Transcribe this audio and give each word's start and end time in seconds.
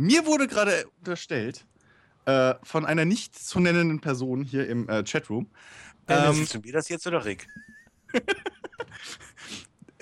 Mir 0.00 0.24
wurde 0.24 0.48
gerade 0.48 0.86
unterstellt 1.00 1.66
äh, 2.24 2.54
von 2.62 2.86
einer 2.86 3.04
nicht 3.04 3.38
zu 3.38 3.60
nennenden 3.60 4.00
Person 4.00 4.42
hier 4.42 4.66
im 4.66 4.88
äh, 4.88 5.04
Chatroom. 5.04 5.50
Ähm, 6.08 6.42
ist 6.42 6.54
es 6.54 6.72
das 6.72 6.88
jetzt 6.88 7.06
oder 7.06 7.22
Rick? 7.22 7.46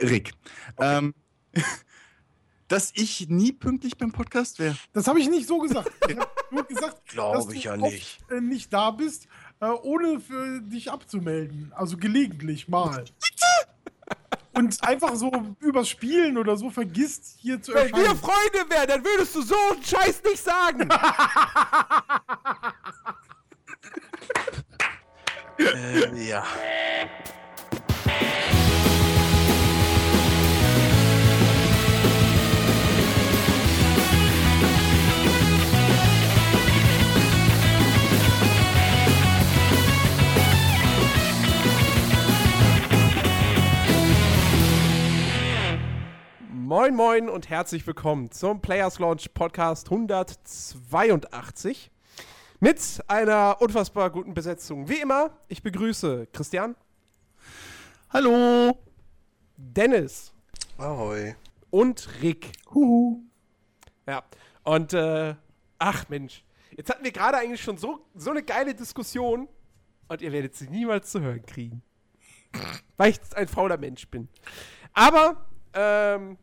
Rick. 0.00 0.34
Okay. 0.76 0.98
Ähm, 0.98 1.14
dass 2.68 2.92
ich 2.94 3.28
nie 3.28 3.50
pünktlich 3.50 3.98
beim 3.98 4.12
Podcast 4.12 4.60
wäre. 4.60 4.76
Das 4.92 5.08
habe 5.08 5.18
ich 5.18 5.28
nicht 5.28 5.48
so 5.48 5.58
gesagt. 5.58 5.90
Ich 6.08 6.16
habe 6.16 6.30
nur 6.52 6.64
gesagt, 6.64 7.02
dass 7.16 7.52
ich 7.52 7.62
du 7.64 7.68
ja 7.68 7.76
nicht. 7.76 8.20
Oft, 8.22 8.30
äh, 8.30 8.40
nicht 8.40 8.72
da 8.72 8.92
bist, 8.92 9.26
äh, 9.58 9.66
ohne 9.66 10.20
für 10.20 10.60
dich 10.60 10.92
abzumelden. 10.92 11.72
Also 11.74 11.96
gelegentlich 11.96 12.68
mal. 12.68 13.04
Und 14.58 14.82
einfach 14.82 15.14
so 15.14 15.30
übers 15.60 15.88
Spielen 15.88 16.36
oder 16.36 16.56
so 16.56 16.68
vergisst, 16.68 17.36
hier 17.38 17.62
zu 17.62 17.72
erscheinen. 17.72 17.92
Wenn 17.94 18.02
wir 18.02 18.16
Freunde 18.16 18.68
wären, 18.68 18.88
dann 18.88 19.04
würdest 19.04 19.36
du 19.36 19.42
so 19.42 19.54
einen 19.72 19.84
Scheiß 19.84 20.20
nicht 20.24 20.42
sagen. 20.42 20.88
ähm, 25.60 26.16
ja. 26.16 26.42
Moin 46.68 46.94
Moin 46.94 47.30
und 47.30 47.48
herzlich 47.48 47.86
willkommen 47.86 48.30
zum 48.30 48.60
Players 48.60 48.98
Launch 48.98 49.32
Podcast 49.32 49.86
182 49.86 51.90
mit 52.60 53.02
einer 53.06 53.56
unfassbar 53.62 54.10
guten 54.10 54.34
Besetzung. 54.34 54.86
Wie 54.86 55.00
immer, 55.00 55.30
ich 55.48 55.62
begrüße 55.62 56.28
Christian. 56.30 56.76
Hallo. 58.10 58.76
Dennis. 59.56 60.34
Ahoi. 60.76 61.36
Und 61.70 62.06
Rick. 62.20 62.52
Huhu. 62.74 63.22
Ja, 64.06 64.22
und 64.62 64.92
äh, 64.92 65.36
ach 65.78 66.06
Mensch, 66.10 66.44
jetzt 66.76 66.90
hatten 66.90 67.02
wir 67.02 67.12
gerade 67.12 67.38
eigentlich 67.38 67.62
schon 67.62 67.78
so, 67.78 68.04
so 68.14 68.30
eine 68.30 68.42
geile 68.42 68.74
Diskussion 68.74 69.48
und 70.08 70.20
ihr 70.20 70.32
werdet 70.32 70.54
sie 70.54 70.68
niemals 70.68 71.12
zu 71.12 71.22
hören 71.22 71.46
kriegen. 71.46 71.80
weil 72.98 73.12
ich 73.12 73.20
ein 73.34 73.48
fauler 73.48 73.78
Mensch 73.78 74.06
bin. 74.08 74.28
Aber 74.92 75.46
ähm, 75.72 76.36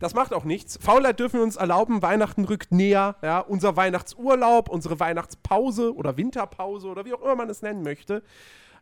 das 0.00 0.14
macht 0.14 0.32
auch 0.32 0.44
nichts. 0.44 0.78
Faulheit 0.82 1.20
dürfen 1.20 1.38
wir 1.38 1.44
uns 1.44 1.56
erlauben. 1.56 2.02
Weihnachten 2.02 2.44
rückt 2.46 2.72
näher. 2.72 3.16
Ja, 3.22 3.38
unser 3.38 3.76
Weihnachtsurlaub, 3.76 4.68
unsere 4.70 4.98
Weihnachtspause 4.98 5.94
oder 5.94 6.16
Winterpause 6.16 6.88
oder 6.88 7.04
wie 7.04 7.12
auch 7.12 7.20
immer 7.20 7.36
man 7.36 7.50
es 7.50 7.62
nennen 7.62 7.82
möchte. 7.82 8.22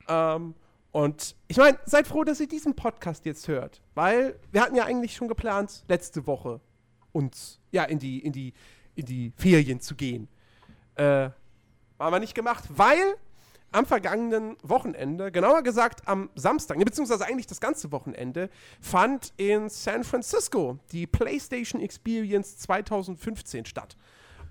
Ähm, 0.09 0.55
und 0.93 1.37
ich 1.49 1.57
meine, 1.57 1.79
seid 1.85 2.07
froh, 2.07 2.25
dass 2.25 2.41
ihr 2.41 2.49
diesen 2.49 2.75
Podcast 2.75 3.27
jetzt 3.27 3.49
hört. 3.49 3.83
Weil 3.95 4.39
wir 4.53 4.63
hatten 4.63 4.77
ja 4.77 4.85
eigentlich 4.85 5.17
schon 5.17 5.29
geplant, 5.29 5.85
letzte 5.89 6.27
Woche 6.27 6.61
uns 7.13 7.61
ja 7.73 7.85
in 7.85 7.99
die, 7.99 8.21
in 8.21 8.33
die, 8.33 8.55
in 8.95 9.05
die 9.05 9.33
Ferien 9.37 9.81
zu 9.81 9.97
gehen. 9.97 10.29
Äh, 10.95 11.31
haben 11.99 12.13
wir 12.13 12.21
nicht 12.21 12.35
gemacht, 12.35 12.65
weil 12.69 13.17
am 13.73 13.87
vergangenen 13.87 14.57
Wochenende, 14.63 15.31
genauer 15.31 15.63
gesagt 15.63 16.07
am 16.09 16.31
Samstag, 16.35 16.79
beziehungsweise 16.85 17.27
eigentlich 17.27 17.47
das 17.47 17.61
ganze 17.61 17.93
Wochenende, 17.93 18.51
fand 18.81 19.33
in 19.37 19.69
San 19.69 20.05
Francisco 20.05 20.79
die 20.93 21.07
PlayStation 21.07 21.81
Experience 21.81 22.59
2015 22.59 23.67
statt. 23.67 23.97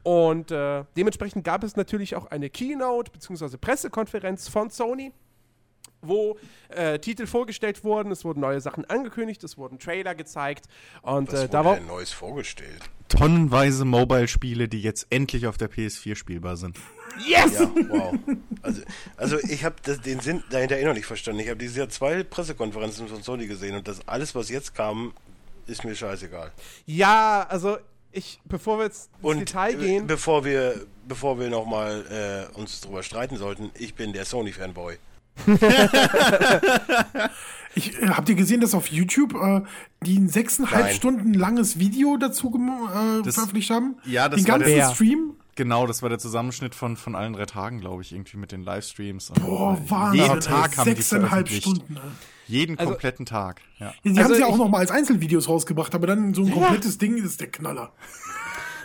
Und 0.04 0.52
äh, 0.52 0.86
dementsprechend 0.96 1.44
gab 1.44 1.64
es 1.64 1.76
natürlich 1.76 2.16
auch 2.16 2.28
eine 2.28 2.50
Keynote 2.50 3.12
beziehungsweise 3.12 3.58
Pressekonferenz 3.58 4.48
von 4.48 4.70
Sony, 4.70 5.12
wo 6.08 6.38
äh, 6.70 7.00
Titel 7.00 7.28
vorgestellt 7.28 7.84
wurden, 7.84 8.12
es 8.12 8.26
wurden 8.26 8.40
neue 8.40 8.62
Sachen 8.62 8.86
angekündigt, 8.86 9.44
es 9.44 9.58
wurden 9.58 9.80
Trailer 9.80 10.16
gezeigt 10.16 10.66
und 11.02 11.32
Was 11.32 11.44
äh, 11.44 11.50
da 11.50 11.66
war 11.66 11.76
denn 11.76 11.88
Neues 11.88 12.12
vorgestellt. 12.12 12.82
Tonnenweise 13.10 13.86
Mobile-Spiele, 13.86 14.68
die 14.68 14.82
jetzt 14.82 15.08
endlich 15.10 15.48
auf 15.48 15.58
der 15.58 15.72
PS4 15.72 16.16
spielbar 16.16 16.58
sind. 16.58 16.78
Yes! 17.26 17.60
Ja, 17.60 17.72
wow. 17.90 18.14
Also, 18.62 18.82
also 19.16 19.40
ich 19.48 19.64
habe 19.64 19.76
den 20.06 20.20
Sinn 20.20 20.44
dahinter 20.50 20.78
eh 20.78 20.84
noch 20.84 20.94
nicht 20.94 21.06
verstanden. 21.06 21.40
Ich 21.40 21.48
habe 21.48 21.58
dieses 21.58 21.78
Jahr 21.78 21.90
zwei 21.90 22.24
Pressekonferenzen 22.24 23.08
von 23.08 23.24
Sony 23.24 23.48
gesehen 23.48 23.76
und 23.76 23.88
das 23.88 24.06
alles, 24.08 24.36
was 24.36 24.50
jetzt 24.50 24.76
kam, 24.76 25.14
ist 25.68 25.86
mir 25.86 25.96
scheißegal. 25.96 26.52
Ja, 26.86 27.46
also 27.50 27.78
ich, 28.12 28.40
bevor 28.46 28.80
wir 28.80 28.86
jetzt 28.86 29.10
ins 29.22 29.24
und 29.24 29.40
Detail 29.40 29.76
gehen. 29.76 30.08
Bevor 30.08 30.44
wir, 30.44 30.86
bevor 31.08 31.40
wir 31.40 31.50
nochmal 31.50 32.50
äh, 32.54 32.58
uns 32.58 32.82
drüber 32.82 33.04
streiten 33.04 33.38
sollten, 33.38 33.72
ich 33.78 33.96
bin 33.96 34.14
der 34.14 34.26
Sony-Fanboy. 34.26 34.98
ich 37.76 38.02
äh, 38.02 38.08
habt 38.10 38.30
ihr 38.30 38.36
gesehen, 38.36 38.62
dass 38.62 38.74
auf 38.74 38.88
YouTube 38.88 39.36
äh, 39.36 39.62
die 40.04 40.18
ein 40.18 40.30
sechseinhalb 40.30 40.86
Nein. 40.86 40.96
Stunden 40.96 41.34
langes 41.34 41.80
Video 41.80 42.18
dazu 42.18 42.54
äh, 42.56 43.22
das, 43.24 43.36
veröffentlicht 43.36 43.70
haben? 43.70 43.98
Ja, 44.06 44.30
das 44.30 44.42
Den 44.42 44.46
ganzen 44.46 44.70
der, 44.70 44.90
Stream. 44.94 45.34
Genau, 45.56 45.88
das 45.88 46.04
war 46.04 46.10
der 46.10 46.20
Zusammenschnitt 46.20 46.76
von, 46.76 46.98
von 46.98 47.16
allen 47.16 47.34
drei 47.34 47.46
Tagen, 47.46 47.80
glaube 47.80 48.04
ich, 48.04 48.14
irgendwie 48.14 48.38
mit 48.38 48.52
den 48.52 48.62
Livestreams. 48.62 49.32
Boah, 49.42 49.78
Wahnsinn. 49.88 50.22
Jeden 50.22 50.40
Tag 50.40 50.78
haben 50.78 50.86
Sechseinhalb 50.86 51.50
Stunden. 51.50 51.96
Ne? 51.96 52.02
Jeden 52.48 52.78
also, 52.78 52.92
kompletten 52.92 53.26
Tag. 53.26 53.62
Ja. 53.80 53.94
Die 54.04 54.10
also 54.10 54.24
haben 54.24 54.34
sie 54.36 54.40
ja 54.42 54.46
auch 54.46 54.58
noch 54.58 54.70
mal 54.70 54.80
als 54.80 54.92
Einzelvideos 54.92 55.50
rausgebracht, 55.50 55.96
aber 55.96 56.06
dann 56.08 56.36
so 56.36 56.44
ein 56.44 56.52
komplettes 56.52 56.94
ja. 56.94 57.00
Ding 57.00 57.18
ist 57.18 57.42
der 57.42 57.52
Knaller. 57.52 57.92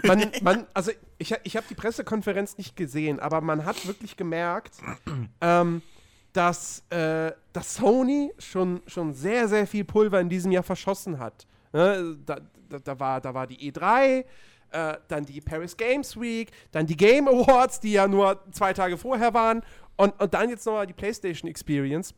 Man, 0.02 0.30
man, 0.42 0.66
also 0.74 0.90
ich, 1.18 1.34
ich 1.44 1.56
habe 1.56 1.66
die 1.68 1.74
Pressekonferenz 1.74 2.56
nicht 2.56 2.74
gesehen, 2.74 3.20
aber 3.20 3.40
man 3.40 3.64
hat 3.64 3.86
wirklich 3.86 4.16
gemerkt, 4.16 4.76
ähm, 5.40 5.82
dass, 6.32 6.82
äh, 6.90 7.32
dass 7.52 7.74
Sony 7.74 8.32
schon, 8.38 8.82
schon 8.86 9.12
sehr, 9.12 9.48
sehr 9.48 9.66
viel 9.66 9.84
Pulver 9.84 10.20
in 10.20 10.28
diesem 10.28 10.50
Jahr 10.52 10.62
verschossen 10.62 11.18
hat. 11.18 11.46
Ne? 11.72 12.16
Da, 12.24 12.38
da, 12.68 12.78
da, 12.78 13.00
war, 13.00 13.20
da 13.20 13.34
war 13.34 13.46
die 13.46 13.70
E3, 13.70 14.24
äh, 14.70 14.96
dann 15.08 15.24
die 15.24 15.40
Paris 15.40 15.76
Games 15.76 16.18
Week, 16.18 16.50
dann 16.70 16.86
die 16.86 16.96
Game 16.96 17.28
Awards, 17.28 17.80
die 17.80 17.92
ja 17.92 18.08
nur 18.08 18.42
zwei 18.52 18.72
Tage 18.72 18.96
vorher 18.96 19.34
waren, 19.34 19.62
und, 19.96 20.18
und 20.20 20.32
dann 20.32 20.48
jetzt 20.48 20.64
nochmal 20.64 20.86
die 20.86 20.94
PlayStation 20.94 21.48
Experience. 21.50 22.14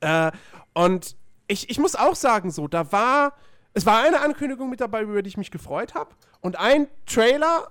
Äh, 0.00 0.30
und 0.74 1.16
ich, 1.48 1.70
ich 1.70 1.78
muss 1.78 1.96
auch 1.96 2.14
sagen, 2.14 2.50
so, 2.50 2.68
da 2.68 2.92
war, 2.92 3.32
es 3.72 3.86
war 3.86 4.02
eine 4.02 4.20
Ankündigung 4.20 4.68
mit 4.68 4.80
dabei, 4.80 5.02
über 5.02 5.22
die 5.22 5.28
ich 5.28 5.36
mich 5.38 5.50
gefreut 5.50 5.94
habe, 5.94 6.14
und 6.40 6.58
ein 6.58 6.88
Trailer, 7.06 7.68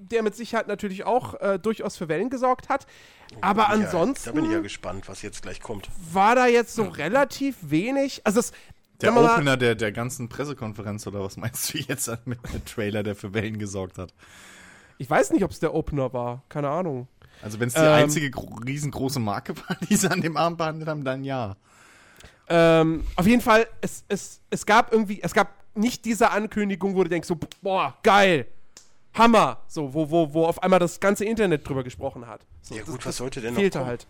der 0.00 0.22
mit 0.22 0.34
Sicherheit 0.34 0.68
natürlich 0.68 1.04
auch 1.04 1.34
äh, 1.40 1.58
durchaus 1.58 1.96
für 1.96 2.08
Wellen 2.08 2.30
gesorgt 2.30 2.68
hat. 2.68 2.86
Aber 3.40 3.62
ja, 3.62 3.68
ansonsten. 3.68 4.30
Da 4.30 4.32
bin 4.32 4.44
ich 4.44 4.52
ja 4.52 4.60
gespannt, 4.60 5.08
was 5.08 5.22
jetzt 5.22 5.42
gleich 5.42 5.60
kommt. 5.60 5.88
War 6.12 6.34
da 6.34 6.46
jetzt 6.46 6.74
so 6.74 6.84
relativ 6.84 7.56
wenig. 7.62 8.22
Also, 8.24 8.40
es, 8.40 8.52
der 9.00 9.16
Opener 9.16 9.56
der, 9.56 9.74
der 9.74 9.92
ganzen 9.92 10.28
Pressekonferenz 10.28 11.06
oder 11.06 11.20
was 11.20 11.36
meinst 11.36 11.72
du 11.72 11.78
jetzt 11.78 12.10
mit 12.24 12.38
dem 12.52 12.64
Trailer, 12.64 13.02
der 13.02 13.14
für 13.14 13.34
Wellen 13.34 13.58
gesorgt 13.58 13.98
hat? 13.98 14.12
Ich 14.98 15.08
weiß 15.08 15.32
nicht, 15.32 15.44
ob 15.44 15.50
es 15.50 15.60
der 15.60 15.74
Opener 15.74 16.12
war. 16.12 16.42
Keine 16.48 16.68
Ahnung. 16.68 17.08
Also 17.42 17.58
wenn 17.58 17.68
es 17.68 17.74
die 17.74 17.80
ähm, 17.80 17.92
einzige 17.92 18.30
riesengroße 18.66 19.18
Marke 19.18 19.56
war, 19.68 19.76
die 19.88 19.96
sie 19.96 20.10
an 20.10 20.20
dem 20.20 20.36
Abend 20.36 20.58
behandelt 20.58 20.88
haben, 20.88 21.04
dann 21.04 21.24
ja. 21.24 21.56
Ähm, 22.48 23.04
auf 23.16 23.26
jeden 23.26 23.40
Fall, 23.40 23.66
es, 23.80 24.04
es, 24.08 24.40
es 24.50 24.66
gab 24.66 24.92
irgendwie, 24.92 25.22
es 25.22 25.32
gab 25.32 25.54
nicht 25.74 26.04
diese 26.04 26.30
Ankündigung, 26.30 26.96
wo 26.96 27.04
du 27.04 27.08
denkst 27.08 27.28
so, 27.28 27.38
boah, 27.62 27.96
geil, 28.02 28.46
Hammer, 29.14 29.62
so, 29.66 29.92
wo, 29.92 30.10
wo, 30.10 30.32
wo 30.32 30.46
auf 30.46 30.62
einmal 30.62 30.78
das 30.78 31.00
ganze 31.00 31.24
Internet 31.24 31.68
drüber 31.68 31.82
gesprochen 31.82 32.26
hat. 32.26 32.46
So, 32.62 32.74
ja 32.74 32.82
gut, 32.82 32.98
das, 32.98 33.06
was 33.06 33.16
sollte 33.16 33.40
denn 33.40 33.54
noch 33.54 33.70
kommen? 33.70 33.86
halt. 33.86 34.06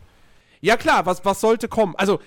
Ja 0.60 0.76
klar, 0.76 1.06
was, 1.06 1.24
was 1.24 1.40
sollte 1.40 1.68
kommen? 1.68 1.94
Also, 1.96 2.20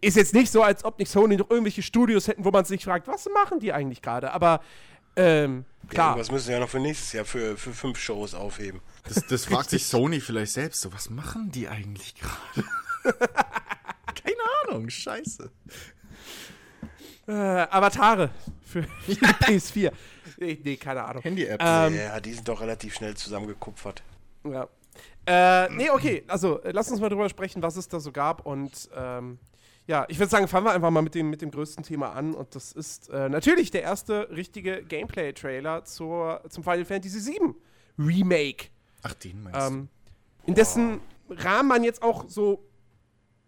ist 0.00 0.16
jetzt 0.16 0.32
nicht 0.32 0.52
so, 0.52 0.62
als 0.62 0.84
ob 0.84 0.98
nicht 0.98 1.10
Sony 1.10 1.36
noch 1.36 1.50
irgendwelche 1.50 1.82
Studios 1.82 2.28
hätten, 2.28 2.44
wo 2.44 2.50
man 2.50 2.64
sich 2.64 2.84
fragt, 2.84 3.08
was 3.08 3.28
machen 3.34 3.58
die 3.58 3.72
eigentlich 3.72 4.00
gerade? 4.00 4.32
Aber 4.32 4.60
ähm, 5.16 5.64
klar. 5.88 6.14
Ja, 6.14 6.20
was 6.20 6.30
müssen 6.30 6.46
sie 6.46 6.52
ja 6.52 6.60
noch 6.60 6.68
für 6.68 6.78
nächstes 6.78 7.12
Jahr 7.12 7.24
für, 7.24 7.56
für 7.56 7.72
fünf 7.72 7.98
Shows 7.98 8.34
aufheben? 8.34 8.80
Das, 9.08 9.26
das 9.26 9.46
fragt 9.46 9.70
sich 9.70 9.86
Sony 9.88 10.20
vielleicht 10.20 10.52
selbst 10.52 10.80
so, 10.82 10.92
was 10.92 11.10
machen 11.10 11.50
die 11.50 11.68
eigentlich 11.68 12.14
gerade? 12.14 12.68
Keine 14.22 14.68
Ahnung, 14.68 14.88
scheiße. 14.88 15.50
Äh, 17.26 17.32
Avatare 17.32 18.30
für 18.64 18.82
die 19.08 19.16
PS4. 19.16 19.92
Nee, 20.38 20.76
keine 20.76 21.04
Ahnung. 21.04 21.22
Handy-Apps. 21.22 21.64
Ähm, 21.66 21.96
ja, 21.96 22.20
die 22.20 22.32
sind 22.32 22.48
doch 22.48 22.60
relativ 22.60 22.94
schnell 22.94 23.16
zusammengekupfert. 23.16 24.02
Ja. 24.44 24.68
Äh, 25.26 25.68
nee, 25.74 25.90
okay, 25.90 26.24
also 26.26 26.62
äh, 26.62 26.70
lass 26.72 26.90
uns 26.90 27.00
mal 27.00 27.08
drüber 27.08 27.28
sprechen, 27.28 27.62
was 27.62 27.76
es 27.76 27.88
da 27.88 28.00
so 28.00 28.12
gab 28.12 28.46
und 28.46 28.88
ähm, 28.96 29.38
ja, 29.88 30.04
ich 30.08 30.18
würde 30.18 30.30
sagen, 30.30 30.46
fangen 30.48 30.66
wir 30.66 30.72
einfach 30.72 30.90
mal 30.90 31.00
mit 31.00 31.14
dem, 31.14 31.30
mit 31.30 31.40
dem 31.40 31.50
größten 31.50 31.82
Thema 31.82 32.12
an. 32.12 32.34
Und 32.34 32.54
das 32.54 32.72
ist 32.72 33.08
äh, 33.08 33.30
natürlich 33.30 33.70
der 33.70 33.82
erste 33.82 34.28
richtige 34.30 34.82
Gameplay-Trailer 34.84 35.84
zum 35.84 36.62
Final 36.62 36.84
Fantasy 36.84 37.32
VII 37.32 37.54
Remake. 37.98 38.66
Ach, 39.02 39.14
den 39.14 39.42
meinst 39.42 39.58
ähm, 39.58 39.88
In 40.44 40.54
dessen 40.54 41.00
Rahmen 41.30 41.68
man 41.68 41.84
jetzt 41.84 42.02
auch 42.02 42.28
so 42.28 42.67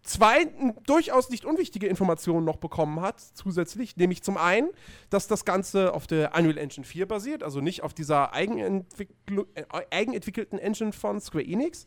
zwei 0.03 0.47
durchaus 0.87 1.31
nicht 1.31 1.45
unwichtige 1.45 1.87
Informationen 1.87 2.45
noch 2.45 2.57
bekommen 2.57 3.01
hat, 3.01 3.21
zusätzlich. 3.21 3.97
Nämlich 3.97 4.23
zum 4.23 4.37
einen, 4.37 4.71
dass 5.11 5.27
das 5.27 5.45
Ganze 5.45 5.93
auf 5.95 6.07
der 6.07 6.35
Unreal 6.37 6.59
Engine 6.59 6.85
4 6.85 7.07
basiert, 7.07 7.43
also 7.43 7.61
nicht 7.61 7.83
auf 7.83 7.95
dieser 7.95 8.33
eigenentwicklu 8.33 9.45
äh, 9.55 9.65
eigenentwickelten 9.91 10.59
Engine 10.59 10.93
von 10.93 11.21
Square 11.21 11.45
Enix. 11.45 11.87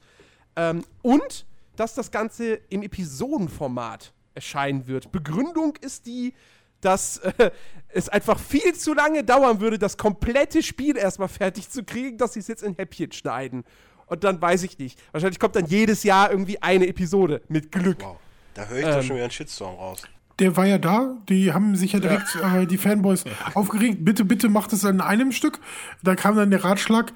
Ähm, 0.56 0.83
und 1.01 1.45
dass 1.75 1.95
das 1.95 2.12
Ganze 2.12 2.60
im 2.69 2.83
Episodenformat 2.83 4.13
erscheinen 4.36 4.88
wird. 4.88 5.12
Begründung 5.12 5.75
ist 5.81 6.06
die, 6.06 6.33
dass 6.81 7.18
äh, 7.18 7.51
es 7.89 8.10
einfach 8.10 8.39
viel 8.39 8.74
zu 8.74 8.94
lange 8.94 9.24
dauern 9.24 9.60
würde, 9.60 9.80
das 9.80 9.98
komplette 9.98 10.62
Spiel 10.62 10.98
erstmal 10.98 11.27
fertig 11.27 11.69
zu 11.69 11.83
kriegen, 11.83 12.18
dass 12.18 12.33
sie 12.33 12.39
es 12.39 12.48
jetzt 12.48 12.63
in 12.63 12.75
Häppchen 12.75 13.12
schneiden. 13.12 13.63
Und 14.13 14.24
dann 14.24 14.39
weiß 14.39 14.62
ich 14.62 14.77
nicht. 14.77 15.00
Wahrscheinlich 15.12 15.39
kommt 15.39 15.56
dann 15.56 15.65
jedes 15.65 16.04
Jahr 16.04 16.30
irgendwie 16.30 16.62
eine 16.62 16.86
Episode 16.88 17.42
mit 17.48 17.71
Glück. 17.71 18.04
Wow. 18.04 18.18
Da 18.54 18.68
höre 18.68 18.77
ich 18.77 18.86
Ähm. 18.86 18.92
doch 18.92 19.01
schon 19.01 19.15
wieder 19.15 19.24
einen 19.24 19.31
Shitstorm 19.31 19.74
raus. 19.75 20.04
Der 20.38 20.56
war 20.56 20.68
ja 20.68 20.77
da, 20.77 21.18
die 21.30 21.51
haben 21.51 21.75
sich 21.75 21.94
ja 21.94 22.00
direkt, 22.00 22.36
äh, 22.36 22.68
die 22.68 22.77
Fanboys, 22.77 23.24
aufgeregt, 23.56 24.06
bitte, 24.06 24.24
bitte 24.24 24.50
macht 24.50 24.71
es 24.71 24.83
in 24.83 25.01
einem 25.01 25.31
Stück. 25.31 25.60
Da 26.04 26.13
kam 26.15 26.36
dann 26.36 26.51
der 26.51 26.63
Ratschlag, 26.63 27.12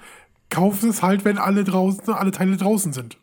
kauft 0.50 0.82
es 0.84 1.04
halt, 1.04 1.24
wenn 1.24 1.38
alle 1.38 1.64
draußen, 1.64 2.12
alle 2.16 2.32
Teile 2.32 2.58
draußen 2.58 2.94
sind. 2.94 3.18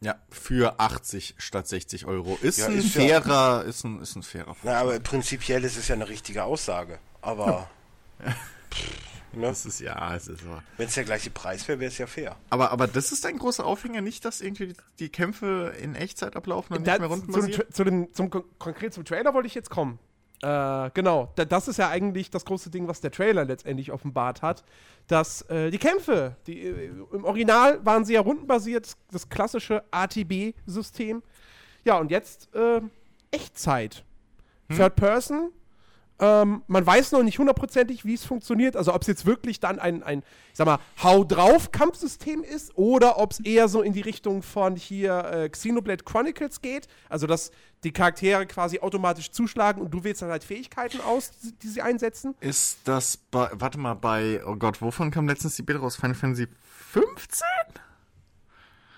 Ja, 0.00 0.14
für 0.30 0.78
80 0.78 1.34
statt 1.38 1.66
60 1.66 2.06
Euro. 2.06 2.38
Ist 2.42 2.58
Ja, 2.58 2.66
ein 2.66 2.78
ist 2.78 2.94
ja- 2.94 3.00
fairer, 3.00 3.64
ist 3.64 3.82
ein, 3.84 4.00
ist 4.00 4.14
ein 4.14 4.22
fairer. 4.22 4.54
Na, 4.62 4.78
aber 4.78 5.00
prinzipiell 5.00 5.64
ist 5.64 5.76
es 5.76 5.88
ja 5.88 5.96
eine 5.96 6.08
richtige 6.08 6.44
Aussage. 6.44 7.00
Aber 7.22 7.68
ne? 9.36 9.46
Das 9.48 9.66
ist 9.66 9.80
ja, 9.80 10.14
es 10.14 10.28
ist 10.28 10.40
so. 10.40 10.46
wenn 10.76 10.88
es 10.88 10.94
der 10.94 11.04
gleiche 11.04 11.30
Preis 11.30 11.66
wäre, 11.68 11.78
wäre 11.80 11.90
es 11.90 11.98
ja 11.98 12.06
fair. 12.06 12.36
Aber, 12.50 12.70
aber 12.72 12.86
das 12.86 13.12
ist 13.12 13.24
ein 13.26 13.38
großer 13.38 13.64
Aufhänger, 13.64 14.00
nicht, 14.00 14.24
dass 14.24 14.40
irgendwie 14.40 14.68
die, 14.68 14.76
die 14.98 15.08
Kämpfe 15.08 15.72
in 15.80 15.94
Echtzeit 15.94 16.36
ablaufen 16.36 16.74
und 16.76 16.86
nicht 16.86 16.98
mehr 16.98 17.08
zu, 17.08 17.14
rundenbasiert? 17.14 17.68
Tra- 17.68 17.72
zu 17.72 17.84
dem, 17.84 18.12
zum, 18.14 18.30
kon- 18.30 18.44
konkret 18.58 18.94
zum 18.94 19.04
Trailer 19.04 19.32
wollte 19.34 19.46
ich 19.46 19.54
jetzt 19.54 19.70
kommen. 19.70 19.98
Äh, 20.42 20.90
genau, 20.92 21.32
da, 21.36 21.44
das 21.46 21.66
ist 21.66 21.78
ja 21.78 21.88
eigentlich 21.88 22.30
das 22.30 22.44
große 22.44 22.68
Ding, 22.70 22.88
was 22.88 23.00
der 23.00 23.10
Trailer 23.10 23.46
letztendlich 23.46 23.90
offenbart 23.92 24.42
hat, 24.42 24.64
dass 25.06 25.42
äh, 25.48 25.70
die 25.70 25.78
Kämpfe, 25.78 26.36
die, 26.46 26.60
äh, 26.66 26.90
im 27.12 27.24
Original 27.24 27.82
waren 27.86 28.04
sie 28.04 28.12
ja 28.14 28.20
rundenbasiert, 28.20 28.96
das 29.10 29.28
klassische 29.30 29.82
ATB-System. 29.92 31.22
Ja, 31.84 31.96
und 31.98 32.10
jetzt 32.10 32.54
äh, 32.54 32.80
Echtzeit. 33.30 34.04
Third 34.68 34.96
Person. 34.96 35.52
Ähm, 36.18 36.62
man 36.66 36.86
weiß 36.86 37.12
noch 37.12 37.22
nicht 37.22 37.38
hundertprozentig, 37.38 38.04
wie 38.04 38.14
es 38.14 38.24
funktioniert. 38.24 38.76
Also 38.76 38.94
ob 38.94 39.02
es 39.02 39.08
jetzt 39.08 39.26
wirklich 39.26 39.60
dann 39.60 39.78
ein, 39.78 40.02
ein, 40.02 40.20
ich 40.20 40.56
sag 40.56 40.66
mal, 40.66 40.78
Hau 41.02 41.24
drauf 41.24 41.72
Kampfsystem 41.72 42.42
ist 42.42 42.76
oder 42.76 43.18
ob 43.18 43.32
es 43.32 43.40
eher 43.40 43.68
so 43.68 43.82
in 43.82 43.92
die 43.92 44.00
Richtung 44.00 44.42
von 44.42 44.76
hier 44.76 45.24
äh, 45.24 45.48
Xenoblade 45.48 46.04
Chronicles 46.04 46.62
geht. 46.62 46.88
Also 47.08 47.26
dass 47.26 47.50
die 47.84 47.92
Charaktere 47.92 48.46
quasi 48.46 48.80
automatisch 48.80 49.30
zuschlagen 49.30 49.82
und 49.82 49.90
du 49.92 50.04
wählst 50.04 50.22
dann 50.22 50.30
halt 50.30 50.44
Fähigkeiten 50.44 51.00
aus, 51.00 51.30
die, 51.42 51.52
die 51.52 51.68
sie 51.68 51.82
einsetzen. 51.82 52.34
Ist 52.40 52.78
das 52.84 53.16
bei, 53.16 53.50
warte 53.52 53.78
mal, 53.78 53.94
bei, 53.94 54.42
oh 54.46 54.56
Gott, 54.56 54.80
wovon 54.80 55.10
kam 55.10 55.28
letztens 55.28 55.56
die 55.56 55.62
Bilder 55.62 55.82
raus? 55.82 55.96
Final 55.96 56.14
Fantasy 56.14 56.48
15? 56.92 57.44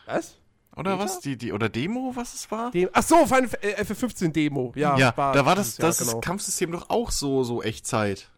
Was? 0.07 0.38
Oder 0.79 0.93
Beta? 0.93 1.05
was? 1.05 1.21
Die, 1.21 1.37
die, 1.37 1.53
oder 1.53 1.69
Demo, 1.69 2.13
was 2.15 2.35
es 2.35 2.51
war? 2.51 2.71
Dem, 2.71 2.89
ach 2.93 3.03
so, 3.03 3.27
Final 3.27 3.51
äh, 3.63 3.83
F15 3.83 4.29
Demo. 4.29 4.73
Ja, 4.77 4.97
ja, 4.97 5.11
da 5.11 5.45
war 5.45 5.57
das, 5.57 5.77
dieses 5.77 5.79
Jahr, 5.79 5.89
das 5.89 5.99
genau. 5.99 6.21
Kampfsystem 6.21 6.71
doch 6.71 6.89
auch 6.89 7.11
so, 7.11 7.43
so 7.43 7.63
Echtzeit. 7.63 8.31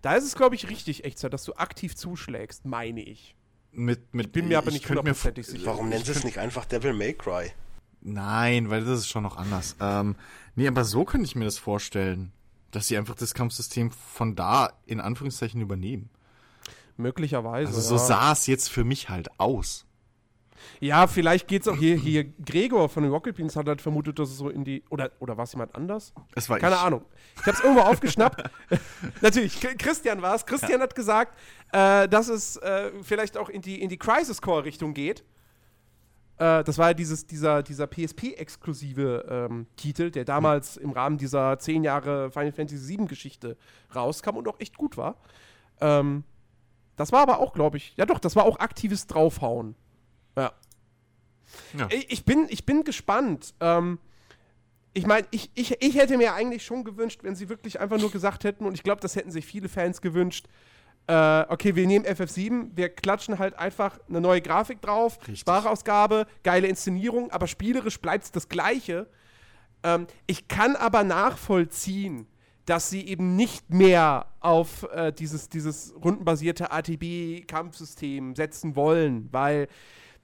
Da 0.00 0.14
ist 0.14 0.24
es, 0.24 0.34
glaube 0.34 0.54
ich, 0.54 0.70
richtig 0.70 1.04
Echtzeit, 1.04 1.32
dass 1.34 1.44
du 1.44 1.54
aktiv 1.54 1.94
zuschlägst, 1.94 2.64
meine 2.64 3.02
ich. 3.02 3.36
Mit, 3.72 4.14
mit, 4.14 4.32
Bin 4.32 4.48
mir 4.48 4.58
aber 4.58 4.68
ich 4.68 4.74
nicht 4.74 4.88
hundertprozentig 4.88 5.46
sicher. 5.46 5.66
Warum 5.66 5.90
nennen 5.90 6.04
sie 6.04 6.12
es 6.12 6.24
nicht 6.24 6.38
einfach 6.38 6.64
Devil 6.64 6.94
May 6.94 7.12
Cry? 7.12 7.52
Nein, 8.00 8.70
weil 8.70 8.82
das 8.84 9.00
ist 9.00 9.08
schon 9.08 9.22
noch 9.22 9.36
anders. 9.36 9.76
Ähm, 9.80 10.16
nee, 10.54 10.66
aber 10.66 10.84
so 10.84 11.04
könnte 11.04 11.26
ich 11.26 11.36
mir 11.36 11.44
das 11.44 11.58
vorstellen, 11.58 12.32
dass 12.70 12.88
sie 12.88 12.96
einfach 12.96 13.14
das 13.14 13.34
Kampfsystem 13.34 13.90
von 13.90 14.34
da 14.34 14.72
in 14.86 15.00
Anführungszeichen 15.00 15.60
übernehmen. 15.60 16.08
Möglicherweise. 16.96 17.68
Also 17.68 17.80
so 17.80 17.94
ja. 17.96 18.00
sah 18.00 18.32
es 18.32 18.46
jetzt 18.46 18.70
für 18.70 18.84
mich 18.84 19.10
halt 19.10 19.28
aus. 19.38 19.86
Ja, 20.80 21.06
vielleicht 21.06 21.48
geht's 21.48 21.68
auch 21.68 21.76
hier, 21.76 21.96
hier 21.96 22.24
Gregor 22.24 22.88
von 22.88 23.02
den 23.02 23.12
Rocket 23.12 23.36
Beans 23.36 23.56
hat 23.56 23.66
halt 23.66 23.80
vermutet, 23.80 24.18
dass 24.18 24.30
es 24.30 24.38
so 24.38 24.48
in 24.48 24.64
die, 24.64 24.82
oder, 24.90 25.10
oder 25.18 25.36
war 25.36 25.44
es 25.44 25.52
jemand 25.52 25.74
anders? 25.74 26.12
Es 26.34 26.48
war 26.48 26.58
Keine 26.58 26.76
ich. 26.76 26.80
Ahnung. 26.80 27.04
Ich 27.40 27.46
hab's 27.46 27.60
irgendwo 27.60 27.82
aufgeschnappt. 27.82 28.50
Natürlich, 29.20 29.60
Christian 29.78 30.22
war 30.22 30.34
es. 30.34 30.46
Christian 30.46 30.80
hat 30.80 30.94
gesagt, 30.94 31.38
äh, 31.72 32.08
dass 32.08 32.28
es 32.28 32.56
äh, 32.56 32.90
vielleicht 33.02 33.36
auch 33.36 33.48
in 33.48 33.62
die, 33.62 33.80
in 33.80 33.88
die 33.88 33.98
Crisis 33.98 34.40
Core 34.40 34.64
Richtung 34.64 34.94
geht. 34.94 35.24
Äh, 36.40 36.64
das 36.64 36.78
war 36.78 36.88
ja 36.88 36.94
dieses, 36.94 37.26
dieser, 37.26 37.62
dieser 37.62 37.86
PSP-exklusive 37.86 39.26
ähm, 39.28 39.66
Titel, 39.76 40.10
der 40.10 40.24
damals 40.24 40.78
im 40.78 40.90
Rahmen 40.90 41.18
dieser 41.18 41.58
10 41.58 41.84
Jahre 41.84 42.30
Final 42.30 42.52
Fantasy 42.52 42.96
VII 42.98 43.06
Geschichte 43.06 43.56
rauskam 43.94 44.36
und 44.36 44.48
auch 44.48 44.58
echt 44.58 44.76
gut 44.78 44.96
war. 44.96 45.16
Ähm, 45.80 46.24
das 46.96 47.12
war 47.12 47.20
aber 47.20 47.40
auch, 47.40 47.52
glaube 47.52 47.76
ich, 47.76 47.94
ja 47.96 48.06
doch, 48.06 48.18
das 48.18 48.36
war 48.36 48.44
auch 48.44 48.58
aktives 48.58 49.06
Draufhauen. 49.06 49.74
Ja. 51.76 51.88
Ich, 52.08 52.24
bin, 52.24 52.46
ich 52.48 52.66
bin 52.66 52.84
gespannt. 52.84 53.54
Ähm, 53.60 53.98
ich 54.92 55.06
meine, 55.06 55.26
ich, 55.30 55.50
ich, 55.54 55.80
ich 55.80 55.94
hätte 55.96 56.16
mir 56.16 56.34
eigentlich 56.34 56.64
schon 56.64 56.84
gewünscht, 56.84 57.20
wenn 57.22 57.36
sie 57.36 57.48
wirklich 57.48 57.80
einfach 57.80 57.98
nur 57.98 58.10
gesagt 58.10 58.44
hätten, 58.44 58.66
und 58.66 58.74
ich 58.74 58.82
glaube, 58.82 59.00
das 59.00 59.14
hätten 59.16 59.30
sich 59.30 59.46
viele 59.46 59.68
Fans 59.68 60.00
gewünscht, 60.00 60.46
äh, 61.06 61.44
okay, 61.48 61.74
wir 61.74 61.86
nehmen 61.86 62.04
FF7, 62.04 62.70
wir 62.74 62.88
klatschen 62.88 63.38
halt 63.38 63.58
einfach 63.58 63.98
eine 64.08 64.20
neue 64.20 64.40
Grafik 64.40 64.80
drauf, 64.80 65.18
Richtig. 65.22 65.40
Sprachausgabe, 65.40 66.26
geile 66.42 66.66
Inszenierung, 66.66 67.30
aber 67.30 67.46
spielerisch 67.46 68.00
bleibt 68.00 68.24
es 68.24 68.32
das 68.32 68.48
Gleiche. 68.48 69.08
Ähm, 69.82 70.06
ich 70.26 70.48
kann 70.48 70.76
aber 70.76 71.04
nachvollziehen, 71.04 72.26
dass 72.66 72.90
sie 72.90 73.06
eben 73.06 73.34
nicht 73.34 73.70
mehr 73.70 74.26
auf 74.40 74.84
äh, 74.92 75.12
dieses, 75.12 75.48
dieses 75.48 75.94
rundenbasierte 75.96 76.70
ATB-Kampfsystem 76.70 78.36
setzen 78.36 78.76
wollen, 78.76 79.28
weil 79.32 79.66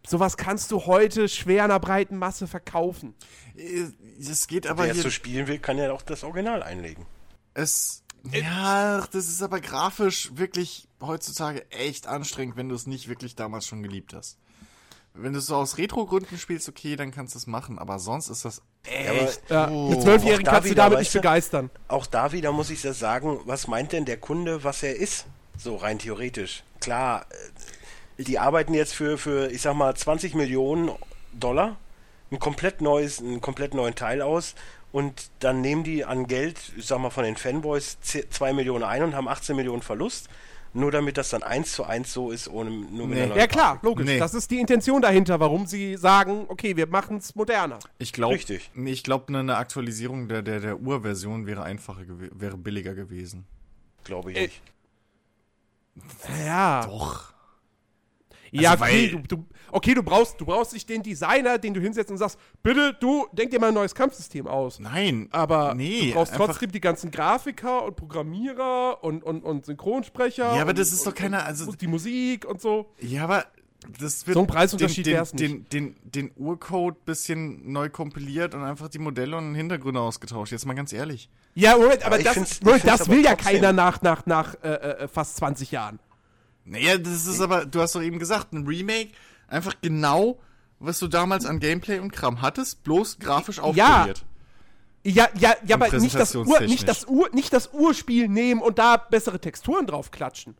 sowas 0.06 0.36
kannst 0.36 0.70
du 0.70 0.86
heute 0.86 1.28
schwer 1.28 1.64
einer 1.64 1.80
breiten 1.80 2.16
Masse 2.16 2.46
verkaufen. 2.46 3.14
Äh, 3.56 3.86
Es 4.20 4.46
geht 4.46 4.66
aber 4.66 4.84
Wer 4.84 4.90
es 4.90 4.96
hier, 4.96 5.02
so 5.04 5.10
spielen 5.10 5.46
will, 5.46 5.58
kann 5.58 5.78
ja 5.78 5.92
auch 5.92 6.02
das 6.02 6.24
Original 6.24 6.62
einlegen. 6.62 7.06
es, 7.54 8.02
ja, 8.32 9.06
das 9.12 9.28
ist 9.28 9.42
aber 9.42 9.60
grafisch 9.60 10.30
wirklich 10.34 10.88
heutzutage 11.00 11.70
echt 11.70 12.06
anstrengend, 12.06 12.56
wenn 12.56 12.68
du 12.68 12.74
es 12.74 12.86
nicht 12.86 13.08
wirklich 13.08 13.36
damals 13.36 13.66
schon 13.66 13.82
geliebt 13.82 14.14
hast. 14.14 14.38
Wenn 15.18 15.32
du 15.32 15.38
es 15.38 15.46
so 15.46 15.56
aus 15.56 15.78
Retro-Gründen 15.78 16.36
spielst, 16.36 16.68
okay, 16.68 16.94
dann 16.94 17.10
kannst 17.10 17.34
du 17.34 17.38
es 17.38 17.46
machen, 17.46 17.78
aber 17.78 17.98
sonst 17.98 18.28
ist 18.28 18.44
das 18.44 18.60
echt. 18.84 19.42
Ja, 19.48 19.70
oh. 19.70 19.86
eine 19.86 19.98
Zwölfjährige 19.98 20.44
kannst 20.50 20.68
du 20.68 20.74
damit 20.74 20.98
nicht 20.98 21.12
begeistern. 21.12 21.70
Auch 21.88 22.04
da 22.06 22.32
wieder 22.32 22.52
muss 22.52 22.68
ich 22.68 22.82
das 22.82 22.98
sagen, 22.98 23.40
was 23.46 23.66
meint 23.66 23.92
denn 23.92 24.04
der 24.04 24.18
Kunde, 24.18 24.62
was 24.62 24.82
er 24.82 24.94
ist? 24.96 25.24
So 25.56 25.76
rein 25.76 25.98
theoretisch. 25.98 26.64
Klar, 26.80 27.24
äh, 27.30 27.34
die 28.18 28.38
arbeiten 28.38 28.74
jetzt 28.74 28.94
für, 28.94 29.18
für, 29.18 29.50
ich 29.50 29.62
sag 29.62 29.74
mal, 29.74 29.94
20 29.94 30.34
Millionen 30.34 30.90
Dollar 31.32 31.76
ein 32.30 32.38
komplett 32.38 32.80
neues, 32.80 33.20
einen 33.20 33.40
komplett 33.40 33.74
neuen 33.74 33.94
Teil 33.94 34.20
aus 34.22 34.54
und 34.92 35.30
dann 35.40 35.60
nehmen 35.60 35.84
die 35.84 36.04
an 36.04 36.26
Geld, 36.26 36.58
ich 36.76 36.86
sag 36.86 36.98
mal, 36.98 37.10
von 37.10 37.24
den 37.24 37.36
Fanboys 37.36 37.98
2 38.00 38.52
Millionen 38.52 38.84
ein 38.84 39.02
und 39.02 39.14
haben 39.14 39.28
18 39.28 39.54
Millionen 39.54 39.82
Verlust, 39.82 40.28
nur 40.72 40.90
damit 40.90 41.16
das 41.18 41.30
dann 41.30 41.42
eins 41.42 41.72
zu 41.72 41.84
eins 41.84 42.12
so 42.12 42.30
ist, 42.30 42.48
ohne 42.48 42.70
nur 42.70 43.06
mit 43.06 43.18
Nee. 43.28 43.38
Ja 43.38 43.46
klar, 43.46 43.78
logisch. 43.82 44.06
Nee. 44.06 44.18
Das 44.18 44.34
ist 44.34 44.50
die 44.50 44.58
Intention 44.60 45.00
dahinter, 45.00 45.38
warum 45.40 45.66
sie 45.66 45.96
sagen, 45.96 46.46
okay, 46.48 46.76
wir 46.76 46.86
machen 46.86 47.18
es 47.18 47.34
moderner. 47.34 47.78
Ich 47.98 48.12
glaube, 48.12 48.34
Richtig. 48.34 48.70
ich 48.74 49.02
glaube, 49.04 49.28
eine 49.38 49.56
Aktualisierung 49.56 50.28
der, 50.28 50.42
der, 50.42 50.60
der 50.60 50.80
Urversion 50.80 51.46
wäre 51.46 51.62
einfacher, 51.62 52.02
wäre 52.08 52.56
billiger 52.56 52.94
gewesen. 52.94 53.46
glaube 54.04 54.32
ich 54.32 54.38
Äh, 54.38 54.42
nicht. 54.42 54.62
Ja. 56.44 56.84
Doch. 56.86 57.32
Ja, 58.52 58.72
Also, 58.72 58.84
okay, 58.84 59.08
du, 59.08 59.36
du, 59.36 59.44
okay, 59.72 59.94
du 59.94 60.02
brauchst, 60.02 60.40
du 60.40 60.44
brauchst 60.46 60.72
nicht 60.72 60.88
den 60.88 61.02
Designer, 61.02 61.58
den 61.58 61.74
du 61.74 61.80
hinsetzt 61.80 62.10
und 62.10 62.18
sagst, 62.18 62.38
bitte, 62.62 62.96
du, 63.00 63.26
denk 63.32 63.50
dir 63.50 63.60
mal 63.60 63.68
ein 63.68 63.74
neues 63.74 63.94
Kampfsystem 63.94 64.46
aus. 64.46 64.78
Nein, 64.80 65.28
Aber 65.32 65.74
nee, 65.74 66.08
du 66.08 66.14
brauchst 66.14 66.34
trotzdem 66.34 66.70
die 66.72 66.80
ganzen 66.80 67.10
Grafiker 67.10 67.84
und 67.84 67.96
Programmierer 67.96 69.02
und, 69.02 69.22
und, 69.24 69.42
und 69.42 69.66
Synchronsprecher. 69.66 70.54
Ja, 70.54 70.62
aber 70.62 70.70
und, 70.70 70.78
das 70.78 70.92
ist 70.92 71.02
doch 71.06 71.12
und, 71.12 71.18
keine- 71.18 71.38
und 71.38 71.44
also- 71.44 71.72
die 71.72 71.86
Musik 71.86 72.44
und 72.44 72.60
so. 72.60 72.86
Ja, 73.00 73.24
aber 73.24 73.44
das 74.00 74.26
wird 74.26 74.34
So 74.34 74.40
ein 74.40 74.46
Preisunterschied 74.46 75.06
den, 75.06 75.14
wär's 75.14 75.30
den, 75.32 75.52
nicht. 75.58 75.72
den, 75.72 75.94
den, 76.12 76.28
den 76.28 76.30
Urcode 76.36 77.04
bisschen 77.04 77.70
neu 77.70 77.88
kompiliert 77.88 78.54
und 78.54 78.64
einfach 78.64 78.88
die 78.88 78.98
Modelle 78.98 79.36
und 79.36 79.54
Hintergründe 79.54 80.00
ausgetauscht. 80.00 80.50
Jetzt 80.50 80.66
mal 80.66 80.74
ganz 80.74 80.92
ehrlich. 80.92 81.28
Ja, 81.54 81.76
Moment, 81.76 82.04
aber 82.04 82.16
Aber 82.16 82.24
das, 82.24 82.60
Moment, 82.62 82.84
das 82.86 83.02
aber 83.02 83.12
will 83.12 83.24
ja 83.24 83.34
keiner 83.36 83.72
nach, 83.72 84.02
nach, 84.02 84.26
nach 84.26 84.54
äh, 84.62 84.68
äh, 85.04 85.08
fast 85.08 85.36
20 85.36 85.70
Jahren. 85.70 86.00
Naja, 86.66 86.98
das 86.98 87.26
ist 87.26 87.40
aber, 87.40 87.64
du 87.64 87.80
hast 87.80 87.94
doch 87.94 88.02
eben 88.02 88.18
gesagt, 88.18 88.52
ein 88.52 88.66
Remake, 88.66 89.10
einfach 89.48 89.74
genau, 89.80 90.38
was 90.78 90.98
du 90.98 91.06
damals 91.06 91.46
an 91.46 91.60
Gameplay 91.60 92.00
und 92.00 92.12
Kram 92.12 92.42
hattest, 92.42 92.82
bloß 92.82 93.18
grafisch 93.18 93.60
aufpoliert. 93.60 94.24
Ja, 95.04 95.28
ja, 95.38 95.54
ja, 95.64 95.76
aber 95.76 95.96
nicht 95.98 96.16
das, 96.16 96.34
Ur, 96.34 96.60
nicht, 96.60 96.88
das 96.88 97.06
Ur, 97.06 97.30
nicht 97.32 97.52
das 97.52 97.72
Urspiel 97.72 98.28
nehmen 98.28 98.60
und 98.60 98.80
da 98.80 98.96
bessere 98.96 99.40
Texturen 99.40 99.86
drauf 99.86 100.10
klatschen. 100.10 100.56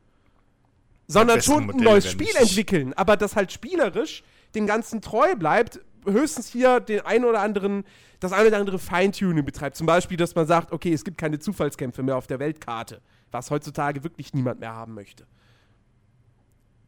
Sondern 1.09 1.43
schon 1.43 1.71
ein 1.71 1.77
neues 1.77 2.11
Spiel 2.11 2.35
entwickeln, 2.37 2.93
aber 2.95 3.17
das 3.17 3.35
halt 3.35 3.51
spielerisch 3.51 4.23
dem 4.55 4.67
Ganzen 4.67 5.03
treu 5.03 5.35
bleibt 5.35 5.81
höchstens 6.07 6.49
hier 6.49 6.81
den 6.81 7.01
einen 7.01 7.25
oder 7.25 7.41
anderen, 7.41 7.85
das 8.21 8.33
eine 8.33 8.49
oder 8.49 8.59
andere 8.59 8.79
Feintuning 8.79 9.45
betreibt. 9.45 9.77
Zum 9.77 9.87
Beispiel, 9.87 10.17
dass 10.17 10.35
man 10.35 10.47
sagt, 10.47 10.73
okay, 10.73 10.93
es 10.93 11.05
gibt 11.05 11.19
keine 11.19 11.39
Zufallskämpfe 11.39 12.03
mehr 12.03 12.17
auf 12.17 12.27
der 12.27 12.39
Weltkarte, 12.39 13.01
was 13.31 13.51
heutzutage 13.51 14.05
wirklich 14.05 14.33
niemand 14.33 14.61
mehr 14.61 14.73
haben 14.73 14.95
möchte. 14.95 15.27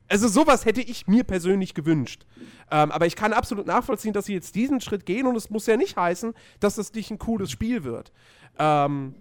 Also 0.08 0.28
sowas 0.28 0.64
hätte 0.64 0.80
ich 0.80 1.06
mir 1.06 1.24
persönlich 1.24 1.74
gewünscht. 1.74 2.24
Ähm, 2.70 2.90
aber 2.90 3.06
ich 3.06 3.16
kann 3.16 3.32
absolut 3.32 3.66
nachvollziehen, 3.66 4.12
dass 4.12 4.26
sie 4.26 4.34
jetzt 4.34 4.54
diesen 4.54 4.80
Schritt 4.80 5.06
gehen 5.06 5.26
und 5.26 5.36
es 5.36 5.50
muss 5.50 5.66
ja 5.66 5.76
nicht 5.76 5.96
heißen, 5.96 6.34
dass 6.60 6.76
das 6.76 6.92
nicht 6.94 7.10
ein 7.10 7.18
cooles 7.18 7.50
Spiel 7.50 7.84
wird. 7.84 8.12
Ähm, 8.58 9.14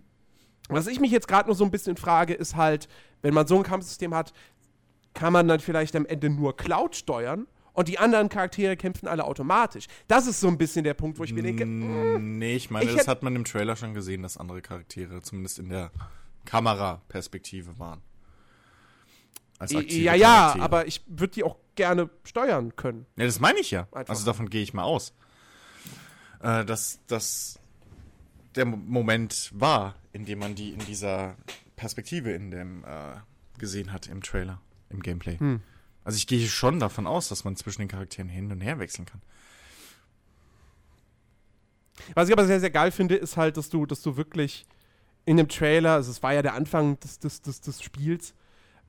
was 0.70 0.88
ich 0.88 1.00
mich 1.00 1.12
jetzt 1.12 1.27
gerade 1.27 1.48
nur 1.48 1.56
so 1.56 1.63
ein 1.63 1.72
bisschen 1.72 1.98
frage, 1.98 2.34
ist 2.34 2.56
halt, 2.56 2.88
wenn 3.22 3.34
man 3.34 3.48
so 3.48 3.58
ein 3.58 3.63
Kampfsystem 3.63 4.13
hat, 4.13 4.34
kann 5.13 5.34
man 5.34 5.48
dann 5.48 5.60
vielleicht 5.60 5.96
am 5.96 6.06
Ende 6.06 6.29
nur 6.29 6.56
Cloud 6.56 6.96
steuern 6.96 7.48
und 7.74 7.88
die 7.88 8.00
anderen 8.00 8.29
Charaktere 8.29 8.75
kämpfen 8.75 9.08
alle 9.08 9.24
automatisch. 9.24 9.88
Das 10.08 10.27
ist 10.27 10.39
so 10.39 10.48
ein 10.48 10.58
bisschen 10.58 10.84
der 10.84 10.94
Punkt, 10.94 11.20
wo 11.20 11.24
ich 11.24 11.34
mir 11.34 11.44
denke, 11.44 11.65
mm, 11.65 12.38
Nee, 12.38 12.56
ich 12.56 12.70
meine, 12.70 12.89
Ich 12.89 12.96
das 12.96 13.08
hat 13.08 13.24
man 13.24 13.36
im 13.36 13.46
Trailer 13.46 13.75
schon 13.75 13.94
gesehen, 13.94 14.24
dass 14.24 14.38
andere 14.38 14.62
Charaktere 14.62 15.22
zumindest 15.22 15.60
in 15.60 15.70
der 15.70 15.91
Kameraperspektive 16.46 17.77
waren. 17.79 18.01
Ja, 19.69 20.13
ja, 20.13 20.55
aber 20.59 20.87
ich 20.87 21.01
würde 21.07 21.33
die 21.33 21.43
auch 21.43 21.57
gerne 21.75 22.09
steuern 22.23 22.75
können. 22.75 23.05
Ja, 23.15 23.25
das 23.25 23.39
meine 23.39 23.59
ich 23.59 23.71
ja. 23.71 23.87
Einfach. 23.91 24.09
Also 24.09 24.25
davon 24.25 24.49
gehe 24.49 24.61
ich 24.61 24.73
mal 24.73 24.83
aus. 24.83 25.13
Äh, 26.41 26.65
dass 26.65 26.99
das 27.07 27.59
der 28.55 28.65
Mo- 28.65 28.77
Moment 28.77 29.51
war, 29.53 29.95
in 30.13 30.25
dem 30.25 30.39
man 30.39 30.55
die 30.55 30.71
in 30.71 30.79
dieser 30.79 31.35
Perspektive 31.75 32.31
in 32.31 32.51
dem 32.51 32.83
äh, 32.83 33.15
gesehen 33.57 33.91
hat 33.91 34.07
im 34.07 34.21
Trailer, 34.21 34.61
im 34.89 35.01
Gameplay. 35.01 35.39
Hm. 35.39 35.61
Also 36.03 36.17
ich 36.17 36.27
gehe 36.27 36.47
schon 36.47 36.79
davon 36.79 37.05
aus, 37.07 37.29
dass 37.29 37.43
man 37.43 37.55
zwischen 37.55 37.81
den 37.81 37.87
Charakteren 37.87 38.29
hin 38.29 38.51
und 38.51 38.61
her 38.61 38.79
wechseln 38.79 39.05
kann. 39.05 39.21
Was 42.13 42.29
ich 42.29 42.33
aber 42.33 42.45
sehr, 42.45 42.59
sehr 42.59 42.69
geil 42.69 42.91
finde, 42.91 43.15
ist 43.15 43.37
halt, 43.37 43.57
dass 43.57 43.69
du, 43.69 43.85
dass 43.85 44.01
du 44.01 44.15
wirklich 44.17 44.65
in 45.25 45.37
dem 45.37 45.49
Trailer, 45.49 45.93
also 45.93 46.11
es 46.11 46.23
war 46.23 46.33
ja 46.33 46.41
der 46.41 46.53
Anfang 46.53 46.99
des, 46.99 47.19
des, 47.19 47.41
des, 47.41 47.59
des 47.61 47.81
Spiels, 47.81 48.33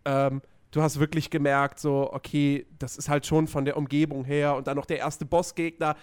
ähm, 0.04 0.40
du 0.70 0.82
hast 0.82 0.98
wirklich 0.98 1.30
gemerkt, 1.30 1.80
so, 1.80 2.12
okay, 2.12 2.66
das 2.78 2.96
ist 2.96 3.08
halt 3.08 3.26
schon 3.26 3.48
von 3.48 3.64
der 3.64 3.76
Umgebung 3.76 4.24
her 4.24 4.56
und 4.56 4.66
dann 4.66 4.76
noch 4.76 4.86
der 4.86 4.98
erste 4.98 5.24
Bossgegner 5.24 5.96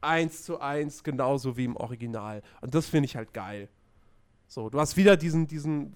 eins 0.00 0.42
zu 0.44 0.60
eins, 0.60 1.02
genauso 1.04 1.56
wie 1.56 1.64
im 1.64 1.76
Original. 1.76 2.42
Und 2.60 2.74
das 2.74 2.86
finde 2.86 3.06
ich 3.06 3.16
halt 3.16 3.32
geil. 3.32 3.68
So, 4.48 4.68
du 4.68 4.78
hast 4.80 4.96
wieder 4.96 5.16
diesen, 5.16 5.46
diesen, 5.46 5.94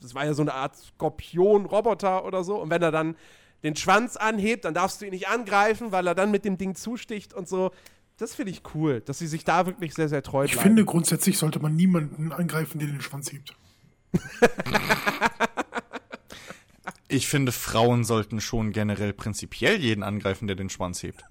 das 0.00 0.14
war 0.14 0.24
ja 0.24 0.34
so 0.34 0.42
eine 0.42 0.54
Art 0.54 0.76
Skorpion-Roboter 0.76 2.24
oder 2.24 2.44
so, 2.44 2.60
und 2.60 2.70
wenn 2.70 2.82
er 2.82 2.92
dann 2.92 3.16
den 3.64 3.74
Schwanz 3.74 4.16
anhebt, 4.16 4.64
dann 4.64 4.74
darfst 4.74 5.00
du 5.00 5.06
ihn 5.06 5.10
nicht 5.10 5.28
angreifen, 5.28 5.90
weil 5.90 6.06
er 6.06 6.14
dann 6.14 6.30
mit 6.30 6.44
dem 6.44 6.58
Ding 6.58 6.74
zusticht 6.76 7.34
und 7.34 7.48
so. 7.48 7.72
Das 8.16 8.34
finde 8.34 8.52
ich 8.52 8.62
cool, 8.74 9.00
dass 9.00 9.18
sie 9.18 9.26
sich 9.26 9.44
da 9.44 9.66
wirklich 9.66 9.94
sehr, 9.94 10.08
sehr 10.08 10.22
treu 10.22 10.44
Ich 10.44 10.52
bleiben. 10.52 10.68
finde, 10.68 10.84
grundsätzlich 10.84 11.38
sollte 11.38 11.58
man 11.60 11.74
niemanden 11.74 12.32
angreifen, 12.32 12.78
der 12.78 12.88
den 12.88 13.00
Schwanz 13.00 13.32
hebt. 13.32 13.56
Ich 17.08 17.26
finde, 17.26 17.52
Frauen 17.52 18.04
sollten 18.04 18.40
schon 18.40 18.72
generell 18.72 19.12
prinzipiell 19.12 19.80
jeden 19.80 20.02
angreifen, 20.02 20.46
der 20.46 20.56
den 20.56 20.68
Schwanz 20.68 21.02
hebt. 21.02 21.24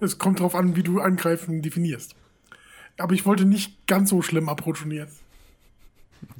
Es 0.00 0.18
kommt 0.18 0.40
drauf 0.40 0.54
an, 0.54 0.76
wie 0.76 0.82
du 0.82 1.00
angreifen 1.00 1.62
definierst. 1.62 2.14
Aber 2.98 3.14
ich 3.14 3.24
wollte 3.26 3.44
nicht 3.44 3.86
ganz 3.86 4.10
so 4.10 4.22
schlimm 4.22 4.48
abrutschen 4.48 4.90
jetzt. 4.90 5.20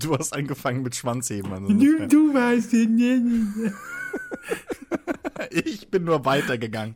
Du 0.00 0.16
hast 0.16 0.32
angefangen 0.32 0.82
mit 0.82 0.94
Schwanzheben. 0.96 1.52
Also 1.52 1.68
Du, 1.68 2.06
du 2.08 2.34
weißt 2.34 2.72
den. 2.72 3.72
ich 5.50 5.88
bin 5.88 6.04
nur 6.04 6.24
weitergegangen. 6.24 6.94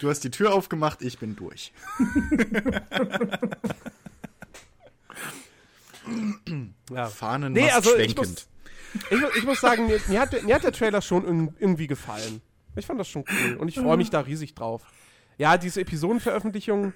Du 0.00 0.08
hast 0.08 0.20
die 0.20 0.30
Tür 0.30 0.54
aufgemacht, 0.54 1.02
ich 1.02 1.18
bin 1.18 1.34
durch. 1.34 1.72
ja. 6.90 7.06
Fahnen 7.06 7.52
Nee, 7.52 7.70
also 7.70 7.96
ich 7.96 8.16
muss, 8.16 8.47
ich, 9.10 9.18
ich 9.38 9.44
muss 9.44 9.60
sagen, 9.60 9.86
mir, 9.86 10.00
mir, 10.08 10.20
hat, 10.20 10.32
der- 10.32 10.42
mir 10.42 10.54
hat 10.54 10.64
der 10.64 10.72
Trailer 10.72 11.02
schon 11.02 11.24
irg- 11.26 11.54
irgendwie 11.58 11.86
gefallen. 11.86 12.40
Ich 12.76 12.86
fand 12.86 13.00
das 13.00 13.08
schon 13.08 13.24
cool 13.28 13.56
und 13.56 13.68
ich 13.68 13.74
freue 13.78 13.96
mich 13.96 14.10
da 14.10 14.20
riesig 14.20 14.54
drauf. 14.54 14.82
Ja, 15.36 15.56
diese 15.58 15.80
Episodenveröffentlichung, 15.80 16.92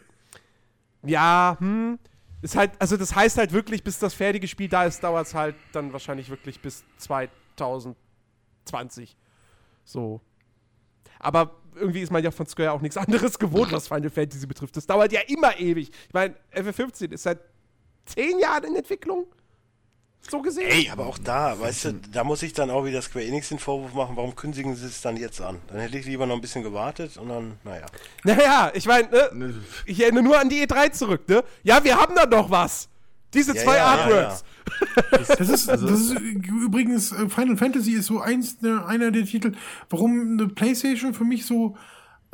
ja, 1.04 1.56
hm, 1.58 1.98
ist 2.40 2.56
halt, 2.56 2.72
also 2.78 2.96
das 2.96 3.14
heißt 3.14 3.38
halt 3.38 3.52
wirklich, 3.52 3.82
bis 3.84 3.98
das 3.98 4.14
fertige 4.14 4.48
Spiel 4.48 4.68
da 4.68 4.84
ist, 4.84 5.02
dauert 5.02 5.26
es 5.26 5.34
halt 5.34 5.54
dann 5.72 5.92
wahrscheinlich 5.92 6.30
wirklich 6.30 6.60
bis 6.60 6.84
2020. 6.98 9.16
So. 9.84 10.20
Aber 11.18 11.56
irgendwie 11.74 12.00
ist 12.00 12.12
man 12.12 12.22
ja 12.22 12.30
von 12.30 12.46
Square 12.46 12.72
auch 12.72 12.80
nichts 12.80 12.96
anderes 12.96 13.38
gewohnt, 13.38 13.72
was 13.72 13.88
Final 13.88 14.10
Fantasy 14.10 14.46
betrifft. 14.46 14.76
Das 14.76 14.86
dauert 14.86 15.12
ja 15.12 15.20
immer 15.26 15.58
ewig. 15.58 15.90
Ich 16.08 16.14
meine, 16.14 16.34
FF15 16.54 17.12
ist 17.12 17.24
seit 17.24 17.40
zehn 18.04 18.38
Jahren 18.38 18.64
in 18.64 18.76
Entwicklung. 18.76 19.26
So 20.30 20.40
gesehen. 20.40 20.68
Ey, 20.70 20.88
aber 20.90 21.06
auch 21.06 21.18
da, 21.18 21.58
weißt 21.58 21.84
du, 21.84 21.92
da 22.12 22.22
muss 22.24 22.42
ich 22.42 22.52
dann 22.52 22.70
auch 22.70 22.84
wieder 22.84 23.02
Square 23.02 23.24
Enix 23.24 23.48
den 23.48 23.58
Vorwurf 23.58 23.92
machen, 23.92 24.16
warum 24.16 24.36
kündigen 24.36 24.74
sie 24.76 24.86
es 24.86 25.00
dann 25.00 25.16
jetzt 25.16 25.40
an? 25.40 25.58
Dann 25.68 25.80
hätte 25.80 25.98
ich 25.98 26.06
lieber 26.06 26.26
noch 26.26 26.36
ein 26.36 26.40
bisschen 26.40 26.62
gewartet 26.62 27.16
und 27.16 27.28
dann, 27.28 27.58
naja. 27.64 27.86
Naja, 28.22 28.70
ich 28.74 28.86
meine, 28.86 29.08
ne, 29.32 29.54
ich 29.84 30.00
erinnere 30.00 30.22
nur 30.22 30.38
an 30.38 30.48
die 30.48 30.64
E3 30.64 30.92
zurück, 30.92 31.28
ne? 31.28 31.42
Ja, 31.64 31.82
wir 31.82 31.96
haben 31.96 32.14
da 32.14 32.26
noch 32.26 32.50
was. 32.50 32.88
Diese 33.34 33.56
Ja, 33.56 33.62
zwei 33.62 33.76
ja, 33.76 33.78
ja, 33.78 33.86
Artworks. 33.86 34.44
Das 35.10 35.48
ist, 35.48 35.68
das 35.68 35.82
ist 35.82 36.10
übrigens, 36.12 37.12
äh, 37.12 37.28
Final 37.28 37.56
Fantasy 37.56 37.92
ist 37.92 38.06
so 38.06 38.20
eins, 38.20 38.60
ne, 38.62 38.84
einer 38.86 39.10
der 39.10 39.24
Titel, 39.24 39.52
warum 39.90 40.38
eine 40.38 40.48
Playstation 40.48 41.14
für 41.14 41.24
mich 41.24 41.46
so 41.46 41.76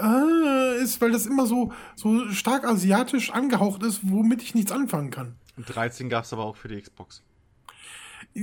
äh, 0.00 0.83
ist, 0.83 1.00
weil 1.00 1.12
das 1.12 1.26
immer 1.26 1.47
so, 1.47 1.73
so 1.97 2.30
stark 2.30 2.64
asiatisch 2.64 3.30
angehaucht 3.30 3.83
ist, 3.83 4.00
womit 4.02 4.42
ich 4.42 4.54
nichts 4.54 4.73
anfangen 4.73 5.11
kann. 5.11 5.37
13 5.57 6.09
gab 6.09 6.25
es 6.25 6.33
aber 6.33 6.45
auch 6.45 6.57
für 6.57 6.68
die 6.68 6.80
Xbox. 6.80 7.23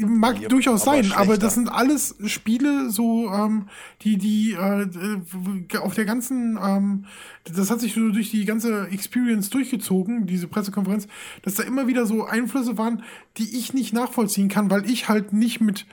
Mag 0.05 0.41
Ja, 0.41 0.49
durchaus 0.49 0.87
aber 0.87 1.03
sein, 1.03 1.11
aber 1.11 1.37
das 1.37 1.53
sind 1.55 1.69
alles 1.69 2.15
Spiele, 2.25 2.89
so 2.89 3.31
ähm, 3.31 3.67
die 4.01 4.17
die 4.17 4.53
äh, 4.53 5.77
auf 5.77 5.93
der 5.95 6.05
ganzen, 6.05 6.57
ähm, 6.61 7.05
das 7.43 7.69
hat 7.69 7.81
sich 7.81 7.93
so 7.93 8.09
durch 8.09 8.31
die 8.31 8.45
ganze 8.45 8.87
Experience 8.87 9.49
durchgezogen, 9.49 10.25
diese 10.25 10.47
Pressekonferenz, 10.47 11.07
dass 11.43 11.55
da 11.55 11.63
immer 11.63 11.87
wieder 11.87 12.05
so 12.05 12.25
Einflüsse 12.25 12.77
waren, 12.77 13.03
die 13.37 13.57
ich 13.57 13.73
nicht 13.73 13.93
nachvollziehen 13.93 14.49
kann, 14.49 14.69
weil 14.69 14.89
ich 14.89 15.07
halt 15.09 15.33
nicht 15.33 15.61
mit 15.61 15.85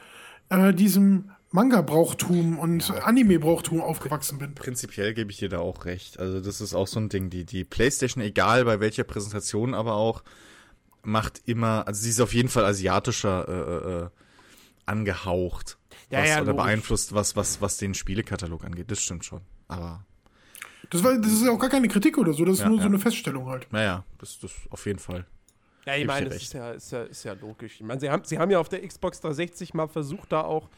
äh, 0.48 0.72
diesem 0.72 1.30
Manga-Brauchtum 1.52 2.58
und 2.58 2.90
Anime-Brauchtum 2.90 3.82
aufgewachsen 3.82 4.38
bin. 4.38 4.54
Prinzipiell 4.54 5.12
gebe 5.12 5.30
ich 5.30 5.36
dir 5.36 5.50
da 5.50 5.58
auch 5.58 5.84
recht. 5.84 6.18
Also 6.18 6.40
das 6.40 6.62
ist 6.62 6.74
auch 6.74 6.86
so 6.86 6.98
ein 6.98 7.10
Ding. 7.10 7.28
Die, 7.28 7.44
die 7.44 7.64
PlayStation, 7.64 8.22
egal 8.22 8.64
bei 8.64 8.80
welcher 8.80 9.04
Präsentation, 9.04 9.74
aber 9.74 9.94
auch 9.94 10.22
macht 11.02 11.42
immer, 11.46 11.86
also 11.86 12.00
sie 12.02 12.10
ist 12.10 12.20
auf 12.20 12.32
jeden 12.34 12.48
Fall 12.48 12.64
asiatischer 12.64 13.48
äh, 13.48 14.04
äh, 14.04 14.08
angehaucht. 14.86 15.78
Ja, 16.10 16.20
was, 16.22 16.28
ja, 16.28 16.36
oder 16.36 16.46
logisch. 16.52 16.64
beeinflusst, 16.64 17.14
was, 17.14 17.36
was, 17.36 17.60
was 17.60 17.76
den 17.76 17.94
Spielekatalog 17.94 18.64
angeht. 18.64 18.90
Das 18.90 19.00
stimmt 19.00 19.24
schon. 19.24 19.40
Aber 19.68 20.04
Das, 20.90 21.02
war, 21.02 21.16
das 21.18 21.32
ist 21.32 21.48
auch 21.48 21.58
gar 21.58 21.70
keine 21.70 21.88
Kritik 21.88 22.18
oder 22.18 22.32
so, 22.32 22.44
das 22.44 22.54
ist 22.56 22.60
Ja, 22.62 22.68
nur 22.68 22.76
ja. 22.78 22.82
so 22.82 22.88
eine 22.88 22.98
Feststellung 22.98 23.46
halt. 23.46 23.66
naja, 23.72 24.04
das, 24.18 24.38
das 24.40 24.52
auf 24.70 24.84
jeden 24.86 24.98
Fall. 24.98 25.26
Ja, 25.86 25.96
ich 25.96 26.06
meine, 26.06 26.28
das 26.28 26.42
ist 26.42 26.52
ja, 26.52 26.70
ist, 26.72 26.92
ja, 26.92 27.02
ist 27.02 27.24
ja 27.24 27.32
logisch. 27.32 27.74
Ich 27.80 27.82
meine, 27.82 28.00
sie 28.00 28.08
haben, 28.08 28.22
sie 28.24 28.38
haben 28.38 28.50
ja 28.50 28.58
auf 28.60 28.68
der 28.68 28.86
Xbox 28.86 29.20
360 29.20 29.74
mal 29.74 29.88
versucht, 29.88 30.30
da 30.30 30.42
auch 30.42 30.68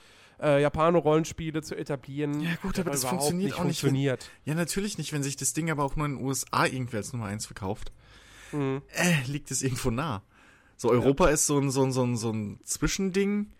äh, 0.42 0.62
Japano-Rollenspiele 0.62 1.62
zu 1.62 1.74
etablieren. 1.76 2.40
Ja, 2.40 2.54
gut, 2.62 2.78
aber 2.78 2.90
das 2.90 3.04
funktioniert 3.04 3.52
auch 3.52 3.64
nicht, 3.64 3.82
wenn- 3.82 3.90
Funktioniert. 3.90 4.30
Ja, 4.44 4.54
natürlich 4.54 4.96
nicht, 4.96 5.12
wenn 5.12 5.22
sich 5.22 5.36
das 5.36 5.52
Ding 5.52 5.70
aber 5.70 5.84
auch 5.84 5.96
nur 5.96 6.06
in 6.06 6.16
den 6.16 6.24
USA 6.24 6.64
irgendwie 6.64 6.96
als 6.96 7.12
Nummer 7.12 7.26
1 7.26 7.44
verkauft. 7.46 7.92
Mhm. 8.54 8.82
Äh, 8.94 9.22
liegt 9.26 9.50
es 9.50 9.62
irgendwo 9.62 9.90
nah. 9.90 10.22
So, 10.76 10.90
Europa 10.90 11.28
ist 11.28 11.46
so 11.46 11.58
ein, 11.58 11.70
so 11.70 11.82
ein, 11.84 11.92
so 11.92 12.02
ein, 12.04 12.16
so 12.16 12.30
ein 12.30 12.58
Zwischending, 12.64 13.52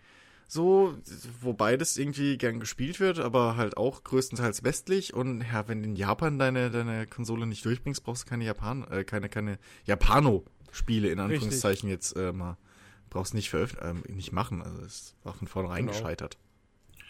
so, 0.47 0.95
wo 1.41 1.53
beides 1.53 1.97
irgendwie 1.97 2.37
gern 2.37 2.59
gespielt 2.59 2.99
wird, 2.99 3.19
aber 3.19 3.57
halt 3.57 3.77
auch 3.77 4.03
größtenteils 4.03 4.63
westlich. 4.63 5.13
Und 5.13 5.41
ja, 5.41 5.67
wenn 5.67 5.83
in 5.83 5.95
Japan 5.95 6.37
deine, 6.37 6.69
deine 6.69 7.07
Konsole 7.07 7.47
nicht 7.47 7.65
durchbringst, 7.65 8.03
brauchst 8.03 8.23
du 8.25 8.29
keine 8.29 8.45
Japan, 8.45 8.85
äh, 8.91 9.03
keine, 9.03 9.29
keine 9.29 9.57
Japano-Spiele 9.85 11.09
in 11.09 11.19
Richtig. 11.19 11.35
Anführungszeichen 11.35 11.89
jetzt 11.89 12.15
äh, 12.15 12.31
mal. 12.31 12.57
Brauchst 13.09 13.33
nicht 13.33 13.49
veröffentlichen, 13.49 14.03
ähm, 14.07 14.15
nicht 14.15 14.33
machen. 14.33 14.61
Also 14.61 14.81
es 14.83 15.15
war 15.23 15.33
von 15.33 15.47
vornherein 15.47 15.85
Genau. 15.85 15.97
gescheitert. 15.97 16.37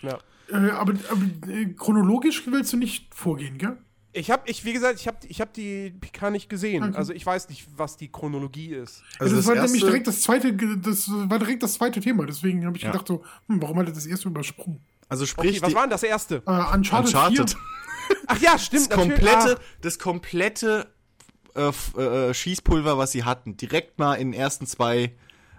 Ja. 0.01 0.20
Äh, 0.51 0.70
aber 0.70 0.94
aber 1.10 1.51
äh, 1.51 1.65
chronologisch 1.74 2.44
willst 2.46 2.72
du 2.74 2.77
nicht 2.77 3.13
vorgehen, 3.15 3.58
gell? 3.58 3.77
Ich 4.17 4.31
habe, 4.31 4.43
ich, 4.50 4.63
wie 4.63 4.72
gesagt, 4.72 5.00
ich 5.00 5.07
habe 5.07 5.17
ich 5.27 5.41
hab 5.41 5.53
die 5.53 5.89
PK 5.91 6.29
nicht 6.31 6.48
gesehen. 6.50 6.84
Okay. 6.84 6.95
Also 6.95 7.12
ich 7.12 7.25
weiß 7.25 7.50
nicht, 7.50 7.67
was 7.75 7.98
die 7.98 8.10
Chronologie 8.10 8.74
ist. 8.74 9.03
Also 9.19 9.36
das, 9.36 9.45
das 9.45 9.48
war 9.48 9.55
nämlich 9.55 9.74
erste- 9.74 9.88
direkt 9.88 10.07
das 10.07 10.22
zweite, 10.22 10.53
das 10.53 11.10
war 11.10 11.38
direkt 11.39 11.63
das 11.63 11.74
zweite 11.74 12.00
Thema. 12.00 12.25
Deswegen 12.25 12.65
habe 12.65 12.77
ich 12.77 12.84
Ja. 12.84 12.91
gedacht 12.91 13.07
so, 13.10 13.24
hm, 13.48 13.62
warum 13.62 13.77
hat 13.79 13.88
er 13.88 13.93
das 13.93 14.05
erste 14.05 14.29
übersprungen? 14.29 14.79
Also 15.10 15.25
sprich, 15.25 15.57
Okay, 15.57 15.62
was 15.67 15.74
war 15.75 15.81
denn 15.84 15.89
das 15.89 16.03
erste? 16.03 16.36
Äh, 16.48 16.50
Uncharted, 16.75 17.07
Uncharted. 17.13 17.50
4. 17.51 18.17
Ach 18.27 18.39
ja, 18.39 18.57
stimmt. 18.57 18.84
das 18.84 18.89
natürlich. 18.98 19.15
komplette, 19.19 19.55
Ah, 19.60 19.63
das 19.81 20.00
komplette 20.00 20.88
äh, 21.55 21.67
f- 21.67 21.95
äh, 21.98 22.34
Schießpulver, 22.34 22.98
was 22.98 23.12
sie 23.12 23.24
hatten, 23.25 23.57
direkt 23.57 24.00
mal 24.00 24.15
in 24.15 24.31
den 24.31 24.39
ersten 24.39 24.65
zwei 24.65 25.12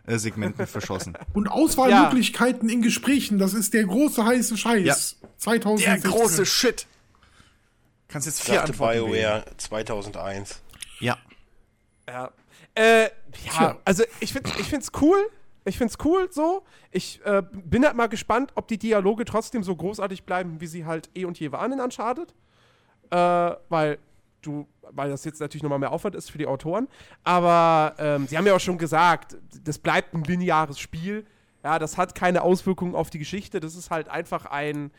äh, 0.06 0.16
Segmenten 0.18 0.66
verschossen. 0.66 1.16
Und 1.34 1.48
Auswahlmöglichkeiten 1.48 2.68
in 2.68 2.82
Gesprächen, 2.82 3.38
das 3.38 3.54
ist 3.54 3.74
der 3.74 3.84
große 3.84 4.24
heiße 4.24 4.56
Scheiß. 4.56 4.84
Ja. 5.20 5.28
2016. 5.38 6.02
Der 6.02 6.10
große 6.10 6.46
Shit. 6.46 6.86
Kannst 8.16 8.28
jetzt 8.28 8.42
vier 8.44 8.54
Sagte 8.54 8.72
Antworten 8.72 9.12
wählen. 9.12 9.42
BioWare 9.42 9.56
2001. 9.58 10.62
Ja. 11.00 11.18
Ja. 12.08 12.30
Äh, 12.74 13.02
ja, 13.02 13.10
Tja. 13.30 13.78
also 13.84 14.04
ich 14.20 14.32
finde 14.32 14.52
ich 14.58 14.70
find's 14.70 14.90
cool. 15.02 15.18
Ich 15.66 15.76
find's 15.76 15.98
cool 16.02 16.26
so. 16.32 16.64
Ich 16.90 17.20
äh, 17.26 17.42
bin 17.52 17.84
halt 17.84 17.94
mal 17.94 18.06
gespannt, 18.06 18.52
ob 18.54 18.68
die 18.68 18.78
Dialoge 18.78 19.26
trotzdem 19.26 19.62
so 19.62 19.76
großartig 19.76 20.24
bleiben, 20.24 20.62
wie 20.62 20.66
sie 20.66 20.86
halt 20.86 21.10
eh 21.14 21.26
und 21.26 21.38
je 21.38 21.52
waren 21.52 21.72
in 21.72 21.78
Uncharted. 21.78 22.34
Äh, 23.10 23.16
weil 23.68 23.98
du, 24.40 24.66
weil 24.92 25.10
das 25.10 25.26
jetzt 25.26 25.40
natürlich 25.40 25.62
nochmal 25.62 25.78
mehr 25.78 25.92
Aufwand 25.92 26.14
ist 26.14 26.30
für 26.30 26.38
die 26.38 26.46
Autoren. 26.46 26.88
Aber 27.22 27.96
ähm, 27.98 28.26
sie 28.28 28.38
haben 28.38 28.46
ja 28.46 28.56
auch 28.56 28.60
schon 28.60 28.78
gesagt, 28.78 29.36
das 29.62 29.78
bleibt 29.78 30.14
ein 30.14 30.24
lineares 30.24 30.78
Spiel. 30.78 31.26
Ja, 31.62 31.78
das 31.78 31.98
hat 31.98 32.14
keine 32.14 32.40
Auswirkungen 32.40 32.94
auf 32.94 33.10
die 33.10 33.18
Geschichte. 33.18 33.60
Das 33.60 33.74
ist 33.74 33.90
halt 33.90 34.08
einfach 34.08 34.46
ein 34.46 34.90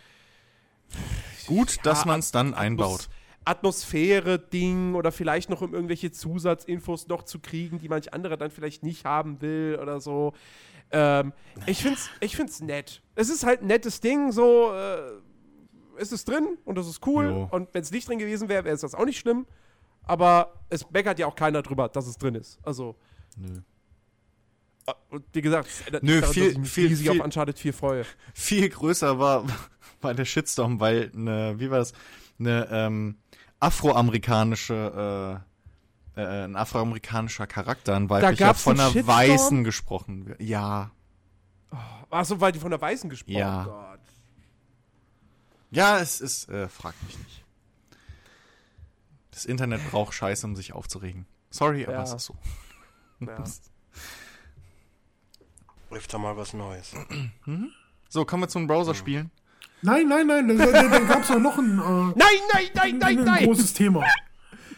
Gut, 1.48 1.77
dass 1.84 2.01
Ja, 2.01 2.08
man 2.08 2.20
es 2.20 2.32
dann 2.32 2.53
Atmos- 2.53 2.58
einbaut. 2.58 3.10
Atmosphäre-Ding 3.46 4.96
oder 4.96 5.12
vielleicht 5.12 5.50
noch 5.50 5.62
um 5.62 5.74
irgendwelche 5.74 6.12
Zusatzinfos 6.12 7.08
noch 7.08 7.24
zu 7.24 7.39
kriegen, 7.39 7.79
die 7.79 7.88
manch 7.89 8.13
anderer 8.13 8.38
dann 8.38 8.51
vielleicht 8.51 8.84
nicht 8.84 9.06
haben 9.06 9.41
will 9.41 9.79
oder 9.82 10.00
so. 10.01 10.34
Ähm, 10.91 11.34
ich 11.65 11.82
find's, 11.82 12.10
ich 12.20 12.36
find's 12.36 12.62
nett. 12.62 13.01
Es 13.15 13.29
ist 13.29 13.46
halt 13.46 13.62
ein 13.62 13.67
nettes 13.67 14.00
Ding, 14.01 14.32
so 14.32 14.72
äh, 14.74 15.00
es 15.98 16.12
ist 16.12 16.27
drin 16.27 16.58
und 16.65 16.75
das 16.77 16.88
ist 16.88 17.06
cool. 17.08 17.25
Jo. 17.25 17.48
Und 17.51 17.74
wenn 17.74 17.82
es 17.82 17.91
nicht 17.91 18.08
drin 18.08 18.20
gewesen 18.20 18.50
wäre, 18.50 18.63
wäre 18.65 18.75
es 18.75 18.82
das 18.82 18.94
auch 18.96 19.06
nicht 19.06 19.20
schlimm. 19.20 19.46
Aber 20.03 20.53
es 20.70 20.89
meckert 20.91 21.20
ja 21.20 21.27
auch 21.27 21.36
keiner 21.36 21.62
drüber, 21.62 21.89
dass 21.89 22.08
es 22.08 22.17
drin 22.17 22.36
ist. 22.36 22.60
Also. 22.63 22.96
Nö. 23.38 23.60
äh, 24.88 24.94
Und 25.10 25.25
wie 25.34 25.41
gesagt, 25.41 25.67
es 25.67 25.82
ändert 25.86 26.03
Nö, 26.03 26.12
nicht 26.12 26.22
daran, 26.24 26.34
viel- 26.34 26.44
dass 26.44 26.51
ich 26.53 26.58
mich 26.60 26.70
viel- 26.72 26.88
riesig 26.88 27.10
viel- 27.10 27.20
auf 27.20 27.25
Uncharted 27.25 27.60
4 27.60 27.74
freue. 27.74 28.06
Viel 28.34 28.70
größer 28.70 29.20
war, 29.20 29.46
war 30.01 30.13
der 30.13 30.25
Shitstorm, 30.25 30.79
weil 30.79 31.11
eine, 31.15 31.59
wie 31.59 31.69
war 31.71 31.79
das, 31.79 31.93
eine 32.39 32.67
ähm, 32.71 33.17
afroamerikanische, 33.59 35.43
äh, 36.15 36.21
äh, 36.21 36.43
ein 36.45 36.55
afroamerikanischer 36.55 37.47
Charakter, 37.47 37.95
ein 37.95 38.09
weiblicher, 38.09 38.53
von 38.53 38.79
einer 38.79 38.91
Shitstorm? 38.91 39.17
Weißen 39.17 39.63
gesprochen 39.63 40.25
wird. 40.27 40.41
Ja. 40.41 40.91
Achso, 42.09 42.39
weil 42.39 42.51
die 42.51 42.59
von 42.59 42.71
der 42.71 42.79
Weißen 42.79 43.09
gesprochen 43.09 43.37
Ja. 43.37 43.65
Oh 43.67 43.71
Gott. 43.71 43.99
Ja, 45.71 45.99
es 45.99 46.21
ist, 46.21 46.47
äh, 46.49 46.69
frag 46.69 46.95
mich 47.05 47.17
nicht. 47.17 47.43
Das 49.31 49.43
Internet 49.45 49.81
braucht 49.91 50.13
Scheiße, 50.13 50.45
um 50.47 50.55
sich 50.55 50.71
aufzuregen. 50.73 51.25
Sorry, 51.49 51.83
aber 51.85 51.93
Ja. 51.93 52.03
es 52.03 52.13
ist 52.13 52.25
so. 52.25 52.35
Ja. 53.19 53.43
Öfter 55.91 56.17
mal 56.17 56.35
was 56.37 56.53
Neues. 56.53 56.93
So, 58.09 58.25
kommen 58.25 58.43
wir 58.43 58.47
zu 58.47 58.59
den 58.59 58.67
Browser-Spielen. 58.67 59.31
Nein, 59.81 60.07
nein, 60.07 60.27
nein, 60.27 60.48
da, 60.48 60.65
da, 60.65 60.88
da 60.88 61.00
gab 61.00 61.24
es 61.24 61.31
auch 61.31 61.39
noch 61.39 61.57
ein, 61.57 61.77
äh, 61.77 61.81
Nein, 62.15 62.15
nein, 62.53 62.65
nein, 62.74 62.98
nein, 62.98 63.17
ein 63.19 63.24
nein! 63.25 63.46
großes 63.46 63.74
Thema. 63.74 64.03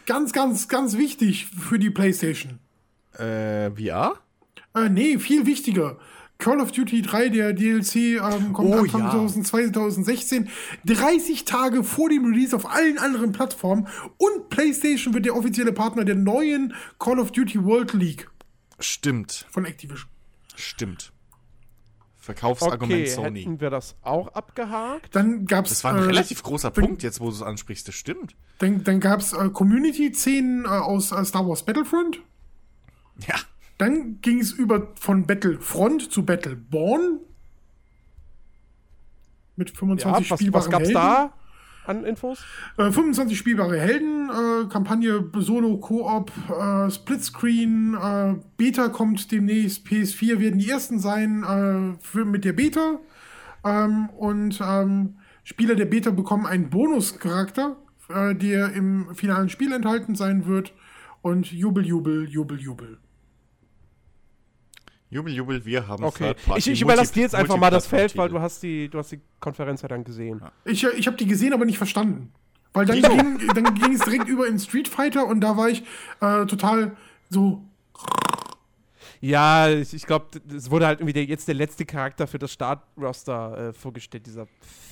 Ganz, 0.06 0.32
ganz, 0.32 0.68
ganz 0.68 0.96
wichtig 0.96 1.46
für 1.46 1.78
die 1.78 1.90
PlayStation. 1.90 2.58
Äh, 3.14 3.70
VR? 3.70 4.14
Äh, 4.74 4.88
nee, 4.88 5.18
viel 5.18 5.46
wichtiger. 5.46 5.98
Call 6.38 6.60
of 6.60 6.72
Duty 6.72 7.02
3, 7.02 7.28
der 7.28 7.52
DLC, 7.52 7.96
ähm, 8.18 8.52
kommt 8.54 8.70
Oh, 8.70 8.78
Anfang 8.78 9.02
ja. 9.02 9.42
2016. 9.44 10.48
30 10.86 11.44
Tage 11.44 11.84
vor 11.84 12.08
dem 12.08 12.24
Release 12.24 12.56
auf 12.56 12.64
allen 12.70 12.96
anderen 12.98 13.32
Plattformen. 13.32 13.88
Und 14.16 14.48
PlayStation 14.48 15.12
wird 15.12 15.26
der 15.26 15.36
offizielle 15.36 15.72
Partner 15.72 16.04
der 16.04 16.14
neuen 16.14 16.72
Call 16.98 17.18
of 17.18 17.32
Duty 17.32 17.62
World 17.64 17.92
League 17.92 18.28
Stimmt, 18.78 19.46
von 19.50 19.66
Activision. 19.66 20.08
stimmt. 20.56 21.12
Verkaufsargument 22.20 22.92
Okay, 22.92 23.06
Sony. 23.06 23.40
hätten 23.40 23.60
wir 23.60 23.70
das 23.70 23.96
auch 24.02 24.28
abgehakt? 24.28 25.16
Dann 25.16 25.46
gab's 25.46 25.70
Das 25.70 25.84
war 25.84 25.92
ein 25.94 25.98
äh, 25.98 26.06
relativ 26.06 26.42
großer 26.42 26.74
wenn- 26.76 26.84
Punkt 26.84 27.02
jetzt, 27.02 27.18
wo 27.20 27.26
du 27.30 27.32
es 27.32 27.42
ansprichst. 27.42 27.88
Das 27.88 27.94
stimmt. 27.94 28.36
Dann, 28.58 28.84
dann 28.84 29.00
gab's 29.00 29.32
äh, 29.32 29.48
Community-Szenen 29.48 30.66
äh, 30.66 30.68
aus 30.68 31.12
äh, 31.12 31.24
Star 31.24 31.48
Wars 31.48 31.64
Battlefront. 31.64 32.20
Ja. 33.26 33.36
Dann 33.78 34.20
ging 34.20 34.38
es 34.40 34.52
über 34.52 34.88
von 34.96 35.26
Battlefront 35.26 36.12
zu 36.12 36.24
Battleborn. 36.24 37.20
Mit 39.56 39.70
25 39.70 40.04
Ja, 40.26 40.30
was, 40.30 40.38
spielbaren 40.38 40.64
was 40.66 40.70
gab's 40.70 40.84
Helden. 40.88 40.94
da 40.94 41.32
an 41.90 42.04
Infos? 42.04 42.44
Äh, 42.78 42.90
25 42.90 43.36
spielbare 43.36 43.78
Helden, 43.78 44.30
äh, 44.30 44.68
Kampagne 44.68 45.24
Solo, 45.38 45.76
Koop, 45.78 46.32
äh, 46.48 46.90
Splitscreen, 46.90 47.94
äh, 47.94 48.34
Beta 48.56 48.88
kommt 48.88 49.30
demnächst, 49.32 49.86
PS4 49.86 50.38
werden 50.38 50.58
die 50.58 50.70
ersten 50.70 50.98
sein 50.98 51.42
äh, 51.42 51.98
für, 52.00 52.24
mit 52.24 52.44
der 52.44 52.52
Beta. 52.52 53.00
Ähm, 53.64 54.08
und 54.10 54.60
ähm, 54.62 55.16
Spieler 55.44 55.74
der 55.74 55.86
Beta 55.86 56.10
bekommen 56.10 56.46
einen 56.46 56.70
Bonuscharakter, 56.70 57.76
äh, 58.08 58.34
der 58.34 58.72
im 58.72 59.14
finalen 59.14 59.48
Spiel 59.48 59.72
enthalten 59.72 60.14
sein 60.14 60.46
wird. 60.46 60.72
Und 61.22 61.52
Jubel, 61.52 61.84
Jubel, 61.84 62.28
Jubel, 62.28 62.58
Jubel. 62.58 62.98
Jubel, 65.10 65.32
Jubel, 65.34 65.64
wir 65.64 65.88
haben 65.88 66.04
Okay. 66.04 66.34
Ich, 66.56 66.68
ich 66.68 66.80
überlasse 66.82 67.12
dir 67.12 67.22
jetzt 67.22 67.34
einfach 67.34 67.56
mal 67.56 67.70
das 67.70 67.86
Feld, 67.86 68.16
weil 68.16 68.28
du 68.28 68.40
hast 68.40 68.62
die, 68.62 68.88
du 68.88 68.98
hast 68.98 69.10
die 69.10 69.20
Konferenz 69.40 69.82
ja 69.82 69.88
dann 69.88 70.04
gesehen. 70.04 70.40
Ich, 70.64 70.84
äh, 70.84 70.90
ich 70.90 71.06
habe 71.08 71.16
die 71.16 71.26
gesehen, 71.26 71.52
aber 71.52 71.64
nicht 71.64 71.78
verstanden. 71.78 72.32
Weil 72.72 72.86
dann 72.86 73.02
ging, 73.02 73.48
dann 73.52 73.74
ging 73.74 73.92
es 73.92 74.00
direkt 74.02 74.28
über 74.28 74.46
in 74.46 74.58
Street 74.60 74.86
Fighter 74.86 75.26
und 75.26 75.40
da 75.40 75.56
war 75.56 75.68
ich 75.68 75.82
äh, 76.20 76.46
total 76.46 76.96
so, 77.28 77.64
Ja, 79.20 79.68
ich, 79.68 79.92
ich 79.92 80.06
glaube, 80.06 80.26
es 80.54 80.70
wurde 80.70 80.86
halt 80.86 81.00
irgendwie 81.00 81.12
der, 81.12 81.24
jetzt 81.24 81.48
der 81.48 81.56
letzte 81.56 81.84
Charakter 81.84 82.28
für 82.28 82.38
das 82.38 82.52
Startroster 82.52 83.68
äh, 83.68 83.72
vorgestellt, 83.72 84.26
dieser 84.26 84.46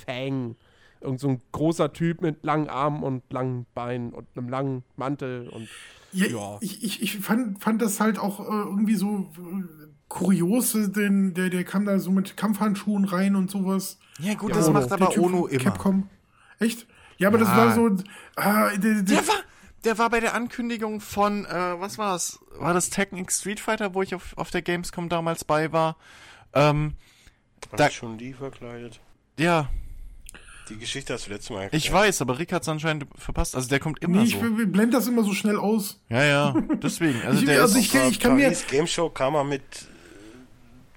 Fang. 0.04 0.56
Irgend 1.00 1.20
so 1.20 1.28
ein 1.28 1.40
großer 1.52 1.92
Typ 1.92 2.22
mit 2.22 2.42
langen 2.42 2.68
Armen 2.68 3.04
und 3.04 3.22
langen 3.32 3.66
Beinen 3.74 4.12
und 4.12 4.26
einem 4.34 4.48
langen 4.48 4.82
Mantel 4.96 5.48
und 5.48 5.68
Ja, 6.10 6.26
Ja. 6.26 6.58
Ich, 6.60 6.82
ich, 6.82 7.02
ich 7.02 7.18
fand, 7.18 7.62
fand 7.62 7.80
das 7.80 8.00
halt 8.00 8.18
auch 8.18 8.40
äh, 8.40 8.42
irgendwie 8.42 8.96
so 8.96 9.30
kurios, 10.08 10.74
äh, 10.74 10.88
denn 10.88 11.34
der, 11.34 11.50
der 11.50 11.64
kam 11.64 11.84
da 11.86 11.98
so 11.98 12.10
mit 12.10 12.36
Kampfhandschuhen 12.36 13.04
rein 13.04 13.36
und 13.36 13.50
sowas. 13.50 13.98
Ja, 14.18 14.34
gut, 14.34 14.50
Ja, 14.50 14.56
das 14.56 14.68
Ono. 14.68 14.78
macht 14.80 14.90
Der 14.90 14.94
aber 15.00 15.10
Typ 15.10 15.22
Ono 15.24 15.40
von 15.42 15.50
immer. 15.50 15.64
Capcom. 15.64 16.10
Echt? 16.58 16.86
Ja, 17.18 17.28
aber 17.28 17.38
das 17.38 17.48
Ja. 17.48 17.56
war 17.56 17.74
so. 17.74 17.90
Ah, 18.36 18.70
der, 18.70 18.78
der, 18.78 19.02
Der 19.02 19.28
war, 19.28 19.34
der 19.84 19.98
war 19.98 20.10
bei 20.10 20.20
der 20.20 20.34
Ankündigung 20.34 21.00
von, 21.00 21.44
äh, 21.44 21.80
was 21.80 21.98
war 21.98 22.14
es? 22.16 22.38
War 22.58 22.74
das 22.74 22.90
Tekken 22.90 23.18
X 23.18 23.40
Street 23.40 23.60
Fighter, 23.60 23.94
wo 23.94 24.02
ich 24.02 24.14
auf, 24.14 24.36
auf 24.36 24.50
der 24.50 24.62
Gamescom 24.62 25.08
damals 25.08 25.44
bei 25.44 25.72
war? 25.72 25.96
Ähm, 26.54 26.94
War 27.70 27.76
Da- 27.76 27.90
schon 27.90 28.18
die 28.18 28.32
verkleidet? 28.32 29.00
ja, 29.38 29.68
Die 30.70 30.76
Geschichte 30.76 31.14
hast 31.14 31.26
du 31.26 31.30
letztes 31.30 31.48
Mal 31.50 31.68
ich 31.72 31.86
erklärt. 31.86 31.94
weiß, 31.94 32.20
aber 32.22 32.38
Rick 32.38 32.52
hat 32.52 32.60
es 32.62 32.68
anscheinend 32.68 33.06
verpasst. 33.16 33.56
Also 33.56 33.68
der 33.70 33.80
kommt 33.80 34.00
immer 34.02 34.18
nee, 34.18 34.24
ich 34.28 34.34
so. 34.34 34.40
blende 34.40 34.90
das 34.98 35.06
immer 35.06 35.24
so 35.24 35.32
schnell 35.32 35.56
aus. 35.56 35.98
Ja, 36.10 36.22
ja, 36.24 36.54
deswegen. 36.82 37.22
Also 37.22 37.38
Ich- 37.40 37.46
der 37.46 37.62
also 37.62 37.78
ist, 37.78 37.86
ich- 37.86 37.94
ich 38.10 38.20
kann 38.20 38.36
mir- 38.36 38.50
Game 38.68 38.86
Show 38.86 39.08
kam 39.08 39.34
er 39.34 39.44
mit 39.44 39.62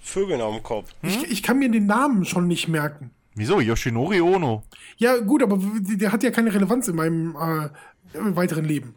Vögeln 0.02 0.42
auf 0.42 0.56
dem 0.56 0.64
Kopf. 0.64 0.90
Ich, 1.04 1.24
ich 1.32 1.44
kann 1.44 1.60
mir 1.60 1.70
den 1.70 1.86
Namen 1.86 2.26
schon 2.26 2.48
nicht 2.48 2.68
merken. 2.68 3.12
wieso? 3.36 3.60
Yoshinori 3.62 4.22
Ono. 4.22 4.64
Ja, 4.98 5.18
gut, 5.18 5.42
aber 5.44 5.60
der 5.80 6.12
hat 6.12 6.24
ja 6.24 6.32
keine 6.32 6.54
Relevanz 6.54 6.88
in 6.88 6.96
meinem 6.96 7.36
äh, 7.36 7.70
weiteren 8.14 8.66
Leben. 8.66 8.96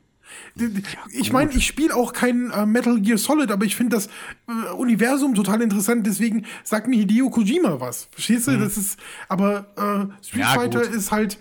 Ich 1.12 1.32
meine, 1.32 1.52
ich 1.52 1.66
spiele 1.66 1.94
auch 1.94 2.12
kein 2.12 2.50
äh, 2.50 2.66
Metal 2.66 3.00
Gear 3.00 3.18
Solid, 3.18 3.50
aber 3.52 3.64
ich 3.64 3.76
finde 3.76 3.96
das 3.96 4.08
äh, 4.48 4.72
Universum 4.72 5.34
total 5.34 5.62
interessant, 5.62 6.06
deswegen 6.06 6.46
sagt 6.64 6.88
mir 6.88 6.96
Hideo 6.96 7.30
Kojima 7.30 7.78
was. 7.78 8.08
Verstehst 8.10 8.48
du? 8.48 8.58
Das 8.58 8.76
ist, 8.76 8.98
aber 9.28 9.66
äh, 9.76 10.24
Street 10.24 10.40
Ja, 10.42 10.46
Fighter 10.54 10.80
gut. 10.80 10.94
ist 10.94 11.12
halt, 11.12 11.38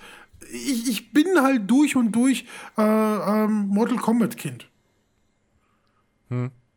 ich, 0.51 0.87
ich 0.89 1.11
bin 1.11 1.25
halt 1.41 1.69
durch 1.71 1.95
und 1.95 2.11
durch 2.11 2.45
äh, 2.77 2.81
ähm, 2.83 3.67
Mortal 3.69 3.97
Kombat 3.97 4.37
Kind. 4.37 4.67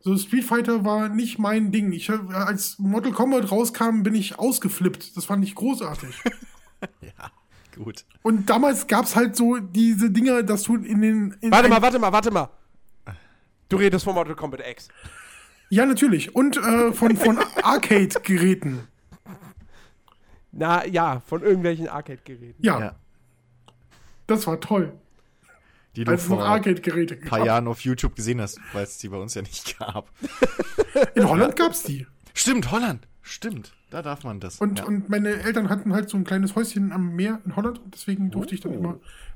So 0.06 0.16
Street 0.16 0.44
Fighter 0.44 0.84
war 0.84 1.08
nicht 1.08 1.40
mein 1.40 1.72
Ding. 1.72 1.90
Ich, 1.90 2.08
als 2.32 2.78
Mortal 2.78 3.10
Kombat 3.10 3.50
rauskam, 3.50 4.04
bin 4.04 4.14
ich 4.14 4.38
ausgeflippt. 4.38 5.16
Das 5.16 5.24
fand 5.24 5.42
ich 5.44 5.56
großartig. 5.56 6.22
Gut. 7.74 8.04
Und 8.22 8.48
damals 8.48 8.86
gab's 8.86 9.16
halt 9.16 9.34
so 9.34 9.56
diese 9.58 10.12
Dinger, 10.12 10.44
dass 10.44 10.62
du 10.62 10.76
in 10.76 11.00
den. 11.02 11.36
In 11.40 11.50
Warte 11.50 11.68
mal, 11.68 11.82
warte 11.82 11.98
mal, 11.98 12.12
warte 12.12 12.30
mal. 12.30 12.48
Du 13.68 13.78
redest 13.78 14.04
von 14.04 14.14
Mortal 14.14 14.36
Kombat 14.36 14.60
X. 14.70 14.86
Ja, 15.70 15.84
natürlich. 15.84 16.36
Und 16.36 16.56
äh, 16.56 16.92
von, 16.92 17.16
von 17.16 17.38
Arcade-Geräten. 17.64 18.86
Na 20.52 20.86
ja, 20.86 21.18
von 21.26 21.42
irgendwelchen 21.42 21.88
Arcade-Geräten. 21.88 22.62
Ja, 22.64 22.78
Ja. 22.78 22.94
das 24.28 24.46
war 24.46 24.60
toll. 24.60 24.92
Die 25.96 26.04
du 26.04 26.12
es 26.12 26.24
vor 26.24 26.44
ein 26.46 26.62
paar 27.28 27.38
gab. 27.38 27.46
Jahren 27.46 27.66
auf 27.68 27.80
YouTube 27.80 28.14
gesehen 28.14 28.40
hast, 28.40 28.58
weil 28.72 28.84
es 28.84 28.98
die 28.98 29.08
bei 29.08 29.16
uns 29.16 29.34
ja 29.34 29.42
nicht 29.42 29.78
gab. 29.78 30.10
In 31.14 31.28
Holland 31.28 31.56
gab's 31.56 31.82
die. 31.82 32.06
Stimmt, 32.34 32.70
Holland. 32.70 33.06
Stimmt. 33.22 33.72
Da 33.90 34.02
darf 34.02 34.22
man 34.24 34.40
das. 34.40 34.58
Und, 34.60 34.80
ja. 34.80 34.84
und 34.84 35.08
meine 35.08 35.30
Eltern 35.30 35.68
hatten 35.68 35.92
halt 35.92 36.08
so 36.10 36.16
ein 36.16 36.24
kleines 36.24 36.54
Häuschen 36.54 36.92
am 36.92 37.16
Meer 37.16 37.40
in 37.44 37.56
Holland. 37.56 37.78
Und 37.80 37.94
deswegen 37.94 38.30
durfte 38.30 38.54
ich 38.54 38.60
dann 38.60 38.72
Oh. 38.72 38.74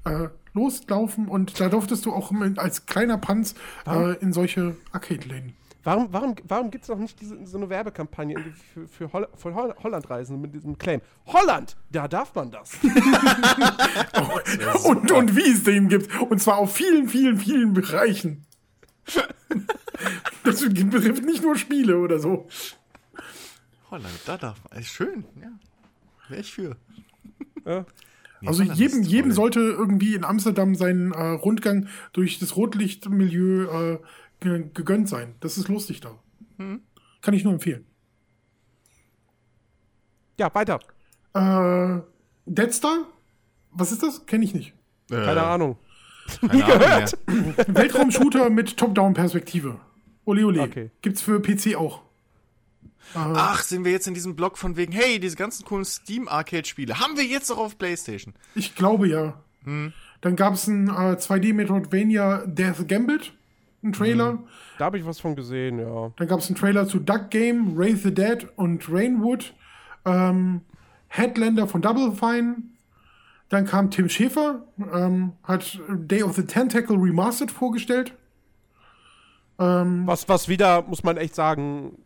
immer 0.05 0.25
äh, 0.25 0.29
loslaufen. 0.55 1.29
Und 1.29 1.59
da 1.61 1.69
durftest 1.69 2.05
du 2.07 2.13
auch 2.13 2.33
als 2.57 2.87
kleiner 2.87 3.19
Panz 3.19 3.55
äh, 3.87 4.17
in 4.19 4.33
solche 4.33 4.77
Arcade-Läden. 4.93 5.55
Warum, 5.83 6.13
warum, 6.13 6.35
warum 6.45 6.71
gibt 6.71 6.85
es 6.85 6.91
noch 6.91 6.99
nicht 6.99 7.19
diese, 7.21 7.47
so 7.47 7.57
eine 7.57 7.71
Werbekampagne 7.71 8.37
für, 8.75 8.87
für, 8.87 9.13
Holl 9.13 9.29
für 9.35 9.55
Holl 9.55 9.75
Hollandreisen 9.83 10.41
mit 10.41 10.55
diesem 10.55 10.77
Claim? 10.77 11.01
Holland, 11.27 11.77
da 11.91 12.07
darf 12.07 12.35
man 12.35 12.51
das. 12.51 12.75
und, 14.85 15.11
und 15.11 15.37
wie 15.37 15.51
es 15.51 15.65
den 15.65 15.89
gibt. 15.89 16.21
Und 16.21 16.43
zwar 16.43 16.59
auf 16.59 16.75
vielen, 16.75 17.09
vielen, 17.09 17.39
vielen 17.39 17.73
Bereichen. 17.73 18.45
das 20.45 20.61
betrifft 20.61 21.25
nicht 21.25 21.43
nur 21.43 21.57
Spiele 21.57 21.99
oder 21.99 22.19
so. 22.19 22.47
Holland, 23.91 24.21
da 24.27 24.37
darf 24.37 24.59
man. 24.71 24.85
Schön, 24.85 25.25
ja. 25.41 25.51
Wäre 26.29 26.43
ich 26.43 26.53
für. 26.53 26.77
Ja. 27.65 27.87
Also 28.45 28.63
Holland 28.63 28.79
jedem, 28.79 29.01
ist 29.01 29.11
jedem 29.11 29.33
sollte 29.33 29.61
irgendwie 29.61 30.15
in 30.15 30.25
Amsterdam 30.25 30.75
sein 30.75 31.13
äh, 31.13 31.23
Rundgang 31.23 31.89
durch 32.13 32.39
das 32.39 32.57
Rotlichtmilieu 32.57 33.95
äh, 33.95 33.99
gegönnt 34.41 35.09
sein. 35.09 35.35
Das 35.41 35.57
ist 35.59 35.69
lustig 35.69 36.01
da. 36.01 36.19
Kann 36.59 37.35
ich 37.35 37.45
nur 37.45 37.53
empfehlen. 37.53 37.87
Ja, 40.39 40.53
weiter. 40.55 40.81
Äh, 41.35 42.01
Dead 42.47 42.73
Star? 42.73 43.07
Was 43.73 43.93
ist 43.93 44.03
das? 44.03 44.27
Kenne 44.27 44.45
ich 44.45 44.55
nicht. 44.55 44.73
Keine 45.09 45.43
Ahnung. 45.43 45.77
Nie 46.43 46.63
gehört. 46.63 47.19
Weltraumshooter 47.67 48.51
mit 48.51 48.77
Top-Down-Perspektive. 48.77 49.81
Ole 50.25 50.47
ole. 50.47 50.63
Okay. 50.63 50.91
Gibt's 51.03 51.23
für 51.23 51.41
PC 51.41 51.77
auch. 51.77 52.03
Ach, 53.15 53.63
sind 53.63 53.85
wir 53.85 53.91
jetzt 53.91 54.07
in 54.07 54.15
diesem 54.15 54.37
Blog 54.37 54.57
von 54.57 54.77
wegen, 54.77 54.93
hey, 54.93 55.19
diese 55.19 55.37
ganzen 55.37 55.65
coolen 55.65 55.85
Steam-Arcade-Spiele 55.85 57.01
haben 57.01 57.17
wir 57.17 57.25
jetzt 57.25 57.51
auch 57.51 57.59
auf 57.59 57.79
Playstation. 57.79 58.35
Ich 58.55 58.75
glaube 58.77 59.09
ja. 59.09 59.43
Dann 59.65 60.37
gab 60.37 60.55
es 60.55 60.67
ein 60.67 60.89
äh, 60.89 61.17
2D 61.17 61.53
Metroidvania 61.55 62.47
Death 62.47 62.89
Gambit, 62.89 63.33
ein 63.83 63.93
Trailer. 63.93 64.39
Da 64.79 64.87
habe 64.87 64.99
ich 64.99 65.07
was 65.07 65.21
von 65.21 65.35
gesehen, 65.37 65.79
ja. 65.79 66.13
Dann 66.17 66.29
gab 66.29 66.41
es 66.41 66.49
einen 66.49 66.57
Trailer 66.57 66.87
zu 66.87 66.99
Duck 66.99 67.31
Game, 67.31 67.77
Wraith 67.77 68.03
the 68.03 68.15
Dead 68.15 68.47
und 68.57 68.91
Rainwood. 68.91 69.55
Ähm, 70.05 70.63
Headlander 71.09 71.67
von 71.67 71.83
Double 71.83 72.13
Fine. 72.13 72.57
Dann 73.49 73.67
kam 73.67 73.91
Tim 73.91 74.09
Schäfer, 74.09 74.63
ähm, 74.95 75.33
hat 75.43 75.81
Day 75.89 76.23
of 76.23 76.35
the 76.37 76.45
Tentacle 76.45 76.97
Remastered 76.97 77.51
vorgestellt. 77.51 78.15
Ähm, 79.59 80.07
Was, 80.07 80.29
was 80.29 80.49
wieder, 80.49 80.83
muss 80.83 81.03
man 81.03 81.17
echt 81.17 81.35
sagen, 81.35 81.99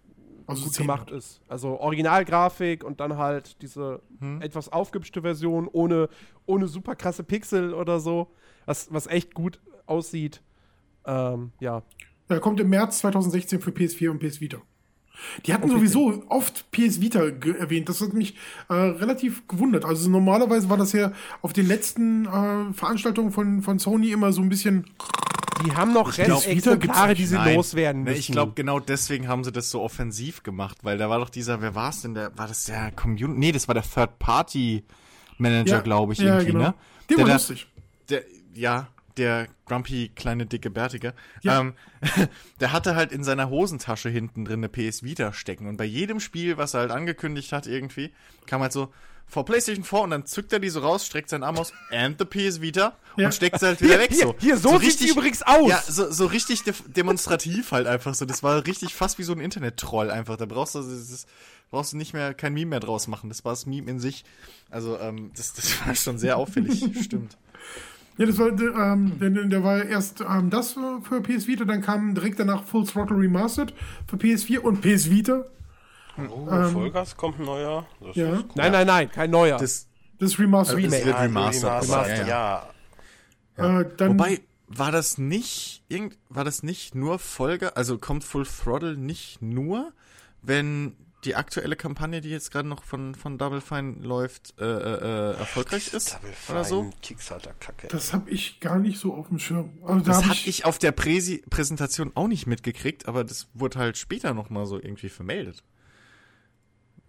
also 0.47 0.65
gut 0.65 0.77
gemacht 0.77 1.11
ist. 1.11 1.41
Also 1.49 1.81
Originalgrafik 1.81 2.83
und 2.83 3.01
dann 3.01 3.17
halt 3.19 3.61
diese 3.63 4.01
etwas 4.41 4.71
aufgehübschte 4.71 5.23
Version 5.23 5.69
ohne, 5.71 6.09
ohne 6.47 6.67
super 6.67 6.97
krasse 6.97 7.25
Pixel 7.25 7.75
oder 7.75 8.01
so. 8.01 8.29
Was, 8.65 8.93
was 8.93 9.07
echt 9.07 9.35
gut 9.35 9.61
aussieht. 9.87 10.41
Ähm, 11.07 11.53
ja. 11.61 11.83
Er 12.29 12.41
kommt 12.41 12.59
im 12.61 12.71
März 12.71 12.99
2016 13.01 13.61
für 13.61 13.71
PS4 13.71 14.11
und 14.11 14.19
PS 14.19 14.41
Vita. 14.41 14.59
Die 15.47 15.55
hatten 15.55 15.65
Okay. 15.65 15.75
sowieso 15.75 16.25
oft 16.29 16.71
PS 16.73 17.01
Vita 17.01 17.21
erwähnt. 17.23 17.89
Das 17.89 18.01
hat 18.01 18.13
mich 18.15 18.35
äh, 18.69 18.75
relativ 18.75 19.47
gewundert. 19.47 19.85
Also 19.85 20.11
normalerweise 20.11 20.69
war 20.69 20.77
das 20.77 20.93
ja 20.93 21.13
auf 21.41 21.53
den 21.53 21.67
letzten 21.69 22.27
äh, 22.27 22.73
Veranstaltungen 22.73 23.31
von, 23.31 23.63
von 23.63 23.79
Sony 23.79 24.11
immer 24.11 24.33
so 24.33 24.43
ein 24.43 24.49
bisschen. 24.49 24.87
Die 25.65 25.71
haben 25.73 25.93
noch 25.93 26.19
Restexemplare, 26.19 27.15
die 27.15 27.27
sie 27.27 27.37
Nein. 27.37 27.55
loswerden 27.55 28.03
Ne, 28.03 28.11
müssen. 28.11 28.21
Ich 28.21 28.33
glaube, 28.33 28.53
genau 28.57 28.81
deswegen 28.81 29.29
haben 29.29 29.45
sie 29.45 29.53
das 29.53 29.71
so 29.71 29.83
offensiv 29.83 30.43
gemacht, 30.43 30.79
weil 30.83 30.99
da 30.99 31.09
war 31.09 31.21
doch 31.21 31.31
dieser, 31.31 31.63
wer 31.63 31.75
war 31.77 31.91
es 31.91 32.03
denn? 32.03 32.15
Der, 32.15 32.37
war 32.37 32.49
das 32.49 32.65
der 32.65 32.91
Community? 32.91 33.39
Nee, 33.39 33.53
das 33.53 33.69
war 33.69 33.75
der 33.75 33.85
Third-Party-Manager, 33.85 35.77
Ja, 35.77 35.81
glaube 35.81 36.13
ich, 36.15 36.19
ja, 36.19 36.27
irgendwie, 36.39 36.53
genau. 36.53 36.65
ne? 36.65 36.75
Der 37.09 37.19
war 37.19 37.25
da- 37.27 37.33
lustig. 37.35 37.67
Der, 38.09 38.23
ja, 38.55 38.89
der 39.17 39.49
grumpy, 39.67 40.11
kleine, 40.15 40.47
dicke, 40.47 40.71
bärtige. 40.71 41.15
Ja. 41.43 41.61
Ähm, 41.61 41.75
der 42.61 42.73
hatte 42.73 42.97
halt 42.97 43.13
in 43.13 43.25
seiner 43.25 43.49
Hosentasche 43.51 44.09
hinten 44.09 44.45
drin 44.45 44.65
eine 44.65 44.69
PS 44.69 45.03
Vita 45.03 45.33
stecken. 45.33 45.67
Und 45.67 45.77
bei 45.77 45.85
jedem 45.85 46.21
Spiel, 46.21 46.57
was 46.57 46.75
er 46.75 46.81
halt 46.81 46.91
angekündigt 46.91 47.53
hat 47.53 47.67
irgendwie, 47.67 48.13
kam 48.47 48.61
halt 48.63 48.73
so, 48.73 48.93
vor 49.27 49.45
PlayStation 49.45 49.85
4 49.85 50.01
und 50.01 50.11
dann 50.11 50.27
zückt 50.27 50.53
er 50.53 50.59
die 50.59 50.69
so 50.69 50.81
raus, 50.81 51.07
streckt 51.07 51.31
seinen 51.31 51.45
Arm 51.45 51.59
aus, 51.59 51.73
and 51.91 52.19
the 52.19 52.25
PS 52.25 52.61
Vita 52.61 52.97
Ja. 53.17 53.27
und 53.27 53.33
steckt 53.35 53.59
sie 53.59 53.67
halt 53.67 53.81
wieder 53.81 53.95
Hier, 53.99 54.01
weg. 54.01 54.11
hier, 54.13 54.27
so. 54.27 54.35
hier, 54.39 54.57
so 54.59 54.79
sieht 54.79 55.01
die 55.01 55.09
übrigens 55.09 55.43
aus. 55.43 55.69
Ja, 55.69 55.83
so, 55.87 56.11
so 56.13 56.27
richtig 56.27 56.63
de 56.65 56.75
demonstrativ 56.89 57.73
halt 57.73 57.87
einfach 57.87 58.15
so. 58.15 58.27
Das 58.27 58.43
war 58.43 58.67
richtig 58.67 58.95
fast 58.95 59.19
wie 59.19 59.23
so 59.23 59.33
ein 59.33 59.41
Internet-Troll 59.41 60.11
einfach. 60.11 60.37
Da 60.37 60.45
brauchst 60.47 60.75
du, 60.75 60.83
das, 60.83 61.27
brauchst 61.71 61.95
du 61.95 61.97
nicht 61.97 62.13
mehr, 62.13 62.35
kein 62.35 62.53
Meme 62.53 62.71
mehr 62.71 62.81
draus 62.81 63.07
machen. 63.09 63.29
Das 63.31 63.45
war 63.45 63.53
das 63.53 63.67
Meme 63.67 63.91
in 63.91 63.99
sich. 63.99 64.25
Also, 64.71 64.99
ähm, 64.99 65.31
das, 65.35 65.55
das 65.55 65.75
war 65.87 65.95
schon 65.95 66.19
sehr 66.19 66.37
auffällig, 66.37 66.85
stimmt. 67.03 67.37
Ja, 68.17 68.27
das 68.27 68.39
war, 68.39 68.49
ähm, 68.49 69.19
der, 69.19 69.31
der 69.31 69.65
war 69.65 69.85
erst 69.85 70.21
ähm, 70.21 70.49
das 70.51 70.73
für, 70.75 71.01
für 71.03 71.21
PS 71.21 71.47
Vita, 71.49 71.65
dann 71.65 71.81
kam 71.83 72.15
direkt 72.15 72.39
danach 72.39 72.63
Full 72.65 72.87
Throttle 72.87 73.17
Remastered 73.19 73.75
für 74.07 74.17
PS4 74.17 74.59
und 74.59 74.81
PS 74.83 75.11
Vita. 75.11 75.45
Oh, 76.31 76.47
Vollgas 76.71 77.17
kommt 77.17 77.41
ein 77.41 77.45
neuer. 77.45 77.87
Das 78.01 78.15
Ja. 78.15 78.35
ist 78.35 78.43
cool. 78.45 78.49
Nein, 78.55 78.71
nein, 78.73 78.87
nein, 78.87 79.11
kein 79.11 79.31
neuer. 79.31 79.59
Das, 79.59 79.89
Das 80.21 80.39
Remastered. 80.39 80.85
Das 80.85 80.93
Remake. 80.93 81.07
wird 81.07 81.19
remastered. 81.21 81.83
remastered, 81.83 82.29
Ja, 82.29 82.69
ja. 83.59 83.81
Äh, 83.81 83.91
dann, 83.97 84.11
Wobei, 84.11 84.41
war 84.69 84.93
das 84.93 85.19
nicht, 85.19 85.83
irgend, 85.89 86.17
war 86.29 86.45
das 86.45 86.63
nicht 86.63 86.95
nur 86.95 87.19
Folge, 87.19 87.77
also 87.77 87.99
kommt 87.99 88.23
Full 88.23 88.47
Throttle 88.47 88.97
nicht 88.97 89.43
nur, 89.43 89.93
wenn 90.43 90.95
die 91.25 91.35
aktuelle 91.35 91.77
Kampagne, 91.77 92.21
die 92.21 92.31
jetzt 92.31 92.51
gerade 92.51 92.69
noch 92.69 92.85
von, 92.85 93.15
von 93.15 93.39
Double 93.39 93.61
Fine 93.61 93.97
läuft, 94.01 94.55
äh, 94.61 94.65
äh, 94.65 95.33
äh, 95.33 95.39
erfolgreich 95.39 95.93
ist? 95.93 96.15
Double 96.15 96.33
Oder 96.51 96.65
so? 96.65 96.83
Fine 96.83 96.95
Kickstarter-Kacke. 97.03 97.89
das 97.89 98.13
habe 98.13 98.31
ich 98.31 98.61
gar 98.61 98.79
nicht 98.79 98.99
so 98.99 99.15
auf 99.15 99.29
dem 99.29 99.39
Schirm. 99.39 99.71
Also, 99.83 100.01
da 100.01 100.05
Das 100.13 100.17
hab 100.19 100.31
hatte 100.31 100.49
ich 100.49 100.65
auf 100.65 100.79
der 100.79 100.93
Präsi 100.93 101.43
Präsentation 101.49 102.13
auch 102.15 102.29
nicht 102.29 102.47
mitgekriegt, 102.47 103.07
aber 103.09 103.25
das 103.25 103.49
wurde 103.55 103.79
halt 103.79 103.97
später 103.97 104.35
nochmal 104.35 104.67
so 104.67 104.77
irgendwie 104.77 105.09
vermeldet. 105.09 105.63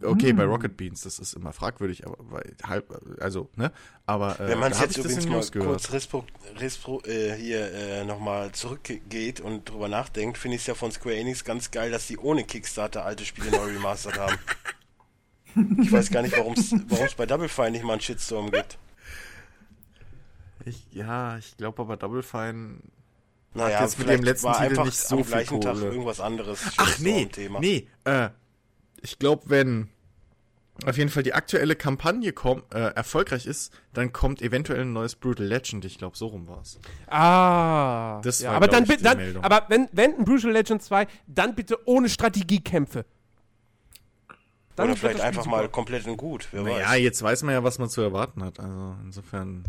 Okay, 0.03 0.31
Hm. 0.31 0.35
bei 0.37 0.43
Rocket 0.43 0.75
Beans, 0.75 1.01
das 1.03 1.19
ist 1.19 1.33
immer 1.33 1.53
fragwürdig, 1.53 2.05
aber 2.05 2.17
bei 2.23 2.43
halb, 2.67 2.93
also, 3.21 3.49
ne? 3.55 3.71
Aber 4.05 4.37
äh, 4.41 4.49
Wenn 4.49 4.59
man 4.59 4.73
jetzt 4.73 4.97
übrigens 4.97 5.25
mal 5.25 5.41
gehört. 5.49 5.69
kurz 5.69 5.91
respro, 5.93 6.25
respro, 6.57 7.01
äh, 7.05 7.33
hier 7.35 7.71
äh, 7.73 8.03
nochmal 8.03 8.51
zurückgeht 8.51 9.39
und 9.39 9.69
drüber 9.69 9.87
nachdenkt, 9.87 10.37
finde 10.37 10.55
ich 10.55 10.61
es 10.63 10.67
ja 10.67 10.75
von 10.75 10.91
Square 10.91 11.15
Enix 11.15 11.45
ganz 11.45 11.71
geil, 11.71 11.91
dass 11.91 12.07
die 12.07 12.17
ohne 12.17 12.43
Kickstarter 12.43 13.05
alte 13.05 13.23
Spiele 13.25 13.51
neu 13.51 13.65
remastert 13.73 14.17
haben. 14.19 14.35
Ich 15.81 15.89
weiß 15.89 16.11
gar 16.11 16.21
nicht, 16.21 16.37
warum 16.37 16.51
es 16.53 17.15
bei 17.15 17.25
Double 17.25 17.47
Fine 17.47 17.71
nicht 17.71 17.85
mal 17.85 17.93
einen 17.93 18.01
Shitstorm 18.01 18.51
gibt. 18.51 18.77
Ich, 20.65 20.85
ja, 20.91 21.37
ich 21.37 21.55
glaube 21.55 21.81
aber 21.81 21.95
Double 21.95 22.23
Fine. 22.23 22.79
Naja, 23.53 23.81
jetzt 23.83 23.97
mit 23.97 24.07
vielleicht 24.07 24.19
dem 24.19 24.25
letzten 24.25 24.47
war 24.47 24.57
Titel 24.57 24.69
einfach 24.71 24.85
nicht 24.85 24.97
so 24.97 25.15
am 25.15 25.23
viel 25.23 25.31
gleichen 25.31 25.61
Tag 25.61 25.73
Kohle. 25.75 25.85
irgendwas 25.87 26.19
anderes. 26.19 26.59
Ach 26.75 26.99
nee, 26.99 27.19
Shitstorm-Thema. 27.21 27.59
nee, 27.61 27.87
äh, 28.03 28.29
ich 29.05 29.19
glaube, 29.19 29.43
wenn 29.47 29.89
auf 30.85 30.97
jeden 30.97 31.09
Fall 31.09 31.23
die 31.23 31.33
aktuelle 31.33 31.75
Kampagne 31.75 32.33
komm, 32.33 32.63
äh, 32.73 32.79
erfolgreich 32.79 33.45
ist, 33.45 33.71
dann 33.93 34.11
kommt 34.11 34.41
eventuell 34.41 34.81
ein 34.81 34.91
neues 34.93 35.15
Brutal 35.15 35.45
Legend. 35.45 35.85
Ich 35.85 35.97
glaube, 35.97 36.17
so 36.17 36.27
rum 36.27 36.47
war's. 36.47 36.79
Ah. 37.07 38.19
Das 38.23 38.41
ja, 38.41 38.49
war, 38.49 38.57
aber 38.57 38.67
dann, 38.67 38.83
ich, 38.83 39.01
dann 39.01 39.17
Meldung. 39.17 39.43
aber 39.43 39.65
wenn, 39.69 39.87
wenn 39.93 40.15
ein 40.17 40.25
Brutal 40.25 40.51
Legend 40.51 40.81
2, 40.83 41.07
dann 41.27 41.55
bitte 41.55 41.77
ohne 41.87 42.09
Strategiekämpfe. 42.09 43.05
Dann 44.75 44.89
Oder 44.89 44.97
vielleicht 44.97 45.21
einfach 45.21 45.43
super. 45.43 45.55
mal 45.55 45.69
komplett 45.69 46.05
in 46.07 46.17
gut. 46.17 46.49
Wer 46.51 46.63
Naja, 46.63 46.89
weiß. 46.89 46.99
jetzt 46.99 47.23
weiß 47.23 47.43
man 47.43 47.53
ja, 47.53 47.63
was 47.63 47.79
man 47.79 47.87
zu 47.87 48.01
erwarten 48.01 48.43
hat. 48.43 48.59
Also 48.59 48.95
insofern, 49.05 49.63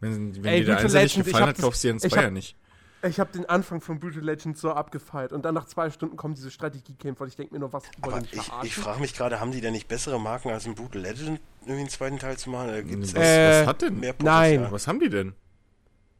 wenn, 0.00 0.34
wenn 0.42 0.44
Ey, 0.52 0.60
dir 0.60 0.66
der 0.66 0.78
Einser 0.78 1.02
nicht 1.02 1.14
gefallen 1.22 1.46
hat, 1.46 1.58
das- 1.58 1.64
kaufst 1.64 1.84
du 1.84 1.88
dir 1.88 1.94
den 1.94 2.00
Zweier 2.00 2.30
nicht. 2.32 2.56
Ich 3.04 3.18
habe 3.18 3.32
den 3.32 3.46
Anfang 3.46 3.80
von 3.80 3.98
Brutal 3.98 4.22
Legend 4.22 4.56
so 4.56 4.70
abgefeilt 4.72 5.32
und 5.32 5.44
dann 5.44 5.54
nach 5.54 5.64
zwei 5.66 5.90
Stunden 5.90 6.16
kommen 6.16 6.34
diese 6.34 6.52
Strategiekämpfe 6.52 7.24
und 7.24 7.28
ich 7.28 7.34
denke 7.36 7.52
mir 7.52 7.58
nur, 7.58 7.72
was 7.72 7.82
wollen 8.00 8.24
ich, 8.30 8.40
ich 8.62 8.76
frage 8.76 9.00
mich 9.00 9.12
gerade, 9.14 9.40
haben 9.40 9.50
die 9.50 9.60
denn 9.60 9.72
nicht 9.72 9.88
bessere 9.88 10.20
Marken 10.20 10.50
als 10.50 10.66
ein 10.66 10.76
Brutal 10.76 11.00
Legend 11.02 11.40
irgendwie 11.62 11.80
einen 11.80 11.88
zweiten 11.88 12.18
Teil 12.20 12.36
zu 12.38 12.48
machen? 12.50 12.86
Gibt's 12.86 13.12
Was, 13.14 13.22
Äh, 13.22 13.60
was 13.62 13.66
hat 13.66 13.82
denn? 13.82 13.98
mehr 13.98 14.14
nein. 14.22 14.68
Was 14.70 14.86
haben 14.86 15.00
die 15.00 15.08
denn? 15.08 15.34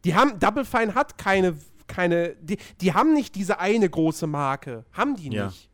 Die 0.05 0.17
haben, 0.17 0.41
Double 0.41 0.65
Fine 0.65 0.97
hat 0.97 1.17
keine, 1.19 1.57
keine, 1.87 2.31
die, 2.41 2.59
die 2.81 2.93
haben 2.93 3.15
nicht 3.15 3.37
diese 3.37 3.61
eine 3.61 3.89
große 3.89 4.27
Marke. 4.27 4.85
Haben 4.93 5.15
die 5.15 5.31
Ja. 5.31 5.47
nicht. 5.47 5.71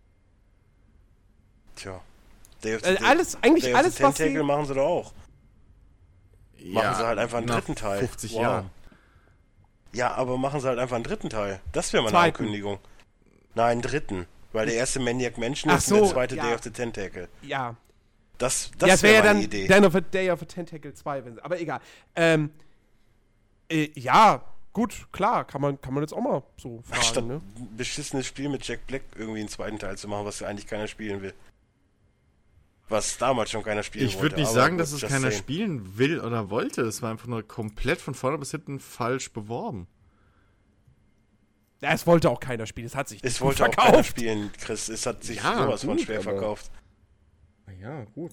Tja. 1.76 2.00
Day 2.62 2.74
of 2.76 2.82
the 2.82 2.88
Äh, 2.90 2.96
Dead- 2.96 3.04
alles, 3.06 3.38
eigentlich 3.42 3.64
Day 3.64 3.72
of 3.72 3.78
alles, 3.78 4.02
was 4.02 4.16
sie, 4.18 4.28
machen 4.42 4.66
sie 4.66 4.74
doch 4.74 4.84
auch. 4.84 5.12
Machen 6.66 6.96
sie 6.96 7.06
halt 7.06 7.18
einfach 7.18 7.38
einen 7.38 7.46
dritten 7.46 7.74
Teil. 7.76 8.00
50 8.00 8.34
Wow. 8.34 8.42
Jahren. 8.42 8.70
Ja, 9.92 10.14
aber 10.14 10.36
machen 10.38 10.60
sie 10.60 10.68
halt 10.68 10.78
einfach 10.78 10.96
einen 10.96 11.04
dritten 11.04 11.30
Teil. 11.30 11.60
Das 11.72 11.92
wäre 11.92 12.02
mal 12.02 12.08
eine 12.08 12.18
Zweiten. 12.18 12.36
Ankündigung. 12.36 12.78
Nein, 13.54 13.72
einen 13.72 13.82
dritten. 13.82 14.26
Weil 14.52 14.66
der 14.66 14.76
erste 14.76 15.00
Maniac 15.00 15.38
Mansion 15.38 15.70
Ach 15.70 15.78
ist 15.78 15.90
und 15.92 15.98
der 15.98 16.06
so, 16.06 16.12
zweite 16.12 16.36
ja. 16.36 16.44
Day 16.44 16.54
of 16.54 16.62
the 16.62 16.70
Tentacle. 16.70 17.28
ja. 17.42 17.76
Das, 18.38 18.70
ja, 18.80 18.86
das 18.86 19.02
wäre 19.02 19.14
wäre 19.14 19.26
ja 19.26 19.32
dann 19.32 19.42
Idee. 19.42 19.66
Day 19.66 19.84
of, 19.84 19.94
a, 19.96 20.00
Day 20.00 20.30
of 20.30 20.40
a 20.42 20.44
Tentacle 20.44 20.94
2, 20.94 21.24
wenn, 21.24 21.38
aber 21.40 21.60
egal. 21.60 21.80
Ähm, 22.14 22.50
äh, 23.68 23.90
ja, 23.96 24.44
gut, 24.72 25.08
klar, 25.10 25.44
kann 25.44 25.60
man, 25.60 25.80
kann 25.80 25.92
man 25.92 26.04
jetzt 26.04 26.12
auch 26.12 26.20
mal 26.20 26.44
so 26.56 26.80
Statt 26.86 27.14
fragen, 27.14 27.26
ne? 27.26 27.40
ein 27.56 27.76
beschissenes 27.76 28.26
Spiel 28.26 28.48
mit 28.48 28.64
Jack 28.64 28.86
Black 28.86 29.02
irgendwie 29.16 29.40
einen 29.40 29.48
zweiten 29.48 29.80
Teil 29.80 29.98
zu 29.98 30.06
machen, 30.06 30.24
was 30.24 30.38
ja 30.38 30.46
eigentlich 30.46 30.68
keiner 30.68 30.86
spielen 30.86 31.20
will. 31.20 31.34
Was 32.88 33.18
damals 33.18 33.50
schon 33.50 33.62
keiner 33.62 33.82
spielen 33.82 34.06
Ich 34.06 34.14
wollte. 34.14 34.22
würde 34.36 34.36
nicht 34.40 34.50
sagen, 34.50 34.78
dass 34.78 34.92
es 34.92 35.02
keiner 35.02 35.30
saying. 35.30 35.32
spielen 35.38 35.98
will 35.98 36.20
oder 36.20 36.48
wollte. 36.50 36.82
Es 36.82 37.02
war 37.02 37.10
einfach 37.10 37.26
nur 37.26 37.42
komplett 37.46 38.00
von 38.00 38.14
vorne 38.14 38.38
bis 38.38 38.50
hinten 38.50 38.80
falsch 38.80 39.30
beworben. 39.32 39.86
Ja, 41.80 41.92
es 41.92 42.06
wollte 42.06 42.30
auch 42.30 42.40
keiner 42.40 42.66
spielen. 42.66 42.86
Es 42.86 42.96
hat 42.96 43.08
sich 43.08 43.18
Es 43.22 43.34
nicht 43.34 43.40
wollte 43.42 43.62
auch 43.64 43.66
verkauft. 43.66 43.90
keiner 43.90 44.04
spielen, 44.04 44.50
Chris. 44.58 44.88
Es 44.88 45.06
hat 45.06 45.22
sich 45.22 45.36
Ja, 45.36 45.58
sowas 45.64 45.82
von 45.84 45.90
gut, 45.96 46.00
schwer 46.06 46.16
aber- 46.20 46.30
verkauft. 46.30 46.70
Ja, 47.80 48.04
gut. 48.06 48.32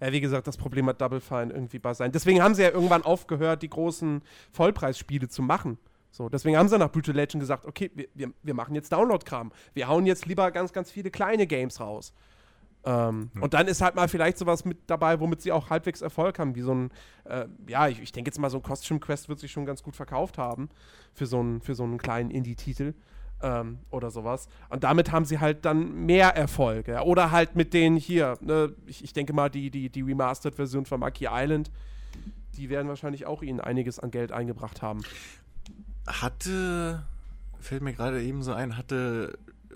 Ja, 0.00 0.12
wie 0.12 0.20
gesagt, 0.20 0.46
das 0.46 0.56
Problem 0.58 0.86
hat 0.88 1.00
Double 1.00 1.20
Fine 1.20 1.52
irgendwie 1.54 1.78
bei 1.78 1.94
sein. 1.94 2.12
Deswegen 2.12 2.42
haben 2.42 2.54
sie 2.54 2.62
ja 2.62 2.70
irgendwann 2.70 3.02
aufgehört, 3.02 3.62
die 3.62 3.70
großen 3.70 4.20
Vollpreisspiele 4.52 5.28
zu 5.28 5.40
machen. 5.42 5.78
So, 6.10 6.28
deswegen 6.28 6.56
haben 6.56 6.68
sie 6.68 6.78
nach 6.78 6.90
Brutal 6.90 7.14
Legend 7.14 7.40
gesagt, 7.40 7.66
okay, 7.66 7.90
wir, 7.94 8.08
wir, 8.14 8.32
wir 8.42 8.54
machen 8.54 8.74
jetzt 8.74 8.92
Download-Kram. 8.92 9.52
Wir 9.74 9.88
hauen 9.88 10.06
jetzt 10.06 10.26
lieber 10.26 10.50
ganz, 10.50 10.72
ganz 10.72 10.90
viele 10.90 11.10
kleine 11.10 11.46
Games 11.46 11.80
raus. 11.80 12.14
Ähm, 12.86 13.30
Und 13.40 13.52
dann 13.52 13.66
ist 13.66 13.82
halt 13.82 13.96
mal 13.96 14.08
vielleicht 14.08 14.38
sowas 14.38 14.64
mit 14.64 14.78
dabei, 14.86 15.18
womit 15.18 15.42
sie 15.42 15.50
auch 15.50 15.70
halbwegs 15.70 16.02
Erfolg 16.02 16.38
haben, 16.38 16.54
wie 16.54 16.62
so 16.62 16.72
ein, 16.72 16.90
äh, 17.24 17.46
ja, 17.66 17.88
ich, 17.88 18.00
ich 18.00 18.12
denke 18.12 18.28
jetzt 18.28 18.38
mal, 18.38 18.48
so 18.48 18.58
ein 18.58 18.62
Costume 18.62 19.00
Quest 19.00 19.28
wird 19.28 19.40
sich 19.40 19.50
schon 19.50 19.66
ganz 19.66 19.82
gut 19.82 19.96
verkauft 19.96 20.38
haben 20.38 20.68
für 21.12 21.26
so 21.26 21.40
einen, 21.40 21.60
für 21.60 21.74
so 21.74 21.82
einen 21.82 21.98
kleinen 21.98 22.30
Indie-Titel 22.30 22.94
ähm, 23.42 23.80
oder 23.90 24.10
sowas. 24.12 24.48
Und 24.68 24.84
damit 24.84 25.10
haben 25.10 25.24
sie 25.24 25.40
halt 25.40 25.64
dann 25.64 26.06
mehr 26.06 26.36
Erfolg. 26.36 26.86
Ja? 26.86 27.02
Oder 27.02 27.32
halt 27.32 27.56
mit 27.56 27.74
denen 27.74 27.96
hier, 27.96 28.38
ne, 28.40 28.72
ich, 28.86 29.02
ich 29.02 29.12
denke 29.12 29.32
mal, 29.32 29.50
die, 29.50 29.70
die, 29.70 29.90
die 29.90 30.02
Remastered-Version 30.02 30.86
von 30.86 31.00
Monkey 31.00 31.26
Island, 31.28 31.72
die 32.56 32.70
werden 32.70 32.86
wahrscheinlich 32.86 33.26
auch 33.26 33.42
ihnen 33.42 33.60
einiges 33.60 33.98
an 33.98 34.12
Geld 34.12 34.30
eingebracht 34.30 34.80
haben. 34.80 35.02
Hatte, 36.06 37.04
fällt 37.60 37.82
mir 37.82 37.92
gerade 37.92 38.22
eben 38.22 38.42
so 38.42 38.52
ein, 38.52 38.76
hatte, 38.76 39.38
äh, 39.70 39.74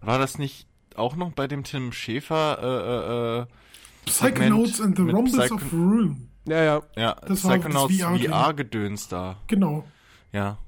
war 0.00 0.18
das 0.18 0.38
nicht 0.38 0.66
auch 0.94 1.16
noch 1.16 1.32
bei 1.32 1.46
dem 1.46 1.64
Tim 1.64 1.92
Schäfer, 1.92 2.58
äh, 2.62 3.40
äh, 3.40 3.42
äh, 3.42 3.46
Psychonauts 4.06 4.80
and 4.80 4.96
the 4.96 5.02
Rhombus 5.02 5.50
of 5.50 5.72
Ruin. 5.72 6.28
Ja, 6.46 6.62
ja. 6.62 6.82
ja, 6.94 7.14
Das 7.26 7.42
war 7.44 7.58
das 7.58 7.66
Psychonauts. 7.88 8.24
VR-Gedöns 8.24 9.08
da, 9.08 9.36
Genau. 9.48 9.84
ja. 10.32 10.58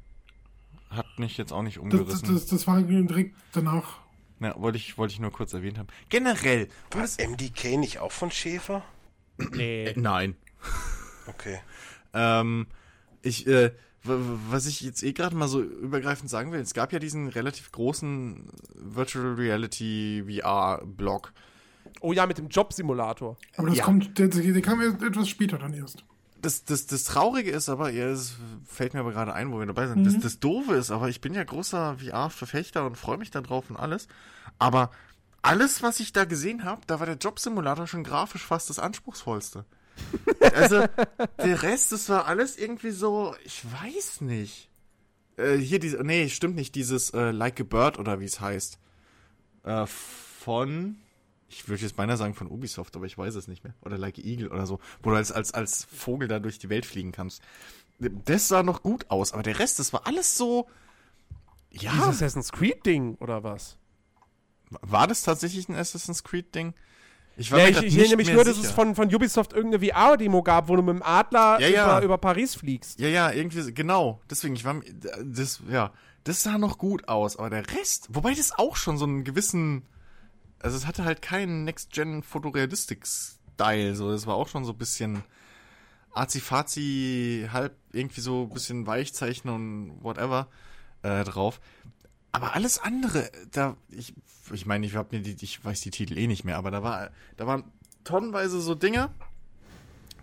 Hat 0.91 1.19
mich 1.19 1.37
jetzt 1.37 1.53
auch 1.53 1.63
nicht 1.63 1.79
umgerissen. 1.79 2.21
das, 2.23 2.47
das, 2.47 2.47
das 2.47 2.67
war 2.67 2.81
direkt 2.81 3.37
danach. 3.53 3.99
ja, 4.41 4.59
wollte 4.59 4.79
ich, 4.79 4.97
wollte 4.97 5.13
ich 5.13 5.21
nur 5.21 5.31
kurz 5.31 5.53
erwähnt 5.53 5.79
haben. 5.79 5.89
Generell, 6.09 6.69
War 6.93 7.05
MDK 7.05 7.77
nicht 7.77 7.99
auch 7.99 8.11
von 8.11 8.31
Schäfer? 8.31 8.83
Nee. 9.53 9.93
nein. 9.97 10.35
Okay. 11.27 11.61
Ähm, 12.15 12.67
ich, 13.21 13.47
äh, 13.47 13.71
was 14.51 14.67
ich 14.67 14.81
jetzt 14.81 15.03
eh 15.03 15.13
gerade 15.13 15.37
mal 15.37 15.49
so 15.49 15.61
übergreifend 15.63 16.31
sagen 16.31 16.53
will, 16.53 16.61
es 16.61 16.75
gab 16.75 16.93
ja 16.93 16.99
diesen 16.99 17.29
relativ 17.29 17.73
großen 17.73 18.49
Virtual 18.75 19.35
Reality 19.35 20.25
VR-Blog. 20.27 21.33
Oh 22.01 22.13
ja, 22.13 22.27
mit 22.27 22.39
dem 22.39 22.49
Jobsimulator. 22.49 23.37
Aber 23.57 23.69
das 23.69 23.79
Ja. 23.79 23.85
kommt, 23.85 24.19
der, 24.19 24.29
der 24.29 24.63
kam 24.63 24.81
erst 24.81 25.03
etwas 25.03 25.29
später 25.29 25.59
dann 25.59 25.73
erst. 25.75 26.05
Das, 26.41 26.65
das, 26.65 26.87
das 26.87 27.03
Traurige 27.05 27.51
ist 27.51 27.69
aber, 27.69 27.91
ja, 27.91 28.07
es 28.07 28.37
fällt 28.65 28.95
mir 28.95 29.01
aber 29.01 29.11
gerade 29.13 29.33
ein, 29.33 29.51
wo 29.53 29.59
wir 29.59 29.67
dabei 29.67 29.89
sind. 29.89 30.05
Das, 30.05 30.19
das 30.21 30.39
Doofe 30.39 30.75
ist, 30.75 30.93
aber 30.93 31.09
ich 31.09 31.21
bin 31.21 31.35
ja 31.35 31.43
großer 31.43 31.97
VR-Verfechter 31.99 32.87
und 32.87 32.97
freue 32.97 33.19
mich 33.19 33.33
da 33.33 33.41
drauf 33.41 33.69
und 33.71 33.77
alles. 33.77 34.07
Aber 34.61 34.91
alles, 35.43 35.83
was 35.83 35.99
ich 35.99 36.13
da 36.13 36.25
gesehen 36.25 36.63
habe, 36.65 36.83
da 36.87 37.01
war 37.01 37.07
der 37.07 37.17
Jobsimulator 37.17 37.87
schon 37.89 38.05
grafisch 38.05 38.45
fast 38.45 38.71
das 38.71 38.79
anspruchsvollste. 38.79 39.65
Also, 40.55 40.87
der 41.39 41.63
Rest, 41.63 41.93
das 41.93 42.09
war 42.09 42.27
alles 42.27 42.57
irgendwie 42.57 42.91
so, 42.91 43.35
ich 43.45 43.63
weiß 43.71 44.23
nicht. 44.23 44.69
Äh, 45.37 45.57
hier 45.57 45.79
diese, 45.79 45.99
nee, 46.05 46.29
stimmt 46.29 46.57
nicht, 46.57 46.75
dieses 46.75 47.11
äh, 47.11 47.31
Like 47.31 47.61
a 47.61 47.65
Bird 47.65 47.99
oder 47.99 48.21
wie 48.21 48.25
es 48.25 48.41
heißt. 48.41 48.79
Äh, 49.65 49.87
von, 49.87 50.97
ich 51.49 51.69
würde 51.69 51.83
jetzt 51.83 51.97
beinahe 51.97 52.17
sagen 52.17 52.35
von 52.35 52.49
Ubisoft, 52.49 52.97
aber 52.97 53.07
ich 53.07 53.17
weiß 53.17 53.35
es 53.35 53.49
nicht 53.49 53.65
mehr. 53.65 53.75
Oder 53.83 53.99
Like 53.99 54.19
a 54.19 54.23
Eagle 54.23 54.51
oder 54.51 54.67
so, 54.67 54.81
wo 55.03 55.11
du 55.11 55.17
als, 55.17 55.33
als, 55.33 55.53
als 55.55 55.85
Vogel 55.85 56.29
da 56.29 56.39
durch 56.39 56.59
die 56.59 56.69
Welt 56.69 56.87
fliegen 56.87 57.13
kannst. 57.13 57.43
Das 57.99 58.49
sah 58.49 58.63
noch 58.63 58.83
gut 58.83 59.11
aus, 59.11 59.33
aber 59.33 59.43
der 59.43 59.59
Rest, 59.59 59.79
das 59.79 59.93
war 59.93 60.07
alles 60.07 60.37
so. 60.37 60.69
Ja, 61.71 61.93
Dieses 61.93 62.09
Assassin's 62.09 62.53
Creed-Ding 62.53 63.17
oder 63.17 63.43
was? 63.45 63.77
war 64.71 65.07
das 65.07 65.23
tatsächlich 65.23 65.69
ein 65.69 65.77
Assassin's 65.77 66.25
Creed-Ding? 66.25 66.75
Ich 67.39 67.49
Ja, 67.51 67.57
mir 67.59 67.69
ich, 67.71 67.97
ich 67.97 68.17
mich 68.17 68.27
mehr 68.27 68.35
nur, 68.35 68.45
dass 68.45 68.59
es 68.59 68.73
von, 68.73 68.97
von 68.97 69.15
Ubisoft 69.15 69.53
irgendeine 69.53 69.87
VR-Demo 69.87 70.43
gab, 70.43 70.69
wo 70.69 70.75
du 70.75 70.83
mit 70.83 70.97
dem 70.97 71.05
Adler 71.05 71.61
Ja, 71.61 71.69
ja. 71.69 71.85
Über, 71.85 72.03
über 72.05 72.19
Paris 72.19 72.57
fliegst. 72.57 72.99
Ja, 72.99 73.07
ja, 73.07 73.31
irgendwie, 73.31 73.73
genau. 73.73 74.21
Deswegen, 74.29 74.57
ich 74.57 74.65
war, 74.65 74.81
das, 75.25 75.63
ja, 75.71 75.93
das 76.25 76.43
sah 76.43 76.59
noch 76.59 76.79
gut 76.79 77.07
aus, 77.07 77.37
aber 77.37 77.49
der 77.49 77.71
Rest, 77.71 78.09
wobei 78.11 78.35
das 78.35 78.59
auch 78.59 78.75
schon 78.75 78.99
so 78.99 79.05
einen 79.05 79.23
gewissen, 79.23 79.87
also 80.59 80.77
es 80.77 80.85
hatte 80.85 81.05
halt 81.05 81.23
keinen 81.23 81.63
Next-Gen-Fotorealistik-Style, 81.63 83.95
so, 83.95 84.11
das 84.11 84.27
war 84.27 84.35
auch 84.35 84.49
schon 84.49 84.65
so 84.65 84.73
ein 84.73 84.79
bisschen 84.79 85.23
azi-fazi, 86.13 87.51
halb 87.53 87.77
irgendwie 87.93 88.21
so 88.21 88.43
ein 88.43 88.53
bisschen 88.53 88.89
Weichzeichnen 88.89 89.55
und 89.55 90.03
whatever 90.03 90.49
äh, 91.03 91.23
drauf. 91.23 91.61
Aber 92.33 92.55
alles 92.55 92.79
andere, 92.79 93.31
da, 93.53 93.77
ich, 93.91 94.15
ich 94.53 94.67
meine, 94.67 94.87
ich 94.87 94.95
hab 94.97 95.13
mir 95.13 95.21
die, 95.21 95.37
ich 95.41 95.65
weiß 95.65 95.81
die 95.81 95.91
Titel 95.91 96.17
eh 96.19 96.27
nicht 96.27 96.45
mehr, 96.45 96.57
aber 96.57 96.71
da 96.71 96.83
war, 96.83 97.11
da 97.37 97.47
waren 97.47 97.65
tonnenweise 98.05 98.61
so 98.61 98.75
Dinge, 98.75 99.11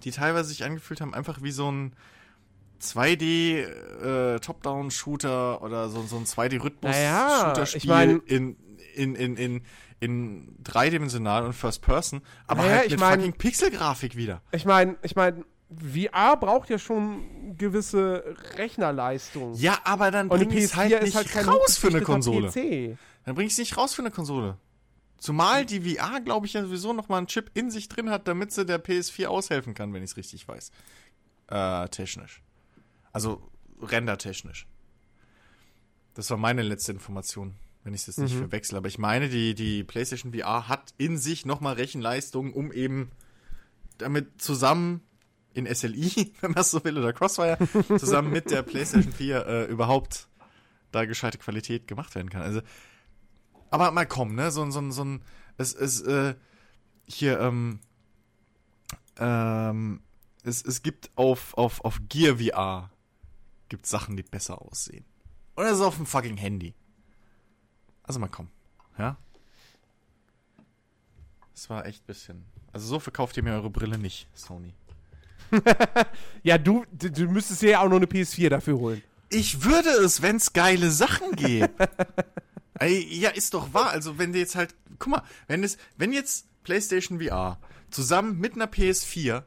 die 0.03 0.11
teilweise 0.11 0.49
sich 0.49 0.63
angefühlt 0.63 1.01
haben, 1.01 1.13
einfach 1.15 1.41
wie 1.41 1.51
so 1.51 1.71
ein 1.71 1.93
2D 2.81 3.63
äh, 3.63 4.39
Top-Down-Shooter 4.39 5.61
oder 5.61 5.89
so, 5.89 6.03
so 6.03 6.17
ein 6.17 6.25
2D-Rhythmus-Shooter-Spiel 6.25 7.77
ich 7.77 7.87
mein- 7.87 8.19
in, 8.25 8.55
in, 8.95 9.15
in, 9.15 9.37
in, 9.37 9.61
in 9.99 10.55
dreidimensional 10.63 11.45
und 11.45 11.53
First 11.53 11.81
Person, 11.81 12.21
aber 12.47 12.63
Naja, 12.63 12.75
halt 12.77 12.85
ich 12.85 12.91
mit 12.91 12.99
mein- 12.99 13.19
fucking 13.19 13.33
Pixelgrafik 13.33 14.15
wieder. 14.15 14.41
Ich 14.51 14.65
meine, 14.65 14.97
ich 15.01 15.15
meine, 15.15 15.43
VR 15.69 16.37
braucht 16.37 16.69
ja 16.69 16.77
schon 16.77 17.55
gewisse 17.57 18.35
Rechnerleistung. 18.55 19.55
Ja, 19.55 19.79
aber 19.83 20.11
dann 20.11 20.29
Und 20.29 20.39
die 20.39 20.45
bring 20.45 20.59
es 20.59 20.73
PS4 20.73 20.77
halt 20.77 21.03
nicht 21.03 21.15
halt 21.15 21.47
raus 21.47 21.77
für 21.77 21.87
eine 21.87 22.01
Konsole. 22.01 22.49
PC. 22.49 22.97
Dann 23.25 23.35
bring 23.35 23.47
ich 23.47 23.53
es 23.53 23.59
nicht 23.59 23.75
raus 23.75 23.93
für 23.93 24.01
eine 24.01 24.11
Konsole. 24.11 24.57
Zumal 25.17 25.65
die 25.65 25.81
VR, 25.81 26.21
glaube 26.21 26.45
ich, 26.45 26.53
ja 26.53 26.61
sowieso 26.61 26.93
noch 26.93 27.09
mal 27.09 27.17
einen 27.17 27.27
Chip 27.27 27.49
in 27.55 27.71
sich 27.71 27.89
drin 27.89 28.09
hat, 28.09 28.27
damit 28.27 28.51
sie 28.51 28.65
der 28.65 28.83
PS4 28.83 29.27
aushelfen 29.27 29.73
kann, 29.73 29.93
wenn 29.93 30.03
ich 30.03 30.11
es 30.11 30.17
richtig 30.17 30.47
weiß. 30.47 30.71
Äh, 31.47 31.89
technisch. 31.89 32.43
Also 33.11 33.49
rendertechnisch. 33.81 34.67
Das 36.13 36.29
war 36.29 36.37
meine 36.37 36.61
letzte 36.61 36.91
Information, 36.91 37.55
wenn 37.83 37.93
ich 37.93 38.01
es 38.01 38.07
jetzt 38.07 38.19
nicht 38.19 38.35
verwechsel. 38.35 38.77
Aber 38.77 38.87
ich 38.87 38.99
meine, 38.99 39.29
die, 39.29 39.55
die 39.55 39.83
PlayStation 39.83 40.33
VR 40.33 40.67
hat 40.67 40.93
in 40.97 41.17
sich 41.17 41.45
noch 41.45 41.59
mal 41.59 41.73
Rechenleistung, 41.73 42.53
um 42.53 42.71
eben 42.71 43.11
damit 43.97 44.41
zusammen 44.41 45.01
in 45.55 45.73
SLI, 45.73 46.33
wenn 46.41 46.51
man 46.51 46.61
es 46.61 46.71
so 46.71 46.83
will, 46.83 46.97
oder 46.97 47.13
Crossfire, 47.13 47.57
zusammen 47.97 48.31
mit 48.31 48.51
der 48.51 48.61
PlayStation 48.61 49.11
4 49.11 49.45
äh, 49.45 49.65
überhaupt 49.65 50.27
da 50.91 51.05
gescheite 51.05 51.37
Qualität 51.37 51.87
gemacht 51.87 52.13
werden 52.15 52.29
kann. 52.29 52.41
Also, 52.41 52.61
aber 53.71 53.91
mal 53.91 54.05
komm, 54.05 54.35
ne, 54.35 54.51
so, 54.51 54.61
ein 54.61 54.71
so, 54.71 54.79
ein 54.79 54.91
so 54.91 55.03
ein, 55.03 55.23
es 55.57 55.73
ist, 55.73 56.01
äh, 56.01 56.35
hier, 57.05 57.39
ähm, 57.39 57.79
ähm, 59.17 60.01
es, 60.43 60.63
es 60.63 60.83
gibt 60.83 61.09
auf, 61.15 61.53
auf, 61.55 61.83
auf 61.83 62.01
Gear 62.09 62.37
VR 62.37 62.91
gibt 63.69 63.85
Sachen, 63.87 64.15
die 64.15 64.23
besser 64.23 64.61
aussehen. 64.61 65.05
Oder 65.55 65.69
ist 65.69 65.77
es 65.77 65.81
auf 65.81 65.95
dem 65.95 66.05
fucking 66.05 66.37
Handy. 66.37 66.75
Also 68.03 68.19
mal 68.19 68.27
komm, 68.27 68.49
ja. 68.97 69.17
Das 71.53 71.69
war 71.69 71.85
echt 71.85 72.05
bisschen. 72.05 72.45
Also 72.73 72.87
so 72.87 72.99
verkauft 72.99 73.37
ihr 73.37 73.43
mir 73.43 73.53
eure 73.53 73.69
Brille 73.69 73.97
nicht, 73.97 74.27
Sony. 74.33 74.75
Ja, 76.43 76.57
du, 76.59 76.85
du, 76.91 77.09
du 77.09 77.25
müsstest 77.25 77.63
dir 77.63 77.71
ja 77.71 77.79
auch 77.79 77.89
noch 77.89 77.97
eine 77.97 78.05
PS4 78.05 78.49
dafür 78.49 78.77
holen. 78.77 79.01
Ich 79.29 79.63
würde 79.63 79.89
es, 79.89 80.21
wenn's 80.21 80.53
geile 80.53 80.91
Sachen 80.91 81.31
gibt. 81.31 81.73
Ey, 82.79 83.07
ja, 83.09 83.29
ist 83.29 83.53
doch 83.53 83.73
wahr. 83.73 83.89
Also, 83.89 84.19
wenn 84.19 84.31
du 84.31 84.39
jetzt 84.39 84.55
halt, 84.55 84.75
guck 84.99 85.11
mal, 85.11 85.23
wenn 85.47 85.63
es, 85.63 85.77
wenn 85.97 86.13
jetzt 86.13 86.47
PlayStation 86.63 87.19
VR 87.19 87.59
zusammen 87.89 88.39
mit 88.39 88.53
einer 88.53 88.67
PS4 88.67 89.43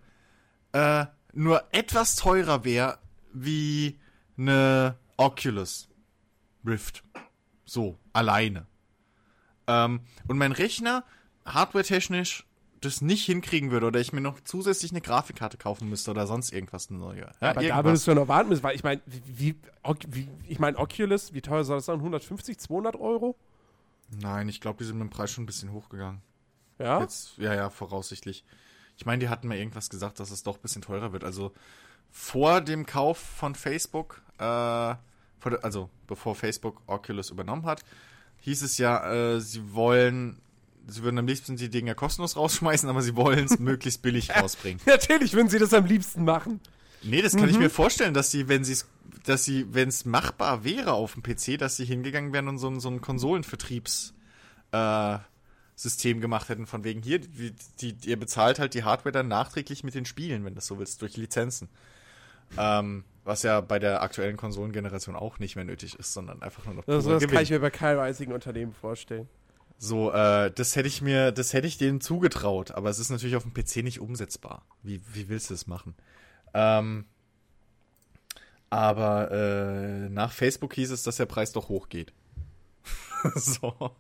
äh, 0.73 1.07
nur 1.33 1.63
etwas 1.73 2.17
teurer 2.17 2.65
wäre 2.65 2.99
wie 3.33 4.01
eine 4.37 4.99
Oculus 5.17 5.89
Rift. 6.67 7.05
So, 7.65 7.99
alleine. 8.13 8.67
Ähm, 9.67 10.01
und 10.27 10.39
mein 10.39 10.53
Rechner 10.53 11.05
hardware-technisch 11.45 12.48
das 12.81 13.01
nicht 13.01 13.25
hinkriegen 13.25 13.71
würde 13.71 13.87
oder 13.87 14.01
ich 14.01 14.13
mir 14.13 14.21
noch 14.21 14.41
zusätzlich 14.41 14.93
eine 14.93 15.01
Grafikkarte 15.01 15.57
kaufen 15.57 15.89
müsste 15.89 16.11
oder 16.11 16.27
sonst 16.27 16.53
irgendwas 16.53 16.91
neue. 16.91 17.21
Ja, 17.21 17.31
Aber 17.41 17.55
da 17.55 17.61
irgendwas. 17.61 17.85
würdest 17.85 18.07
du 18.09 18.15
noch 18.15 18.29
warten 18.29 18.49
müssen, 18.49 18.63
weil 18.63 18.77
ich 18.77 18.85
meine, 18.85 19.01
wie, 19.07 19.57
wie, 20.09 20.29
ich 20.47 20.59
meine, 20.59 20.79
Oculus, 20.79 21.33
wie 21.33 21.41
teuer 21.41 21.65
soll 21.65 21.79
das 21.79 21.87
sein? 21.87 21.97
150, 21.97 22.59
200 22.59 22.97
Euro? 22.97 23.37
Nein, 24.11 24.49
ich 24.49 24.61
glaube, 24.61 24.79
die 24.79 24.85
sind 24.85 24.99
mit 24.99 25.09
dem 25.09 25.11
Preis 25.11 25.31
schon 25.31 25.45
ein 25.45 25.47
bisschen 25.47 25.73
hochgegangen. 25.73 26.23
Ja? 26.79 27.01
Jetzt, 27.01 27.37
ja, 27.39 27.55
ja, 27.55 27.71
voraussichtlich. 27.71 28.45
Ich 28.97 29.07
meine, 29.07 29.21
die 29.21 29.29
hatten 29.29 29.49
mir 29.49 29.59
irgendwas 29.59 29.91
gesagt, 29.91 30.21
dass 30.21 30.31
es 30.31 30.43
doch 30.43 30.57
ein 30.57 30.63
bisschen 30.63 30.83
teurer 30.83 31.13
wird. 31.13 31.25
Also 31.25 31.53
vor 32.11 32.61
dem 32.61 32.87
Kauf 32.87 33.19
von 33.19 33.55
Facebook, 33.55 34.23
äh, 34.39 34.95
also 35.63 35.91
bevor 36.07 36.35
Facebook 36.35 36.81
Oculus 36.87 37.31
übernommen 37.31 37.65
hat, 37.67 37.85
hieß 38.41 38.63
es 38.63 38.79
ja, 38.79 39.11
äh, 39.13 39.41
sie 39.41 39.75
wollen, 39.75 40.41
sie 40.89 41.03
würden 41.03 41.19
am 41.19 41.27
liebsten 41.27 41.57
die 41.57 41.69
Dinger 41.69 41.95
kostenlos 41.95 42.37
rausschmeißen, 42.37 42.89
aber 42.89 43.03
sie 43.03 43.15
wollen 43.17 43.45
es 43.45 43.59
möglichst 43.59 44.03
billig 44.03 44.31
rausbringen. 44.35 44.81
Natürlich 44.87 45.35
würden 45.35 45.49
sie 45.49 45.59
das 45.59 45.73
am 45.75 45.85
liebsten 45.87 46.25
machen. 46.25 46.61
Nee, 47.03 47.23
das 47.23 47.37
kann 47.37 47.49
ich 47.49 47.59
mir 47.59 47.71
vorstellen, 47.71 48.13
dass 48.15 48.31
sie, 48.33 48.49
wenn 48.49 48.65
sie 48.65 48.73
es, 48.73 48.87
dass 49.25 49.45
sie, 49.45 49.67
wenn 49.73 49.89
es 49.89 50.05
machbar 50.05 50.65
wäre 50.65 50.93
auf 50.95 51.15
dem 51.15 51.23
PC, 51.23 51.57
dass 51.59 51.77
sie 51.77 51.85
hingegangen 51.85 52.33
wären 52.33 52.49
und 52.49 52.59
so, 52.59 52.69
ein- 52.69 52.81
so 52.81 52.89
ein 52.89 53.01
Konsolenvertriebs 53.01 54.15
äh, 54.73 55.19
System 55.77 56.21
gemacht 56.21 56.49
hätten, 56.49 56.67
von 56.67 56.83
wegen 56.83 57.03
hier, 57.03 57.21
die, 57.21 57.55
die, 57.81 57.97
ihr 58.05 58.19
bezahlt 58.19 58.59
halt 58.59 58.75
die 58.75 58.83
Hardware 58.83 59.13
dann 59.13 59.29
nachträglich 59.29 59.85
mit 59.85 59.95
den 59.95 60.07
Spielen, 60.07 60.45
wenn 60.45 60.57
das 60.57 60.67
so 60.67 60.79
willst, 60.81 61.01
durch 61.03 61.17
Lizenzen. 61.17 61.69
Ähm, 62.57 63.05
was 63.25 63.43
ja 63.43 63.61
bei 63.61 63.79
der 63.79 64.03
aktuellen 64.03 64.37
Konsolengeneration 64.39 65.15
auch 65.15 65.39
nicht 65.39 65.55
mehr 65.55 65.65
nötig 65.67 65.97
ist, 65.99 66.15
sondern 66.15 66.43
einfach 66.43 66.65
nur 66.65 66.75
noch 66.75 66.85
Das, 66.85 67.05
purer 67.05 67.21
das 67.21 67.31
kann 67.31 67.43
ich 67.43 67.51
mir 67.51 67.61
bei 67.61 67.71
keinem 67.71 68.33
Unternehmen 68.33 68.73
vorstellen. 68.73 69.29
So, 69.81 70.11
äh, 70.11 70.51
das 70.51 70.75
hätte 70.75 70.89
ich 70.89 71.03
mir, 71.03 71.31
das 71.31 71.53
hätte 71.53 71.69
ich 71.69 71.79
denen 71.79 72.01
zugetraut, 72.01 72.73
aber 72.73 72.91
es 72.91 72.99
ist 72.99 73.11
natürlich 73.11 73.37
auf 73.37 73.45
dem 73.45 73.55
PC 73.55 73.77
nicht 73.85 74.01
umsetzbar. 74.01 74.67
Wie, 74.83 75.01
wie 75.13 75.29
willst 75.29 75.51
du 75.51 75.55
das 75.55 75.69
machen? 75.69 75.95
Ähm, 76.53 77.05
aber 78.71 79.31
äh, 79.31 80.09
nach 80.09 80.33
Facebook 80.33 80.75
hieß 80.75 80.91
es, 80.91 81.05
dass 81.05 81.17
der 81.17 81.27
Preis 81.27 81.53
doch 81.53 81.69
hochgeht. 81.69 82.13
so. 83.37 83.93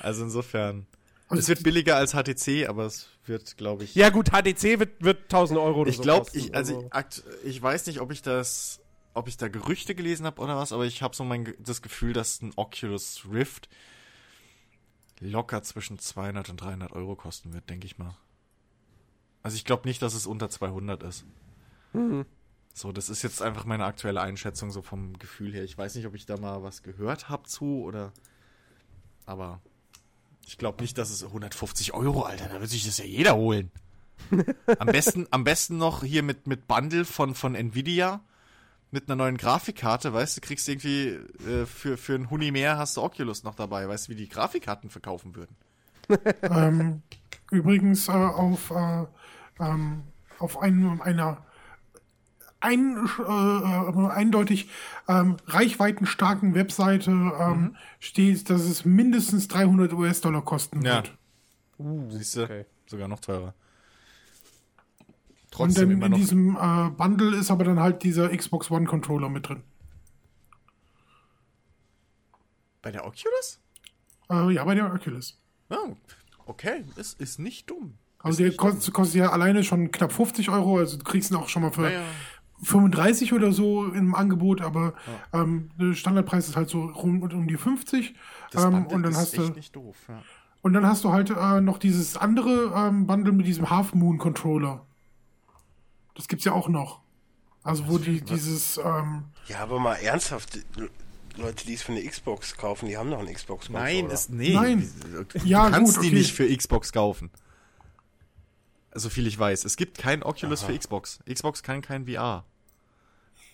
Also 0.00 0.24
insofern. 0.24 0.86
Es 1.28 1.48
wird 1.48 1.62
billiger 1.62 1.96
als 1.96 2.12
HTC, 2.12 2.66
aber 2.68 2.86
es 2.86 3.08
wird, 3.24 3.56
glaube 3.56 3.84
ich. 3.84 3.94
Ja 3.94 4.08
gut, 4.08 4.30
HDC 4.30 4.80
wird, 4.80 5.04
wird 5.04 5.22
1000 5.24 5.60
Euro 5.60 5.82
oder 5.82 5.90
ich 5.90 5.98
so 5.98 6.02
glaube, 6.02 6.24
kosten, 6.24 6.38
ich, 6.38 6.54
also 6.54 6.88
ich, 6.92 7.22
ich 7.44 7.62
weiß 7.62 7.86
nicht, 7.86 8.00
ob 8.00 8.10
ich 8.10 8.22
das, 8.22 8.80
ob 9.14 9.28
ich 9.28 9.36
da 9.36 9.46
Gerüchte 9.46 9.94
gelesen 9.94 10.26
habe 10.26 10.40
oder 10.40 10.56
was, 10.56 10.72
aber 10.72 10.86
ich 10.86 11.02
habe 11.02 11.14
so 11.14 11.22
mein, 11.22 11.54
das 11.60 11.82
Gefühl, 11.82 12.14
dass 12.14 12.42
ein 12.42 12.52
Oculus 12.56 13.26
Rift 13.30 13.68
locker 15.20 15.62
zwischen 15.62 15.98
200 15.98 16.48
und 16.50 16.60
300 16.60 16.92
Euro 16.92 17.14
kosten 17.14 17.52
wird, 17.52 17.68
denke 17.70 17.86
ich 17.86 17.98
mal. 17.98 18.16
Also 19.42 19.56
ich 19.56 19.64
glaube 19.64 19.88
nicht, 19.88 20.02
dass 20.02 20.14
es 20.14 20.26
unter 20.26 20.50
200 20.50 21.02
ist. 21.02 21.24
Mhm. 21.92 22.26
So, 22.74 22.92
das 22.92 23.08
ist 23.08 23.22
jetzt 23.22 23.42
einfach 23.42 23.64
meine 23.64 23.84
aktuelle 23.84 24.20
Einschätzung 24.20 24.70
so 24.70 24.82
vom 24.82 25.18
Gefühl 25.18 25.52
her. 25.52 25.64
Ich 25.64 25.76
weiß 25.76 25.94
nicht, 25.94 26.06
ob 26.06 26.14
ich 26.14 26.26
da 26.26 26.36
mal 26.36 26.62
was 26.62 26.82
gehört 26.82 27.28
habe 27.28 27.44
zu 27.44 27.82
oder, 27.82 28.12
aber 29.26 29.60
ich 30.46 30.56
glaube 30.56 30.82
nicht, 30.82 30.96
dass 30.96 31.10
es 31.10 31.24
150 31.24 31.94
Euro, 31.94 32.22
Alter, 32.22 32.48
da 32.48 32.60
wird 32.60 32.70
sich 32.70 32.84
das 32.84 32.98
ja 32.98 33.04
jeder 33.04 33.36
holen. 33.36 33.70
Am 34.78 34.86
besten, 34.86 35.26
am 35.30 35.44
besten 35.44 35.78
noch 35.78 36.04
hier 36.04 36.22
mit, 36.22 36.46
mit 36.46 36.68
Bundle 36.68 37.06
von, 37.06 37.34
von 37.34 37.54
Nvidia 37.54 38.20
mit 38.90 39.08
einer 39.08 39.16
neuen 39.16 39.36
Grafikkarte, 39.36 40.12
weißt 40.12 40.36
du, 40.36 40.40
kriegst 40.40 40.68
irgendwie 40.68 41.18
äh, 41.48 41.66
für, 41.66 41.96
für 41.96 42.14
einen 42.14 42.30
Huni 42.30 42.50
mehr 42.50 42.78
hast 42.78 42.96
du 42.96 43.02
Oculus 43.02 43.44
noch 43.44 43.54
dabei, 43.54 43.88
weißt 43.88 44.08
du, 44.08 44.12
wie 44.12 44.16
die 44.16 44.28
Grafikkarten 44.28 44.90
verkaufen 44.90 45.36
würden. 45.36 45.56
ähm, 46.42 47.02
übrigens 47.50 48.08
äh, 48.08 48.12
auf, 48.12 48.70
äh, 48.70 49.04
ähm, 49.60 50.02
auf 50.38 50.60
einem, 50.60 51.00
einer 51.00 51.44
ein, 52.60 53.08
äh, 53.18 53.22
äh, 53.22 54.10
eindeutig 54.10 54.68
ähm, 55.08 55.36
reichweitenstarken 55.46 56.54
Webseite 56.54 57.10
ähm, 57.10 57.76
steht, 58.00 58.50
dass 58.50 58.62
es 58.62 58.84
mindestens 58.84 59.48
300 59.48 59.92
US-Dollar 59.92 60.42
kosten 60.42 60.82
Ja. 60.82 60.96
wird. 60.96 61.16
Siehst 62.10 62.36
du, 62.36 62.44
okay. 62.44 62.66
sogar 62.86 63.08
noch 63.08 63.20
teurer. 63.20 63.54
Und 65.52 65.56
Trotzdem 65.56 65.88
dann 65.88 65.96
immer 65.98 66.06
in 66.06 66.12
noch. 66.12 66.18
diesem 66.18 66.56
äh, 66.56 66.90
Bundle 66.90 67.36
ist 67.36 67.50
aber 67.50 67.64
dann 67.64 67.80
halt 67.80 68.02
dieser 68.04 68.28
Xbox 68.34 68.70
One 68.70 68.86
Controller 68.86 69.28
mit 69.28 69.48
drin. 69.48 69.62
Bei 72.82 72.90
der 72.90 73.04
Oculus? 73.06 73.60
Äh, 74.30 74.52
ja, 74.52 74.64
bei 74.64 74.74
der 74.74 74.92
Oculus. 74.92 75.38
Oh, 75.70 75.94
okay, 76.46 76.84
das 76.96 77.14
ist 77.14 77.38
nicht 77.38 77.68
dumm. 77.70 77.94
Also 78.20 78.42
der 78.42 78.54
kostet, 78.54 78.92
kostet 78.94 79.16
ja 79.16 79.30
alleine 79.30 79.64
schon 79.64 79.90
knapp 79.90 80.12
50 80.12 80.50
Euro, 80.50 80.78
also 80.78 80.96
du 80.98 81.04
kriegst 81.04 81.30
ihn 81.30 81.36
auch 81.36 81.48
schon 81.48 81.62
mal 81.62 81.72
für 81.72 81.84
Ja, 81.84 82.00
ja. 82.00 82.02
35 82.62 83.32
oder 83.32 83.52
so 83.52 83.86
im 83.86 84.14
Angebot, 84.14 84.60
aber 84.60 84.92
ähm, 85.32 85.70
der 85.80 85.94
Standardpreis 85.94 86.46
ist 86.48 86.56
halt 86.56 86.68
so 86.68 86.82
rum 86.84 87.22
um 87.22 87.48
die 87.48 87.56
50. 87.56 88.14
Das 88.50 88.64
ähm, 88.64 88.72
Bundle 88.72 88.94
und 88.96 89.02
dann 89.02 89.12
ist 89.12 89.18
hast 89.18 89.36
du 89.38 89.42
echt 89.44 89.56
nicht 89.56 89.74
doof. 89.76 89.96
Ja. 90.08 90.22
und 90.60 90.74
dann 90.74 90.86
hast 90.86 91.02
du 91.04 91.10
halt 91.12 91.30
äh, 91.30 91.60
noch 91.62 91.78
dieses 91.78 92.18
andere 92.18 92.72
ähm, 92.76 93.06
Bundle 93.06 93.32
mit 93.32 93.46
diesem 93.46 93.70
Half 93.70 93.94
Moon 93.94 94.18
Controller. 94.18 94.84
Das 96.20 96.28
gibt's 96.28 96.44
ja 96.44 96.52
auch 96.52 96.68
noch. 96.68 97.00
Also 97.62 97.88
wo 97.88 97.96
die 97.96 98.20
dieses 98.20 98.76
ähm, 98.76 99.24
Ja, 99.46 99.60
aber 99.60 99.80
mal 99.80 99.94
ernsthaft, 99.94 100.58
Leute, 101.36 101.64
die 101.64 101.72
es 101.72 101.80
für 101.82 101.92
eine 101.92 102.04
Xbox 102.06 102.58
kaufen, 102.58 102.88
die 102.88 102.98
haben 102.98 103.10
doch 103.10 103.20
einen 103.20 103.32
Xbox 103.32 103.70
Nein, 103.70 104.10
ist 104.10 104.28
nee. 104.28 104.52
Nein. 104.52 104.92
Du 105.32 105.38
Ja, 105.46 105.70
kannst 105.70 105.94
gut, 105.94 106.04
die 106.04 106.08
okay. 106.08 106.16
nicht 106.18 106.34
für 106.34 106.54
Xbox 106.54 106.92
kaufen. 106.92 107.30
So 108.92 109.08
viel 109.08 109.26
ich 109.26 109.38
weiß. 109.38 109.64
Es 109.64 109.76
gibt 109.76 109.96
kein 109.96 110.22
Oculus 110.22 110.62
für 110.62 110.76
Xbox. 110.76 111.20
Xbox 111.26 111.62
kann 111.62 111.80
kein 111.80 112.06
VR. 112.06 112.44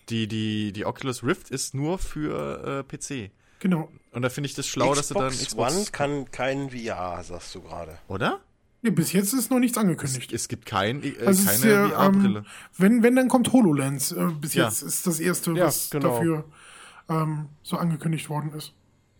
Die, 0.08 0.26
die, 0.26 0.72
die 0.72 0.86
Oculus 0.86 1.22
Rift 1.22 1.50
ist 1.50 1.72
nur 1.72 1.98
für 1.98 2.84
äh, 2.90 2.96
PC. 2.96 3.30
genau. 3.60 3.92
Und 4.10 4.22
da 4.22 4.28
finde 4.28 4.48
ich 4.48 4.54
das 4.54 4.66
schlau, 4.66 4.92
dass 4.92 5.06
du 5.06 5.14
dann 5.14 5.30
Xbox 5.30 5.46
Xbox. 5.46 5.72
One 5.76 5.84
kann 5.92 6.30
kein 6.32 6.70
VR, 6.70 7.22
sagst 7.22 7.54
du 7.54 7.62
gerade. 7.62 7.96
Oder? 8.08 8.40
Ja, 8.86 8.92
bis 8.92 9.12
jetzt 9.12 9.32
ist 9.34 9.50
noch 9.50 9.58
nichts 9.58 9.76
Es, 9.76 9.82
angekündigt. 9.82 10.32
es 10.32 10.48
gibt 10.48 10.66
kein, 10.66 11.02
äh, 11.02 11.14
Also 11.24 11.48
es 11.50 11.60
keine 11.62 11.88
VR-Brille. 11.90 12.38
ähm, 12.40 12.46
wenn, 12.78 13.02
wenn, 13.02 13.16
dann 13.16 13.28
kommt 13.28 13.52
HoloLens. 13.52 14.12
Äh, 14.12 14.26
bis 14.40 14.54
Ja. 14.54 14.64
jetzt 14.64 14.82
ist 14.82 15.06
das 15.06 15.20
erste, 15.20 15.52
Ja, 15.52 15.66
was 15.66 15.90
genau. 15.90 16.08
dafür 16.14 16.44
ähm, 17.08 17.48
so 17.62 17.76
angekündigt 17.76 18.28
worden 18.28 18.52
ist. 18.52 18.72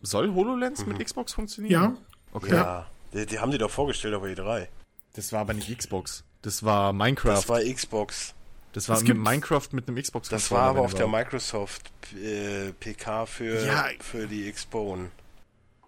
Soll 0.02 0.32
HoloLens 0.34 0.86
mit 0.86 1.04
Xbox 1.04 1.34
funktionieren? 1.34 1.72
Ja, 1.72 1.96
Okay. 2.32 2.54
Ja, 2.54 2.86
Die, 3.14 3.24
die 3.26 3.38
haben 3.38 3.50
die 3.50 3.58
doch 3.58 3.70
vorgestellt 3.70 4.14
auf 4.14 4.22
E3. 4.24 4.66
Das 5.14 5.32
war 5.32 5.40
aber 5.40 5.54
nicht 5.54 5.76
Xbox. 5.76 6.22
Das 6.42 6.62
war 6.64 6.92
Minecraft. 6.92 7.30
Das 7.32 7.48
war 7.48 7.60
Xbox. 7.60 8.34
Das 8.72 8.88
war 8.90 8.98
Es 8.98 9.04
mit 9.04 9.16
Minecraft 9.16 9.68
mit 9.72 9.88
einem 9.88 9.96
Xbox. 10.00 10.28
Das 10.28 10.50
war 10.50 10.62
aber 10.64 10.80
auf 10.82 10.92
der. 10.92 11.08
Microsoft 11.08 11.90
äh, 12.14 12.72
PK 12.78 13.24
für, 13.26 13.64
Ja. 13.66 13.86
für 14.00 14.26
die 14.26 14.52
Xbone. 14.52 15.10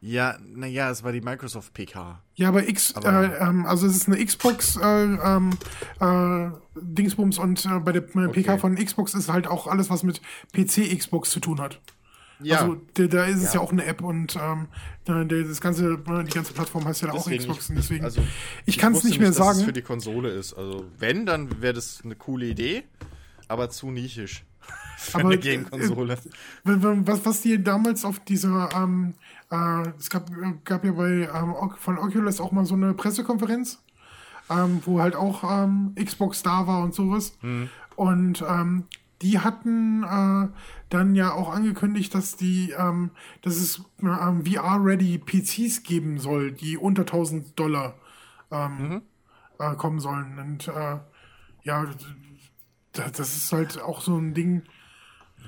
Ja, 0.00 0.36
naja, 0.46 0.90
es 0.90 1.02
war 1.02 1.10
die 1.12 1.20
Microsoft 1.20 1.74
PK. 1.74 2.22
Ja, 2.36 2.48
aber 2.48 2.68
X, 2.68 2.94
Aber- 2.94 3.24
äh, 3.24 3.38
ähm, 3.48 3.66
also 3.66 3.86
es 3.86 3.96
ist 3.96 4.06
eine 4.08 4.24
Xbox 4.24 4.76
äh, 4.76 4.80
ähm, 4.86 5.50
äh, 6.00 6.50
Dingsbums 6.80 7.38
und 7.38 7.64
äh, 7.66 7.80
bei 7.80 7.92
der 7.92 8.02
äh, 8.04 8.28
PK 8.28 8.52
Okay. 8.52 8.58
von 8.60 8.76
Xbox 8.76 9.14
ist 9.14 9.28
halt 9.28 9.48
auch 9.48 9.66
alles, 9.66 9.90
was 9.90 10.04
mit 10.04 10.20
PC 10.52 10.96
Xbox 10.96 11.30
zu 11.30 11.40
tun 11.40 11.60
hat. 11.60 11.80
Ja, 12.40 12.60
Also 12.60 12.76
da, 12.94 13.24
ist 13.24 13.42
es 13.42 13.54
ja. 13.54 13.60
auch 13.60 13.72
eine 13.72 13.84
App 13.86 14.00
und 14.00 14.36
ähm, 14.40 14.68
das 15.04 15.60
ganze, 15.60 15.94
äh, 15.94 16.24
die 16.24 16.30
ganze 16.32 16.52
Plattform 16.52 16.84
heißt 16.84 17.02
ja 17.02 17.08
da 17.08 17.14
auch 17.14 17.24
Deswegen, 17.24 17.40
Xbox 17.42 17.64
ich- 17.64 17.70
und 17.70 17.76
deswegen. 17.76 18.04
also, 18.04 18.22
ich 18.66 18.78
kann 18.78 18.92
es 18.94 19.02
nicht 19.02 19.18
mehr 19.18 19.30
dass 19.30 19.38
es 19.40 19.44
sagen. 19.44 19.64
für 19.64 19.72
die 19.72 19.82
Konsole 19.82 20.28
ist. 20.30 20.54
Also, 20.54 20.84
wenn, 21.00 21.26
dann 21.26 21.60
wäre 21.60 21.72
das 21.74 22.02
eine 22.04 22.14
coole 22.14 22.46
Idee, 22.46 22.84
aber 23.48 23.68
zu 23.70 23.90
nischig. 23.90 24.44
Für 24.98 25.18
Aber, 25.20 25.28
eine 25.28 25.34
äh, 25.36 25.38
Game-Konsole. 25.38 26.18
Wenn- 26.64 27.06
Was, 27.06 27.24
was 27.24 27.40
die 27.42 27.62
damals 27.62 28.04
auf 28.04 28.18
dieser, 28.20 28.68
ähm, 28.74 29.14
äh, 29.50 29.88
es 29.98 30.10
gab, 30.10 30.30
gab 30.64 30.84
ja 30.84 30.92
bei 30.92 31.28
ähm, 31.32 31.54
von 31.76 31.98
Oculus 31.98 32.40
auch 32.40 32.52
mal 32.52 32.64
so 32.64 32.74
eine 32.74 32.94
Pressekonferenz, 32.94 33.82
ähm, 34.50 34.80
wo 34.84 35.00
halt 35.00 35.16
auch 35.16 35.44
ähm, 35.44 35.94
Xbox 35.96 36.42
da 36.42 36.66
war 36.66 36.82
und 36.82 36.94
sowas. 36.94 37.38
Und 37.96 38.44
ähm, 38.48 38.84
die 39.22 39.40
hatten 39.40 40.04
äh, 40.04 40.48
dann 40.90 41.14
ja 41.14 41.32
auch 41.32 41.50
angekündigt, 41.50 42.14
dass 42.14 42.36
die, 42.36 42.70
ähm, 42.70 43.10
dass 43.42 43.56
es 43.56 43.82
ähm, 44.00 44.44
VR-ready 44.44 45.18
PCs 45.18 45.82
geben 45.82 46.18
soll, 46.18 46.52
die 46.52 46.76
unter 46.76 47.02
1000 47.02 47.58
Dollar 47.58 47.96
ähm, 48.50 49.02
äh, 49.58 49.74
kommen 49.74 49.98
sollen. 49.98 50.38
Und 50.38 50.68
äh, 50.68 50.98
ja, 51.62 51.86
das 52.92 53.12
das 53.12 53.36
ist 53.36 53.52
halt 53.52 53.80
auch 53.80 54.00
so 54.00 54.16
ein 54.16 54.34
Ding. 54.34 54.62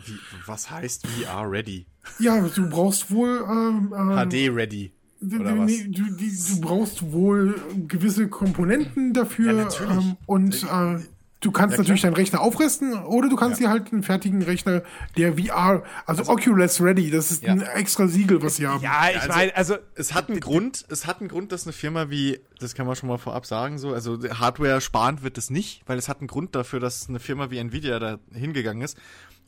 Wie, 0.05 0.19
was 0.47 0.71
heißt 0.71 1.07
VR-ready? 1.07 1.87
Ja, 2.19 2.41
du 2.41 2.69
brauchst 2.69 3.11
wohl 3.11 3.45
ähm, 3.49 3.95
ähm, 3.97 4.29
HD-ready. 4.29 4.93
Oder 5.23 5.59
was? 5.59 5.71
Nee, 5.71 5.85
du, 5.89 6.05
die, 6.17 6.31
du 6.31 6.61
brauchst 6.61 7.13
wohl 7.13 7.55
gewisse 7.89 8.29
Komponenten 8.29 9.13
dafür 9.13 9.53
Ja, 9.53 9.65
natürlich. 9.65 10.05
ähm, 10.05 10.17
und 10.25 10.63
äh, 10.63 10.99
du 11.41 11.51
kannst 11.51 11.75
Ja, 11.77 11.83
natürlich 11.83 12.01
deinen 12.01 12.15
Rechner 12.15 12.41
aufrüsten 12.41 12.95
oder 13.05 13.29
du 13.29 13.37
kannst 13.37 13.61
dir 13.61 13.69
halt 13.69 13.93
einen 13.93 14.03
fertigen 14.03 14.41
Rechner, 14.41 14.83
der 15.19 15.35
VR, 15.37 15.83
also, 16.07 16.27
Oculus 16.33 16.81
Ready, 16.81 17.11
das 17.11 17.31
ist 17.31 17.43
Ja. 17.43 17.53
ein 17.53 17.61
extra 17.61 18.09
Siegel, 18.09 18.43
was 18.43 18.57
sie 18.57 18.67
haben. 18.67 18.83
Ja, 18.83 19.09
ich 19.11 19.17
also- 19.21 19.29
meine, 19.29 19.55
also 19.57 19.77
Es 19.95 20.15
hat 20.15 20.31
einen 20.31 20.41
Grund, 20.41 20.87
es 20.89 21.07
hat 21.07 21.21
einen 21.21 21.29
Grund, 21.29 21.53
dass 21.53 21.65
eine 21.65 21.75
Firma 21.75 22.09
wie, 22.09 22.41
das 22.59 22.75
kann 22.75 22.87
man 22.87 22.97
schon 22.97 23.11
mal 23.11 23.19
vorab 23.19 23.45
sagen, 23.45 23.77
so, 23.79 23.93
also 23.93 24.19
Hardware 24.39 24.81
sparend 24.81 25.23
wird 25.23 25.37
es 25.37 25.51
nicht, 25.51 25.83
weil 25.87 25.99
es 25.99 26.09
hat 26.09 26.21
einen 26.21 26.29
Grund 26.29 26.55
dafür, 26.55 26.81
dass 26.81 27.11
eine 27.11 27.21
Firma 27.21 27.51
wie 27.51 27.59
Nvidia 27.59 27.99
da 27.99 28.19
hingegangen 28.33 28.83
ist 28.83 28.97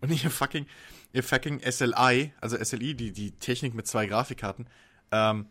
und 0.03 0.11
ihr 0.23 0.31
fucking, 0.31 0.67
ihr 1.13 1.23
fucking 1.23 1.61
SLI, 1.61 2.33
also 2.41 2.63
SLI, 2.63 2.95
die, 2.95 3.13
die 3.13 3.33
Technik 3.33 3.75
mit 3.75 3.87
zwei 3.87 4.07
Grafikkarten, 4.07 4.67
ähm, 5.11 5.47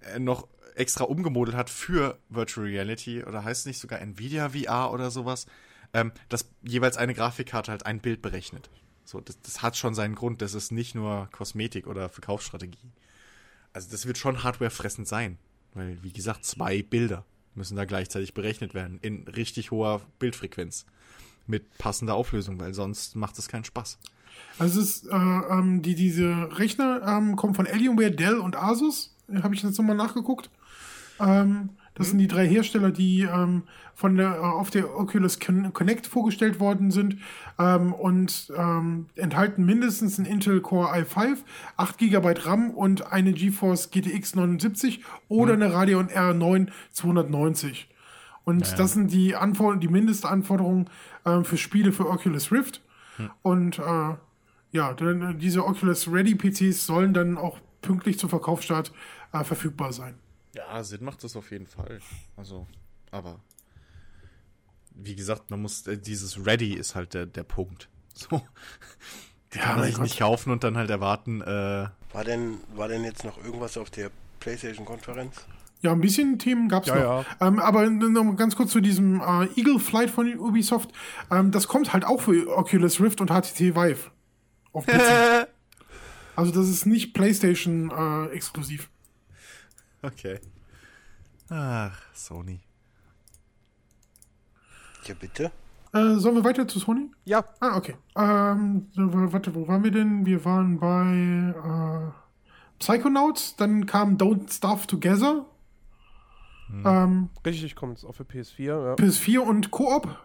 äh, 0.00 0.18
noch 0.18 0.48
extra 0.74 1.04
umgemodelt 1.04 1.56
hat 1.56 1.70
für 1.70 2.18
Virtual 2.28 2.66
Reality 2.66 3.24
oder 3.24 3.44
heißt 3.44 3.60
es 3.60 3.66
nicht 3.66 3.78
sogar 3.78 4.00
Nvidia 4.00 4.50
VR 4.50 4.92
oder 4.92 5.10
sowas, 5.10 5.46
ähm, 5.94 6.12
dass 6.28 6.50
jeweils 6.62 6.96
eine 6.96 7.14
Grafikkarte 7.14 7.70
halt 7.70 7.86
ein 7.86 8.00
Bild 8.00 8.22
berechnet. 8.22 8.68
So, 9.04 9.20
das, 9.20 9.40
das 9.40 9.62
hat 9.62 9.76
schon 9.76 9.94
seinen 9.94 10.14
Grund, 10.14 10.42
das 10.42 10.54
ist 10.54 10.72
nicht 10.72 10.94
nur 10.94 11.28
Kosmetik 11.32 11.86
oder 11.86 12.08
Verkaufsstrategie. 12.08 12.92
Also 13.72 13.90
das 13.90 14.06
wird 14.06 14.18
schon 14.18 14.42
hardwarefressend 14.42 15.06
sein, 15.06 15.38
weil 15.74 16.02
wie 16.02 16.12
gesagt, 16.12 16.44
zwei 16.44 16.82
Bilder 16.82 17.24
müssen 17.54 17.76
da 17.76 17.84
gleichzeitig 17.84 18.34
berechnet 18.34 18.74
werden 18.74 18.98
in 19.00 19.26
richtig 19.28 19.70
hoher 19.70 20.02
Bildfrequenz 20.18 20.86
mit 21.46 21.78
passender 21.78 22.14
Auflösung, 22.14 22.60
weil 22.60 22.74
sonst 22.74 23.16
macht 23.16 23.38
es 23.38 23.48
keinen 23.48 23.64
Spaß. 23.64 23.98
Also 24.58 24.80
es 24.80 25.02
ist, 25.02 25.06
äh, 25.10 25.14
ähm, 25.16 25.82
die, 25.82 25.94
diese 25.94 26.48
Rechner 26.58 27.02
ähm, 27.06 27.36
kommen 27.36 27.54
von 27.54 27.66
Alienware, 27.66 28.10
Dell 28.10 28.38
und 28.38 28.56
Asus. 28.56 29.14
Habe 29.42 29.54
ich 29.54 29.62
jetzt 29.62 29.78
nochmal 29.78 29.96
nachgeguckt. 29.96 30.50
Ähm, 31.20 31.70
das 31.94 32.10
sind 32.10 32.18
die 32.18 32.28
drei 32.28 32.46
Hersteller, 32.46 32.90
die 32.90 33.22
ähm, 33.22 33.62
von 33.94 34.16
der, 34.16 34.34
äh, 34.36 34.38
auf 34.38 34.68
der 34.70 34.98
Oculus 34.98 35.40
Con- 35.40 35.72
Connect 35.72 36.06
vorgestellt 36.06 36.60
worden 36.60 36.90
sind 36.90 37.16
ähm, 37.58 37.92
und 37.94 38.52
ähm, 38.56 39.06
enthalten 39.14 39.64
mindestens 39.64 40.18
einen 40.18 40.26
Intel 40.26 40.60
Core 40.60 40.92
i5, 40.92 41.38
8 41.78 41.98
GB 41.98 42.34
RAM 42.44 42.70
und 42.70 43.10
eine 43.12 43.32
GeForce 43.32 43.90
GTX 43.90 44.34
79 44.34 45.02
oder 45.28 45.54
eine 45.54 45.72
Radeon 45.72 46.08
R9 46.08 46.68
290. 46.92 47.88
Und 48.44 48.78
das 48.78 48.92
sind 48.92 49.10
die 49.12 49.34
Anforderungen, 49.34 49.80
die 49.80 49.88
Mindestanforderungen 49.88 50.88
ähm, 51.24 51.44
für 51.44 51.56
Spiele 51.56 51.92
für 51.92 52.08
Oculus 52.08 52.52
Rift. 52.52 52.82
Und 53.42 53.78
äh, 53.78 54.14
ja, 54.76 54.92
dann, 54.94 55.22
äh, 55.22 55.34
diese 55.34 55.64
Oculus 55.64 56.06
Ready 56.12 56.34
PCs 56.34 56.86
sollen 56.86 57.12
dann 57.14 57.36
auch 57.38 57.58
pünktlich 57.82 58.18
zum 58.18 58.30
Verkaufsstart 58.30 58.92
äh, 59.32 59.42
verfügbar 59.44 59.92
sein. 59.92 60.14
Ja, 60.54 60.82
Sinn 60.84 61.04
macht 61.04 61.22
das 61.24 61.36
auf 61.36 61.50
jeden 61.50 61.66
Fall. 61.66 61.98
Also, 62.36 62.66
aber 63.10 63.40
wie 64.94 65.14
gesagt, 65.14 65.50
man 65.50 65.60
muss, 65.62 65.86
äh, 65.86 65.98
dieses 65.98 66.46
Ready 66.46 66.74
ist 66.74 66.94
halt 66.94 67.14
der, 67.14 67.26
der 67.26 67.44
Punkt. 67.44 67.88
So. 68.18 68.40
Die 69.52 69.58
Ja, 69.58 69.64
kann 69.64 69.76
man 69.80 69.84
sich 69.84 69.98
nicht 69.98 70.18
kaufen 70.18 70.50
und 70.50 70.64
dann 70.64 70.76
halt 70.78 70.88
erwarten, 70.88 71.42
äh, 71.42 71.44
War 72.12 72.24
denn, 72.24 72.56
war 72.74 72.88
denn 72.88 73.04
jetzt 73.04 73.24
noch 73.24 73.36
irgendwas 73.44 73.76
auf 73.76 73.90
der 73.90 74.10
PlayStation-Konferenz? 74.40 75.36
Ja, 75.82 75.92
ein 75.92 76.00
bisschen 76.00 76.38
Themen 76.38 76.68
gab's 76.70 76.88
Ja, 76.88 76.94
noch. 76.94 77.24
ja. 77.40 77.46
Ähm, 77.46 77.58
aber 77.58 77.88
noch 77.90 78.36
ganz 78.36 78.56
kurz 78.56 78.70
zu 78.70 78.80
diesem 78.80 79.20
äh, 79.20 79.44
Eagle 79.56 79.78
Flight 79.78 80.08
von 80.08 80.26
Ubisoft. 80.38 80.90
Ähm, 81.30 81.50
das 81.50 81.68
kommt 81.68 81.92
halt 81.92 82.06
auch 82.06 82.22
für 82.22 82.56
Oculus 82.56 83.00
Rift 83.00 83.20
und 83.20 83.28
HTC 83.28 83.76
Vive. 83.76 84.10
Auf 84.76 84.86
PC. 84.86 85.48
also 86.36 86.52
das 86.52 86.68
ist 86.68 86.86
nicht 86.86 87.14
PlayStation 87.14 87.90
äh, 87.90 88.26
exklusiv. 88.34 88.90
okay. 90.02 90.38
Ach, 91.48 91.96
Sony. 92.12 92.60
Ja, 95.04 95.14
bitte? 95.14 95.52
Äh, 95.92 96.16
sollen 96.16 96.34
wir 96.34 96.44
weiter 96.44 96.66
zu 96.66 96.78
Sony? 96.78 97.10
Ja, 97.24 97.44
Ah, 97.60 97.76
okay. 97.76 97.96
Ähm, 98.16 98.88
warte, 98.96 99.54
wo 99.54 99.66
waren 99.68 99.84
wir 99.84 99.92
denn? 99.92 100.26
Wir 100.26 100.44
waren 100.44 100.78
bei 100.78 101.54
äh, 101.56 102.12
Psychonauts, 102.80 103.56
dann 103.56 103.86
kam 103.86 104.16
Don't 104.16 104.52
Starve 104.52 104.86
Together. 104.86 105.46
Ähm, 106.84 107.30
richtig, 107.46 107.76
kommt 107.76 107.98
es 107.98 108.04
auch 108.04 108.14
für 108.14 108.24
PS4. 108.24 108.62
Ja. 108.64 108.94
PS4 108.94 109.38
und 109.38 109.70
Koop. 109.70 110.18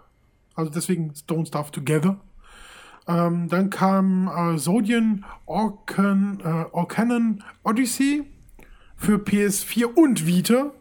Also 0.55 0.71
deswegen 0.71 1.11
Don't 1.27 1.47
Starve 1.47 1.71
Together. 1.71 2.19
Ähm, 3.12 3.49
dann 3.49 3.70
kam 3.70 4.28
äh, 4.28 4.57
Zodian 4.57 5.26
Orcan, 5.45 6.39
äh, 6.43 6.66
Orcanon 6.72 7.43
Odyssey 7.64 8.24
für 8.95 9.18
PS4 9.18 9.86
und 9.86 10.26
Vita. 10.26 10.72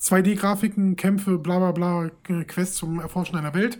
2D-Grafiken, 0.00 0.94
Kämpfe, 0.96 1.38
bla 1.38 1.58
bla 1.58 1.72
bla, 1.72 2.10
äh, 2.28 2.44
Quests 2.44 2.76
zum 2.76 3.00
Erforschen 3.00 3.36
einer 3.36 3.52
Welt. 3.52 3.78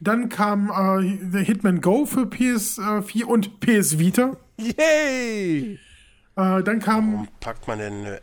Dann 0.00 0.28
kam 0.28 0.70
äh, 0.70 1.18
The 1.30 1.44
Hitman 1.44 1.80
Go 1.80 2.06
für 2.06 2.22
PS4 2.22 3.24
und 3.24 3.60
PS 3.60 3.98
Vita. 3.98 4.36
Yay! 4.56 5.78
Äh, 6.36 6.62
dann 6.62 6.80
kam 6.80 7.12
Warum 7.12 7.28
packt 7.40 7.68
man 7.68 7.78
denn 7.78 7.92
eine 7.92 8.22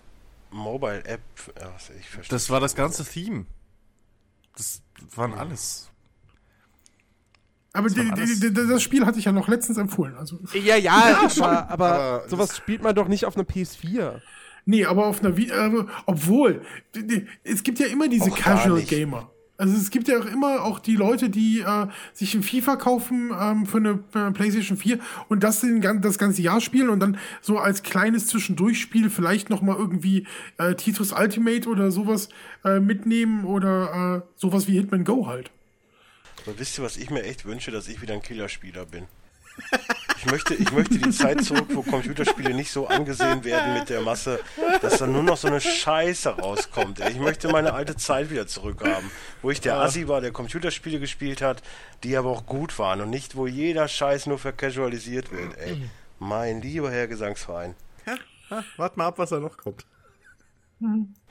Mobile-App? 0.52 1.22
Ach, 1.62 1.90
ich 2.00 2.10
verstehe. 2.10 2.36
Das 2.36 2.50
war 2.50 2.60
das 2.60 2.76
ganze 2.76 3.06
Theme. 3.06 3.46
Das 4.58 4.82
waren 5.16 5.34
alles. 5.34 5.92
Aber 7.76 7.90
die, 7.90 8.00
alles- 8.12 8.40
die, 8.40 8.54
die, 8.54 8.68
das 8.68 8.82
Spiel 8.82 9.06
hatte 9.06 9.20
ich 9.20 9.26
ja 9.26 9.32
noch 9.32 9.48
letztens 9.48 9.78
empfohlen. 9.78 10.16
Also 10.18 10.40
Ja, 10.54 10.76
ja, 10.78 11.30
schon, 11.34 11.44
aber, 11.44 11.70
aber, 11.70 11.94
aber 11.94 12.24
sowas 12.30 12.58
spielt 12.58 12.82
man 12.84 12.96
doch 12.96 13.08
nicht 13.08 13.26
auf 13.26 13.36
einer 13.36 13.46
PS4. 13.46 14.22
Nee, 14.66 14.86
aber 14.86 15.06
auf 15.06 15.20
einer, 15.24 15.36
Vi- 15.38 15.52
äh, 15.52 15.86
obwohl, 16.08 16.62
die- 16.96 17.06
die- 17.06 17.26
es 17.44 17.62
gibt 17.64 17.78
ja 17.80 17.86
immer 17.88 18.08
diese 18.08 18.32
Auch 18.32 18.38
da 18.38 18.44
Casual 18.44 18.80
nicht. 18.80 18.90
Gamer. 18.90 19.30
Also 19.58 19.74
es 19.78 19.90
gibt 19.90 20.10
ja 20.10 20.20
auch 20.20 20.26
immer 20.26 20.64
auch 20.66 20.80
die 20.80 20.98
Leute, 20.98 21.30
die 21.30 21.62
äh, 21.62 21.88
sich 22.12 22.34
ein 22.34 22.44
FIFA 22.44 22.76
kaufen 22.76 23.32
ähm, 23.40 23.66
für 23.66 23.78
eine 23.78 24.00
äh, 24.14 24.32
PlayStation 24.32 24.76
4 24.78 25.00
und 25.30 25.44
das 25.44 25.62
den, 25.62 25.80
das 26.02 26.18
ganze 26.18 26.42
Jahr 26.42 26.60
spielen 26.60 26.90
und 26.90 27.00
dann 27.00 27.18
so 27.42 27.58
als 27.58 27.82
kleines 27.82 28.28
Zwischendurchspiel 28.28 29.10
vielleicht 29.10 29.50
noch 29.50 29.62
mal 29.62 29.78
irgendwie 29.78 30.28
äh, 30.58 30.76
Tetris 30.76 31.14
Ultimate 31.14 31.70
oder 31.70 31.90
sowas 31.90 32.28
äh, 32.66 32.82
mitnehmen 32.82 33.46
oder 33.46 34.24
äh, 34.26 34.30
sowas 34.36 34.68
wie 34.68 34.74
Hitman 34.74 35.06
Go 35.06 35.26
halt. 35.28 35.52
Aber 36.46 36.60
wisst 36.60 36.78
ihr, 36.78 36.84
was 36.84 36.98
ich 36.98 37.10
mir 37.10 37.24
echt 37.24 37.46
wünsche, 37.46 37.72
dass 37.72 37.88
ich 37.88 38.02
wieder 38.02 38.14
ein 38.14 38.22
Killerspieler 38.22 38.86
bin? 38.86 39.06
Ich 40.18 40.26
möchte, 40.26 40.54
ich 40.54 40.72
möchte 40.74 40.98
die 40.98 41.12
Zeit 41.12 41.44
zurück, 41.44 41.68
wo 41.70 41.82
Computerspiele 41.82 42.54
nicht 42.54 42.72
so 42.72 42.88
angesehen 42.88 43.44
werden 43.46 43.74
mit 43.76 43.90
der 43.90 44.02
Masse, 44.02 44.40
dass 44.82 44.98
da 44.98 45.08
nur 45.08 45.24
noch 45.24 45.38
so 45.38 45.48
eine 45.48 45.62
Scheiße 45.62 46.30
rauskommt. 46.30 47.00
ey. 47.00 47.12
Ich 47.12 47.20
möchte 47.20 47.48
meine 47.50 47.74
alte 47.74 47.96
Zeit 47.96 48.30
wieder 48.30 48.48
zurückhaben, 48.48 49.10
wo 49.42 49.52
ich 49.52 49.62
der 49.62 49.78
Assi 49.80 50.08
war, 50.10 50.20
der 50.20 50.32
Computerspiele 50.32 51.00
gespielt 51.00 51.42
hat, 51.42 51.62
die 52.04 52.18
aber 52.18 52.32
auch 52.32 52.46
gut 52.46 52.78
waren 52.80 53.00
und 53.02 53.10
nicht, 53.12 53.36
wo 53.38 53.48
jeder 53.48 53.88
Scheiß 53.88 54.26
nur 54.26 54.40
vercasualisiert 54.40 55.32
wird. 55.32 55.58
Ey. 55.58 55.90
Mein 56.20 56.62
lieber 56.62 56.92
Herr 56.92 57.08
Gesangsverein. 57.08 57.76
Wart 58.78 58.98
mal 58.98 59.08
ab, 59.08 59.18
was 59.20 59.30
da 59.30 59.40
noch 59.40 59.58
kommt. 59.58 59.86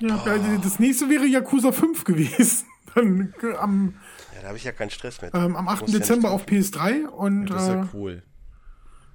Ja, 0.01 0.27
äh, 0.27 0.59
Das 0.63 0.79
nächste 0.79 1.09
wäre 1.11 1.27
Yakuza 1.27 1.73
5 1.73 2.05
gewesen. 2.05 2.67
Dann 2.95 3.35
äh, 3.43 3.55
am, 3.57 3.95
Ja, 3.95 4.04
da 4.45 4.49
habe 4.49 4.59
ich 4.59 4.65
ja 4.65 4.73
keinen 4.73 4.91
Stress 4.91 5.23
mit. 5.23 5.35
ähm, 5.35 5.57
am 5.57 5.67
8. 5.69 5.81
Muss 5.81 5.91
ja 5.93 5.99
nicht 5.99 6.09
Dezember 6.11 6.29
drauf. 6.29 6.43
auf 6.43 6.47
PS3 6.47 7.07
und 7.07 7.47
Das 7.47 7.63
ist 7.63 7.69
ja 7.69 7.83
äh, 7.83 7.87
cool. 7.95 8.23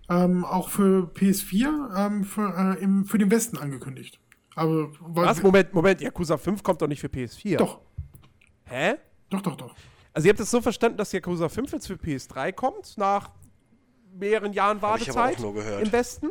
ähm, 0.09 0.43
auch 0.43 0.69
für 0.69 1.03
PS4 1.13 1.95
ähm, 2.07 2.23
für, 2.23 2.75
äh, 2.79 2.83
im, 2.83 3.05
für 3.05 3.17
den 3.19 3.29
Westen 3.29 3.57
angekündigt. 3.57 4.19
Aber 4.55 4.89
weil- 5.01 5.27
Was? 5.27 5.43
Moment, 5.43 5.73
Moment, 5.73 6.01
Yakuza 6.01 6.37
5 6.37 6.63
kommt 6.63 6.81
doch 6.81 6.87
nicht 6.87 6.99
für 6.99 7.07
PS4. 7.07 7.57
Doch, 7.57 7.79
Hä? 8.65 8.95
doch, 9.29 9.41
doch, 9.41 9.55
doch. 9.55 9.75
Also 10.13 10.27
ihr 10.27 10.31
habt 10.31 10.39
es 10.39 10.49
so 10.49 10.61
verstanden, 10.61 10.97
dass 10.97 11.11
Yakuza 11.11 11.47
5 11.47 11.71
jetzt 11.73 11.87
für 11.87 11.93
PS3 11.93 12.51
kommt, 12.51 12.97
nach 12.97 13.29
mehreren 14.17 14.51
Jahren 14.53 14.81
Hab 14.81 14.99
ich 14.99 15.09
aber 15.11 15.19
Wartezeit 15.19 15.37
auch 15.37 15.41
nur 15.43 15.53
gehört. 15.53 15.83
im 15.85 15.91
Westen. 15.91 16.29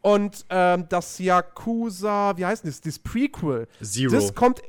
Und 0.00 0.46
ähm, 0.48 0.86
das 0.88 1.18
Yakuza, 1.18 2.36
wie 2.36 2.46
heißt 2.46 2.64
das? 2.66 2.80
Das 2.80 2.98
Prequel. 2.98 3.68
Zero, 3.82 4.12
Das 4.12 4.34
kommt. 4.34 4.62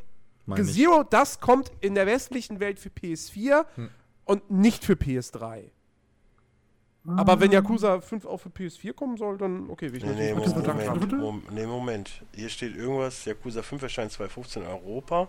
Zero, 0.57 1.03
das 1.03 1.39
kommt 1.39 1.71
in 1.81 1.95
der 1.95 2.05
westlichen 2.05 2.59
Welt 2.59 2.79
für 2.79 2.89
PS4 2.89 3.65
Hm. 3.75 3.89
und 4.25 4.51
nicht 4.51 4.83
für 4.85 4.93
PS3. 4.93 5.63
Aber 7.17 7.39
wenn 7.39 7.51
Yakuza 7.51 8.01
5 8.01 8.25
auch 8.25 8.37
für 8.37 8.49
PS4 8.49 8.93
kommen 8.93 9.17
soll, 9.17 9.37
dann 9.37 9.69
okay, 9.69 9.91
will 9.91 9.97
ich 9.97 10.03
Nee, 10.03 10.13
nee, 10.13 10.33
Moment, 10.33 10.55
Moment. 10.67 10.87
Moment, 10.89 11.11
Mom- 11.19 11.43
nee, 11.51 11.65
Moment. 11.65 12.11
Hier 12.35 12.49
steht 12.49 12.75
irgendwas, 12.75 13.25
Yakuza 13.25 13.63
5 13.63 13.81
erscheint 13.81 14.11
2015 14.11 14.61
in 14.63 14.67
Europa. 14.67 15.27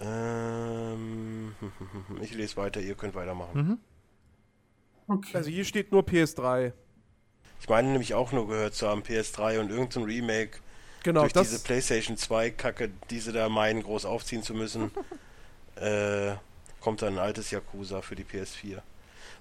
Ähm, 0.00 1.54
ich 2.22 2.34
lese 2.34 2.56
weiter, 2.56 2.80
ihr 2.80 2.94
könnt 2.94 3.14
weitermachen. 3.14 3.78
Okay. 5.06 5.36
Also 5.36 5.50
hier 5.50 5.64
steht 5.64 5.92
nur 5.92 6.02
PS3. 6.02 6.72
Ich 7.60 7.68
meine 7.68 7.88
nämlich 7.88 8.14
auch 8.14 8.32
nur 8.32 8.48
gehört 8.48 8.74
zu 8.74 8.88
haben, 8.88 9.02
PS3 9.02 9.60
und 9.60 9.70
irgendein 9.70 10.04
Remake 10.04 10.58
Genau, 11.02 11.20
durch 11.22 11.32
das 11.32 11.48
diese 11.48 11.62
PlayStation 11.62 12.16
2 12.16 12.50
Kacke, 12.50 12.90
die 13.10 13.20
sie 13.20 13.32
da 13.32 13.48
meinen, 13.48 13.82
groß 13.82 14.04
aufziehen 14.04 14.42
zu 14.42 14.54
müssen, 14.54 14.90
äh, 15.76 16.32
kommt 16.80 17.02
dann 17.02 17.14
ein 17.14 17.18
altes 17.18 17.50
Yakuza 17.50 18.02
für 18.02 18.14
die 18.16 18.24
PS4. 18.24 18.80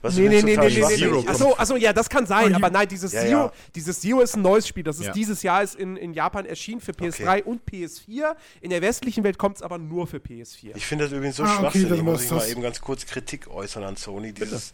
Was 0.01 0.16
Nee, 0.16 0.30
nee, 0.30 0.41
nee, 0.41 0.55
nee, 0.55 0.70
nee, 0.70 0.82
Zero 0.95 1.22
nee. 1.22 1.28
Achso, 1.28 1.53
achso, 1.57 1.76
ja, 1.76 1.91
das 1.91 2.10
kann 2.10 2.26
sein, 2.26 2.53
Oh, 2.53 2.55
aber 2.55 2.70
nein, 2.70 2.88
dieses 2.88 3.12
Ja, 3.12 3.20
Zero, 3.22 3.39
ja. 3.47 3.53
dieses 3.76 3.99
Zero 3.99 4.22
ist 4.22 4.34
ein 4.38 4.41
neues 4.41 4.66
Spiel. 4.66 4.84
Das 4.84 4.97
ist 4.97 5.07
Ja. 5.07 5.12
dieses 5.12 5.43
Jahr 5.43 5.62
ist 5.62 5.76
in, 5.76 5.97
in 5.97 6.14
Japan 6.14 6.45
erschienen 6.45 6.80
für 6.80 6.93
PS3 6.93 7.43
und 7.43 7.62
PS4. 7.70 8.34
In 8.62 8.70
der 8.70 8.82
westlichen 8.82 9.26
Welt 9.26 9.38
kommt 9.38 9.57
es 9.57 9.62
aber 9.62 9.78
nur 9.78 10.07
für 10.07 10.18
PS4. 10.18 10.72
Ich 10.76 10.86
finde 10.86 11.03
das 11.03 11.12
übrigens 11.12 11.36
so 11.36 11.43
Ah, 11.43 11.47
okay, 11.47 11.60
schwachsinnig, 11.60 11.89
dann 11.89 12.05
muss 12.05 12.24
ich 12.24 12.32
mal 12.32 12.47
eben 12.47 12.62
ganz 12.62 12.80
kurz 12.80 13.05
Kritik 13.05 13.49
äußern 13.49 13.84
an 13.84 13.97
Sony. 13.97 14.32
Dieses 14.32 14.72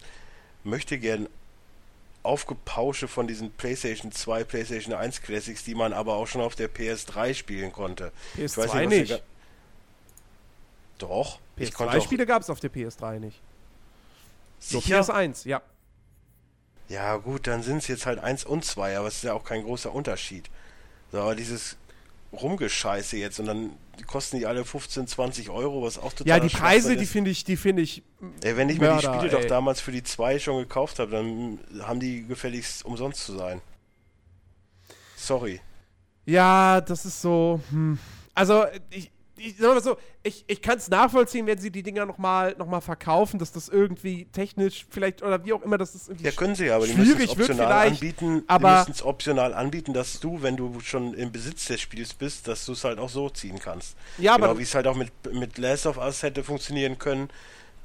möchte 0.62 0.96
gern 0.96 1.28
Aufgepausche 2.26 3.08
von 3.08 3.26
diesen 3.26 3.50
PlayStation 3.52 4.12
2, 4.12 4.44
PlayStation 4.44 4.92
1 4.94 5.22
Classics, 5.22 5.64
die 5.64 5.74
man 5.74 5.92
aber 5.92 6.14
auch 6.14 6.26
schon 6.26 6.40
auf 6.42 6.54
der 6.54 6.68
PS3 6.68 7.32
spielen 7.34 7.72
konnte. 7.72 8.12
Ich 8.36 8.42
weiß 8.56 8.56
PS2 8.56 8.68
was 8.68 8.74
ihr 8.82 8.88
nicht. 8.88 9.08
ga- 9.10 9.18
Doch, 10.98 11.38
ich 11.56 11.72
konnte 11.72 11.92
auch 11.92 11.96
PS2-Spiele 12.02 12.26
gab 12.26 12.42
es 12.42 12.50
auf 12.50 12.60
der 12.60 12.70
PS3 12.72 13.18
nicht. 13.18 13.40
Nur 14.70 14.80
sicher. 14.82 15.00
PS1, 15.00 15.46
ja. 15.48 15.62
Ja 16.88 17.16
gut, 17.16 17.46
dann 17.46 17.62
sind 17.62 17.78
es 17.78 17.88
jetzt 17.88 18.06
halt 18.06 18.18
1 18.18 18.44
und 18.44 18.64
2, 18.64 18.96
aber 18.98 19.08
es 19.08 19.16
ist 19.16 19.24
ja 19.24 19.32
auch 19.32 19.44
kein 19.44 19.64
großer 19.64 19.92
Unterschied. 19.92 20.48
So, 21.12 21.20
aber 21.20 21.34
dieses 21.34 21.76
Rumgescheiße 22.32 23.16
jetzt 23.16 23.38
und 23.40 23.46
dann 23.46 23.76
kosten 24.04 24.38
die 24.38 24.46
alle 24.46 24.64
15, 24.64 25.06
20 25.06 25.50
Euro, 25.50 25.82
was 25.82 25.98
auch 25.98 26.12
total 26.12 26.28
Ja, 26.28 26.40
die 26.40 26.48
Preise, 26.48 26.80
Schwachsinn 26.88 26.98
die 26.98 27.04
ist. 27.04 27.10
finde 27.10 27.30
ich, 27.30 27.44
die 27.44 27.56
finde 27.56 27.82
ich. 27.82 28.02
Ey, 28.42 28.56
wenn 28.56 28.68
ich 28.68 28.78
mir 28.78 28.86
die 28.88 28.92
Mörder, 28.94 29.14
Spiele 29.14 29.30
doch 29.30 29.40
ey. 29.40 29.46
damals 29.46 29.80
für 29.80 29.92
die 29.92 30.02
2 30.02 30.38
schon 30.38 30.58
gekauft 30.58 30.98
habe, 30.98 31.10
dann 31.10 31.60
haben 31.82 32.00
die 32.00 32.26
gefälligst 32.26 32.84
umsonst 32.84 33.24
zu 33.24 33.36
sein. 33.36 33.60
Sorry. 35.16 35.60
Ja, 36.24 36.80
das 36.80 37.06
ist 37.06 37.22
so. 37.22 37.60
Hm. 37.70 37.98
Also, 38.34 38.66
ich, 38.90 39.10
ich 39.38 39.56
sag 39.58 39.74
mal 39.74 39.82
so, 39.82 39.96
ich, 40.22 40.44
ich 40.46 40.62
kann 40.62 40.78
es 40.78 40.88
nachvollziehen, 40.88 41.46
wenn 41.46 41.58
sie 41.58 41.70
die 41.70 41.82
Dinger 41.82 42.06
nochmal 42.06 42.54
noch 42.58 42.66
mal 42.66 42.80
verkaufen, 42.80 43.38
dass 43.38 43.52
das 43.52 43.68
irgendwie 43.68 44.24
technisch 44.26 44.86
vielleicht 44.90 45.22
oder 45.22 45.44
wie 45.44 45.52
auch 45.52 45.62
immer, 45.62 45.78
dass 45.78 45.92
das 45.92 46.08
irgendwie 46.08 46.24
Ja, 46.26 46.32
können 46.32 46.54
sie, 46.54 46.70
aber 46.70 46.86
die 46.86 46.94
müssen 46.94 47.20
es 47.20 47.28
optional 47.30 47.72
anbieten. 47.88 48.44
aber- 48.46 48.68
die 48.70 48.78
müssen 48.78 48.92
es 48.92 49.02
optional 49.04 49.54
anbieten, 49.54 49.92
dass 49.92 50.20
du, 50.20 50.42
wenn 50.42 50.56
du 50.56 50.80
schon 50.80 51.14
im 51.14 51.32
Besitz 51.32 51.66
des 51.66 51.80
Spiels 51.80 52.14
bist, 52.14 52.48
dass 52.48 52.64
du 52.66 52.72
es 52.72 52.84
halt 52.84 52.98
auch 52.98 53.10
so 53.10 53.28
ziehen 53.30 53.58
kannst. 53.58 53.96
Ja, 54.18 54.36
genau 54.36 54.50
aber- 54.50 54.58
wie 54.58 54.62
es 54.64 54.74
halt 54.74 54.86
auch 54.86 54.96
mit, 54.96 55.10
mit 55.32 55.58
Last 55.58 55.86
of 55.86 55.98
Us 55.98 56.22
hätte 56.22 56.42
funktionieren 56.42 56.98
können. 56.98 57.28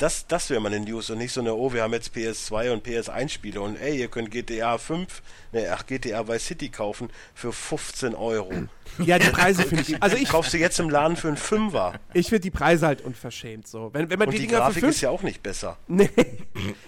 Das, 0.02 0.26
das 0.26 0.50
wäre 0.50 0.60
mal 0.60 0.74
eine 0.74 0.84
News 0.84 1.12
und 1.12 1.20
nicht 1.20 1.32
so 1.32 1.42
eine, 1.42 1.54
oh, 1.54 1.74
wir 1.74 1.84
haben 1.84 1.94
jetzt 1.94 2.16
PS2 2.16 2.72
und 2.72 2.84
PS1 2.84 3.30
Spiele 3.30 3.62
und 3.62 3.80
ey, 3.80 4.00
ihr 4.00 4.08
könnt 4.08 4.32
GTA 4.32 4.80
5, 4.80 5.22
ne, 5.52 5.68
ach, 5.72 5.86
GTA 5.86 6.28
Vice 6.28 6.44
City 6.44 6.70
kaufen 6.70 7.12
für 7.36 7.54
15 7.54 8.16
Euro. 8.16 8.52
Ja, 8.98 9.20
die 9.20 9.30
Preise 9.30 9.62
finde 9.62 9.84
ich. 9.84 9.92
Also 10.02 10.18
ich, 10.18 10.28
Kaufst 10.28 10.54
du 10.54 10.58
jetzt 10.58 10.80
im 10.80 10.90
Laden 10.90 11.16
für 11.16 11.28
einen 11.28 11.38
Fünfer. 11.38 11.94
ich 12.16 12.30
finde 12.30 12.40
die 12.40 12.50
Preise 12.50 12.88
halt 12.88 13.02
unverschämt 13.02 13.68
so. 13.68 13.94
Wenn, 13.94 14.10
wenn 14.10 14.18
man 14.18 14.30
Und 14.30 14.34
die, 14.34 14.40
die 14.40 14.48
Dinger 14.48 14.62
Grafik 14.62 14.74
für 14.74 14.80
5 14.88 14.96
ist 14.96 15.02
ja 15.02 15.12
auch 15.12 15.22
nicht 15.22 15.44
besser. 15.44 15.78
Nee. 15.88 16.10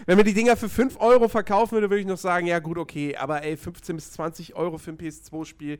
Wenn 0.08 0.18
man 0.18 0.26
die 0.26 0.34
Dinger 0.34 0.58
für 0.58 0.68
5 0.68 1.00
Euro 1.00 1.28
verkaufen 1.28 1.74
würde, 1.74 1.92
würde 1.92 2.02
ich 2.02 2.08
noch 2.08 2.18
sagen, 2.18 2.48
ja 2.48 2.58
gut, 2.58 2.80
okay, 2.80 3.16
aber 3.16 3.44
ey, 3.44 3.58
15 3.58 3.96
bis 3.96 4.12
20 4.14 4.56
Euro 4.56 4.80
für 4.80 4.90
ein 4.90 4.98
PS2-Spiel. 4.98 5.78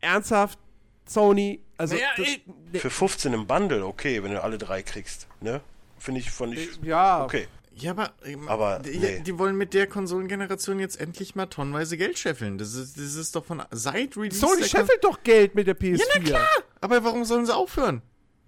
Ernsthaft, 0.00 0.60
Sony, 1.06 1.60
also 1.76 1.96
Naja, 1.96 2.06
das, 2.16 2.26
nee, 2.72 2.78
Für 2.78 2.90
15 2.90 3.32
im 3.32 3.48
Bundle, 3.48 3.84
okay, 3.84 4.22
wenn 4.22 4.30
du 4.30 4.42
alle 4.42 4.58
drei 4.58 4.84
kriegst. 4.84 5.26
Ne? 5.40 5.60
Finde 5.98 6.20
ich, 6.20 6.30
fand 6.30 6.54
ich. 6.54 6.78
ja, 6.82 7.24
Okay. 7.24 7.48
Ja, 7.76 7.90
aber, 7.90 8.12
Aber, 8.46 8.78
die, 8.78 8.98
nee. 8.98 9.20
die 9.26 9.36
wollen 9.36 9.56
mit 9.56 9.74
der 9.74 9.88
Konsolengeneration 9.88 10.78
jetzt 10.78 11.00
endlich 11.00 11.34
mal 11.34 11.46
tonnenweise 11.46 11.96
Geld 11.96 12.16
scheffeln. 12.20 12.56
Das 12.56 12.74
ist, 12.74 12.96
das 12.96 13.16
ist 13.16 13.34
doch 13.34 13.44
von 13.44 13.64
seit 13.72 14.16
Release. 14.16 14.38
Sony 14.38 14.62
scheffelt 14.62 15.02
doch 15.02 15.24
Geld 15.24 15.56
mit 15.56 15.66
der 15.66 15.76
PS4. 15.76 15.98
Ja, 15.98 16.04
na 16.14 16.20
klar. 16.20 16.46
Aber 16.80 17.02
warum 17.02 17.24
sollen 17.24 17.46
sie 17.46 17.54
aufhören? 17.54 18.02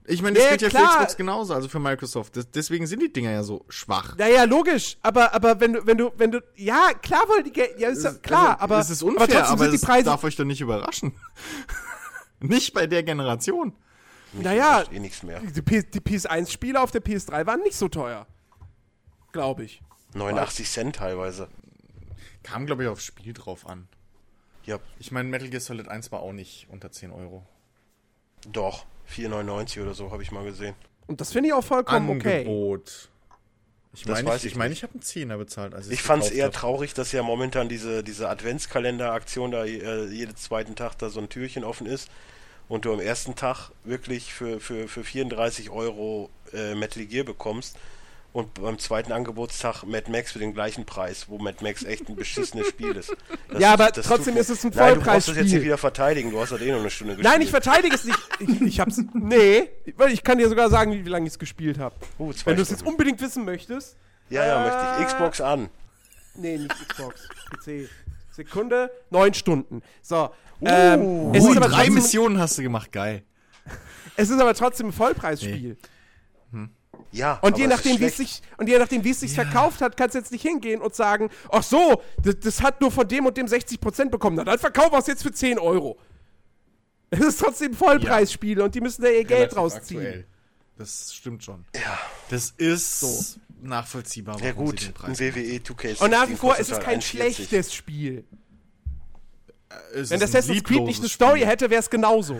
Ich 0.04 0.22
meine, 0.22 0.36
das 0.36 0.44
Ja, 0.44 0.50
geht 0.52 0.62
ja 0.62 0.70
für 0.70 0.76
klar. 0.76 0.90
Xbox 0.98 1.16
genauso, 1.16 1.54
also 1.54 1.68
für 1.68 1.80
Microsoft. 1.80 2.36
Das, 2.36 2.48
deswegen 2.52 2.86
sind 2.86 3.02
die 3.02 3.12
Dinger 3.12 3.32
ja 3.32 3.42
so 3.42 3.64
schwach. 3.68 4.16
Naja, 4.16 4.44
logisch, 4.44 4.96
aber, 5.02 5.34
aber 5.34 5.58
wenn 5.58 5.72
du, 5.72 5.84
wenn 5.84 5.98
du, 5.98 6.12
wenn 6.16 6.30
du, 6.30 6.40
ja, 6.54 6.92
klar 7.02 7.28
wollen 7.28 7.42
die 7.42 7.52
Geld, 7.52 7.80
ja, 7.80 7.88
ist 7.88 8.04
ja 8.04 8.12
klar, 8.12 8.50
also, 8.52 8.62
aber, 8.62 8.78
es 8.78 8.90
ist 8.90 9.02
unfair, 9.02 9.22
aber 9.24 9.32
trotzdem 9.32 9.52
aber 9.54 9.70
sind 9.70 9.82
die 9.82 9.84
Preise, 9.86 10.04
darf 10.04 10.22
euch 10.22 10.36
doch 10.36 10.44
nicht 10.44 10.60
überraschen. 10.60 11.16
nicht 12.40 12.72
bei 12.74 12.86
der 12.86 13.02
Generation. 13.02 13.72
Naja, 14.42 14.84
Eh 14.92 14.98
nichts 14.98 15.22
mehr. 15.22 15.40
die, 15.40 15.62
PS, 15.62 15.90
die 15.90 16.00
PS1-Spiele 16.00 16.80
auf 16.80 16.90
der 16.90 17.02
PS3 17.02 17.46
waren 17.46 17.60
nicht 17.60 17.76
so 17.76 17.88
teuer. 17.88 18.26
Glaube 19.32 19.64
ich. 19.64 19.82
89 20.14 20.68
Cent 20.70 20.96
teilweise. 20.96 21.48
Kam, 22.42 22.66
glaube 22.66 22.84
ich, 22.84 22.88
aufs 22.88 23.04
Spiel 23.04 23.32
drauf 23.32 23.66
an. 23.66 23.88
Ja, 24.64 24.78
Ich 24.98 25.12
meine, 25.12 25.28
Metal 25.28 25.48
Gear 25.48 25.60
Solid 25.60 25.88
1 25.88 26.10
war 26.12 26.20
auch 26.20 26.32
nicht 26.32 26.66
unter 26.70 26.90
10 26.90 27.10
Euro. 27.12 27.46
doch. 28.50 28.84
4,99 29.08 29.82
oder 29.82 29.94
so 29.94 30.10
habe 30.10 30.24
ich 30.24 30.32
mal 30.32 30.42
gesehen. 30.44 30.74
Und 31.06 31.20
das 31.20 31.32
finde 31.32 31.48
ich 31.48 31.52
auch 31.54 31.62
vollkommen 31.62 32.10
okay. 32.10 32.40
Angebot. 32.40 33.08
Ich 33.92 34.02
Das 34.02 34.16
meine, 34.16 34.28
weiß 34.28 34.40
ich, 34.40 34.46
ich 34.46 34.52
ich, 34.52 34.58
mein, 34.58 34.72
ich 34.72 34.82
habe 34.82 34.94
einen 34.94 35.02
Zehner 35.02 35.38
bezahlt. 35.38 35.74
Als 35.74 35.88
Ich 35.88 36.02
fand 36.02 36.24
es 36.24 36.30
eher 36.32 36.46
hab. 36.46 36.52
traurig, 36.52 36.92
dass 36.92 37.12
ja 37.12 37.22
momentan 37.22 37.68
diese, 37.68 38.02
diese 38.02 38.28
Adventskalender-Aktion 38.28 39.52
da 39.52 39.64
äh, 39.64 40.06
jeden 40.06 40.34
zweiten 40.34 40.74
Tag 40.74 40.98
da 40.98 41.08
so 41.08 41.20
ein 41.20 41.28
Türchen 41.28 41.62
offen 41.62 41.86
ist 41.86 42.10
und 42.68 42.84
du 42.84 42.92
am 42.92 43.00
ersten 43.00 43.34
Tag 43.34 43.70
wirklich 43.84 44.32
für, 44.32 44.60
für, 44.60 44.88
für 44.88 45.04
34 45.04 45.70
Euro 45.70 46.30
äh, 46.52 46.74
Metal 46.74 47.04
Gear 47.04 47.24
bekommst 47.24 47.76
und 48.32 48.52
beim 48.54 48.78
zweiten 48.78 49.12
Angebotstag 49.12 49.84
Mad 49.84 50.10
Max 50.10 50.32
für 50.32 50.38
den 50.38 50.52
gleichen 50.52 50.84
Preis, 50.84 51.26
wo 51.28 51.38
Mad 51.38 51.62
Max 51.62 51.84
echt 51.84 52.08
ein 52.08 52.16
beschissenes 52.16 52.68
Spiel 52.68 52.94
ist. 52.96 53.10
Das- 53.48 53.60
Ja, 53.62 53.72
aber 53.72 53.92
trotzdem 53.92 54.36
ist 54.36 54.50
es 54.50 54.64
ein 54.64 54.72
Nein, 54.74 54.96
du 54.96 55.00
brauchst 55.00 55.28
das 55.28 55.36
jetzt 55.36 55.52
nicht 55.52 55.62
wieder 55.62 55.78
verteidigen, 55.78 56.30
du 56.32 56.40
hast 56.40 56.50
halt 56.50 56.60
eh 56.62 56.72
noch 56.72 56.80
eine 56.80 56.90
Stunde 56.90 57.14
gespielt. 57.14 57.32
Nein, 57.32 57.40
ich 57.40 57.50
verteidige 57.50 57.94
es 57.94 58.04
nicht. 58.04 58.18
Ich, 58.40 58.60
ich 58.60 58.80
hab's. 58.80 59.00
Nee, 59.14 59.70
weil 59.96 60.12
ich 60.12 60.22
kann 60.22 60.36
dir 60.38 60.48
sogar 60.48 60.68
sagen, 60.68 60.92
wie, 60.92 61.08
lange 61.08 61.26
ich 61.26 61.32
es 61.34 61.38
gespielt 61.38 61.78
habe. 61.78 61.94
Uh, 62.18 62.32
zwei 62.32 62.50
Wenn 62.50 62.56
du 62.56 62.62
es 62.62 62.70
jetzt 62.70 62.84
unbedingt 62.84 63.20
wissen 63.20 63.44
möchtest. 63.44 63.96
Ja, 64.28 64.44
ja, 64.44 64.60
möchte 64.60 64.78
ich. 64.98 65.04
Äh, 65.04 65.06
Xbox 65.06 65.40
an. 65.40 65.70
Nee, 66.34 66.58
nicht 66.58 66.88
Xbox. 66.88 67.28
PC. 67.50 67.88
Sekunde, 68.36 68.90
neun 69.10 69.32
Stunden. 69.32 69.82
So. 70.02 70.30
ähm, 70.60 71.34
es, 71.34 71.44
ist 71.44 71.56
aber 71.56 71.68
drei 71.68 71.76
trotzdem, 71.76 71.94
Missionen 71.94 72.38
hast 72.38 72.58
du 72.58 72.62
gemacht, 72.62 72.92
geil. 72.92 73.22
es 74.16 74.28
ist 74.28 74.38
aber 74.38 74.54
trotzdem 74.54 74.88
ein 74.88 74.92
Vollpreisspiel. 74.92 75.76
Ja, 77.12 77.38
Und 77.40 77.56
je 77.56 77.66
nachdem, 77.66 77.98
wie 77.98 78.04
es 78.04 78.18
sich 78.18 78.42
und 78.58 78.68
je 78.68 78.78
nachdem, 78.78 79.04
wie 79.04 79.10
es 79.10 79.20
sich 79.20 79.32
verkauft 79.32 79.80
hat, 79.80 79.96
kannst 79.96 80.14
du 80.14 80.18
jetzt 80.18 80.32
nicht 80.32 80.42
hingehen 80.42 80.82
und 80.82 80.94
sagen, 80.94 81.30
ach 81.50 81.62
so, 81.62 82.02
das, 82.22 82.40
das 82.40 82.62
hat 82.62 82.80
nur 82.80 82.90
von 82.90 83.08
dem 83.08 83.24
und 83.24 83.36
dem 83.38 83.46
60% 83.46 84.10
bekommen. 84.10 84.36
Na, 84.36 84.44
dann 84.44 84.58
verkaufen 84.58 84.92
wir 84.92 84.98
es 84.98 85.06
jetzt 85.06 85.22
für 85.22 85.32
10 85.32 85.58
Euro. 85.58 85.98
Es 87.08 87.20
ist 87.20 87.40
trotzdem 87.40 87.72
ein 87.72 87.74
Vollpreisspiel 87.74 88.60
und 88.60 88.74
die 88.74 88.80
müssen 88.82 89.02
da 89.02 89.08
ihr 89.08 89.24
Geld 89.24 89.52
Relativ 89.52 89.56
rausziehen. 89.56 90.00
aktuell. 90.00 90.26
Das 90.76 91.14
stimmt 91.14 91.42
schon. 91.42 91.64
Ja. 91.74 91.98
Das 92.28 92.50
ist 92.50 93.38
nachvollziehbar. 93.66 94.38
Ja 94.40 94.54
warum 94.56 94.66
gut, 94.66 94.80
sie 94.80 94.86
den 94.86 94.94
ein 94.94 94.94
Preis 94.94 95.20
WWE 95.20 95.56
2K16 95.58 96.00
Und 96.02 96.10
nach 96.10 96.28
wie 96.28 96.36
vor 96.36 96.56
ist 96.56 96.70
es 96.70 96.80
kein 96.80 97.00
1,40. 97.00 97.04
schlechtes 97.06 97.74
Spiel. 97.74 98.24
Es 99.94 100.10
Wenn 100.10 100.20
das 100.20 100.30
Assassin's 100.30 100.62
Creed 100.64 100.82
nicht 100.84 101.00
eine 101.00 101.08
Story 101.08 101.38
Spiel. 101.40 101.48
hätte, 101.50 101.70
wäre 101.70 101.80
es 101.80 101.90
genauso. 101.90 102.34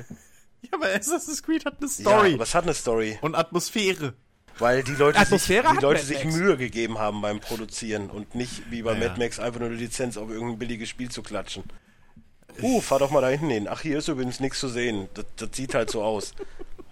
Ja, 0.63 0.71
aber 0.73 0.87
Assassin's 0.95 1.43
Creed 1.43 1.65
hat 1.65 1.77
eine 1.79 1.87
Ja, 1.89 1.93
Story. 1.93 2.35
aber 2.35 2.43
es 2.45 2.55
hat 2.55 2.65
eine 2.65 2.75
Story, 2.75 3.19
und 3.21 3.35
Atmosphäre. 3.35 4.15
weil 4.59 4.83
die 4.83 4.93
Leute, 4.95 5.25
sich, 5.27 5.47
die 5.47 5.55
Leute 5.55 5.85
Mad 5.85 6.03
sich 6.03 6.25
Max. 6.25 6.37
Mühe 6.37 6.57
gegeben 6.57 6.99
haben 6.99 7.21
beim 7.21 7.41
Produzieren 7.41 8.11
und 8.11 8.35
nicht 8.35 8.71
wie 8.71 8.83
bei 8.83 8.95
Ja. 8.95 8.99
Mad 9.09 9.21
Max 9.21 9.39
einfach 9.39 9.61
nur 9.61 9.69
eine 9.69 9.77
Lizenz 9.79 10.17
auf 10.17 10.31
irgendein 10.31 10.59
billiges 10.59 10.89
Spiel 10.89 11.11
zu 11.11 11.23
klatschen. 11.23 11.65
Uh, 12.63 12.81
fahr 12.81 12.99
doch 13.01 13.11
mal 13.11 13.21
da 13.21 13.29
hinten 13.29 13.51
hin. 13.51 13.69
Ach, 13.69 13.83
hier 13.83 13.99
ist 13.99 14.09
übrigens 14.09 14.41
nichts 14.41 14.59
zu 14.61 14.69
sehen. 14.69 15.09
Das, 15.13 15.27
das 15.37 15.51
sieht 15.53 15.75
halt 15.75 15.91
so 15.91 16.03
aus. 16.03 16.33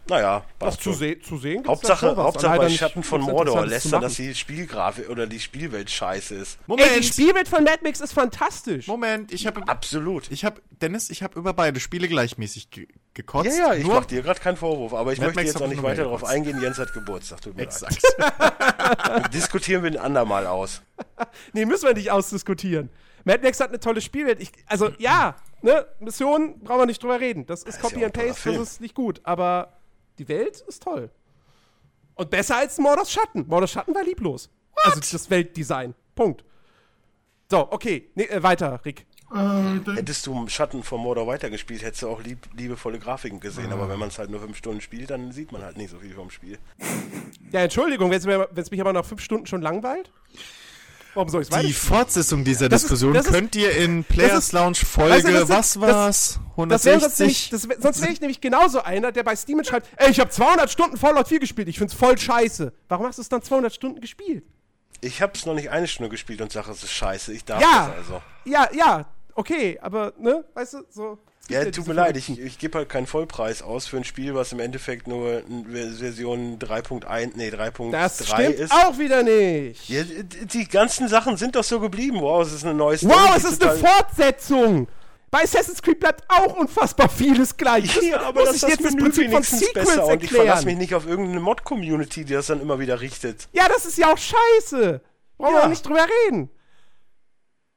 Naja, 0.07 0.45
Das 0.59 0.69
passt 0.71 0.83
zu, 0.83 0.93
se 0.93 1.19
zu 1.19 1.39
sehen 1.39 1.63
gibt's 1.63 1.69
Hauptsache, 1.69 2.17
was. 2.17 2.25
Hauptsache 2.25 2.59
bei 2.59 2.69
Schatten 2.69 3.03
von 3.03 3.23
Mordor 3.23 3.67
lässt 3.67 3.93
er, 3.93 4.01
dass 4.01 4.15
die 4.15 4.35
Spielgrafik 4.35 5.09
oder 5.09 5.27
die 5.27 5.41
Spielwelt 5.41 5.91
scheiße 5.91 6.35
ist. 6.35 6.59
Moment, 6.67 6.91
Ey, 6.91 7.01
die 7.01 7.07
Spielwelt 7.07 7.49
von 7.49 7.65
Mad 7.65 7.79
Max 7.83 8.01
ist 8.01 8.13
fantastisch. 8.13 8.87
Moment, 8.87 9.33
ich 9.33 9.47
habe 9.47 9.67
Absolut. 9.67 10.31
ich 10.31 10.45
habe 10.45 10.61
Dennis, 10.71 11.09
ich 11.11 11.23
habe 11.23 11.39
über 11.39 11.55
beide 11.55 11.81
Spiele 11.81 12.09
gleichmäßig 12.09 12.71
ge 12.71 12.89
gekotzt. 13.15 13.47
Ja, 13.47 13.69
ja, 13.69 13.75
ich 13.75 13.85
nur 13.85 13.95
mach 13.95 14.05
dir 14.07 14.23
gerade 14.23 14.41
keinen 14.41 14.57
Vorwurf, 14.57 14.93
aber 14.93 15.13
ich 15.13 15.19
Mad 15.19 15.29
möchte 15.29 15.41
Max 15.43 15.53
jetzt 15.53 15.63
ich 15.63 15.69
nicht 15.69 15.83
weiter 15.83 16.03
darauf 16.03 16.25
eingehen. 16.25 16.61
Jens 16.61 16.79
hat 16.79 16.93
Geburtstag, 16.93 17.41
tut 17.41 17.57
mir 17.57 17.63
exakt. 17.63 18.03
leid. 18.19 19.33
Diskutieren 19.35 19.85
wir 19.85 19.91
ein 19.91 19.99
andermal 19.99 20.47
aus. 20.47 20.83
Nee, 21.53 21.65
müssen 21.65 21.87
wir 21.87 21.95
nicht 21.95 22.11
ausdiskutieren. 22.11 22.91
Mad 23.25 23.41
Max 23.43 23.61
hat 23.61 23.71
eine 23.71 23.81
tolle 23.81 24.01
Spielwelt. 24.01 24.41
Ich, 24.41 24.51
also, 24.67 24.91
ja, 24.99 25.37
ne, 25.63 25.87
Mission, 26.01 26.61
brauchen 26.61 26.81
wir 26.81 26.87
nicht 26.87 27.03
drüber 27.03 27.21
reden. 27.21 27.47
Das 27.47 27.63
ist 27.63 27.77
ist 27.77 27.81
Copy 27.81 28.01
ja 28.01 28.07
and 28.07 28.15
Paste, 28.15 28.53
das 28.53 28.73
ist 28.73 28.81
nicht 28.81 28.95
gut. 28.95 29.21
Aber 29.25 29.74
die 30.19 30.29
Welt 30.29 30.61
ist 30.67 30.83
toll. 30.83 31.11
Und 32.15 32.31
besser 32.31 32.57
als 32.57 32.79
Mordors 32.79 33.11
Schatten. 33.11 33.47
Mordors 33.49 33.73
Schatten 33.73 33.95
war 33.95 34.05
lieblos. 34.05 34.51
Also 34.85 35.01
das 35.01 35.31
Weltdesign. 35.31 35.95
Punkt. 36.15 36.45
So, 37.51 37.71
okay. 37.73 38.11
Nee, 38.15 38.25
äh, 38.25 38.43
weiter, 38.43 38.81
Rick. 38.85 39.07
Äh, 39.35 39.95
Hättest 39.95 40.27
du 40.27 40.47
Schatten 40.49 40.83
von 40.83 41.01
Mordor 41.01 41.27
weitergespielt, 41.27 41.83
hättest 41.83 42.03
du 42.03 42.09
auch 42.09 42.23
lieb, 42.23 42.39
liebevolle 42.55 42.99
Grafiken 42.99 43.41
gesehen. 43.41 43.71
Ah. 43.71 43.75
Aber 43.75 43.89
wenn 43.89 43.99
man 43.99 44.09
es 44.09 44.19
halt 44.19 44.31
nur 44.31 44.41
fünf 44.41 44.57
Stunden 44.57 44.81
spielt, 44.81 45.11
dann 45.11 45.33
sieht 45.33 45.51
man 45.51 45.63
halt 45.63 45.77
nicht 45.77 45.91
so 45.91 45.99
viel 45.99 46.15
vom 46.15 46.31
Spiel. 46.31 46.59
Ja, 47.51 47.61
Entschuldigung, 47.61 48.11
wenn 48.11 48.21
es 48.55 48.71
mich 48.71 48.81
aber 48.81 48.93
nach 48.93 49.05
fünf 49.05 49.21
Stunden 49.21 49.47
schon 49.47 49.63
langweilt. 49.63 50.13
Warum 51.15 51.29
soll 51.29 51.43
ich 51.43 51.49
Die 51.49 51.73
Fortsetzung 51.73 52.45
dieser 52.45 52.69
Das 52.69 52.83
Diskussion 52.83 53.15
ist- 53.15 53.29
könnt 53.29 53.55
ihr 53.57 53.71
in 53.77 54.05
Players 54.05 54.47
ist- 54.47 54.53
Lounge 54.53 54.75
Folge, 54.77 55.15
Weißt 55.15 55.29
du, 55.29 55.33
das 55.33 55.43
ist- 55.43 55.49
was 55.49 55.73
das- 55.73 55.81
war's? 55.81 56.41
Das 56.69 56.85
wäre 56.85 57.01
sonst 57.01 57.21
160? 57.21 57.21
nämlich, 57.21 57.51
das 57.51 57.69
wär, 57.69 57.77
sonst 57.81 58.01
wäre 58.03 58.13
ich 58.13 58.21
nämlich 58.21 58.41
genauso 58.41 58.83
einer, 58.83 59.13
der 59.13 59.23
bei 59.23 59.37
Steam 59.37 59.63
schreibt, 59.65 59.89
ey, 59.97 60.11
ich 60.11 60.21
habe 60.21 60.31
200 60.31 60.71
Stunden 60.71 60.97
Fallout 60.97 61.29
4 61.29 61.39
gespielt, 61.41 61.69
ich 61.69 61.79
find's 61.79 61.95
voll 61.95 62.19
scheiße. 62.19 62.73
Warum 62.89 63.07
hast 63.07 63.19
du 63.19 63.23
es 63.23 63.29
dann 63.29 63.43
200 63.43 63.73
Stunden 63.75 64.01
gespielt? 64.01 64.45
Ich 65.01 65.21
habe 65.23 65.33
es 65.35 65.45
noch 65.47 65.55
nicht 65.55 65.71
eine 65.71 65.87
Stunde 65.87 66.09
gespielt 66.11 66.41
und 66.41 66.51
sage, 66.53 66.71
es 66.71 66.83
ist 66.83 66.93
scheiße. 66.93 67.33
Ich 67.33 67.45
darf 67.45 67.61
Ja, 67.61 67.89
das 67.89 67.97
also. 68.09 68.23
ja, 68.45 68.69
ja, 68.75 69.07
okay, 69.35 69.79
aber, 69.83 70.13
ne, 70.19 70.45
weißt 70.55 70.75
du, 70.75 70.79
so. 70.91 71.19
Ja, 71.51 71.63
tut 71.71 71.87
mir 71.87 71.93
leid, 71.93 72.17
ich, 72.17 72.39
ich 72.41 72.59
gebe 72.59 72.79
halt 72.79 72.89
keinen 72.89 73.07
Vollpreis 73.07 73.61
aus 73.61 73.87
für 73.87 73.99
ein 73.99 74.05
Spiel, 74.05 74.35
was 74.35 74.53
im 74.53 74.61
Endeffekt 74.61 75.07
nur 75.07 75.43
Version 75.71 76.59
3.1, 76.59 77.33
nee, 77.35 77.51
3.3 77.51 77.91
Das 77.91 78.27
stimmt 78.27 78.55
ist. 78.61 78.73
auch 78.73 78.99
wieder 78.99 79.23
nicht. 79.23 79.89
Ja, 79.89 80.03
die 80.05 80.67
ganzen 80.67 81.07
Sachen 81.09 81.37
sind 81.37 81.55
doch 81.57 81.65
so 81.65 81.81
geblieben. 81.81 82.19
Wow, 82.21 82.47
es 82.47 82.53
ist 82.55 82.65
eine 82.65 82.73
neue 82.75 82.97
Story. 82.97 83.13
wow, 83.15 83.37
es 83.37 83.45
ist 83.45 83.63
eine 83.63 83.77
Fortsetzung. 83.77 84.89
Bei 85.31 85.43
Assassin's 85.43 85.83
Creed 85.83 85.99
bleibt 85.99 86.23
auch 86.29 86.57
unfassbar 86.57 87.09
vieles 87.09 87.57
gleich. 87.57 87.95
Ja, 88.01 88.21
aber 88.21 88.41
muss 88.41 88.51
das 88.61 88.63
ist 88.63 88.63
das 88.63 88.79
das 88.79 88.97
Prinzip 88.97 89.25
von 89.25 89.33
wenigstens 89.33 89.61
Sequels 89.61 89.89
besser 89.89 90.07
und 90.07 90.23
ich 90.23 90.31
verlasse 90.31 90.65
mich 90.65 90.75
erklären? 90.75 90.79
nicht 90.79 90.95
auf 90.95 91.07
irgendeine 91.09 91.41
Mod-Community, 91.41 92.25
die 92.25 92.35
das 92.35 92.47
dann 92.47 92.61
immer 92.61 92.79
wieder 92.79 93.01
richtet. 93.01 93.49
Ja, 93.53 93.67
das 93.69 93.85
ist 93.85 93.99
ja 93.99 94.13
auch 94.13 94.17
scheiße. 94.19 95.01
Brauchen 95.37 95.53
wir 95.53 95.59
Ja. 95.59 95.65
auch 95.65 95.69
nicht 95.69 95.85
drüber 95.85 96.07
reden. 96.27 96.51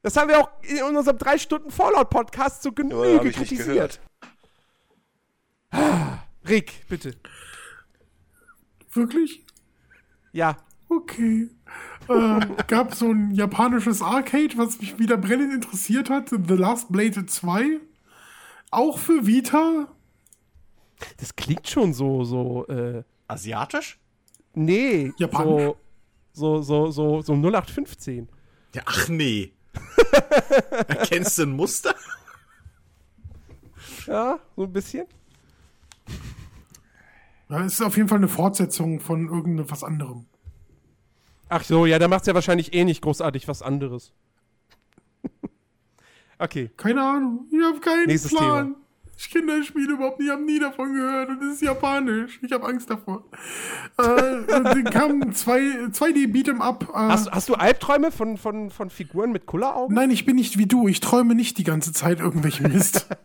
Das 0.03 0.15
haben 0.15 0.29
wir 0.29 0.39
auch 0.39 0.49
in 0.63 0.95
unserem 0.95 1.17
3 1.17 1.37
Stunden 1.37 1.71
Fallout-Podcast 1.71 2.61
so 2.63 2.69
Ja, 2.69 2.75
Genüge 2.75 3.25
nicht 3.25 3.37
kritisiert. 3.37 3.99
gehört. 5.73 6.21
Rick, 6.47 6.85
bitte. 6.87 7.15
wirklich? 8.93 9.43
Ja. 10.31 10.57
Okay. 10.89 11.49
ähm, 12.09 12.55
gab 12.67 12.93
so 12.95 13.11
ein 13.11 13.31
japanisches 13.31 14.01
Arcade, 14.01 14.57
was 14.57 14.79
mich 14.79 14.97
wieder 14.97 15.17
brennend 15.17 15.53
interessiert 15.53 16.09
hat. 16.09 16.29
The 16.29 16.53
Last 16.53 16.91
Blade 16.91 17.25
2. 17.25 17.79
Auch 18.71 18.97
für 18.97 19.25
Vita. 19.27 19.87
Das 21.17 21.35
klingt 21.35 21.67
schon 21.67 21.93
so, 21.93 22.23
so, 22.23 22.65
äh, 22.67 23.03
Asiatisch? 23.27 23.99
nee, 24.53 25.11
Japanisch. 25.17 25.75
so, 26.33 26.61
so, 26.61 26.91
so, 26.91 27.21
so, 27.21 27.21
so 27.21 27.33
0815. 27.33 28.29
Ja, 28.73 28.81
ach 28.85 29.07
nee. 29.09 29.53
Erkennst 30.87 31.37
du 31.37 31.43
ein 31.43 31.51
Muster? 31.51 31.95
Ja, 34.05 34.39
so 34.55 34.63
ein 34.63 34.73
bisschen. 34.73 35.05
Ja, 37.49 37.63
es 37.63 37.73
ist 37.73 37.81
auf 37.81 37.95
jeden 37.95 38.09
Fall 38.09 38.17
eine 38.17 38.27
Fortsetzung 38.27 38.99
von 38.99 39.27
irgendetwas 39.27 39.83
anderem. 39.83 40.25
Ach 41.49 41.63
so, 41.63 41.85
ja, 41.85 41.97
da 41.97 42.07
macht's 42.07 42.27
ja 42.27 42.33
wahrscheinlich 42.33 42.73
eh 42.73 42.83
nicht 42.83 43.01
großartig 43.01 43.47
was 43.47 43.61
anderes. 43.61 44.11
okay. 46.39 46.69
Keine 46.75 47.01
Ahnung. 47.01 47.47
Ich 47.51 47.63
habe 47.63 47.79
keinen 47.79 48.07
Nächstes 48.07 48.31
Plan. 48.31 48.73
Thema. 48.73 48.86
Ich 49.19 49.31
kenne 49.31 49.57
das 49.57 49.65
Spiel 49.65 49.89
überhaupt 49.89 50.19
nicht, 50.19 50.29
habe 50.29 50.43
nie 50.43 50.59
davon 50.59 50.93
gehört 50.93 51.29
und 51.29 51.43
es 51.43 51.55
ist 51.55 51.61
japanisch. 51.63 52.39
Ich 52.43 52.51
habe 52.51 52.67
Angst 52.67 52.87
davor. 52.89 53.23
äh, 53.97 54.43
dann 54.47 54.83
kam 54.85 55.33
zwei, 55.33 55.59
2D 55.91 56.31
Beat'em 56.31 56.59
Up. 56.61 56.83
Äh, 56.89 56.97
Hast, 56.97 57.31
hast 57.31 57.49
du 57.49 57.55
Albträume 57.55 58.11
von, 58.11 58.37
von, 58.37 58.69
von 58.69 58.89
Figuren 58.91 59.31
mit 59.31 59.47
Kulleraugen? 59.47 59.95
Nein, 59.95 60.11
ich 60.11 60.25
bin 60.25 60.35
nicht 60.35 60.59
wie 60.59 60.67
du. 60.67 60.87
Ich 60.87 60.99
träume 60.99 61.33
nicht 61.33 61.57
die 61.57 61.63
ganze 61.63 61.93
Zeit 61.93 62.19
irgendwelchen 62.19 62.71
Mist. 62.71 63.07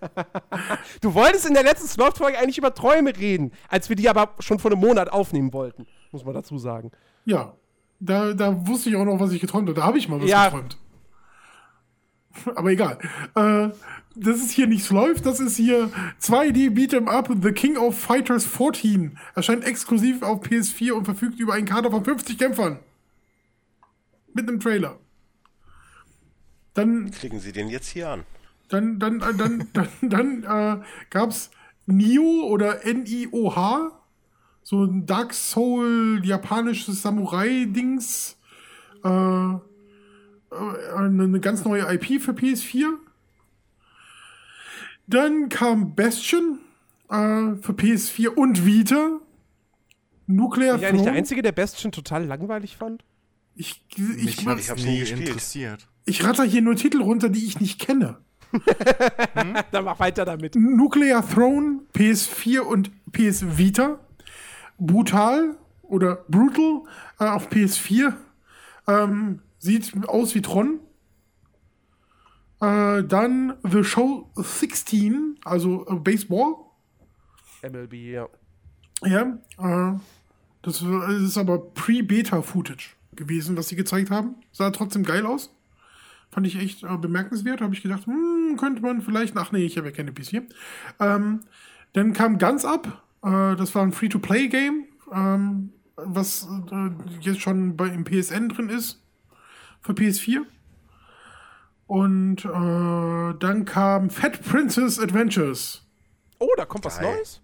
Du 1.01 1.15
wolltest 1.15 1.47
in 1.47 1.55
der 1.55 1.63
letzten 1.63 1.89
Slot-Folge 1.89 2.39
eigentlich 2.39 2.59
über 2.59 2.75
Träume 2.75 3.17
reden, 3.17 3.53
als 3.69 3.89
wir 3.89 3.97
die 3.97 4.09
aber 4.09 4.31
schon 4.39 4.59
vor 4.59 4.71
einem 4.71 4.81
Monat 4.81 5.11
aufnehmen 5.13 5.53
wollten, 5.53 5.87
muss 6.13 6.25
man 6.25 6.35
dazu 6.35 6.59
sagen. 6.59 6.91
ja, 7.25 7.55
da, 8.01 8.33
da 8.33 8.67
wusste 8.67 8.89
ich 8.91 8.97
auch 8.97 9.05
noch, 9.05 9.21
was 9.21 9.33
ich 9.33 9.41
geträumt 9.41 9.69
habe. 9.69 9.79
Da 9.79 9.87
habe 9.87 9.99
ich 9.99 10.09
mal 10.09 10.21
was 10.21 10.29
Ja. 10.29 10.47
geträumt. 10.49 10.77
Aber 12.57 12.71
egal. 12.71 12.99
Äh, 13.35 13.69
das 14.15 14.39
ist 14.39 14.51
hier 14.51 14.67
nichts 14.67 14.91
läuft. 14.91 15.27
Das 15.27 15.41
ist 15.41 15.57
hier 15.57 15.91
2D 16.21 16.71
Beat'em 16.71 17.09
Up 17.09 17.31
The 17.43 17.53
King 17.53 17.77
of 17.77 17.99
Fighters 17.99 18.47
14. 18.47 19.19
Erscheint 19.35 19.65
exklusiv 19.65 20.23
auf 20.23 20.43
PS4 20.43 20.93
und 20.93 21.05
verfügt 21.05 21.39
über 21.41 21.55
einen 21.55 21.67
Kader 21.67 21.91
von 21.91 22.05
50 22.05 22.39
Kämpfern. 22.39 22.79
Mit 24.35 24.49
einem 24.49 24.61
Trailer. 24.61 24.99
Dann 26.75 27.11
Klicken 27.11 27.41
Sie 27.41 27.53
den 27.53 27.69
jetzt 27.69 27.89
hier 27.89 28.09
an. 28.09 28.25
Dann, 28.69 28.99
dann, 28.99 29.21
äh, 29.21 29.35
dann, 29.35 29.69
dann, 29.73 29.89
dann 30.03 30.81
äh, 30.81 30.85
gab's 31.11 31.51
Nio 31.87 32.47
oder 32.47 32.85
N-I-O-H. 32.87 33.99
So 34.63 34.85
ein 34.85 35.07
Dark 35.07 35.35
Soul 35.35 36.21
japanisches 36.25 37.03
Samurai-Dings. 37.03 38.39
Äh, 39.05 39.09
äh, 39.09 39.59
eine 40.97 41.41
ganz 41.41 41.65
neue 41.65 41.93
IP 41.93 42.23
für 42.23 42.33
PS4. 42.33 42.99
Dann 45.07 45.49
kam 45.49 45.95
Bastion 45.95 46.59
äh, 47.09 47.57
für 47.61 47.73
PS4 47.73 48.29
und 48.29 48.65
Vita. 48.65 49.21
Nuclear 50.27 50.75
Bin 50.79 50.83
ich 50.83 50.89
eigentlich 50.89 51.03
der. 51.03 51.13
Einzige, 51.13 51.43
der 51.43 51.53
Bastion 51.53 51.93
total 51.93 52.25
langweilig 52.25 52.77
fand? 52.77 53.05
Ich, 53.55 53.85
Mich 53.97 54.39
ich, 54.39 54.47
hat's 54.47 54.63
ich 54.63 54.71
hab's 54.71 54.85
nie 54.85 55.01
gespielt. 55.01 55.29
interessiert. 55.29 55.89
ich 56.07 56.25
ratter 56.25 56.45
hier 56.45 56.63
nur 56.63 56.77
Titel 56.77 57.03
runter, 57.03 57.29
die 57.29 57.45
ich 57.45 57.61
nicht 57.61 57.81
kenne. 57.81 58.19
Dann 59.73 59.85
mach 59.85 59.99
weiter 60.01 60.25
damit. 60.25 60.55
Nuclear 60.57 61.27
Throne, 61.29 61.81
PS4 61.95 62.61
und 62.61 62.91
PS 63.13 63.59
Vita. 63.59 63.99
Brutal 64.79 65.57
oder 65.83 66.25
Brutal 66.29 66.83
äh, 67.19 67.25
auf 67.25 67.51
PS4. 67.51 68.15
Ähm, 68.89 69.41
sieht 69.59 69.93
aus 70.09 70.35
wie 70.35 70.43
Tron. 70.43 70.81
Äh, 72.63 73.03
dann 73.03 73.55
The 73.65 73.83
Show 73.83 74.31
16, 74.37 75.41
also 75.45 75.85
äh, 75.89 75.97
Baseball. 75.97 76.55
MLB, 77.63 77.95
ja. 77.95 78.29
Ja, 79.05 79.39
äh, 79.59 79.99
das 80.63 80.79
das 80.79 81.21
ist 81.21 81.39
aber 81.39 81.59
Pre-Beta-Footage 81.59 82.91
gewesen, 83.17 83.57
was 83.57 83.67
sie 83.67 83.75
gezeigt 83.75 84.13
haben. 84.13 84.37
Sah 84.53 84.71
trotzdem 84.71 85.03
geil 85.03 85.27
aus. 85.27 85.53
Fand 86.31 86.47
ich 86.47 86.57
echt 86.57 86.85
äh, 86.85 86.97
bemerkenswert. 86.97 87.61
Habe 87.61 87.75
ich 87.75 87.83
gedacht, 87.83 88.07
hm, 88.07 88.57
könnte 88.57 88.81
man 88.81 89.03
vielleicht. 89.03 89.37
Ach 89.37 89.51
nee, 89.51 89.65
ich 89.65 89.77
habe 89.77 89.89
ja 89.89 89.95
keine 89.95 90.13
PC. 90.13 90.43
Ähm, 91.01 91.41
dann 91.95 92.13
kam 92.13 92.39
Guns 92.39 92.65
Up. 92.65 93.03
Äh, 93.25 93.57
das 93.57 93.75
war 93.75 93.83
ein 93.83 93.93
Free-to-Play-Game, 93.93 94.85
ähm, 95.13 95.73
was 95.97 96.49
äh, 96.71 96.91
jetzt 97.21 97.41
schon 97.41 97.77
bei, 97.77 97.89
im 97.89 98.05
PSN 98.05 98.51
drin 98.51 98.69
ist. 98.69 99.03
Für 99.81 99.95
PS4. 99.95 100.43
Und 101.93 102.47
äh, 102.47 103.39
dann 103.39 103.67
kam 103.67 104.09
Fat 104.09 104.43
Princess 104.43 104.99
Adventures. 104.99 105.87
Oh, 106.39 106.49
da 106.57 106.65
kommt 106.65 106.87
was 106.87 106.99
Geil. 106.99 107.17
Neues? 107.17 107.43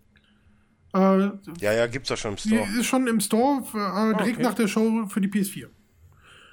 Äh, 0.94 1.60
Ja, 1.60 1.74
ja, 1.74 1.86
gibt's 1.86 2.08
doch 2.08 2.16
schon 2.16 2.30
im 2.30 2.36
die 2.38 2.48
Store. 2.56 2.80
ist 2.80 2.86
schon 2.86 3.06
im 3.08 3.20
Store, 3.20 3.62
äh, 3.74 4.16
direkt 4.16 4.38
okay. 4.38 4.42
nach 4.42 4.54
der 4.54 4.66
Show 4.66 5.04
für 5.06 5.20
die 5.20 5.28
PS4. 5.28 5.68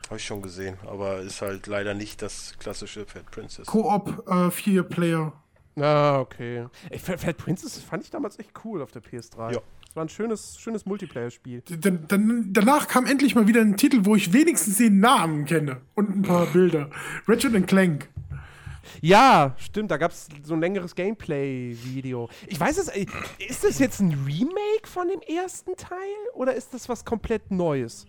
Habe 0.07 0.17
ich 0.17 0.25
schon 0.25 0.41
gesehen. 0.41 0.77
Aber 0.85 1.19
ist 1.19 1.41
halt 1.41 1.67
leider 1.67 1.93
nicht 1.93 2.21
das 2.21 2.55
klassische 2.59 3.05
Fat 3.05 3.31
Princess. 3.31 3.65
Co-op, 3.65 4.27
äh, 4.27 4.51
vier 4.51 4.83
Player. 4.83 5.31
Ah, 5.77 6.19
okay. 6.19 6.67
Ey, 6.89 6.99
Fat 6.99 7.21
Fat 7.21 7.37
Princess 7.37 7.79
fand 7.79 8.03
ich 8.03 8.09
damals 8.09 8.37
echt 8.39 8.51
cool 8.65 8.81
auf 8.81 8.91
der 8.91 9.03
PS3. 9.03 9.53
Ja. 9.53 9.61
Das 9.95 9.99
war 10.01 10.05
ein 10.07 10.09
schönes, 10.09 10.59
schönes 10.59 10.85
Multiplayer-Spiel. 10.85 11.63
Dann, 11.79 12.05
dann, 12.09 12.49
danach 12.51 12.89
kam 12.89 13.05
endlich 13.05 13.33
mal 13.33 13.47
wieder 13.47 13.61
ein 13.61 13.77
Titel, 13.77 14.01
wo 14.03 14.17
ich 14.17 14.33
wenigstens 14.33 14.75
den 14.75 14.99
Namen 14.99 15.45
kenne 15.45 15.79
und 15.93 16.09
ein 16.09 16.21
paar 16.21 16.47
Bilder. 16.47 16.89
Ratchet 17.29 17.65
Clank. 17.65 18.09
Ja, 18.99 19.55
stimmt, 19.57 19.91
da 19.91 19.95
gab 19.95 20.11
es 20.11 20.27
so 20.43 20.53
ein 20.53 20.59
längeres 20.59 20.95
Gameplay-Video. 20.95 22.27
Ich 22.47 22.59
weiß 22.59 22.77
es, 22.77 22.89
ey, 22.89 23.07
ist 23.47 23.63
das 23.63 23.79
jetzt 23.79 24.01
ein 24.01 24.11
Remake 24.25 24.85
von 24.85 25.07
dem 25.07 25.21
ersten 25.21 25.77
Teil 25.77 25.97
oder 26.33 26.53
ist 26.55 26.73
das 26.73 26.89
was 26.89 27.05
komplett 27.05 27.49
Neues? 27.49 28.05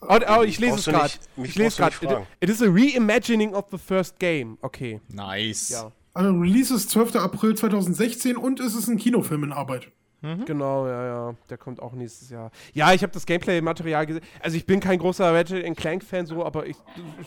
Oh, 0.00 0.18
oh 0.38 0.42
ich 0.44 0.58
lese 0.58 0.78
es 0.78 0.86
gerade. 0.86 1.12
Ich 1.44 1.56
lese 1.56 1.76
gerade. 1.76 2.26
it 2.40 2.48
is 2.48 2.62
a 2.62 2.66
reimagining 2.66 3.52
of 3.52 3.66
the 3.70 3.76
first 3.76 4.18
game. 4.18 4.56
Okay, 4.62 4.98
Nice. 5.12 5.68
ja. 5.68 5.92
Also 6.14 6.30
Release 6.30 6.74
ist 6.74 6.88
12. 6.88 7.16
April 7.16 7.54
2016 7.54 8.38
und 8.38 8.60
es 8.60 8.74
ist 8.74 8.88
ein 8.88 8.96
Kinofilm 8.96 9.44
in 9.44 9.52
Arbeit. 9.52 9.92
Genau, 10.22 10.86
ja, 10.88 11.04
ja. 11.06 11.34
Der 11.50 11.58
kommt 11.58 11.80
auch 11.80 11.92
nächstes 11.92 12.30
Jahr. 12.30 12.50
Ja, 12.72 12.92
ich 12.92 13.02
habe 13.02 13.12
das 13.12 13.26
Gameplay-Material 13.26 14.06
gesehen. 14.06 14.24
Also 14.40 14.56
ich 14.56 14.66
bin 14.66 14.80
kein 14.80 14.98
großer 14.98 15.32
Ratchet 15.32 15.76
Clank-Fan 15.76 16.26
so, 16.26 16.44
aber 16.44 16.66
ich, 16.66 16.76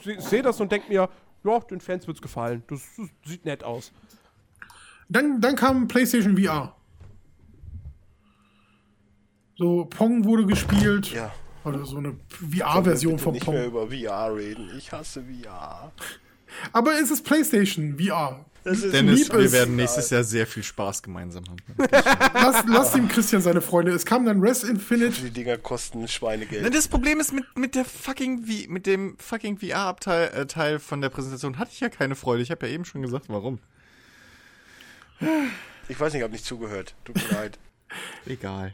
ich 0.06 0.22
sehe 0.22 0.42
das 0.42 0.60
und 0.60 0.72
denke 0.72 0.90
mir, 0.90 1.10
ja, 1.44 1.60
den 1.60 1.80
Fans 1.80 2.08
wird's 2.08 2.22
gefallen. 2.22 2.64
Das, 2.68 2.82
das 2.98 3.08
sieht 3.26 3.46
nett 3.46 3.64
aus. 3.64 3.92
Dann, 5.08 5.40
dann 5.40 5.56
kam 5.56 5.88
PlayStation 5.88 6.38
VR. 6.38 6.76
So, 9.58 9.86
Pong 9.86 10.24
wurde 10.26 10.46
gespielt. 10.46 11.12
Ja. 11.14 11.34
Oder 11.66 11.86
so 11.86 11.98
eine 11.98 12.16
VR-Version 12.30 13.20
von 13.20 13.34
nicht 13.34 13.48
mehr 13.48 13.70
Pong. 13.70 13.86
über 13.86 13.88
VR 13.88 14.36
reden. 14.36 14.70
Ich 14.78 14.92
hasse 14.92 15.24
VR. 15.24 15.92
Aber 16.72 16.94
es 16.94 17.12
ist 17.12 17.24
PlayStation 17.24 17.98
VR. 18.00 18.46
Das 18.64 18.80
ist 18.84 18.94
Dennis, 18.94 19.32
wir 19.32 19.52
werden 19.52 19.76
nächstes 19.78 20.10
Jahr 20.10 20.24
sehr 20.24 20.46
viel 20.46 20.64
Spaß 20.64 21.02
gemeinsam 21.02 21.44
haben. 21.48 21.64
Lass, 22.34 22.64
lass 22.68 22.92
dem 22.92 23.08
Christian 23.08 23.42
seine 23.42 23.62
Freunde. 23.62 23.92
Es 23.94 24.06
kam 24.06 24.26
dann 24.26 24.42
Rest 24.42 24.64
Infinite. 24.66 25.22
Die 25.22 25.32
Dinger 25.32 25.58
kosten 25.58 26.08
Schweinegeld. 26.08 26.74
Das 26.74 26.88
Problem 26.88 27.20
ist 27.20 27.32
mit, 27.34 27.46
mit 27.56 27.76
der 27.76 27.86
fucking 27.86 28.46
V- 28.46 28.70
mit 28.70 28.86
dem 28.86 29.18
fucking 29.18 29.58
VR-Abteil 29.60 30.28
äh, 30.34 30.46
Teil 30.46 30.80
von 30.80 31.00
der 31.02 31.10
Präsentation 31.10 31.58
hatte 31.58 31.72
ich 31.74 31.80
ja 31.80 31.90
keine 31.90 32.16
Freude. 32.16 32.44
Ich 32.44 32.52
habe 32.52 32.68
ja 32.68 32.74
eben 32.74 32.86
schon 32.86 33.02
gesagt, 33.02 33.26
warum. 33.30 33.60
Ich 35.88 36.00
weiß 36.00 36.14
nicht, 36.14 36.20
ich 36.20 36.24
habe 36.24 36.34
nicht 36.34 36.46
zugehört. 36.46 36.96
Tut 37.06 37.16
mir 37.16 37.36
leid. 37.36 37.60
Egal. 38.26 38.74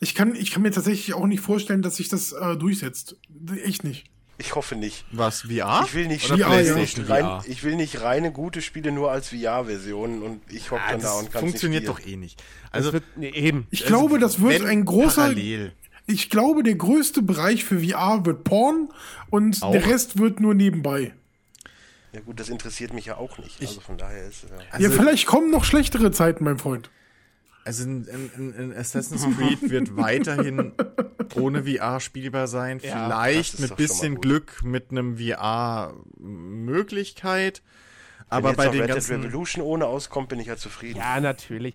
Ich 0.00 0.14
kann, 0.14 0.34
ich 0.34 0.50
kann 0.50 0.62
mir 0.62 0.70
tatsächlich 0.70 1.14
auch 1.14 1.26
nicht 1.26 1.40
vorstellen, 1.40 1.82
dass 1.82 1.96
sich 1.96 2.08
das 2.08 2.32
äh, 2.32 2.56
durchsetzt. 2.56 3.16
Echt 3.64 3.84
nicht. 3.84 4.06
Ich 4.40 4.54
hoffe 4.54 4.74
nicht. 4.74 5.04
Was, 5.12 5.42
VR? 5.42 5.84
Ich 5.86 5.94
will 5.94 6.06
nicht 6.06 6.26
VR, 6.26 6.36
ja. 6.38 6.48
PlayStation 6.48 7.04
rein, 7.04 7.24
VR? 7.24 7.44
ich 7.46 7.62
will 7.62 7.76
nicht 7.76 8.00
reine 8.00 8.32
gute 8.32 8.62
Spiele 8.62 8.90
nur 8.90 9.10
als 9.12 9.28
VR-Version 9.28 10.22
und 10.22 10.40
ich 10.50 10.70
hocke 10.70 10.80
Ah, 10.82 10.92
dann 10.92 11.00
da 11.02 11.08
das 11.08 11.18
und 11.18 11.30
kann 11.30 11.40
funktioniert 11.42 11.82
nicht 11.82 11.90
doch 11.92 12.00
eh 12.06 12.16
nicht. 12.16 12.42
Also, 12.70 12.88
Also, 12.88 12.92
wird, 12.94 13.04
nee, 13.16 13.28
eben. 13.28 13.66
Ich 13.70 13.84
glaube, 13.84 14.18
das 14.18 14.40
wird 14.40 14.64
ein 14.64 14.86
großer. 14.86 15.22
Parallel. 15.22 15.72
Ich 16.06 16.30
glaube, 16.30 16.62
der 16.62 16.74
größte 16.74 17.20
Bereich 17.22 17.64
für 17.64 17.80
VR 17.80 18.24
wird 18.24 18.42
Porn 18.44 18.88
und 19.28 19.62
Auch. 19.62 19.72
der 19.72 19.86
Rest 19.86 20.18
wird 20.18 20.40
nur 20.40 20.54
nebenbei. 20.54 21.12
Ja 22.12 22.20
gut, 22.20 22.40
das 22.40 22.48
interessiert 22.48 22.92
mich 22.94 23.04
ja 23.04 23.18
auch 23.18 23.36
nicht. 23.38 23.60
Also 23.60 23.80
von 23.80 23.98
daher 23.98 24.26
ist 24.26 24.44
es 24.44 24.50
ja. 24.50 24.56
Also, 24.70 24.84
ja, 24.88 24.90
vielleicht 24.90 25.26
kommen 25.26 25.50
noch 25.50 25.64
schlechtere 25.64 26.10
Zeiten, 26.12 26.42
mein 26.44 26.58
Freund. 26.58 26.90
Also 27.78 27.84
in, 27.84 28.04
in, 28.36 28.54
in 28.54 28.72
Assassin's 28.76 29.24
Creed 29.36 29.70
wird 29.70 29.96
weiterhin 29.96 30.72
ohne 31.36 31.64
VR 31.64 32.00
spielbar 32.00 32.46
sein. 32.48 32.80
Ja, 32.82 33.06
Vielleicht 33.06 33.60
mit 33.60 33.76
bisschen. 33.76 34.20
Glück 34.20 34.62
mit 34.64 34.90
einem 34.90 35.16
VR-Möglichkeit. 36.20 37.62
Aber 38.28 38.52
bei 38.52 38.68
den 38.68 38.80
Red 38.82 38.88
Dead 38.90 38.94
ganzen 38.94 39.22
Revolution 39.22 39.64
ohne 39.64 39.86
auskommt, 39.86 40.28
bin 40.28 40.38
ich 40.38 40.46
ja 40.46 40.56
zufrieden. 40.56 40.98
Ja, 40.98 41.20
natürlich. 41.20 41.74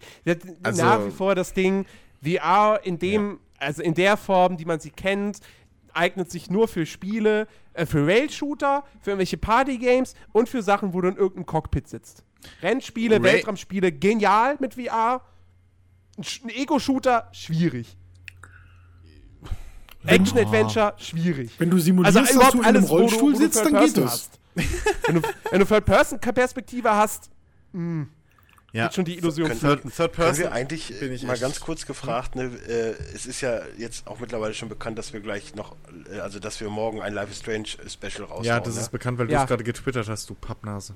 Also- 0.64 0.84
nach 0.84 1.06
wie 1.06 1.12
vor 1.12 1.36
das 1.36 1.54
Ding, 1.54 1.86
VR 2.24 2.80
in 2.84 2.98
dem, 2.98 3.40
also 3.60 3.82
in 3.84 3.94
der 3.94 4.16
Form, 4.18 4.56
die 4.58 4.66
man 4.66 4.80
sie 4.80 4.92
kennt, 4.92 5.40
eignet 5.94 6.32
sich 6.32 6.50
nur 6.50 6.68
für 6.68 6.86
Spiele, 6.86 7.48
äh, 7.74 7.86
für 7.86 8.06
Rail-Shooter, 8.08 8.84
für 9.02 9.12
irgendwelche 9.12 9.38
Party-Games 9.38 10.14
und 10.34 10.50
für 10.50 10.62
Sachen, 10.62 10.94
wo 10.94 11.02
du 11.02 11.10
in 11.10 11.16
irgendeinem 11.16 11.46
Cockpit 11.46 11.88
sitzt. 11.88 12.24
Rennspiele, 12.62 13.18
Ra- 13.18 13.24
Weltraumspiele, 13.24 13.92
genial 13.92 14.58
mit 14.60 14.76
VR. 14.76 15.22
Ein, 16.18 16.50
Ego-Shooter, 16.50 17.30
schwierig. 17.34 17.98
Action-Adventure, 20.06 20.94
schwierig. 20.98 21.52
Wenn 21.58 21.70
du 21.72 21.80
simulierst, 21.80 22.18
Also 22.18 22.40
dass 22.40 22.52
du 22.52 22.60
in 22.60 22.66
einem 22.66 22.76
alles, 22.78 22.90
wo 22.90 22.96
du- 22.98 23.02
Rollstuhl 23.04 23.22
wo 23.34 23.38
du 23.38 23.44
sitzt, 23.44 23.66
dann 23.66 23.74
geht 23.80 23.98
das. 23.98 24.30
wenn, 24.54 25.16
du, 25.16 25.22
wenn 25.52 25.60
du 25.60 25.66
Third-Person-Perspektive 25.66 26.92
hast, 26.92 27.30
Ja. 27.74 28.84
wird 28.84 28.94
schon 28.94 29.06
die 29.06 29.18
Illusion 29.18 29.48
Können, 29.48 29.60
Third. 29.60 29.82
Third 29.96 30.12
Person 30.14 30.44
wir 30.44 30.52
eigentlich 30.52 30.98
bin 31.00 31.12
ich 31.12 31.24
mal 31.24 31.34
echt- 31.34 31.42
ganz 31.42 31.60
kurz 31.60 31.86
gefragt, 31.88 32.36
ne, 32.36 32.44
äh, 32.68 32.94
es 33.16 33.26
ist 33.26 33.42
ja 33.42 33.62
jetzt 33.78 34.06
auch 34.08 34.20
mittlerweile 34.20 34.54
schon 34.54 34.70
bekannt, 34.70 34.98
dass 35.00 35.12
wir 35.12 35.22
gleich 35.22 35.56
noch, 35.56 35.76
äh, 36.14 36.20
also 36.20 36.38
dass 36.40 36.60
wir 36.62 36.70
morgen 36.70 37.02
ein 37.02 37.14
Life 37.14 37.32
is 37.32 37.40
Strange 37.40 37.66
Special 37.88 38.26
raushauen. 38.26 38.44
Ja, 38.46 38.60
das 38.60 38.76
ne? 38.76 38.82
ist 38.82 38.92
bekannt, 38.92 39.18
weil 39.18 39.30
Ja. 39.32 39.40
du 39.40 39.44
es 39.46 39.48
gerade 39.50 39.64
getwittert 39.64 40.08
hast, 40.08 40.30
du 40.30 40.36
Pappnase. 40.36 40.96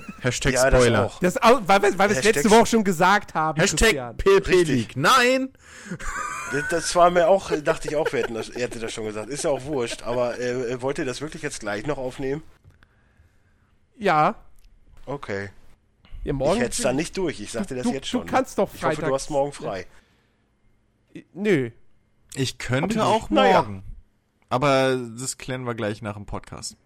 Hashtag 0.20 0.52
ja, 0.54 0.70
das 0.70 0.80
Spoiler. 0.82 1.06
auch. 1.06 1.18
Das, 1.20 1.36
au- 1.42 1.60
weil, 1.66 1.82
wir- 1.82 1.98
weil 1.98 2.10
wir 2.10 2.16
es 2.18 2.24
letzte 2.24 2.50
Woche 2.50 2.66
schon 2.66 2.84
gesagt 2.84 3.34
haben. 3.34 3.60
Hashtag. 3.60 4.14
League. 4.46 4.96
Nein! 4.96 5.50
Das, 6.52 6.64
das 6.70 6.94
war 6.96 7.10
mir 7.10 7.28
auch, 7.28 7.50
äh, 7.50 7.62
dachte 7.62 7.88
ich 7.88 7.96
auch, 7.96 8.12
wir 8.12 8.20
hätten 8.20 8.34
das, 8.34 8.48
er 8.48 8.62
hätte 8.62 8.78
das 8.78 8.92
schon 8.92 9.04
gesagt. 9.04 9.28
Ist 9.28 9.44
ja 9.44 9.50
auch 9.50 9.64
wurscht, 9.64 10.02
aber 10.02 10.38
äh, 10.38 10.72
äh, 10.72 10.82
wollt 10.82 10.98
ihr 10.98 11.04
das 11.04 11.20
wirklich 11.20 11.42
jetzt 11.42 11.60
gleich 11.60 11.86
noch 11.86 11.98
aufnehmen? 11.98 12.42
Ja. 13.96 14.34
Okay. 15.06 15.50
ja 16.24 16.32
morgen 16.32 16.56
ich 16.56 16.60
hätte 16.62 16.72
es 16.76 16.82
dann 16.82 16.96
nicht 16.96 17.16
durch, 17.16 17.40
ich 17.40 17.50
sagte 17.52 17.74
das 17.74 17.84
du- 17.84 17.92
jetzt 17.92 18.04
du 18.06 18.18
schon. 18.18 18.24
ne? 18.26 18.30
kannst 18.30 18.58
doch 18.58 18.68
Ich 18.74 18.82
hoffe, 18.84 19.02
du 19.02 19.14
hast 19.14 19.30
morgen 19.30 19.52
frei. 19.52 19.86
Nö. 21.34 21.70
Ich 22.34 22.58
könnte 22.58 23.04
auch 23.04 23.22
nicht. 23.22 23.30
Naja. 23.32 23.62
morgen. 23.62 23.82
Aber 24.48 24.96
das 25.18 25.38
klären 25.38 25.64
wir 25.64 25.74
gleich 25.74 26.02
nach 26.02 26.14
dem 26.14 26.26
Podcast. 26.26 26.76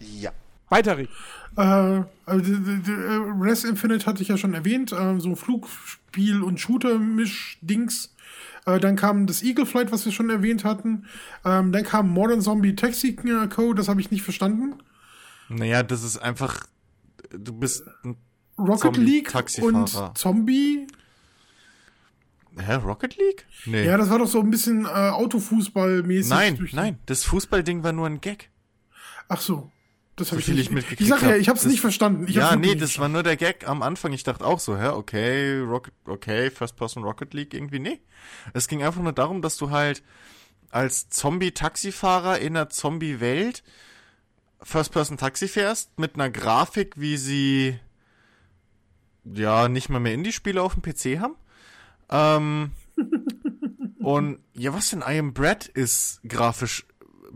Ja. 0.00 0.32
Weiter, 0.68 0.98
Rick. 0.98 1.08
Äh, 1.56 1.60
also, 1.62 2.06
äh, 2.26 3.32
Res 3.40 3.64
Infinite 3.64 4.06
hatte 4.06 4.22
ich 4.22 4.28
ja 4.28 4.36
schon 4.36 4.54
erwähnt, 4.54 4.92
äh, 4.92 5.18
so 5.18 5.30
ein 5.30 5.36
Flugspiel- 5.36 6.42
und 6.42 6.60
Shooter-Misch-Dings. 6.60 8.14
Äh, 8.66 8.78
dann 8.80 8.96
kam 8.96 9.26
das 9.26 9.42
Eagle 9.42 9.66
Flight, 9.66 9.92
was 9.92 10.04
wir 10.04 10.12
schon 10.12 10.30
erwähnt 10.30 10.64
hatten. 10.64 11.06
Ähm, 11.44 11.72
dann 11.72 11.84
kam 11.84 12.10
Modern 12.10 12.42
Zombie 12.42 12.76
Taxi 12.76 13.14
Code, 13.14 13.76
das 13.76 13.88
habe 13.88 14.00
ich 14.00 14.10
nicht 14.10 14.22
verstanden. 14.22 14.74
Naja, 15.48 15.82
das 15.82 16.02
ist 16.02 16.18
einfach. 16.18 16.66
Du 17.30 17.52
bist 17.52 17.84
ein. 18.04 18.16
Rocket 18.58 18.96
League 18.96 19.32
und 19.62 19.96
Zombie. 20.14 20.88
Hä, 22.58 22.74
Rocket 22.74 23.16
League? 23.16 23.46
Nee. 23.66 23.84
Ja, 23.86 23.96
das 23.96 24.10
war 24.10 24.18
doch 24.18 24.26
so 24.26 24.40
ein 24.40 24.50
bisschen 24.50 24.84
äh, 24.84 24.88
Autofußball-mäßig. 24.88 26.28
nein, 26.28 26.68
nein. 26.72 26.98
Das 27.06 27.22
Fußballding 27.24 27.84
war 27.84 27.92
nur 27.92 28.06
ein 28.06 28.20
Gag. 28.20 28.50
Ach 29.28 29.40
so. 29.40 29.70
Das 30.18 30.32
habe 30.32 30.40
ich 30.40 30.46
viel 30.46 30.56
nicht 30.56 30.66
ich 30.66 30.70
mitgekriegt 30.72 31.00
Ich 31.00 31.08
sag 31.08 31.22
ja, 31.22 31.36
ich 31.36 31.48
habe 31.48 31.58
es 31.58 31.64
nicht 31.64 31.80
verstanden. 31.80 32.26
Ich 32.28 32.34
ja, 32.34 32.56
nee, 32.56 32.74
das 32.74 32.98
war 32.98 33.08
nur 33.08 33.22
der 33.22 33.36
Gag 33.36 33.68
am 33.68 33.82
Anfang. 33.82 34.12
Ich 34.12 34.24
dachte 34.24 34.44
auch 34.44 34.58
so, 34.58 34.76
hä, 34.76 34.88
okay, 34.88 35.60
Rocket, 35.60 35.94
okay, 36.06 36.50
First 36.50 36.76
Person 36.76 37.04
Rocket 37.04 37.32
League 37.34 37.54
irgendwie, 37.54 37.78
nee. 37.78 38.00
Es 38.52 38.66
ging 38.66 38.82
einfach 38.82 39.00
nur 39.00 39.12
darum, 39.12 39.42
dass 39.42 39.56
du 39.56 39.70
halt 39.70 40.02
als 40.70 41.08
Zombie-Taxifahrer 41.08 42.40
in 42.40 42.56
einer 42.56 42.68
Zombie-Welt 42.68 43.62
First 44.60 44.92
Person 44.92 45.16
Taxi 45.16 45.46
fährst 45.46 45.96
mit 45.98 46.14
einer 46.14 46.30
Grafik, 46.30 46.94
wie 46.96 47.16
sie 47.16 47.78
ja 49.24 49.68
nicht 49.68 49.88
mal 49.88 50.00
mehr 50.00 50.14
Indie-Spiele 50.14 50.60
auf 50.60 50.74
dem 50.74 50.82
PC 50.82 51.20
haben. 51.20 51.36
Ähm, 52.10 52.72
und 54.00 54.40
ja, 54.54 54.74
was 54.74 54.90
denn 54.90 55.00
I 55.00 55.18
Am 55.18 55.32
Bread 55.32 55.66
ist 55.66 56.20
grafisch 56.26 56.86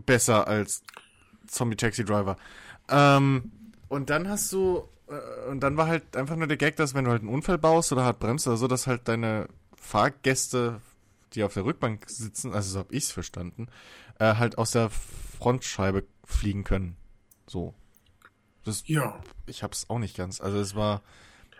besser 0.05 0.47
als 0.47 0.83
Zombie 1.47 1.77
Taxi 1.77 2.03
Driver. 2.03 2.35
Ähm, 2.89 3.51
und 3.87 4.09
dann 4.09 4.27
hast 4.27 4.51
du, 4.51 4.83
äh, 5.07 5.49
und 5.49 5.61
dann 5.61 5.77
war 5.77 5.87
halt 5.87 6.15
einfach 6.15 6.35
nur 6.35 6.47
der 6.47 6.57
Gag, 6.57 6.75
dass 6.75 6.93
wenn 6.93 7.05
du 7.05 7.11
halt 7.11 7.21
einen 7.21 7.33
Unfall 7.33 7.57
baust 7.57 7.91
oder 7.91 8.03
hart 8.03 8.19
bremst 8.19 8.47
oder 8.47 8.57
so, 8.57 8.67
dass 8.67 8.87
halt 8.87 9.07
deine 9.07 9.47
Fahrgäste, 9.75 10.81
die 11.33 11.43
auf 11.43 11.53
der 11.53 11.65
Rückbank 11.65 12.09
sitzen, 12.09 12.53
also 12.53 12.71
so 12.71 12.79
hab 12.79 12.91
ich's 12.91 13.11
verstanden, 13.11 13.67
äh, 14.19 14.35
halt 14.35 14.57
aus 14.57 14.71
der 14.71 14.89
Frontscheibe 14.89 16.03
fliegen 16.25 16.63
können. 16.63 16.95
So. 17.47 17.73
Das, 18.65 18.83
Ja. 18.87 19.19
ich 19.45 19.63
hab's 19.63 19.89
auch 19.89 19.99
nicht 19.99 20.15
ganz. 20.15 20.39
Also 20.39 20.57
es 20.57 20.75
war. 20.75 21.01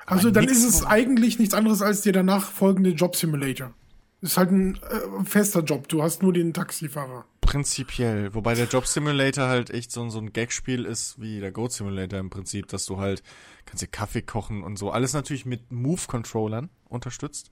Also 0.06 0.32
dann 0.32 0.46
ist 0.46 0.64
es 0.64 0.86
eigentlich 0.86 1.40
nichts 1.40 1.54
anderes 1.54 1.82
als 1.82 2.02
der 2.02 2.14
danach 2.14 2.50
folgende 2.52 2.92
Job 2.92 3.16
Simulator. 3.16 3.74
Ist 4.22 4.38
halt 4.38 4.52
ein 4.52 4.76
äh, 4.78 5.26
fester 5.26 5.62
Job. 5.64 5.88
Du 5.90 6.02
hast 6.02 6.24
nur 6.24 6.32
den 6.34 6.54
Taxifahrer. 6.54 7.26
Prinzipiell. 7.46 8.34
Wobei 8.34 8.56
der 8.56 8.68
Job 8.68 8.88
Simulator 8.88 9.48
halt 9.48 9.70
echt 9.70 9.91
so, 9.91 10.10
so 10.10 10.20
ein 10.20 10.34
Gagspiel 10.34 10.86
ist 10.86 11.22
wie 11.22 11.39
der 11.39 11.52
Goat 11.52 11.74
Simulator 11.74 12.20
im 12.20 12.30
Prinzip, 12.30 12.68
dass 12.68 12.86
du 12.86 12.98
halt 12.98 13.22
kannst 13.66 13.84
dir 13.84 13.88
Kaffee 13.88 14.22
kochen 14.22 14.64
und 14.64 14.78
so. 14.78 14.91
Alles 14.91 15.14
natürlich 15.14 15.46
mit 15.46 15.72
Move-Controllern 15.72 16.70
unterstützt. 16.89 17.50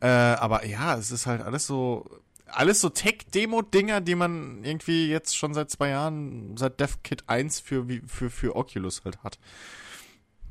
Äh, 0.00 0.06
aber 0.06 0.66
ja, 0.66 0.96
es 0.96 1.10
ist 1.10 1.26
halt 1.26 1.42
alles 1.42 1.66
so, 1.66 2.08
alles 2.46 2.80
so 2.80 2.88
Tech-Demo-Dinger, 2.88 4.00
die 4.00 4.14
man 4.14 4.64
irgendwie 4.64 5.08
jetzt 5.08 5.36
schon 5.36 5.54
seit 5.54 5.70
zwei 5.70 5.90
Jahren, 5.90 6.56
seit 6.56 6.80
DevKit 6.80 7.28
1 7.28 7.60
für, 7.60 7.86
für, 8.06 8.30
für 8.30 8.56
Oculus 8.56 9.04
halt 9.04 9.22
hat. 9.22 9.38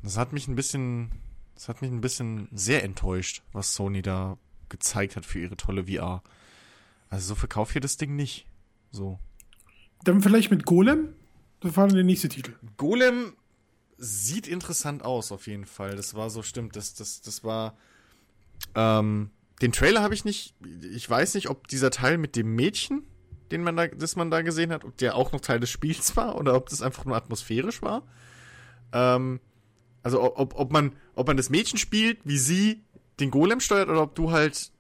Das 0.02 0.18
hat 0.18 0.34
mich 0.34 0.48
ein 0.48 0.56
bisschen, 0.56 1.12
das 1.56 1.70
hat 1.70 1.82
mich 1.82 1.92
ein 1.92 2.02
bisschen 2.02 2.50
sehr 2.52 2.84
enttäuscht, 2.84 3.42
was 3.54 3.74
Sony 3.74 4.02
da 4.02 4.38
gezeigt 4.70 5.16
hat 5.16 5.26
für 5.26 5.40
ihre 5.40 5.56
tolle 5.56 5.86
VR. 5.86 6.24
Also 7.10 7.30
so 7.30 7.36
verkauft 7.36 7.76
ihr 7.76 7.82
das 7.82 7.98
Ding 7.98 8.16
nicht. 8.16 8.48
So. 8.94 9.20
Dann 10.04 10.22
vielleicht 10.22 10.52
mit 10.52 10.66
Golem. 10.66 11.16
Das 11.60 11.76
war 11.76 11.88
dann 11.88 11.96
der 11.96 12.06
nächste 12.06 12.30
Titel. 12.30 12.54
Golem 12.78 13.34
sieht 13.98 14.48
interessant 14.48 15.04
aus, 15.04 15.32
auf 15.32 15.48
jeden 15.48 15.66
Fall. 15.66 15.96
Das 15.96 16.14
war 16.14 16.30
so, 16.30 16.44
stimmt, 16.44 16.76
das, 16.76 16.94
das, 16.94 17.22
das 17.22 17.44
war. 17.44 17.76
Ähm, 18.76 19.32
den 19.62 19.72
Trailer 19.72 20.02
habe 20.02 20.14
ich 20.14 20.26
nicht. 20.26 20.56
Ich 20.94 21.10
weiß 21.10 21.36
nicht, 21.36 21.50
ob 21.50 21.68
dieser 21.68 21.90
Teil 21.90 22.18
mit 22.18 22.36
dem 22.36 22.56
Mädchen, 22.56 23.04
den 23.52 23.64
man 23.64 23.76
da, 23.76 23.88
das 23.88 24.16
man 24.16 24.30
da 24.30 24.42
gesehen 24.42 24.72
hat, 24.72 24.84
ob 24.86 24.96
der 24.98 25.16
auch 25.16 25.32
noch 25.32 25.42
Teil 25.42 25.60
des 25.60 25.72
Spiels 25.72 26.16
war 26.16 26.38
oder 26.38 26.56
ob 26.56 26.70
das 26.70 26.82
einfach 26.82 27.06
nur 27.06 27.16
atmosphärisch 27.16 27.82
war. 27.82 28.04
Ähm, 28.92 29.40
also 30.04 30.22
ob, 30.38 30.60
ob 30.60 30.72
man, 30.72 30.96
ob 31.16 31.28
man 31.28 31.38
das 31.38 31.50
Mädchen 31.50 31.80
spielt, 31.80 32.20
wie 32.26 32.38
sie 32.38 32.84
den 33.20 33.32
Golem 33.32 33.60
steuert, 33.60 33.90
oder 33.90 34.02
ob 34.02 34.16
du 34.16 34.32
halt 34.32 34.73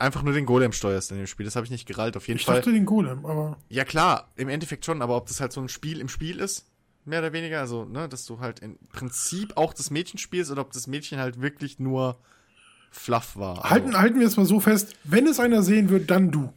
einfach 0.00 0.22
nur 0.22 0.34
den 0.34 0.46
Golem 0.46 0.72
steuerst 0.72 1.10
in 1.10 1.18
dem 1.18 1.26
Spiel. 1.26 1.44
Das 1.44 1.56
habe 1.56 1.64
ich 1.64 1.70
nicht 1.70 1.86
gerallt, 1.86 2.16
auf 2.16 2.26
jeden 2.28 2.38
Ich 2.38 2.46
Fall. 2.46 2.56
dachte 2.56 2.72
den 2.72 2.84
Golem, 2.86 3.24
aber 3.26 3.58
Ja 3.68 3.84
klar, 3.84 4.30
im 4.36 4.48
Endeffekt 4.48 4.84
schon, 4.84 5.02
aber 5.02 5.16
ob 5.16 5.26
das 5.26 5.40
halt 5.40 5.52
so 5.52 5.60
ein 5.60 5.68
Spiel 5.68 6.00
im 6.00 6.08
Spiel 6.08 6.38
ist, 6.40 6.66
mehr 7.04 7.20
oder 7.20 7.32
weniger, 7.32 7.60
also, 7.60 7.84
ne, 7.84 8.08
dass 8.08 8.24
du 8.26 8.40
halt 8.40 8.60
im 8.60 8.78
Prinzip 8.90 9.56
auch 9.56 9.72
das 9.74 9.90
Mädchen 9.90 10.18
spielst 10.18 10.50
oder 10.50 10.62
ob 10.62 10.72
das 10.72 10.86
Mädchen 10.86 11.18
halt 11.18 11.40
wirklich 11.40 11.78
nur 11.78 12.18
Fluff 12.90 13.36
war. 13.36 13.56
Also, 13.58 13.70
halten, 13.70 13.98
halten 13.98 14.20
wir 14.20 14.26
es 14.26 14.36
mal 14.36 14.46
so 14.46 14.60
fest, 14.60 14.96
wenn 15.04 15.26
es 15.26 15.40
einer 15.40 15.62
sehen 15.62 15.90
wird, 15.90 16.10
dann 16.10 16.30
du. 16.30 16.52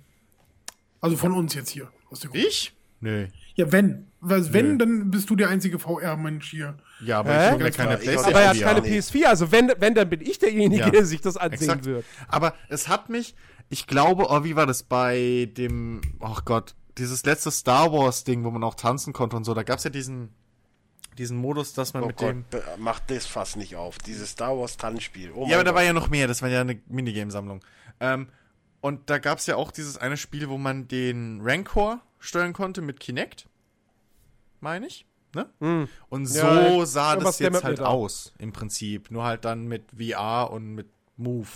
Also 1.02 1.18
von 1.18 1.34
uns 1.34 1.54
jetzt 1.54 1.70
hier. 1.70 1.92
Aus 2.10 2.22
Gruppe. 2.22 2.38
ich? 2.38 2.74
Nö. 3.02 3.28
Ja, 3.56 3.72
wenn. 3.72 4.07
Weil 4.20 4.52
wenn, 4.52 4.72
Nö. 4.74 4.78
dann 4.80 5.12
bist 5.12 5.30
du 5.30 5.36
der 5.36 5.50
einzige 5.50 5.78
VR-Mensch 5.78 6.50
hier. 6.50 6.76
Ja, 7.02 7.20
aber 7.20 7.34
Hä? 7.34 7.46
ich 7.46 7.52
habe 7.52 7.64
ja 7.66 7.70
keine 7.70 7.98
Playstation. 7.98 8.34
Aber 8.34 8.42
er 8.42 8.50
hat 8.50 8.58
Ja, 8.58 8.68
keine 8.68 8.82
nee. 8.82 8.98
PS4, 9.00 9.26
also 9.26 9.52
wenn, 9.52 9.72
wenn, 9.78 9.94
dann 9.94 10.10
bin 10.10 10.22
ich 10.22 10.40
derjenige, 10.40 10.82
Ja. 10.86 10.90
der 10.90 11.06
sich 11.06 11.22
das 11.22 11.38
ansehen 11.38 11.62
Exakt. 11.70 11.86
wird. 11.86 12.06
Aber 12.28 12.54
es 12.70 12.88
hat 12.88 13.10
mich, 13.10 13.36
ich 13.70 13.86
glaube, 13.86 14.26
oh, 14.30 14.44
wie 14.44 14.56
war 14.56 14.66
das 14.66 14.82
bei 14.84 15.50
dem, 15.56 16.02
ach 16.20 16.46
Gott, 16.46 16.74
dieses 16.98 17.24
letzte 17.26 17.52
Star 17.52 17.92
Wars 17.94 18.24
Ding, 18.24 18.44
wo 18.44 18.50
man 18.50 18.64
auch 18.64 18.74
tanzen 18.74 19.14
konnte 19.14 19.36
und 19.36 19.44
so, 19.44 19.54
da 19.54 19.62
gab's 19.62 19.84
ja 19.84 19.92
diesen, 19.92 20.30
diesen 21.20 21.38
Modus, 21.38 21.74
dass 21.74 21.94
man 21.94 22.02
Oh 22.04 22.08
mit 22.08 22.18
Gott, 22.18 22.30
dem, 22.30 22.46
be- 22.50 22.64
mach 22.80 23.00
das 23.02 23.28
fast 23.28 23.56
nicht 23.56 23.76
auf. 23.76 24.00
Dieses 24.00 24.32
Star 24.32 24.58
Wars 24.58 24.78
Tanzspiel. 24.78 25.32
Oh 25.36 25.46
Ja, 25.48 25.58
aber 25.58 25.64
da 25.64 25.72
Gott. 25.72 25.76
war 25.78 25.84
ja 25.84 25.94
noch 25.94 26.10
mehr, 26.10 26.28
das 26.28 26.42
war 26.42 26.50
ja 26.50 26.62
eine 26.62 26.80
Minigame-Sammlung. 26.88 27.64
Ähm, 28.00 28.30
und 28.82 29.10
da 29.12 29.20
gab's 29.20 29.46
ja 29.46 29.56
auch 29.58 29.72
dieses 29.72 29.98
eine 29.98 30.18
Spiel, 30.18 30.50
wo 30.50 30.58
man 30.58 30.88
den 30.88 31.40
Rancor 31.44 32.00
steuern 32.20 32.54
konnte 32.54 32.82
mit 32.82 33.00
Kinect. 33.00 33.48
Meine 34.60 34.88
ich. 34.88 35.06
Ne? 35.34 35.50
Hm. 35.60 35.88
Und 36.10 36.26
so 36.26 36.40
Ja, 36.40 36.86
sah 36.86 37.16
das 37.16 37.40
jetzt 37.40 37.64
halt 37.64 37.80
aus, 37.82 38.34
im 38.38 38.54
Prinzip. 38.54 39.12
Nur 39.12 39.24
halt 39.24 39.46
dann 39.46 39.68
mit 39.68 39.92
VR 39.92 40.50
und 40.52 40.74
mit 40.74 40.88
Move. 41.18 41.48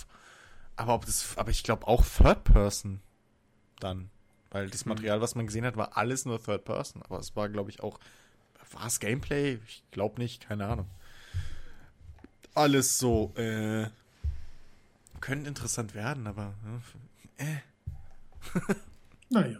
Aber 0.75 0.95
ob 0.95 1.05
das, 1.05 1.37
aber 1.37 1.51
ich 1.51 1.63
glaube 1.63 1.87
auch 1.87 2.03
Third 2.05 2.43
Person 2.43 3.01
dann. 3.79 4.09
Weil 4.51 4.69
das 4.69 4.85
Material, 4.85 5.21
was 5.21 5.35
man 5.35 5.47
gesehen 5.47 5.65
hat, 5.65 5.77
war 5.77 5.97
alles 5.97 6.25
nur 6.25 6.43
Third 6.43 6.65
Person. 6.65 7.01
Aber 7.03 7.19
es 7.19 7.35
war, 7.35 7.47
glaube 7.49 7.69
ich, 7.69 7.81
auch. 7.81 7.99
War 8.73 8.87
es 8.87 8.99
Gameplay? 8.99 9.59
Ich 9.65 9.83
glaube 9.91 10.19
nicht, 10.19 10.47
keine 10.47 10.65
Ahnung. 10.67 10.89
Alles 12.53 12.99
so, 12.99 13.33
äh. 13.35 13.87
Könnte 15.21 15.47
interessant 15.47 15.93
werden, 15.93 16.27
aber. 16.27 16.53
Äh. 17.37 17.57
Naja. 19.29 19.59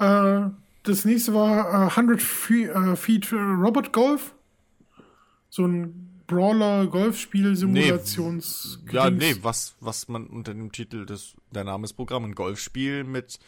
Äh, 0.00 0.50
das 0.86 1.04
nächste 1.04 1.34
war 1.34 1.86
äh, 1.86 1.90
100 1.90 2.22
Fe 2.22 2.70
äh, 2.72 2.96
Feet 2.96 3.30
Robot 3.32 3.92
Golf. 3.92 4.34
So 5.50 5.66
ein 5.66 6.22
Brawler-Golfspiel-Simulations. 6.26 8.80
Ja, 8.90 9.10
nee, 9.10 9.36
was, 9.42 9.76
was 9.80 10.08
man 10.08 10.26
unter 10.26 10.52
dem 10.54 10.72
Titel 10.72 11.06
des, 11.06 11.34
der 11.52 11.62
Name 11.64 11.84
ist 11.84 11.92
Programm, 11.94 12.24
ein 12.24 12.34
Golfspiel 12.34 13.04
mit 13.04 13.38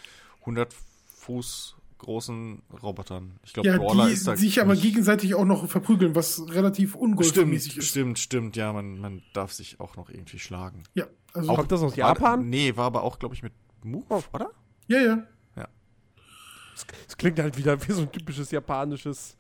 100 0.41 0.73
Fuß 1.07 1.75
großen 1.99 2.63
Robotern. 2.81 3.33
Ich 3.45 3.53
glaube, 3.53 3.69
Ja, 3.69 3.77
Brawler 3.77 4.07
die 4.07 4.13
ist 4.13 4.29
da 4.29 4.37
sich 4.37 4.61
aber 4.61 4.77
gegenseitig 4.77 5.35
auch 5.35 5.45
noch 5.45 5.69
verprügeln, 5.69 6.15
was 6.15 6.41
relativ 6.51 6.91
Stimmt, 6.91 7.03
ungolfmäßig 7.03 7.79
ist. 7.79 7.87
stimmt, 7.89 8.21
stimmt. 8.21 8.55
Ja, 8.57 8.73
man, 8.73 9.01
man 9.01 9.23
darf 9.33 9.53
sich 9.53 9.81
auch 9.81 9.97
noch 9.97 10.09
irgendwie 10.09 10.39
schlagen. 10.39 10.85
Ja, 10.95 11.07
also, 11.33 11.53
Kommt 11.55 11.73
das 11.73 11.83
aus 11.83 11.91
War- 11.93 11.99
Japan? 11.99 12.49
Nee, 12.49 12.77
war 12.77 12.85
aber 12.87 13.03
auch, 13.03 13.19
glaube 13.19 13.35
ich, 13.35 13.43
mit 13.43 13.53
Move, 13.83 14.23
oder? 14.33 14.51
ja, 14.87 15.01
ja. 15.01 15.25
Das 17.07 17.17
klingt 17.17 17.39
halt 17.39 17.57
wieder 17.57 17.87
wie 17.87 17.93
so 17.93 18.03
ein 18.03 18.13
typisches 18.13 18.51
japanisches 18.51 19.37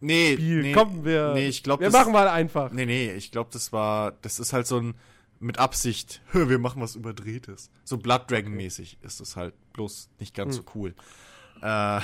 Nee, 0.00 0.32
Spiel. 0.34 0.62
nee. 0.62 0.72
Komm, 0.72 1.04
wir, 1.04 1.34
nee, 1.34 1.48
ich 1.48 1.62
glaub, 1.62 1.80
wir 1.80 1.88
das- 1.90 1.92
machen 1.94 2.12
mal 2.12 2.28
einfach. 2.28 2.72
Nee, 2.72 2.86
nee, 2.86 3.12
ich 3.12 3.30
glaube, 3.30 3.50
das 3.52 3.72
war, 3.72 4.12
das 4.22 4.40
ist 4.40 4.52
halt 4.52 4.66
so 4.66 4.78
ein, 4.80 4.94
mit 5.40 5.58
Absicht, 5.58 6.22
wir 6.32 6.58
machen 6.58 6.80
was 6.82 6.96
Überdrehtes. 6.96 7.70
So 7.84 7.98
Blood 7.98 8.30
Dragon 8.30 8.52
mäßig 8.52 8.98
ist 9.02 9.20
es 9.20 9.36
halt, 9.36 9.54
bloß 9.74 10.08
nicht 10.18 10.34
ganz 10.34 10.56
Hm. 10.56 10.62
so 10.64 10.70
cool. 10.74 10.94
Äh, 11.62 12.00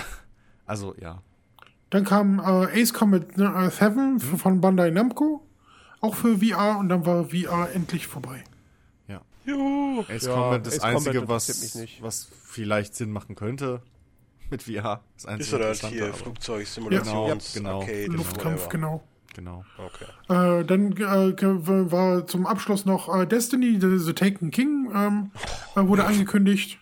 also, 0.66 0.94
ja. 1.00 1.22
Dann 1.90 2.04
kam 2.04 2.38
äh, 2.40 2.80
Ace 2.82 2.92
Combat 2.92 3.36
ne, 3.38 3.46
äh, 3.66 3.70
7 3.70 4.16
f- 4.16 4.40
von 4.42 4.60
Bandai 4.60 4.90
Namco, 4.90 5.40
auch 6.00 6.14
für 6.14 6.38
VR 6.38 6.78
und 6.78 6.88
dann 6.90 7.06
war 7.06 7.26
VR 7.30 7.70
endlich 7.72 8.06
vorbei. 8.06 8.42
Ja. 9.08 9.22
Juhu. 9.46 10.04
Ace 10.08 10.26
Ja, 10.26 10.34
Combat, 10.34 10.66
das 10.66 10.74
Ace 10.80 10.84
Einzige, 10.84 11.28
was, 11.28 11.78
was 12.00 12.28
vielleicht 12.44 12.94
Sinn 12.94 13.10
machen 13.10 13.36
könnte 13.36 13.80
mit 14.50 14.62
VR. 14.62 15.00
Das 15.14 15.24
Ist 15.38 15.52
oder 15.54 15.68
Interessante, 15.68 15.94
hier 15.96 16.04
aber- 16.06 16.14
Flugzeug, 16.14 16.66
Simulations, 16.66 17.54
genau, 17.54 17.80
Arcade, 17.80 18.06
Luftkampf, 18.06 18.54
whatever. 18.64 18.68
genau. 18.70 19.04
Genau. 19.34 19.64
Okay. 19.76 20.04
Äh, 20.60 20.64
dann 20.64 20.92
äh, 20.96 21.92
war 21.92 22.26
zum 22.26 22.46
Abschluss 22.46 22.86
noch 22.86 23.14
äh, 23.14 23.26
Destiny, 23.26 23.78
The, 23.78 23.98
The 23.98 24.14
Taken 24.14 24.50
King, 24.50 24.90
ähm, 24.94 25.30
äh, 25.74 25.86
wurde 25.86 26.04
angekündigt 26.06 26.78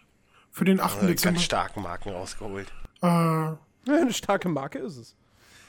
für 0.53 0.65
den 0.65 0.79
8. 0.79 1.03
Äh, 1.03 1.07
Dezember. 1.09 1.33
ganz 1.35 1.45
starken 1.45 1.83
Marken 1.83 2.11
rausgeholt. 2.11 2.69
Äh, 3.03 3.07
Ja, 3.07 3.59
eine 3.87 4.13
starke 4.13 4.49
Marke 4.49 4.79
ist 4.79 4.97
es. 4.99 5.17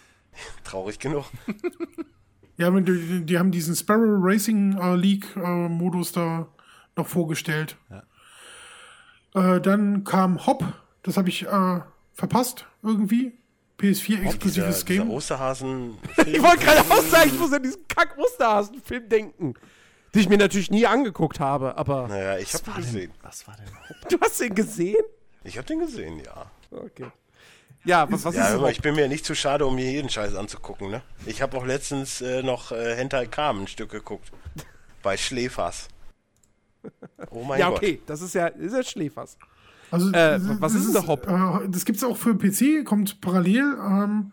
Traurig 0.64 1.00
genug. 1.00 1.26
ja, 2.58 2.70
die, 2.70 3.26
die 3.26 3.40
haben 3.40 3.50
diesen 3.52 3.76
Sparrow 3.76 4.20
Racing 4.22 4.78
äh, 4.78 4.96
League 4.96 5.26
äh, 5.38 5.68
Modus 5.68 6.12
da 6.12 6.48
noch 6.96 7.08
vorgestellt. 7.08 7.78
Äh, 9.34 9.60
dann 9.60 10.04
kam 10.04 10.46
Hop, 10.46 10.64
das 11.06 11.18
habe 11.18 11.30
ich 11.30 11.44
äh, 11.48 11.80
verpasst 12.14 12.66
irgendwie. 12.84 13.34
PS4 13.80 14.06
Dieser, 14.08 14.24
exklusives 14.26 14.86
dieser 14.86 15.04
Game. 15.04 15.10
Osterhasen. 15.12 15.98
Ich 16.26 16.42
wollte 16.42 16.64
gerade 16.66 16.80
auch 16.82 17.02
sagen, 17.04 17.30
ich 17.34 17.40
muss 17.40 17.52
an 17.52 17.62
diesen 17.64 17.86
kack 17.90 18.18
Osterhasen-Film 18.18 19.10
denken. 19.10 19.54
Den 20.14 20.22
ich 20.22 20.30
mir 20.30 20.38
natürlich 20.38 20.72
nie 20.72 20.86
angeguckt 20.86 21.42
habe, 21.42 21.78
aber 21.78 22.08
Naja, 22.08 22.38
ich 22.38 22.54
habe 22.54 22.64
den 22.64 22.74
denn, 22.76 22.84
gesehen. 22.84 23.12
was 23.22 23.46
war 23.48 23.56
denn 23.58 23.66
du 24.10 24.18
hast 24.22 24.40
den 24.40 24.56
gesehen? 24.56 25.04
Ich 25.44 25.58
habe 25.58 25.68
den 25.68 25.80
gesehen, 25.80 26.20
ja. 26.24 26.50
Okay. 26.72 27.08
Ja, 27.84 28.10
was, 28.12 28.24
was 28.24 28.34
Ja, 28.36 28.48
ist 28.56 28.62
es? 28.62 28.70
ich 28.72 28.82
bin 28.82 28.96
mir 28.96 29.08
nicht 29.10 29.26
zu 29.26 29.36
schade, 29.36 29.66
um 29.66 29.76
mir 29.76 29.92
jeden 29.92 30.10
Scheiß 30.10 30.34
anzugucken, 30.36 30.90
ne? 30.90 31.02
Ich 31.26 31.42
habe 31.42 31.56
auch 31.58 31.66
letztens 31.66 32.22
äh, 32.22 32.42
noch 32.44 32.72
äh, 32.72 32.96
Hentai 32.96 33.26
Kam 33.28 33.64
ein 33.64 33.68
Stück 33.68 33.92
geguckt. 33.92 34.32
Bei 35.04 35.18
Schläfers. 35.18 35.90
Oh 37.32 37.44
mein 37.44 37.60
Ja, 37.60 37.70
Gott. 37.70 37.80
okay, 37.80 38.02
das 38.06 38.22
ist 38.22 38.36
ja, 38.36 38.48
ist 38.48 38.74
ja 38.74 38.84
Schläfers. 38.84 39.38
Also, 39.92 40.12
Äh, 40.12 40.40
was 40.62 40.74
ist 40.74 40.86
denn 40.88 40.94
der 40.94 41.08
Hop? 41.08 41.28
Äh, 41.28 41.70
das 41.70 41.86
gibt's 41.86 42.04
auch 42.04 42.18
für 42.18 42.36
PC, 42.36 42.84
kommt 42.86 43.22
parallel. 43.22 43.76
Ähm, 43.80 44.32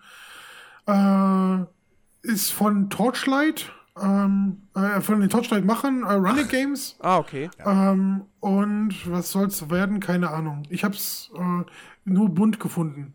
äh, 0.86 2.28
ist 2.28 2.50
von 2.52 2.88
Torchlight, 2.90 3.72
ähm, 4.00 4.62
äh, 4.74 5.00
von 5.00 5.20
den 5.20 5.28
Torchlight-Machern, 5.28 6.02
äh, 6.04 6.12
Running 6.14 6.48
Games. 6.48 6.96
Ah, 7.00 7.18
okay. 7.18 7.50
Ähm, 7.64 8.22
und 8.40 8.94
was 9.10 9.30
soll's 9.30 9.70
werden? 9.70 10.00
Keine 10.00 10.30
Ahnung. 10.30 10.62
Ich 10.70 10.84
hab's 10.84 11.30
äh, 11.36 11.64
nur 12.04 12.28
bunt 12.30 12.58
gefunden. 12.60 13.14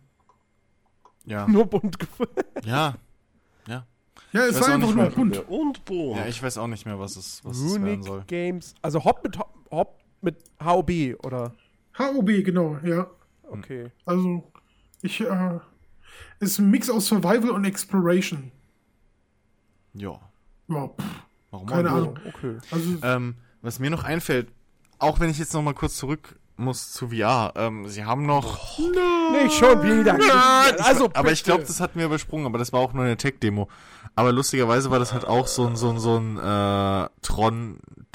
Ja. 1.26 1.46
Nur 1.50 1.66
bunt 1.66 2.00
gefunden. 2.00 2.34
Ja. 2.64 2.96
Ja. 3.68 3.86
Ja, 4.32 4.42
es 4.46 4.62
war 4.62 4.70
einfach 4.70 4.96
nur 4.96 5.10
bunt. 5.10 5.50
Und 5.50 5.84
boom. 5.84 6.16
Ja, 6.16 6.26
ich 6.26 6.42
weiß 6.42 6.58
auch 6.58 6.68
nicht 6.68 6.86
mehr, 6.86 6.98
was 6.98 7.18
es, 7.18 7.44
was 7.44 7.58
es 7.60 7.82
werden 7.82 8.02
soll. 8.02 8.14
Runic 8.20 8.28
Games. 8.28 8.74
Also 8.82 9.04
Hop 9.04 9.22
mit 9.26 9.38
Hop, 9.38 9.54
Hop 9.70 10.00
mit 10.22 10.38
HOB, 10.64 11.18
oder? 11.26 11.52
HOB, 12.00 12.43
genau, 12.43 12.78
ja. 12.84 13.08
Okay. 13.50 13.91
Also, 14.06 14.43
ich, 15.02 15.22
äh, 15.22 15.60
ist 16.39 16.60
ein 16.60 16.70
Mix 16.70 16.89
aus 16.89 17.08
Survival 17.08 17.50
und 17.52 17.66
Exploration. 17.66 18.52
Ja. 19.93 20.20
Ja, 20.68 20.88
pff, 20.88 21.06
Warum 21.52 21.68
keine? 21.68 21.89
Ahnung. 21.89 22.20
Okay. 22.28 22.58
Also, 22.72 22.98
Ähm, 23.04 23.36
was 23.62 23.80
mir 23.80 23.89
noch 23.89 24.04
einfällt, 24.04 24.50
auch 25.00 25.20
wenn 25.20 25.30
ich 25.30 25.39
jetzt 25.39 25.54
noch 25.54 25.62
mal 25.62 25.74
kurz 25.74 25.95
zurück 25.98 26.38
muss 26.60 26.91
zu 26.91 27.10
VR, 27.10 27.54
ähm, 27.56 27.88
sie 27.88 28.04
haben 28.04 28.26
noch, 28.26 28.80
Nicht 29.43 29.56
schon 29.56 29.82
wieder. 29.84 30.18
also, 30.84 31.06
aber 31.14 31.32
ich 31.32 31.43
bitte. 31.43 31.52
glaube, 31.52 31.64
das 31.66 31.80
hatten 31.80 32.00
wir 32.00 32.08
übersprungen, 32.08 32.48
aber 32.48 32.58
das 32.58 32.74
war 32.74 32.80
auch 32.80 32.93
nur 32.93 33.06
eine 33.06 33.16
Tech-Demo. 33.16 33.70
Aber 34.16 34.32
lustigerweise 34.32 34.89
war 34.89 34.98
das 34.98 35.14
halt 35.14 35.26
auch 35.26 35.45
so 35.45 35.68
ein, 35.68 35.76
so 35.76 35.91
ein, 35.91 36.00
so 36.00 36.18
ein, 36.18 36.38
äh, 36.38 37.10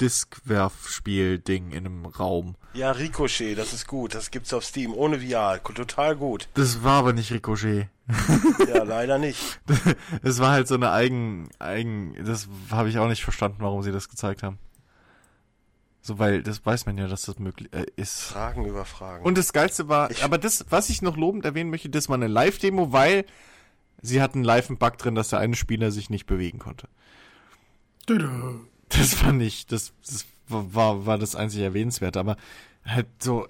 Tron-Diskwerf-Spiel-Ding 0.03 1.71
in 1.71 1.85
einem 1.85 2.05
Raum. 2.05 2.55
Ja, 2.73 2.91
Ricochet, 2.91 3.55
das 3.57 3.73
ist 3.73 3.87
gut. 3.87 4.15
Das 4.15 4.31
gibt's 4.31 4.53
auf 4.53 4.63
Steam. 4.65 4.93
Ohne 4.93 5.19
VR. 5.19 5.61
Total 5.63 6.15
gut. 6.15 6.47
Das 6.55 6.83
war 6.83 6.99
aber 6.99 7.13
nicht 7.13 7.31
Ricochet. 7.31 7.87
Ja, 8.67 8.83
leider 8.83 9.17
nicht. 9.17 9.61
Es 10.23 10.39
war 10.39 10.51
halt 10.51 10.67
so 10.67 10.75
eine 10.75 10.91
eigen, 10.91 11.49
eigen, 11.59 12.15
das 12.25 12.47
habe 12.69 12.89
ich 12.89 12.97
auch 12.97 13.07
nicht 13.07 13.23
verstanden, 13.23 13.57
warum 13.59 13.81
sie 13.81 13.91
das 13.93 14.09
gezeigt 14.09 14.43
haben. 14.43 14.57
So, 16.01 16.19
weil 16.19 16.43
das 16.43 16.65
weiß 16.65 16.85
man 16.85 16.97
ja, 16.97 17.07
dass 17.07 17.21
das 17.23 17.39
möglich 17.39 17.69
äh, 17.73 17.85
ist. 17.95 18.23
Fragen 18.23 18.65
über 18.65 18.83
Fragen. 18.83 19.23
Und 19.23 19.37
das 19.37 19.53
Geilste 19.53 19.87
war, 19.87 20.11
Ich- 20.11 20.23
aber 20.23 20.37
das, 20.37 20.65
was 20.69 20.89
ich 20.89 21.01
noch 21.01 21.15
lobend 21.15 21.45
erwähnen 21.45 21.69
möchte, 21.69 21.89
das 21.89 22.09
war 22.09 22.15
eine 22.15 22.27
Live-Demo, 22.27 22.91
weil 22.91 23.25
sie 24.01 24.21
hatten 24.21 24.43
live 24.43 24.67
einen 24.69 24.77
Bug 24.79 24.97
drin, 24.97 25.15
dass 25.15 25.29
der 25.29 25.39
eine 25.39 25.55
Spieler 25.55 25.91
sich 25.91 26.09
nicht 26.09 26.25
bewegen 26.25 26.59
konnte. 26.59 26.89
dödö. 28.09 28.27
Das 28.97 29.13
fand 29.13 29.41
ich, 29.41 29.65
das, 29.65 29.93
das 30.05 30.25
war, 30.47 31.05
war 31.05 31.17
das 31.17 31.35
einzig 31.35 31.61
Erwähnenswerte, 31.61 32.19
aber 32.19 32.37
halt 32.85 33.07
so, 33.19 33.47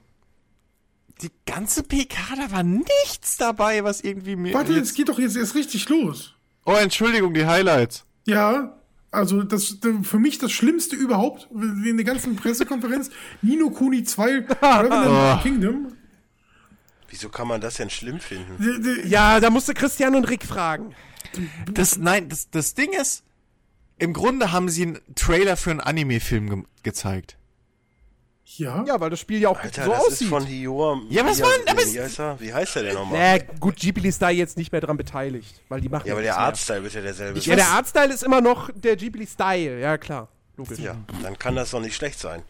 die 1.21 1.31
ganze 1.45 1.83
PK, 1.83 2.35
da 2.35 2.51
war 2.51 2.63
nichts 2.63 3.37
dabei, 3.37 3.83
was 3.83 4.01
irgendwie 4.01 4.35
mir. 4.35 4.53
warte, 4.53 4.71
es 4.71 4.77
jetzt, 4.77 4.95
geht 4.95 5.09
doch 5.09 5.19
jetzt 5.19 5.35
erst 5.35 5.55
richtig 5.55 5.87
los. 5.89 6.35
oh, 6.65 6.73
Entschuldigung, 6.73 7.33
die 7.33 7.45
Highlights. 7.45 8.05
Ja, 8.25 8.77
also 9.11 9.43
das 9.43 9.77
für 10.01 10.17
mich 10.17 10.39
das 10.39 10.51
Schlimmste 10.51 10.95
überhaupt 10.95 11.47
in 11.51 11.97
der 11.97 12.03
ganzen 12.03 12.35
Pressekonferenz. 12.35 13.11
Nino 13.41 13.69
Kuni 13.69 14.03
2 14.03 14.45
Revenant 14.61 15.41
Kingdom. 15.43 15.93
Wieso 17.09 17.29
kann 17.29 17.47
man 17.47 17.61
das 17.61 17.75
denn 17.75 17.91
schlimm 17.91 18.19
finden? 18.19 19.07
Ja, 19.07 19.39
da 19.39 19.51
musste 19.51 19.75
Christian 19.75 20.15
und 20.15 20.27
Rick 20.29 20.43
fragen. 20.43 20.95
Das, 21.71 21.97
nein, 21.97 22.27
das, 22.27 22.49
das 22.49 22.73
Ding 22.73 22.91
ist, 22.91 23.23
im 24.03 24.13
Grunde 24.13 24.51
haben 24.51 24.69
sie 24.69 24.83
einen 24.83 24.99
Trailer 25.15 25.57
für 25.57 25.71
einen 25.71 25.79
Anime-Film 25.79 26.49
ge 26.49 26.63
gezeigt. 26.83 27.37
Ja, 28.57 28.83
Ja, 28.85 28.99
weil 28.99 29.09
das 29.09 29.19
Spiel 29.19 29.39
ja 29.39 29.49
auch 29.49 29.59
Alter, 29.59 29.85
so 29.85 29.91
das 29.91 29.99
aussieht. 30.01 30.21
ist 30.21 30.27
von 30.29 30.45
Hioa. 30.45 31.01
Ja, 31.09 31.25
was 31.25 31.39
wie, 31.39 31.43
war 31.43 31.49
denn- 31.57 31.67
aber 31.69 31.81
wie, 31.85 31.99
heißt 31.99 32.19
er? 32.19 32.39
wie 32.39 32.53
heißt 32.53 32.75
er 32.75 32.83
denn 32.83 32.93
nochmal? 32.93 33.17
Naja, 33.19 33.43
gut, 33.59 33.77
Ghibli 33.77 34.09
ist 34.09 34.21
da 34.21 34.29
jetzt 34.29 34.57
nicht 34.57 34.71
mehr 34.71 34.81
dran 34.81 34.97
beteiligt, 34.97 35.61
weil 35.69 35.81
die 35.81 35.89
machen 35.89 36.05
Ja, 36.05 36.13
aber 36.13 36.21
der. 36.21 36.37
Artstyle 36.37 36.83
wird 36.83 36.93
ja 36.93 37.01
derselbe 37.01 37.39
Ja, 37.39 37.45
sein. 37.45 37.55
der 37.57 37.67
Artstyle 37.69 38.13
ist 38.13 38.21
immer 38.23 38.41
noch 38.41 38.69
der 38.75 38.95
Ghibli-Style, 38.97 39.79
ja 39.79 39.97
klar. 39.97 40.27
Logisch. 40.57 40.77
Ja, 40.79 40.95
dann 41.23 41.39
kann 41.39 41.55
das 41.55 41.71
doch 41.71 41.81
nicht 41.81 41.95
schlecht 41.95 42.19
sein. 42.19 42.43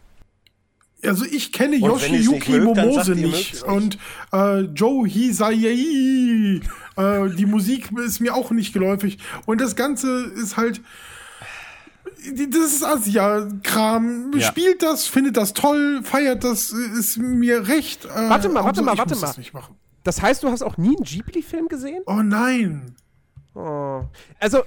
also 1.02 1.24
ich 1.24 1.52
kenne 1.52 1.76
Yoshiyuki 1.76 2.58
Momose 2.60 3.12
nicht. 3.12 3.62
Und 3.62 3.96
äh, 4.32 4.60
Joe 4.60 5.06
Hisayai, 5.08 6.60
äh, 6.96 7.28
die 7.36 7.46
Musik 7.46 7.90
ist 8.04 8.20
mir 8.20 8.34
auch 8.34 8.50
nicht 8.50 8.72
geläufig. 8.74 9.18
Und 9.46 9.60
das 9.60 9.76
Ganze 9.76 10.24
ist 10.36 10.56
halt, 10.58 10.80
das 12.48 12.72
ist 12.72 12.84
Asia-Kram. 12.84 14.32
Ja. 14.34 14.40
Spielt 14.40 14.82
das, 14.82 15.06
findet 15.06 15.36
das 15.36 15.52
toll, 15.52 16.00
feiert 16.02 16.44
das, 16.44 16.72
ist 16.72 17.18
mir 17.18 17.68
recht. 17.68 18.04
Äh, 18.04 18.08
Warte 18.08 18.48
mal, 18.48 18.64
warte 18.64 18.84
Hauptsache, 18.84 18.84
mal, 18.84 18.98
warte 18.98 19.52
mal. 19.52 19.60
Das. 19.60 19.70
Das 20.04 20.22
heißt, 20.22 20.42
du 20.42 20.50
hast 20.50 20.62
auch 20.62 20.76
nie 20.76 20.96
einen 20.96 21.04
Ghibli-Film 21.04 21.68
gesehen? 21.68 22.02
Oh 22.06 22.22
nein. 22.22 22.94
Oh. 23.54 24.02
Also, 24.38 24.62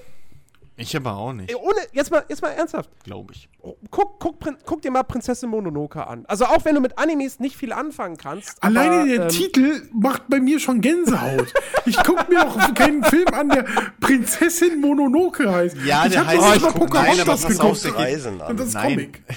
Ich 0.79 0.95
aber 0.95 1.15
auch 1.17 1.33
nicht, 1.33 1.55
ohne, 1.55 1.79
jetzt 1.93 2.11
mal, 2.11 2.23
jetzt 2.29 2.41
mal 2.43 2.49
ernsthaft. 2.49 2.89
glaube 3.03 3.33
ich. 3.33 3.49
Guck, 3.89 4.19
guck, 4.19 4.39
Prin- 4.39 4.57
guck 4.63 4.81
dir 4.83 4.91
mal 4.91 5.01
Prinzessin 5.03 5.49
Mononoke 5.49 6.05
an. 6.05 6.23
Also 6.27 6.45
auch 6.45 6.63
wenn 6.65 6.75
du 6.75 6.81
mit 6.81 6.97
Animes 6.99 7.39
nicht 7.39 7.57
viel 7.57 7.73
anfangen 7.73 8.15
kannst. 8.17 8.61
Alleine 8.63 8.95
aber, 8.97 9.05
der 9.07 9.21
ähm, 9.23 9.29
Titel 9.29 9.89
macht 9.91 10.27
bei 10.29 10.39
mir 10.39 10.59
schon 10.59 10.79
Gänsehaut. 10.81 11.51
ich 11.85 11.97
guck 12.03 12.29
mir 12.29 12.41
doch 12.45 12.73
keinen 12.75 13.03
Film 13.03 13.27
an, 13.33 13.49
der 13.49 13.65
Prinzessin 13.99 14.79
Mononoke 14.79 15.51
heißt. 15.51 15.77
Ja, 15.83 16.05
ich 16.05 16.11
der 16.11 16.21
hab 16.21 16.27
heißt- 16.27 16.53
jetzt 16.53 16.63
Oh, 16.63 16.65
mal 16.67 16.71
guck- 16.73 16.87
Pocahontas 16.91 17.47
geguckt. 17.47 17.95
Reisen 17.97 18.39
an. 18.41 18.51
Und 18.51 18.59
das 18.59 18.67
ist 18.67 18.73
Nein. 18.75 18.89
Comic. 18.91 19.23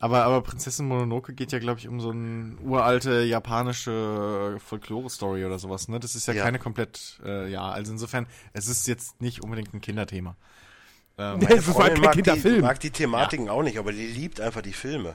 Aber, 0.00 0.24
aber 0.24 0.42
Prinzessin 0.42 0.86
Mononoke 0.86 1.32
geht 1.32 1.50
ja, 1.50 1.58
glaube 1.58 1.78
ich, 1.80 1.88
um 1.88 1.98
so 1.98 2.10
eine 2.10 2.58
uralte 2.62 3.22
japanische 3.22 4.58
Folklore-Story 4.62 5.46
oder 5.46 5.58
sowas, 5.58 5.88
ne? 5.88 5.98
Das 5.98 6.14
ist 6.14 6.26
ja, 6.26 6.34
Ja. 6.34 6.42
keine 6.42 6.58
komplett, 6.58 7.20
äh, 7.24 7.50
ja, 7.50 7.70
also 7.70 7.92
insofern, 7.92 8.26
es 8.52 8.68
ist 8.68 8.86
jetzt 8.86 9.22
nicht 9.22 9.42
unbedingt 9.42 9.72
ein 9.72 9.80
Kinderthema. 9.80 10.36
Ähm, 11.16 11.38
Nee, 11.38 11.46
es 11.54 11.68
ist 11.68 11.76
halt 11.78 11.94
kein 11.94 12.02
mag 12.02 12.12
die, 12.12 12.22
Kinderfilm. 12.22 12.60
mag 12.62 12.80
die 12.80 12.90
Thematiken 12.90 13.48
auch 13.48 13.62
nicht, 13.62 13.78
aber 13.78 13.92
die 13.92 14.06
liebt 14.06 14.40
einfach 14.40 14.62
die 14.62 14.72
Filme. 14.72 15.14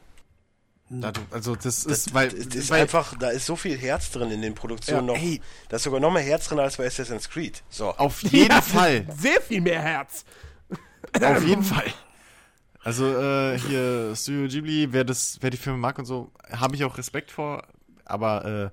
Also 1.29 1.55
das 1.55 1.85
ist, 1.85 2.15
weil, 2.15 2.29
Es 2.29 2.47
ist 2.55 2.71
weil 2.71 2.81
einfach, 2.81 3.15
da 3.19 3.29
ist 3.29 3.45
so 3.45 3.55
viel 3.55 3.77
Herz 3.77 4.09
drin 4.09 4.31
in 4.31 4.41
den 4.41 4.55
Produktionen 4.55 5.07
Ja, 5.07 5.13
noch. 5.13 5.21
ey. 5.21 5.39
Da 5.67 5.75
ist 5.75 5.83
sogar 5.83 5.99
noch 5.99 6.11
mehr 6.11 6.23
Herz 6.23 6.47
drin 6.47 6.57
als 6.59 6.77
bei 6.77 6.87
Assassin's 6.87 7.29
Creed. 7.29 7.61
So. 7.69 7.89
auf 7.95 8.23
jeden 8.23 8.47
Ja, 8.49 8.61
Fall, 8.61 9.05
Sehr 9.15 9.39
viel 9.41 9.61
mehr 9.61 9.81
Herz. 9.81 10.25
auf 11.21 11.43
jeden 11.45 11.63
Fall. 11.75 11.85
Also 12.81 13.05
äh, 13.19 13.59
hier 13.59 14.15
Studio 14.15 14.47
Ghibli, 14.47 14.91
wer 14.91 15.03
das, 15.03 15.37
wer 15.41 15.49
die 15.51 15.57
Filme 15.57 15.77
mag 15.77 15.99
und 15.99 16.05
so, 16.05 16.31
habe 16.51 16.75
ich 16.75 16.83
auch 16.85 16.97
Respekt 16.97 17.29
vor. 17.29 17.67
Aber 18.05 18.45
äh, 18.45 18.69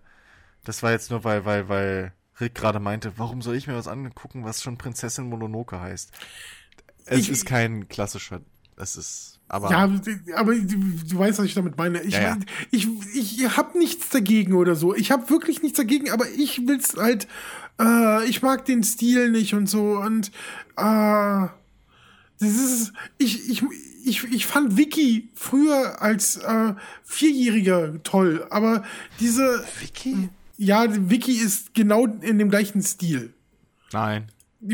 das 0.65 0.83
war 0.83 0.93
jetzt 0.93 1.11
nur, 1.11 1.23
weil, 1.25 1.45
weil, 1.45 1.69
weil 1.69 2.13
Rick 2.41 2.55
gerade 2.55 2.81
meinte, 2.81 3.13
warum 3.19 3.43
soll 3.43 3.57
ich 3.57 3.67
mir 3.67 3.75
was 3.77 3.89
angucken, 3.89 4.45
was 4.45 4.63
schon 4.63 4.79
Prinzessin 4.79 5.29
Mononoke 5.29 5.81
heißt? 5.81 6.13
Es 7.07 7.21
Ich- 7.21 7.31
ist 7.31 7.47
kein 7.47 7.89
klassischer, 7.89 8.41
es 8.77 8.97
ist, 8.97 9.39
aber 9.49 9.71
Ja, 9.71 9.89
aber 10.35 10.55
du, 10.55 10.77
du 11.09 11.19
weißt, 11.19 11.39
was 11.39 11.47
ich 11.47 11.55
damit 11.55 11.77
meine. 11.79 12.03
Ich, 12.03 12.15
Ja, 12.15 12.21
ja. 12.21 12.39
ich, 12.71 12.89
ich 13.15 13.57
habe 13.57 13.79
nichts 13.79 14.09
dagegen 14.11 14.53
oder 14.55 14.75
so. 14.77 14.95
Ich 14.95 15.11
habe 15.11 15.31
wirklich 15.31 15.63
nichts 15.63 15.79
dagegen, 15.79 16.11
aber 16.11 16.29
ich 16.31 16.67
will's 16.67 16.95
halt. 16.97 17.27
Äh, 17.81 18.25
ich 18.29 18.43
mag 18.43 18.65
den 18.65 18.83
Stil 18.83 19.31
nicht 19.31 19.55
und 19.55 19.69
so 19.69 19.99
und 19.99 20.29
äh, 20.77 21.47
das 22.39 22.49
ist 22.51 22.93
ich 23.19 23.49
ich 23.51 23.63
ich, 24.05 24.25
ich 24.25 24.47
fand 24.47 24.77
Vicky 24.77 25.29
früher 25.35 26.01
als 26.01 26.37
äh, 26.39 26.75
Vierjähriger 27.05 28.03
toll, 28.03 28.47
aber 28.51 28.83
diese 29.21 29.65
Vicky? 29.81 30.29
ja 30.57 30.87
Vicky 31.11 31.33
ist 31.33 31.75
genau 31.75 32.07
in 32.07 32.39
dem 32.39 32.49
gleichen 32.51 32.83
Stil 32.83 33.33
nein. 33.93 34.27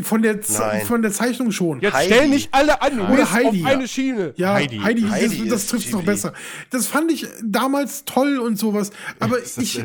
Von 0.03 0.21
der 0.21 0.39
Nein. 0.57 0.85
von 0.85 1.01
der 1.01 1.11
Zeichnung 1.11 1.51
schon. 1.51 1.81
Jetzt 1.81 1.93
Heidi. 1.93 2.13
stell 2.13 2.27
nicht 2.29 2.53
alle 2.53 2.81
an, 2.81 2.99
Oder 3.01 3.31
Heidi, 3.31 3.63
auf 3.63 3.71
eine 3.71 3.81
ja. 3.81 3.87
Schiene. 3.87 4.33
Ja, 4.37 4.53
Heidi. 4.53 4.77
Heidi, 4.77 5.01
Heidi 5.03 5.37
das, 5.39 5.47
das 5.49 5.61
ist 5.63 5.69
trifft's 5.69 5.91
noch 5.91 6.03
besser. 6.03 6.33
Das 6.69 6.87
fand 6.87 7.11
ich 7.11 7.27
damals 7.43 8.05
toll 8.05 8.39
und 8.39 8.57
sowas. 8.57 8.91
Aber 9.19 9.39
ist 9.39 9.57
ich, 9.57 9.83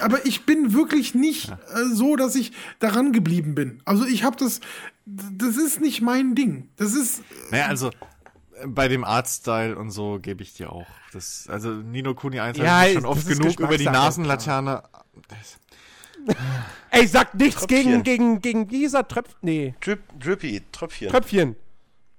aber 0.00 0.24
ich 0.26 0.46
bin 0.46 0.72
wirklich 0.72 1.14
nicht 1.14 1.50
äh, 1.50 1.54
so, 1.92 2.16
dass 2.16 2.34
ich 2.34 2.52
daran 2.78 3.12
geblieben 3.12 3.54
bin. 3.54 3.82
Also 3.84 4.06
ich 4.06 4.24
habe 4.24 4.36
das, 4.36 4.60
das 5.06 5.56
ist 5.56 5.80
nicht 5.80 6.00
mein 6.00 6.34
Ding. 6.34 6.68
Das 6.76 6.94
ist, 6.94 7.22
Naja, 7.50 7.66
also 7.66 7.88
äh, 7.88 8.66
bei 8.66 8.88
dem 8.88 9.04
Artstyle 9.04 9.76
und 9.76 9.90
so 9.90 10.18
gebe 10.20 10.42
ich 10.42 10.54
dir 10.54 10.72
auch. 10.72 10.86
Das, 11.12 11.46
also 11.48 11.70
Nino 11.70 12.14
Kuni 12.14 12.40
1 12.40 12.56
Ja, 12.58 12.80
habe 12.80 12.88
ich 12.88 12.94
schon 12.94 13.04
oft 13.04 13.26
genug 13.26 13.60
über 13.60 13.76
die 13.76 13.84
Nasenlaterne. 13.84 14.82
Das, 15.28 15.58
Ey, 16.90 17.06
sag 17.06 17.34
nichts 17.34 17.60
Tröpfchen. 17.60 18.02
gegen, 18.02 18.02
gegen, 18.02 18.40
gegen 18.40 18.68
dieser 18.68 19.06
Tröpf... 19.06 19.34
Nee, 19.40 19.74
Drip, 19.80 20.00
drippy, 20.18 20.62
Tröpfchen. 20.72 21.08
Tröpfchen. 21.08 21.56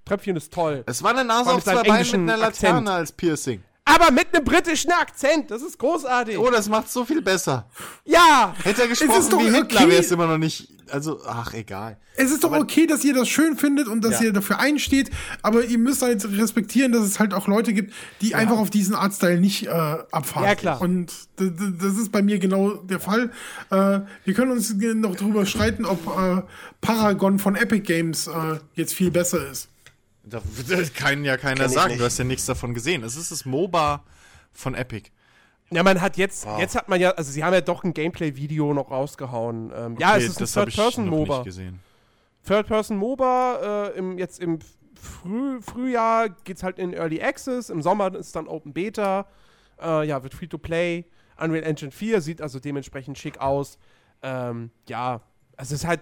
Tröpfchen 0.05 0.35
ist 0.35 0.51
toll. 0.53 0.83
es 0.85 1.01
war 1.03 1.11
eine 1.11 1.23
Nase 1.23 1.49
auf 1.51 1.55
mit 1.57 1.63
zwei 1.65 1.83
Beinen 1.83 2.25
mit 2.25 2.33
einer 2.33 2.43
Akzent. 2.47 2.73
Laterne 2.73 2.91
als 2.91 3.11
Piercing. 3.11 3.63
Aber 3.85 4.11
mit 4.11 4.33
einem 4.33 4.45
britischen 4.45 4.91
Akzent, 4.91 5.51
das 5.51 5.61
ist 5.61 5.77
großartig. 5.77 6.37
Oh, 6.37 6.49
das 6.49 6.69
macht 6.69 6.89
so 6.89 7.03
viel 7.03 7.21
besser. 7.21 7.67
Ja, 8.05 8.55
Hätte 8.63 8.83
er 8.83 8.87
gesprochen 8.87 9.39
wie 9.39 9.43
Hitler, 9.51 9.81
okay. 9.81 9.89
wäre 9.89 10.01
es 10.01 10.11
immer 10.11 10.25
noch 10.27 10.37
nicht. 10.37 10.69
Also, 10.89 11.19
ach, 11.25 11.53
egal. 11.53 11.97
es 12.17 12.29
ist 12.31 12.43
doch 12.43 12.51
okay, 12.51 12.85
dass 12.85 13.03
ihr 13.03 13.13
das 13.13 13.27
schön 13.27 13.57
findet 13.57 13.87
und 13.87 14.03
dass 14.03 14.19
Ja. 14.19 14.27
ihr 14.27 14.33
dafür 14.33 14.59
einsteht. 14.59 15.09
Aber 15.41 15.63
ihr 15.65 15.77
müsst 15.77 16.01
halt 16.01 16.23
respektieren, 16.37 16.91
dass 16.91 17.01
es 17.03 17.19
halt 17.19 17.33
auch 17.33 17.47
Leute 17.47 17.73
gibt, 17.73 17.93
die 18.21 18.35
einfach 18.35 18.57
auf 18.57 18.69
diesen 18.69 18.93
Artstyle 18.93 19.39
nicht 19.39 19.65
äh, 19.67 19.69
abfahren. 19.69 20.45
Ja, 20.45 20.55
klar. 20.55 20.81
Und 20.81 21.11
das 21.37 21.97
ist 21.97 22.11
bei 22.11 22.21
mir 22.21 22.37
genau 22.39 22.75
der 22.75 22.99
Fall. 22.99 23.31
Äh, 23.69 24.01
wir 24.23 24.33
können 24.33 24.51
uns 24.51 24.73
noch 24.73 25.15
drüber 25.15 25.45
streiten, 25.45 25.85
ob 25.85 26.05
äh, 26.17 26.41
Paragon 26.81 27.39
von 27.39 27.55
Epic 27.55 27.81
Games 27.81 28.27
äh, 28.27 28.59
jetzt 28.75 28.93
viel 28.93 29.09
besser 29.11 29.49
ist. 29.49 29.69
Da 30.23 30.41
kann 30.95 31.25
ja 31.25 31.37
keiner 31.37 31.61
Kenn 31.65 31.69
sagen. 31.69 31.89
nicht. 31.91 31.99
Du 32.01 32.05
hast 32.05 32.17
ja 32.17 32.23
nichts 32.23 32.45
davon 32.45 32.73
gesehen. 32.73 33.03
Es 33.03 33.15
ist 33.17 33.31
das 33.31 33.45
MOBA 33.45 34.03
von 34.51 34.73
Epic. 34.75 35.09
Ja, 35.69 35.83
man 35.83 35.99
hat 36.01 36.17
jetzt, 36.17 36.45
jetzt 36.59 36.75
hat 36.75 36.87
man 36.87 36.99
ja, 37.01 37.11
also 37.11 37.31
sie 37.31 37.43
haben 37.43 37.53
ja 37.53 37.61
doch 37.61 37.83
ein 37.83 37.93
Gameplay-Video 37.93 38.73
noch 38.73 38.91
rausgehauen. 38.91 39.71
Ähm, 39.75 39.97
ja, 39.99 40.17
es 40.17 40.29
Okay, 40.35 40.43
ist 40.43 40.57
ein 40.57 40.65
Third-Person-MOBA. 40.65 41.35
nicht 41.37 41.45
gesehen. 41.45 41.79
Third-Person-MOBA, 42.45 43.89
äh, 43.93 43.97
im, 43.97 44.17
jetzt 44.17 44.39
im 44.39 44.59
Früh 44.95 45.61
Frühjahr 45.61 46.29
geht's 46.29 46.63
halt 46.63 46.79
in 46.79 46.93
Early 46.93 47.21
Access, 47.21 47.69
im 47.69 47.81
Sommer 47.81 48.13
ist 48.15 48.35
dann 48.35 48.47
Open 48.47 48.73
Beta, 48.73 49.25
äh, 49.81 50.07
ja, 50.07 50.23
wird 50.23 50.33
Free-to-Play, 50.33 51.05
Unreal 51.37 51.63
Engine 51.63 51.91
4 51.91 52.21
sieht 52.21 52.41
also 52.41 52.59
dementsprechend 52.59 53.17
schick 53.17 53.39
aus. 53.41 53.77
Ähm, 54.21 54.69
ja, 54.87 55.21
also 55.57 55.75
es 55.75 55.81
ist 55.81 55.87
halt, 55.87 56.01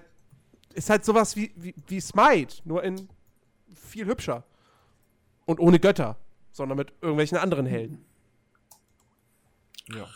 ist 0.74 0.90
halt 0.90 1.06
sowas 1.06 1.36
wie, 1.36 1.52
wie, 1.56 1.74
wie 1.88 2.00
Smite, 2.02 2.58
nur 2.66 2.84
in 2.84 3.08
viel 3.92 4.06
hübscher. 4.06 4.44
Und 5.46 5.60
ohne 5.60 5.80
Götter, 5.80 6.18
sondern 6.52 6.78
mit 6.78 6.94
irgendwelchen 7.02 7.38
anderen 7.38 7.66
Helden. 7.66 8.04
Ja. 9.94 10.08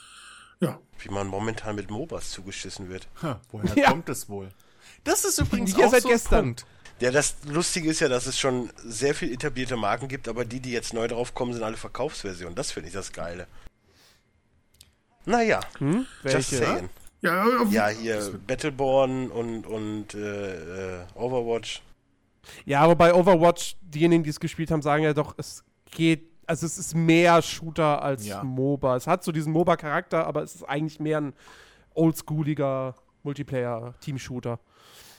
Ja. 0.61 0.79
Wie 0.99 1.09
man 1.09 1.27
momentan 1.27 1.75
mit 1.75 1.89
MOBAs 1.91 2.31
zugeschissen 2.31 2.89
wird. 2.89 3.07
Ha, 3.21 3.41
woher 3.51 3.75
Ja. 3.77 3.89
kommt 3.89 4.07
es 4.09 4.29
wohl? 4.29 4.49
Das 5.03 5.25
ist 5.25 5.37
übrigens 5.39 5.75
Hier 5.75 5.87
auch 5.87 5.91
seit 5.91 6.03
so 6.03 6.09
gestern. 6.09 6.45
Punkt. 6.45 6.65
Ja, 7.01 7.11
das 7.11 7.35
Lustige 7.45 7.89
ist 7.89 7.99
ja, 7.99 8.07
dass 8.07 8.25
es 8.25 8.39
schon 8.39 8.69
sehr 8.77 9.13
viel 9.13 9.33
etablierte 9.33 9.75
Marken 9.75 10.07
gibt, 10.07 10.29
aber 10.29 10.45
die, 10.45 10.61
die 10.61 10.71
jetzt 10.71 10.93
neu 10.93 11.07
draufkommen, 11.09 11.53
sind 11.53 11.63
alle 11.63 11.75
Verkaufsversionen. 11.75 12.55
Das 12.55 12.71
finde 12.71 12.87
ich 12.87 12.93
das 12.93 13.11
Geile. 13.11 13.47
Naja, 15.25 15.59
just 15.59 15.79
Hm? 15.79 16.05
Welche? 16.23 16.57
saying. 16.57 16.89
Ja, 17.21 17.43
auf, 17.61 17.71
Ja, 17.71 17.87
hier 17.89 18.39
Battleborn 18.47 19.29
und, 19.31 19.65
und 19.65 20.13
äh, 20.13 20.99
äh, 21.01 21.05
Overwatch. 21.15 21.81
Ja, 22.65 22.87
wobei 22.87 23.13
Overwatch, 23.13 23.77
diejenigen, 23.81 24.23
die 24.23 24.29
es 24.29 24.39
gespielt 24.39 24.71
haben, 24.71 24.81
sagen 24.81 25.03
ja 25.03 25.13
doch, 25.13 25.33
es 25.37 25.63
geht, 25.91 26.29
also 26.45 26.65
es 26.65 26.77
ist 26.77 26.95
mehr 26.95 27.41
Shooter 27.41 28.01
als 28.01 28.25
Ja. 28.25 28.43
MOBA. 28.43 28.95
Es 28.95 29.07
hat 29.07 29.23
so 29.23 29.31
diesen 29.31 29.51
MOBA-Charakter, 29.53 30.25
aber 30.27 30.43
es 30.43 30.55
ist 30.55 30.63
eigentlich 30.63 30.99
mehr 30.99 31.19
ein 31.21 31.33
oldschooliger 31.93 32.95
Multiplayer-Team-Shooter. 33.23 34.59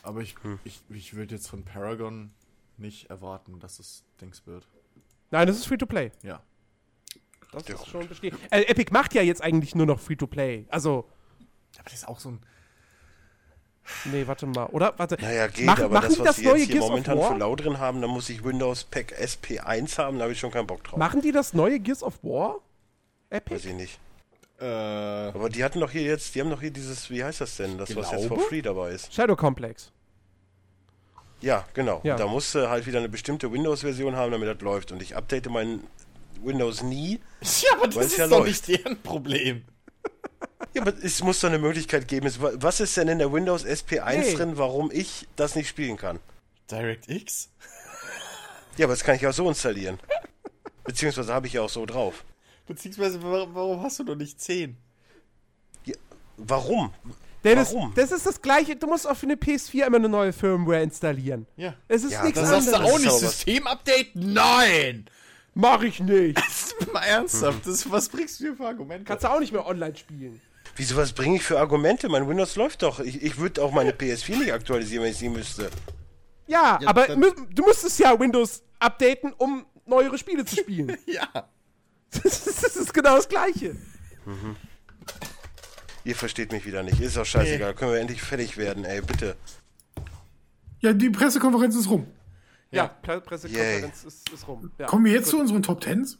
Aber 0.03 0.21
ich, 0.21 0.35
Hm. 0.43 0.59
ich, 0.63 0.81
ich 0.89 1.13
würde 1.15 1.35
jetzt 1.35 1.47
von 1.49 1.63
Paragon 1.65 2.31
nicht 2.77 3.09
erwarten, 3.09 3.59
dass 3.59 3.79
es 3.79 4.03
Dings 4.21 4.45
wird. 4.45 4.67
Nein, 5.31 5.47
das 5.47 5.57
ist 5.57 5.65
Free-to-Play. 5.67 6.11
Ja. 6.23 6.41
Das 7.51 7.67
Ja, 7.67 7.75
ist 7.75 7.87
schon 7.87 8.07
bestehen. 8.07 8.37
Äh, 8.51 8.61
Epic 8.63 8.91
macht 8.93 9.13
ja 9.13 9.21
jetzt 9.21 9.41
eigentlich 9.41 9.73
nur 9.75 9.85
noch 9.85 9.99
Free-to-Play. 9.99 10.67
Also, 10.69 11.09
Aber 11.75 11.83
das 11.85 11.93
ist 11.93 12.07
auch 12.07 12.19
so 12.19 12.29
ein. 12.29 12.39
Nee, 14.05 14.25
warte 14.27 14.45
mal. 14.45 14.65
Oder? 14.67 14.93
Warte. 14.97 15.17
Naja, 15.21 15.47
geht, 15.47 15.65
Mach- 15.65 15.79
aber 15.79 15.95
machen 15.95 16.05
das, 16.09 16.13
die 16.15 16.19
was 16.19 16.25
das 16.27 16.35
sie 16.37 16.45
neue 16.45 16.57
jetzt 16.57 16.65
hier 16.65 16.73
Gears 16.75 16.85
of 16.85 16.89
momentan 16.91 17.21
für 17.33 17.37
lau 17.39 17.55
drin 17.55 17.79
haben, 17.79 18.01
da 18.01 18.07
muss 18.07 18.29
ich 18.29 18.43
Windows 18.43 18.83
Pack 18.83 19.13
SP1 19.19 19.97
haben, 19.97 20.17
da 20.17 20.23
habe 20.23 20.33
ich 20.33 20.39
schon 20.39 20.51
keinen 20.51 20.67
Bock 20.67 20.83
drauf. 20.83 20.97
Machen 20.97 21.21
die 21.21 21.31
das 21.31 21.53
neue 21.53 21.79
Gears 21.79 22.03
of 22.03 22.15
War? 22.23 22.59
Epic? 23.29 23.55
Weiß 23.55 23.65
ich 23.65 23.73
nicht. 23.73 23.99
Äh, 24.59 24.65
Aber 24.65 25.49
die 25.49 25.63
hatten 25.63 25.79
doch 25.79 25.91
hier 25.91 26.01
jetzt, 26.01 26.33
die 26.33 26.41
haben 26.41 26.49
doch 26.49 26.61
hier 26.61 26.71
dieses, 26.71 27.09
wie 27.09 27.23
heißt 27.23 27.41
das 27.41 27.57
denn, 27.57 27.77
das, 27.77 27.95
was 27.95 28.11
jetzt 28.11 28.25
for 28.25 28.39
free 28.39 28.61
dabei 28.61 28.91
ist. 28.91 29.13
Shadow 29.13 29.35
Complex. 29.35 29.91
Ja, 31.41 31.65
genau. 31.75 32.01
Ja. 32.03 32.15
Da 32.15 32.25
musst 32.25 32.55
du 32.55 32.67
halt 32.67 32.87
wieder 32.87 32.97
eine 32.97 33.09
bestimmte 33.09 33.51
Windows-Version 33.51 34.15
haben, 34.15 34.31
damit 34.31 34.47
das 34.49 34.59
läuft. 34.61 34.91
Und 34.91 35.01
ich 35.03 35.15
update 35.15 35.49
mein 35.51 35.81
Windows 36.43 36.81
nie. 36.81 37.19
ja, 37.61 37.73
aber 37.77 37.87
das 37.87 38.07
ist 38.07 38.17
ja 38.17 38.27
doch 38.27 38.39
läuft. 38.39 38.67
nicht 38.67 38.83
deren 38.85 38.99
Problem. 39.01 39.63
Ja, 40.73 40.81
aber 40.81 40.93
es 41.03 41.23
muss 41.23 41.39
doch 41.39 41.49
eine 41.49 41.57
Möglichkeit 41.59 42.07
geben. 42.07 42.31
Was 42.39 42.79
ist 42.79 42.95
denn 42.97 43.07
in 43.07 43.19
der 43.19 43.31
Windows 43.31 43.65
SP1 43.65 44.17
Nee. 44.19 44.33
drin, 44.35 44.57
warum 44.57 44.91
ich 44.91 45.27
das 45.35 45.55
nicht 45.55 45.67
spielen 45.69 45.97
kann? 45.97 46.19
DirectX? 46.69 47.49
Ja, 48.77 48.85
aber 48.85 48.93
das 48.93 49.03
kann 49.03 49.15
ich 49.15 49.25
auch 49.25 49.33
so 49.33 49.47
installieren. 49.47 49.99
Beziehungsweise 50.83 51.33
habe 51.33 51.47
ich 51.47 51.53
ja 51.53 51.61
auch 51.61 51.69
so 51.69 51.85
drauf. 51.85 52.23
Beziehungsweise, 52.67 53.19
warum, 53.23 53.81
hast 53.81 53.99
du 53.99 54.03
noch 54.03 54.15
nicht 54.15 54.39
10? 54.39 54.77
Ja, 55.85 55.95
warum? 56.37 56.93
Dennis, 57.43 57.73
Warum? 57.73 57.93
das 57.95 58.11
ist 58.11 58.25
das 58.25 58.41
gleiche. 58.41 58.75
Du 58.75 58.87
musst 58.87 59.07
auch 59.07 59.15
für 59.15 59.25
eine 59.25 59.35
PS4 59.35 59.85
immer 59.85 59.97
eine 59.97 60.09
neue 60.09 60.33
Firmware 60.33 60.81
installieren. 60.83 61.47
Ja. 61.55 61.75
Es 61.87 62.03
ist 62.03 62.11
Ja, 62.13 62.23
nichts 62.23 62.39
ist 62.41 62.49
sagst 62.49 62.73
anderes. 62.73 62.89
du 62.89 62.95
auch 62.95 62.99
nicht 62.99 63.11
Systemupdate? 63.29 64.15
Nein! 64.15 65.05
Mach 65.53 65.81
ich 65.81 65.99
nicht. 65.99 66.37
Mal 66.93 67.01
ernsthaft, 67.03 67.65
das, 67.65 67.89
was 67.89 68.09
bringst 68.09 68.39
du 68.39 68.45
dir 68.45 68.55
für 68.55 68.65
Argumente? 68.67 69.05
Kannst 69.05 69.23
du 69.23 69.29
auch 69.29 69.39
nicht 69.39 69.51
mehr 69.53 69.65
online 69.65 69.95
spielen. 69.95 70.41
Wieso, 70.77 70.95
was 70.95 71.11
bringe 71.13 71.35
ich 71.37 71.43
für 71.43 71.59
Argumente? 71.59 72.07
Mein 72.07 72.27
Windows 72.29 72.55
läuft 72.55 72.83
doch. 72.83 72.99
Ich, 72.99 73.21
ich 73.21 73.37
würde 73.37 73.61
auch 73.63 73.71
meine 73.71 73.91
PS4 73.91 74.37
nicht 74.37 74.53
aktualisieren, 74.53 75.03
wenn 75.03 75.11
ich 75.11 75.17
sie 75.17 75.27
müsste. 75.29 75.69
Ja, 76.45 76.79
Ja, 76.81 76.87
aber 76.89 77.07
mü- 77.09 77.35
du 77.53 77.63
musstest 77.63 77.99
ja 77.99 78.17
Windows 78.19 78.61
updaten, 78.79 79.33
um 79.33 79.65
neuere 79.85 80.17
Spiele 80.17 80.45
zu 80.45 80.55
spielen. 80.55 80.95
ja. 81.07 81.27
das, 82.11 82.47
ist, 82.47 82.63
das 82.63 82.75
ist 82.77 82.93
genau 82.93 83.15
das 83.17 83.27
Gleiche. 83.27 83.75
Ihr 86.03 86.15
versteht 86.15 86.51
mich 86.51 86.65
wieder 86.65 86.83
nicht. 86.83 86.99
Ist 87.01 87.17
auch 87.17 87.25
scheißegal. 87.25 87.73
Können 87.73 87.91
wir 87.93 87.99
endlich 87.99 88.21
fertig 88.21 88.55
werden, 88.57 88.85
ey, 88.85 89.01
bitte. 89.01 89.35
ja, 90.79 90.93
die 90.93 91.09
Pressekonferenz 91.09 91.75
ist 91.75 91.89
rum. 91.89 92.07
Ja, 92.71 92.87
Pre 92.87 93.19
Pressekonferenz 93.21 94.03
ist, 94.03 94.29
ist 94.29 94.47
rum. 94.47 94.71
Ja. 94.77 94.85
Kommen 94.87 95.05
wir 95.05 95.13
jetzt 95.13 95.29
zu 95.29 95.39
unseren 95.39 95.63
Top 95.63 95.81
Tens? 95.81 96.17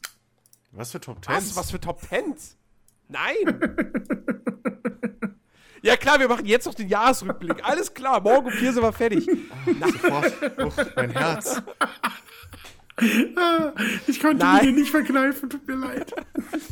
Was 0.72 0.90
für 0.92 1.00
Top 1.00 1.24
10? 1.24 1.34
Was? 1.34 1.56
Was 1.56 1.70
für 1.70 1.80
Top 1.80 2.00
Tens? 2.08 2.56
Nein! 3.08 3.34
ja 5.82 5.96
klar, 5.96 6.20
wir 6.20 6.28
machen 6.28 6.46
jetzt 6.46 6.66
noch 6.66 6.74
den 6.74 6.88
Jahresrückblick. 6.88 7.64
Alles 7.64 7.92
klar, 7.92 8.20
morgen 8.20 8.46
um 8.46 8.52
vier 8.52 8.72
sind 8.72 8.82
wir 8.82 8.92
fertig. 8.92 9.28
Sofort. 9.80 10.32
Oh, 10.58 10.70
mein 10.96 11.10
Herz. 11.10 11.60
Ich 14.06 14.20
konnte 14.20 14.44
Nein. 14.44 14.66
mir 14.66 14.72
nicht 14.72 14.90
verkneifen, 14.90 15.48
tut 15.48 15.66
mir 15.68 15.76
leid. 15.76 16.12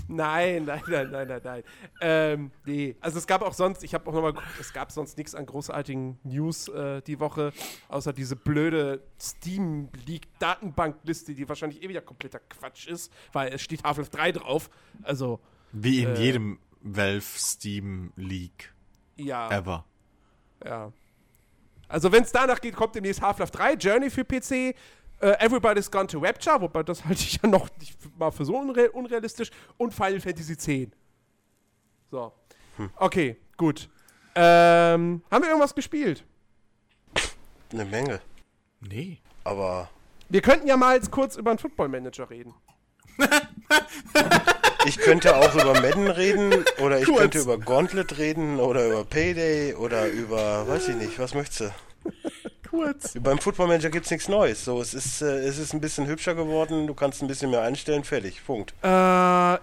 Nein, 0.08 0.64
nein, 0.64 0.82
nein, 0.88 1.10
nein, 1.10 1.28
nein, 1.28 1.40
nein. 1.44 1.62
Ähm, 2.00 2.50
nee, 2.64 2.96
also 3.00 3.18
es 3.18 3.26
gab 3.26 3.42
auch 3.42 3.52
sonst, 3.52 3.84
ich 3.84 3.94
habe 3.94 4.08
auch 4.08 4.12
nochmal 4.12 4.32
geguckt, 4.32 4.48
es 4.58 4.72
gab 4.72 4.90
sonst 4.90 5.16
nichts 5.18 5.34
an 5.34 5.46
großartigen 5.46 6.18
News 6.24 6.68
äh, 6.68 7.00
die 7.02 7.20
Woche, 7.20 7.52
außer 7.88 8.12
diese 8.12 8.34
blöde 8.34 9.02
Steam-Leak-Datenbankliste, 9.20 11.34
die 11.34 11.48
wahrscheinlich 11.48 11.82
eh 11.82 11.88
wieder 11.88 12.00
kompletter 12.00 12.40
Quatsch 12.40 12.88
ist, 12.88 13.12
weil 13.32 13.52
es 13.52 13.62
steht 13.62 13.84
Half-Life 13.84 14.10
3 14.10 14.32
drauf. 14.32 14.68
Also, 15.02 15.40
Wie 15.72 16.02
in 16.02 16.14
Äh. 16.16 16.20
jedem 16.20 16.58
Valve 16.80 17.22
Steam 17.22 18.12
Leak 18.16 18.72
ja. 19.16 19.50
ever. 19.50 19.84
Ja. 20.64 20.92
Also, 21.88 22.10
wenn 22.12 22.22
es 22.22 22.32
danach 22.32 22.60
geht, 22.60 22.74
kommt 22.74 22.94
demnächst 22.94 23.20
Half-Life 23.22 23.52
3, 23.52 23.74
Journey 23.74 24.10
für 24.10 24.24
PC, 24.24 24.52
äh, 24.52 24.74
Everybody's 25.38 25.90
Gone 25.90 26.06
to 26.08 26.18
Rapture, 26.18 26.60
wobei 26.60 26.82
das 26.82 27.04
halte 27.04 27.20
ich 27.22 27.34
ja 27.42 27.48
noch 27.48 27.68
nicht 27.78 27.96
mal 28.18 28.30
für 28.30 28.44
so 28.44 28.56
unre 28.56 28.90
unrealistisch, 28.90 29.50
und 29.76 29.94
Final 29.94 30.20
Fantasy 30.20 30.52
X. 30.52 30.92
So. 32.10 32.32
Okay, 32.96 33.36
gut. 33.56 33.88
Ähm, 34.34 35.22
haben 35.30 35.42
wir 35.42 35.48
irgendwas 35.48 35.74
gespielt? 35.74 36.24
Eine 37.72 37.84
Menge. 37.84 38.20
Nee. 38.80 39.18
Aber 39.44 39.88
Wir 40.28 40.42
könnten 40.42 40.66
ja 40.66 40.76
mal 40.76 40.94
jetzt 40.96 41.10
kurz 41.10 41.36
über 41.36 41.50
einen 41.50 41.58
Football 41.58 41.88
Manager 41.88 42.28
reden. 42.28 42.54
ich 44.86 44.98
könnte 44.98 45.36
auch 45.36 45.54
über 45.54 45.74
Madden 45.80 46.08
reden 46.08 46.64
oder 46.82 46.98
ich 46.98 47.06
Kurz. 47.06 47.18
könnte 47.20 47.38
über 47.38 47.58
Gauntlet 47.58 48.18
reden 48.18 48.58
oder 48.60 48.86
über 48.86 49.04
Payday 49.04 49.74
oder 49.74 50.06
über, 50.08 50.66
weiß 50.68 50.88
ich 50.88 50.96
nicht, 50.96 51.18
was 51.18 51.34
möchtest 51.34 51.60
du? 51.60 52.10
Kurz. 52.68 53.14
Beim 53.20 53.38
Football 53.38 53.68
Manager 53.68 53.90
gibt's 53.90 54.10
nichts 54.10 54.28
Neues. 54.28 54.64
So, 54.64 54.80
es 54.80 54.92
ist, 54.92 55.22
äh, 55.22 55.38
es 55.46 55.56
ist 55.56 55.72
ein 55.72 55.80
bisschen 55.80 56.06
hübscher 56.06 56.34
geworden, 56.34 56.86
du 56.86 56.94
kannst 56.94 57.22
ein 57.22 57.28
bisschen 57.28 57.50
mehr 57.50 57.62
einstellen, 57.62 58.04
fertig. 58.04 58.44
Punkt. 58.44 58.74
Äh, 58.82 58.88
ja, 58.88 59.58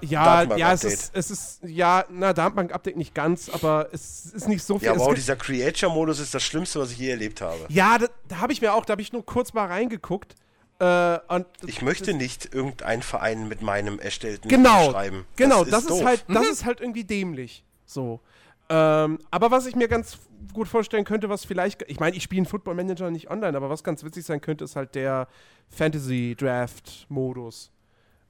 ja, 0.55 0.73
es 0.73 0.83
ist, 0.83 1.11
es 1.15 1.29
ist, 1.29 1.59
ja, 1.63 2.05
na, 2.09 2.33
Datenbank-Update 2.33 2.95
nicht 2.95 3.13
ganz, 3.13 3.49
aber 3.49 3.89
es 3.91 4.25
ist 4.33 4.47
nicht 4.47 4.63
so 4.63 4.79
viel. 4.79 4.87
Ja, 4.87 4.93
es 4.93 4.99
wow, 4.99 5.07
gibt- 5.09 5.17
dieser 5.19 5.35
Creature-Modus 5.35 6.19
ist 6.19 6.33
das 6.33 6.43
Schlimmste, 6.43 6.79
was 6.79 6.91
ich 6.91 6.97
je 6.97 7.09
erlebt 7.11 7.41
habe. 7.41 7.59
ja 7.69 7.97
da, 7.97 8.07
da 8.29 8.37
habe 8.39 8.53
ich 8.53 8.61
mir 8.61 8.73
auch, 8.73 8.85
da 8.85 8.91
habe 8.93 9.01
ich 9.01 9.11
nur 9.13 9.25
kurz 9.25 9.53
mal 9.53 9.65
reingeguckt. 9.67 10.35
Äh, 10.83 11.19
und 11.29 11.45
Ich 11.65 11.81
möchte 11.81 12.13
nicht 12.13 12.53
irgendeinen 12.53 13.03
Verein 13.03 13.47
mit 13.47 13.61
meinem 13.61 13.99
erstellten 13.99 14.49
genau, 14.49 14.91
schreiben. 14.91 15.25
Genau, 15.37 15.63
das, 15.63 15.83
ist, 15.83 15.89
doof. 15.89 16.03
halt, 16.03 16.25
das 16.27 16.47
ist 16.47 16.65
halt 16.65 16.81
irgendwie 16.81 17.05
dämlich. 17.05 17.63
So. 17.85 18.19
Ähm, 18.69 19.19
aber 19.31 19.51
was 19.51 19.65
ich 19.65 19.75
mir 19.75 19.87
ganz 19.87 20.17
gut 20.51 20.67
vorstellen 20.67 21.05
könnte, 21.05 21.29
was 21.29 21.45
vielleicht, 21.45 21.83
ich 21.83 22.01
meine, 22.01 22.17
ich 22.17 22.23
spiele 22.23 22.39
einen 22.39 22.47
Football 22.47 22.75
Manager 22.75 23.09
nicht 23.11 23.29
online, 23.29 23.55
aber 23.55 23.69
was 23.69 23.83
ganz 23.83 24.03
witzig 24.03 24.25
sein 24.25 24.41
könnte, 24.41 24.65
ist 24.65 24.75
halt 24.75 24.95
der 24.95 25.27
Fantasy 25.69 26.35
Draft 26.37 27.05
Modus. 27.07 27.71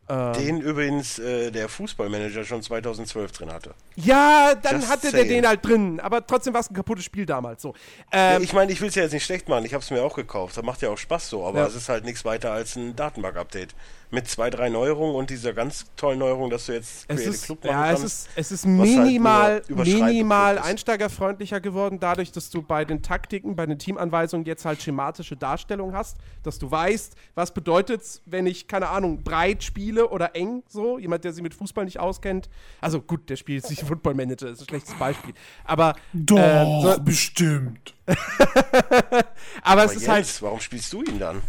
Ähm, 0.09 0.33
Den 0.33 0.61
übrigens 0.61 1.17
äh, 1.17 1.49
der 1.49 1.69
Fußballmanager 1.69 2.43
schon 2.43 2.61
2012 2.61 3.31
drin 3.31 3.51
hatte. 3.53 3.73
ja, 3.95 4.53
dann 4.53 4.75
Just 4.81 4.89
hatte 4.91 5.01
der 5.11 5.21
saying. 5.21 5.29
den 5.29 5.47
halt 5.47 5.65
drin, 5.65 5.99
aber 6.01 6.27
trotzdem 6.27 6.53
war 6.53 6.59
es 6.61 6.69
ein 6.69 6.73
kaputtes 6.73 7.05
Spiel 7.05 7.25
damals. 7.25 7.61
So. 7.61 7.73
Ja, 8.13 8.35
Ähm, 8.35 8.43
ich 8.43 8.51
meine, 8.51 8.71
ich 8.73 8.81
will 8.81 8.89
es 8.89 8.95
ja 8.95 9.03
jetzt 9.03 9.13
nicht 9.13 9.23
schlecht 9.23 9.47
machen, 9.47 9.63
ich 9.65 9.73
habe 9.73 9.81
es 9.83 9.89
mir 9.91 10.03
auch 10.03 10.15
gekauft. 10.15 10.57
Das 10.57 10.63
macht 10.65 10.81
ja 10.81 10.89
auch 10.89 10.97
Spaß 10.97 11.29
so, 11.29 11.45
aber 11.45 11.59
Ja. 11.59 11.67
es 11.67 11.75
ist 11.75 11.87
halt 11.87 12.03
nichts 12.03 12.25
weiter 12.25 12.51
als 12.51 12.75
ein 12.75 12.95
Datenbank-Update. 12.97 13.75
Mit 14.13 14.27
zwei, 14.27 14.49
drei 14.49 14.69
Neuerungen 14.69 15.15
und 15.15 15.29
dieser 15.29 15.53
ganz 15.53 15.85
tollen 15.95 16.19
Neuerung, 16.19 16.49
dass 16.49 16.67
du 16.67 16.73
jetzt 16.73 17.05
es 17.07 17.17
Create 17.17 17.33
ist, 17.33 17.45
Club 17.45 17.63
machen 17.63 17.73
ja, 17.73 17.91
es 17.91 17.99
kannst. 17.99 18.05
ist, 18.05 18.29
es 18.35 18.51
ist 18.51 18.65
was 18.65 18.87
halt 18.87 19.05
minimal, 19.05 19.53
nur 19.55 19.69
überschreibend 19.69 20.07
minimal 20.07 20.55
ist. 20.55 20.63
einsteigerfreundlicher 20.63 21.59
geworden, 21.59 21.99
dadurch, 21.99 22.31
dass 22.31 22.49
du 22.49 22.61
bei 22.61 22.85
den 22.85 23.01
Taktiken, 23.01 23.55
bei 23.55 23.65
den 23.65 23.79
Teamanweisungen 23.79 24.45
jetzt 24.45 24.65
halt 24.65 24.81
schematische 24.81 25.35
Darstellung 25.35 25.93
hast, 25.93 26.17
dass 26.43 26.59
du 26.59 26.69
weißt, 26.69 27.15
was 27.35 27.53
bedeutet 27.53 28.03
wenn 28.25 28.45
ich, 28.47 28.67
keine 28.67 28.89
Ahnung, 28.89 29.23
breit 29.23 29.63
spiele 29.63 30.09
oder 30.09 30.35
eng, 30.35 30.63
so, 30.67 30.97
jemand, 30.99 31.23
der 31.23 31.33
sich 31.33 31.43
mit 31.43 31.53
Fußball 31.53 31.85
nicht 31.85 31.99
auskennt. 31.99 32.49
Also 32.81 33.01
gut, 33.01 33.29
der 33.29 33.35
spielt 33.35 33.63
jetzt 33.63 33.69
nicht 33.69 33.83
Football 33.83 34.13
Manager, 34.13 34.49
ist 34.49 34.61
ein 34.61 34.67
schlechtes 34.67 34.93
Beispiel. 34.95 35.33
Aber, 35.63 35.95
Doch, 36.13 36.37
ähm, 36.37 36.81
so, 36.81 37.01
bestimmt. 37.01 37.93
aber, 38.05 39.25
aber 39.63 39.85
es 39.85 39.95
ist 39.95 40.01
jetzt, 40.01 40.09
halt. 40.09 40.41
warum 40.41 40.59
spielst 40.59 40.91
du 40.93 41.03
ihn 41.03 41.19
dann? 41.19 41.41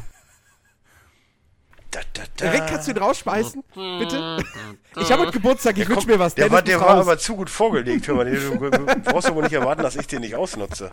Da, 1.94 2.00
da, 2.12 2.22
da. 2.36 2.50
Rick, 2.50 2.66
kannst 2.66 2.88
du 2.88 2.90
ihn 2.92 2.98
rausschmeißen? 2.98 3.62
Bitte? 3.74 4.44
Ich 4.96 5.10
habe 5.10 5.22
heute 5.22 5.32
Geburtstag, 5.32 5.76
ich 5.76 5.88
wünsche 5.88 6.06
mir 6.06 6.20
was. 6.20 6.36
Der, 6.36 6.44
Dennis 6.44 6.54
war, 6.54 6.62
der 6.62 6.80
war 6.80 6.90
aber 7.00 7.18
zu 7.18 7.34
gut 7.34 7.50
vorgelegt. 7.50 8.06
Hör 8.06 8.14
mal, 8.14 8.30
du 8.30 9.00
brauchst 9.02 9.26
aber 9.26 9.42
nicht 9.42 9.52
erwarten, 9.52 9.82
dass 9.82 9.96
ich 9.96 10.06
den 10.06 10.20
nicht 10.20 10.36
ausnutze. 10.36 10.92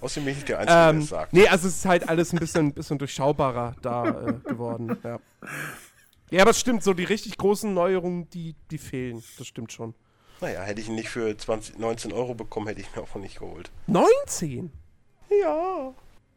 Außerdem 0.00 0.24
bin 0.24 0.32
ich 0.32 0.36
nicht 0.38 0.48
der 0.48 0.60
Einzige, 0.60 0.74
der 0.74 0.88
Ähm, 0.88 1.00
das 1.00 1.08
sagt. 1.10 1.32
nee, 1.34 1.46
also 1.46 1.68
es 1.68 1.76
ist 1.76 1.84
halt 1.84 2.08
alles 2.08 2.32
ein 2.32 2.38
bisschen, 2.38 2.72
bisschen 2.72 2.96
durchschaubarer 2.96 3.76
da 3.82 4.06
äh, 4.08 4.32
geworden. 4.48 4.96
Ja. 5.04 5.18
ja, 6.30 6.42
aber 6.42 6.52
es 6.52 6.60
stimmt, 6.60 6.82
so 6.82 6.94
die 6.94 7.04
richtig 7.04 7.36
großen 7.36 7.74
Neuerungen, 7.74 8.30
die, 8.30 8.54
die 8.70 8.78
fehlen. 8.78 9.22
Das 9.36 9.46
stimmt 9.46 9.70
schon. 9.72 9.94
Naja, 10.40 10.62
hätte 10.62 10.80
ich 10.80 10.88
ihn 10.88 10.94
nicht 10.94 11.10
für 11.10 11.36
20, 11.36 11.78
19 11.78 12.14
Euro 12.14 12.34
bekommen, 12.34 12.68
hätte 12.68 12.80
ich 12.80 12.86
ihn 12.96 13.02
auch 13.02 13.14
nicht 13.16 13.38
geholt. 13.38 13.70
19? 13.86 14.72
Ja. 15.42 15.92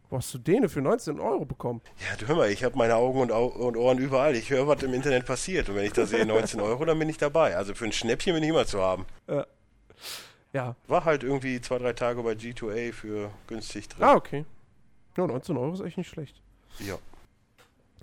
Wo 0.10 0.18
hast 0.18 0.34
du 0.34 0.40
den 0.40 0.62
denn 0.62 0.70
für 0.70 0.82
19 0.82 1.20
Euro 1.20 1.46
bekommen? 1.46 1.82
Ja, 2.00 2.18
du 2.18 2.28
hör 2.28 2.36
mal, 2.36 2.50
ich 2.50 2.64
habe 2.64 2.76
meine 2.78 2.96
Augen 2.96 3.20
und, 3.22 3.32
Au 3.32 3.46
und 3.46 3.78
Ohren 3.78 4.00
überall. 4.00 4.36
Ich 4.36 4.50
höre, 4.50 4.68
was 4.68 4.82
im 4.82 4.94
Internet 4.94 5.26
passiert. 5.26 5.70
Und 5.70 5.76
wenn 5.76 5.86
ich 5.86 5.94
da 5.94 6.08
sehe 6.08 6.26
19 6.26 6.60
Euro, 6.62 6.84
dann 6.86 6.98
bin 6.98 7.10
ich 7.10 7.18
dabei. 7.18 7.56
Also 7.56 7.76
für 7.76 7.86
ein 7.86 7.92
Schnäppchen 7.92 8.34
bin 8.34 8.42
ich 8.42 8.50
immer 8.50 8.66
zu 8.66 8.82
haben. 8.82 9.06
Ja. 10.52 10.76
War 10.88 11.06
halt 11.06 11.24
irgendwie 11.24 11.62
zwei, 11.62 11.78
drei 11.78 11.94
Tage 11.94 12.24
bei 12.24 12.32
G2A 12.32 12.92
für 12.92 13.30
günstig 13.46 13.88
drin. 13.88 14.04
Ah, 14.04 14.16
okay. 14.16 14.46
Ja, 15.16 15.28
19 15.28 15.56
Euro 15.58 15.74
ist 15.74 15.82
echt 15.82 15.98
nicht 15.98 16.10
schlecht. 16.10 16.42
Ja. 16.80 16.98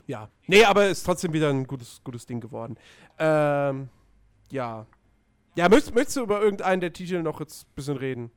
Ja. 0.07 0.29
Nee, 0.47 0.65
aber 0.65 0.87
ist 0.87 1.03
trotzdem 1.03 1.33
wieder 1.33 1.51
ein 1.51 1.67
gutes, 1.67 2.01
gutes 2.05 2.25
Ding 2.27 2.41
geworden. 2.41 2.77
Ähm, 3.19 3.89
ja. 4.53 4.87
Ja, 5.57 5.69
möchtest, 5.69 5.95
möchtest 5.95 6.19
du 6.19 6.23
über 6.23 6.41
irgendeinen 6.41 6.81
der 6.81 6.93
Titel 6.93 7.23
noch 7.23 7.41
jetzt 7.41 7.65
ein 7.65 7.75
bisschen 7.75 7.97
reden? 7.97 8.31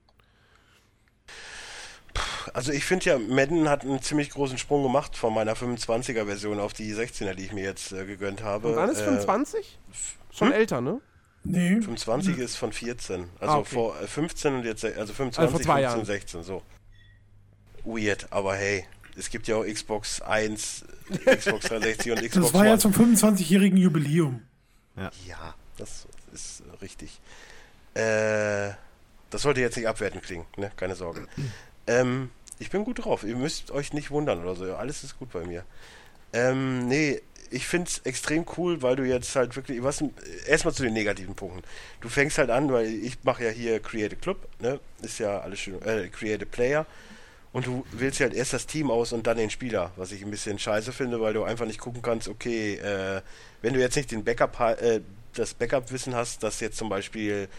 Also 2.54 2.72
ich 2.72 2.86
finde 2.86 3.06
ja, 3.06 3.18
Madden 3.20 3.70
hat 3.70 3.84
einen 3.84 4.02
ziemlich 4.02 4.30
großen 4.30 4.58
Sprung 4.58 4.84
gemacht 4.84 5.16
von 5.18 5.34
meiner 5.34 5.54
25er 5.56 6.26
Version 6.26 6.60
auf 6.60 6.74
die 6.74 6.94
16er, 6.94 7.34
die 7.34 7.46
ich 7.46 7.54
mir 7.54 7.64
jetzt 7.64 7.92
äh, 7.92 8.06
gegönnt 8.06 8.44
habe. 8.44 8.70
Und 8.70 8.76
wann 8.76 8.90
ist 8.90 9.00
Äh, 9.02 9.06
25? 9.06 9.80
Schon 10.32 10.50
hm? 10.50 10.54
älter, 10.54 10.82
ne? 10.82 11.02
Nee. 11.44 11.82
25 11.82 12.38
ist 12.38 12.56
von 12.58 12.72
14. 12.74 13.26
Also 13.40 13.54
Ah, 13.54 13.58
okay. 13.60 13.70
vor 13.74 14.00
äh, 14.02 14.08
15 14.08 14.54
und 14.56 14.66
jetzt, 14.66 14.84
also 14.86 15.14
25, 15.14 15.40
Also 15.40 15.52
vor 15.52 15.62
zwei 15.62 15.82
15, 15.82 15.84
Jahren. 15.84 16.06
16, 16.06 16.44
so. 16.44 16.62
Weird, 17.86 18.28
aber 18.32 18.56
hey, 18.56 18.86
es 19.18 19.30
gibt 19.30 19.48
ja 19.48 19.56
auch 19.56 19.64
Xbox 19.66 20.22
1, 20.22 20.86
Xbox 21.26 21.66
360 21.68 22.12
und 22.12 22.18
Xbox 22.20 22.34
Das 22.34 22.54
war 22.54 22.66
ja 22.66 22.72
One. 22.74 22.80
zum 22.80 22.94
25-jährigen 22.94 23.78
Jubiläum. 23.78 24.42
Ja, 25.26 25.54
das 25.78 26.08
ist 26.34 26.62
äh, 26.62 26.76
richtig. 26.82 27.20
Äh, 27.94 28.74
das 29.30 29.44
sollte 29.44 29.62
jetzt 29.62 29.78
nicht 29.78 29.88
abwertend 29.88 30.24
klingen, 30.24 30.46
ne? 30.58 30.72
Keine 30.76 30.96
Sorge. 30.96 31.26
ähm, 31.90 32.30
ich 32.60 32.70
bin 32.70 32.84
gut 32.84 33.04
drauf. 33.04 33.24
Ihr 33.24 33.36
müsst 33.36 33.72
euch 33.72 33.94
nicht 33.94 34.12
wundern 34.12 34.42
oder 34.42 34.56
so. 34.56 34.76
Alles 34.76 35.04
ist 35.04 35.18
gut 35.18 35.32
bei 35.32 35.46
mir. 35.46 35.64
Ähm, 36.34 36.88
nee, 36.88 37.22
ich 37.50 37.66
find's 37.68 38.02
extrem 38.04 38.46
cool, 38.58 38.82
weil 38.82 38.96
du 38.96 39.04
jetzt 39.04 39.36
halt 39.36 39.56
wirklich, 39.56 39.82
was, 39.82 40.04
erstmal 40.46 40.74
zu 40.74 40.84
den 40.84 40.94
negativen 40.94 41.36
Punkten. 41.36 41.64
Du 42.02 42.10
fängst 42.10 42.38
halt 42.38 42.52
an, 42.52 42.72
weil 42.72 42.88
ich 42.88 43.18
mache 43.24 43.46
ja 43.46 43.50
hier 43.50 43.80
Create 43.80 44.14
a 44.14 44.16
Club, 44.16 44.48
ne? 44.60 44.80
Ist 45.02 45.20
ja 45.20 45.40
alles 45.40 45.60
schön, 45.60 45.82
äh, 45.82 46.10
Create 46.10 46.50
Player. 46.50 46.86
Und 47.52 47.66
du 47.66 47.84
wählst 47.92 48.20
halt 48.20 48.36
erst 48.36 48.54
das 48.54 48.68
Team 48.68 48.92
aus 48.92 49.12
und 49.12 49.26
dann 49.26 49.38
den 49.38 49.50
Spieler, 49.50 49.92
was 49.96 50.12
ich 50.12 50.24
ein 50.24 50.30
bisschen 50.30 50.60
scheiße 50.60 50.92
finde, 50.92 51.20
weil 51.20 51.34
du 51.34 51.44
einfach 51.44 51.66
nicht 51.66 51.80
gucken 51.80 52.04
kannst, 52.04 52.28
okay, 52.28 52.76
äh, 52.76 53.22
wenn 53.64 53.74
du 53.74 53.80
jetzt 53.80 53.96
nicht 53.96 54.12
den 54.12 54.24
Backup, 54.24 54.60
äh, 54.60 55.02
das 55.34 55.56
Backup-Wissen 55.56 56.14
hast, 56.14 56.44
dass 56.44 56.60
jetzt 56.60 56.78
zum 56.78 56.90
Beispiel 56.90 57.50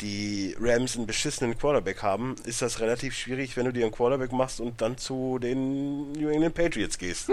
die 0.00 0.56
Rams 0.60 0.96
einen 0.96 1.06
beschissenen 1.06 1.58
Quarterback 1.58 2.02
haben, 2.02 2.36
ist 2.44 2.62
das 2.62 2.80
relativ 2.80 3.14
schwierig, 3.14 3.56
wenn 3.56 3.64
du 3.66 3.72
dir 3.72 3.84
einen 3.84 3.94
Quarterback 3.94 4.32
machst 4.32 4.60
und 4.60 4.80
dann 4.80 4.96
zu 4.96 5.38
den 5.38 6.12
New 6.12 6.28
England 6.28 6.54
Patriots 6.54 6.98
gehst. 6.98 7.30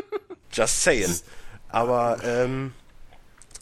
Just 0.52 0.82
saying. 0.82 1.14
Aber 1.68 2.18
ähm, 2.24 2.72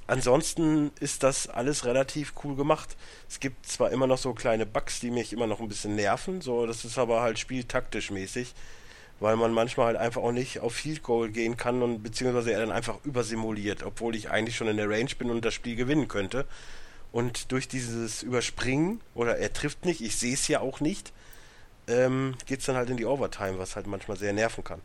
ansonsten 0.07 0.93
ist 1.01 1.23
das 1.23 1.49
alles 1.49 1.85
relativ 1.85 2.33
cool 2.45 2.57
gemacht. 2.57 2.97
Es 3.29 3.41
gibt 3.41 3.67
zwar 3.67 3.91
immer 3.91 4.07
noch 4.07 4.19
so 4.19 4.33
kleine 4.33 4.65
Bugs, 4.65 5.01
die 5.01 5.11
mich 5.11 5.33
immer 5.33 5.47
noch 5.47 5.61
ein 5.61 5.69
bisschen 5.69 5.97
nerven, 5.97 6.41
so 6.41 6.67
das 6.67 6.85
ist 6.85 6.99
aber 6.99 7.21
halt 7.21 7.39
spieltaktisch 7.39 8.11
mäßig, 8.11 8.55
weil 9.21 9.37
man 9.37 9.53
manchmal 9.53 9.87
halt 9.87 9.97
einfach 9.97 10.23
auch 10.23 10.33
nicht 10.33 10.61
auf 10.61 10.75
Field 10.75 11.03
Goal 11.03 11.31
gehen 11.31 11.57
kann 11.57 11.83
und 11.83 12.03
beziehungsweise 12.03 12.53
er 12.53 12.61
dann 12.61 12.73
einfach 12.73 13.05
übersimuliert, 13.05 13.83
obwohl 13.83 14.15
ich 14.15 14.31
eigentlich 14.31 14.57
schon 14.57 14.69
in 14.69 14.77
der 14.77 14.89
Range 14.89 15.11
bin 15.19 15.31
und 15.31 15.45
das 15.45 15.55
Spiel 15.55 15.77
gewinnen 15.77 16.09
könnte. 16.09 16.47
Und 17.17 17.51
durch 17.51 17.67
dieses 17.67 18.23
Überspringen, 18.23 19.01
oder 19.15 19.39
er 19.39 19.51
trifft 19.51 19.87
nicht, 19.87 20.03
ich 20.03 20.17
sehe 20.17 20.35
es 20.35 20.49
ja 20.49 20.61
auch 20.61 20.81
nicht, 20.81 21.15
ähm, 21.89 22.35
geht 22.45 22.61
es 22.61 22.67
dann 22.67 22.77
halt 22.77 22.91
in 22.91 22.99
die 22.99 23.07
Overtime, 23.07 23.59
was 23.59 23.75
halt 23.75 23.87
manchmal 23.87 24.19
sehr 24.19 24.35
nerven 24.35 24.63
kann. 24.63 24.83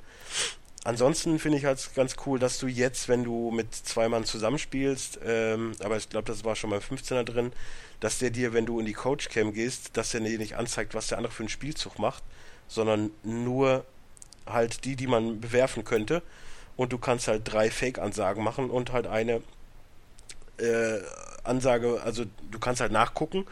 Ansonsten 0.86 1.40
finde 1.40 1.58
ich 1.58 1.66
halt 1.66 1.90
ganz 1.94 2.16
cool, 2.26 2.40
dass 2.40 2.58
du 2.58 2.68
jetzt, 2.68 3.10
wenn 3.10 3.26
du 3.26 3.52
mit 3.52 3.76
zwei 3.76 4.08
Mann 4.08 4.24
zusammenspielst, 4.24 5.20
ähm, 5.26 5.74
aber 5.84 5.98
ich 5.98 6.08
glaube, 6.08 6.26
das 6.26 6.46
war 6.46 6.56
schon 6.56 6.70
beim 6.70 6.80
15er 6.80 7.26
drin, 7.26 7.52
dass 8.00 8.20
der 8.20 8.30
dir, 8.30 8.54
wenn 8.54 8.66
du 8.66 8.80
in 8.80 8.86
die 8.86 8.94
Coach-Cam 8.94 9.52
gehst, 9.52 9.98
dass 9.98 10.12
der 10.12 10.22
dir 10.22 10.38
nicht 10.38 10.56
anzeigt, 10.56 10.94
was 10.94 11.08
der 11.08 11.18
andere 11.18 11.34
für 11.34 11.44
einen 11.44 11.50
Spielzug 11.50 12.00
macht, 12.00 12.24
sondern 12.70 13.12
nur 13.24 13.86
halt 14.46 14.86
die, 14.86 14.96
die 14.96 15.08
man 15.08 15.42
bewerfen 15.42 15.84
könnte. 15.84 16.24
und 16.78 16.94
du 16.94 16.98
kannst 16.98 17.28
halt 17.28 17.42
drei 17.44 17.70
Fake-Ansagen 17.70 18.42
machen 18.42 18.70
und 18.70 18.94
halt 18.94 19.06
eine 19.06 19.42
äh, 20.60 21.02
Ansage, 21.44 22.02
also 22.04 22.26
du 22.50 22.60
kannst 22.60 22.82
halt 22.82 22.92
nachgucken, 22.92 23.46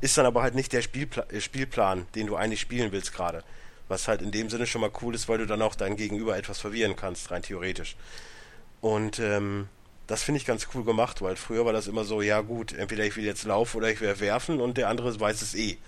ist 0.00 0.18
dann 0.18 0.26
aber 0.26 0.42
halt 0.42 0.54
nicht 0.54 0.72
der 0.72 0.82
Spielpla 0.82 1.24
äh, 1.30 1.40
Spielplan, 1.40 2.06
den 2.14 2.26
du 2.26 2.36
eigentlich 2.36 2.60
spielen 2.60 2.92
willst 2.92 3.12
gerade. 3.12 3.42
Was 3.88 4.08
halt 4.08 4.22
in 4.22 4.30
dem 4.30 4.48
Sinne 4.50 4.66
schon 4.66 4.80
mal 4.80 4.90
cool 5.02 5.14
ist, 5.14 5.28
weil 5.28 5.38
du 5.38 5.46
dann 5.46 5.62
auch 5.62 5.74
dein 5.74 5.96
Gegenüber 5.96 6.36
etwas 6.36 6.58
verwirren 6.58 6.96
kannst, 6.96 7.30
rein 7.30 7.42
theoretisch. 7.42 7.96
Und 8.80 9.18
ähm, 9.18 9.68
das 10.06 10.22
finde 10.22 10.38
ich 10.38 10.46
ganz 10.46 10.68
cool 10.74 10.84
gemacht, 10.84 11.22
weil 11.22 11.36
früher 11.36 11.64
war 11.64 11.72
das 11.72 11.86
immer 11.86 12.04
so, 12.04 12.20
ja 12.20 12.40
gut, 12.40 12.72
entweder 12.72 13.04
ich 13.04 13.16
will 13.16 13.24
jetzt 13.24 13.44
laufen 13.44 13.78
oder 13.78 13.90
ich 13.90 14.00
will 14.00 14.20
werfen 14.20 14.60
und 14.60 14.76
der 14.76 14.88
andere 14.88 15.18
weiß 15.18 15.42
es 15.42 15.54
eh. 15.54 15.78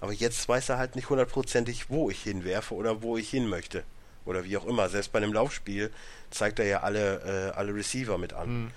Aber 0.00 0.12
jetzt 0.12 0.48
weiß 0.48 0.68
er 0.68 0.78
halt 0.78 0.96
nicht 0.96 1.08
hundertprozentig, 1.10 1.90
wo 1.90 2.10
ich 2.10 2.22
hinwerfe 2.22 2.74
oder 2.74 3.02
wo 3.02 3.16
ich 3.16 3.30
hin 3.30 3.48
möchte. 3.48 3.84
Oder 4.28 4.44
wie 4.44 4.56
auch 4.56 4.66
immer. 4.66 4.88
Selbst 4.88 5.10
bei 5.10 5.18
einem 5.18 5.32
Laufspiel 5.32 5.90
zeigt 6.30 6.58
er 6.58 6.66
ja 6.66 6.80
alle, 6.82 7.50
äh, 7.54 7.56
alle 7.56 7.74
Receiver 7.74 8.18
mit 8.18 8.34
an. 8.34 8.64
Mhm. 8.64 8.70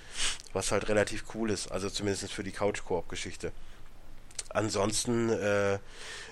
Was 0.54 0.72
halt 0.72 0.88
relativ 0.90 1.26
cool 1.36 1.52
ist. 1.52 1.72
Also 1.72 1.90
zumindest 1.90 2.32
für 2.32 2.44
die 2.44 2.52
Couch-Koop-Geschichte. 2.52 3.52
Ansonsten 4.50 5.30
äh, 5.30 5.80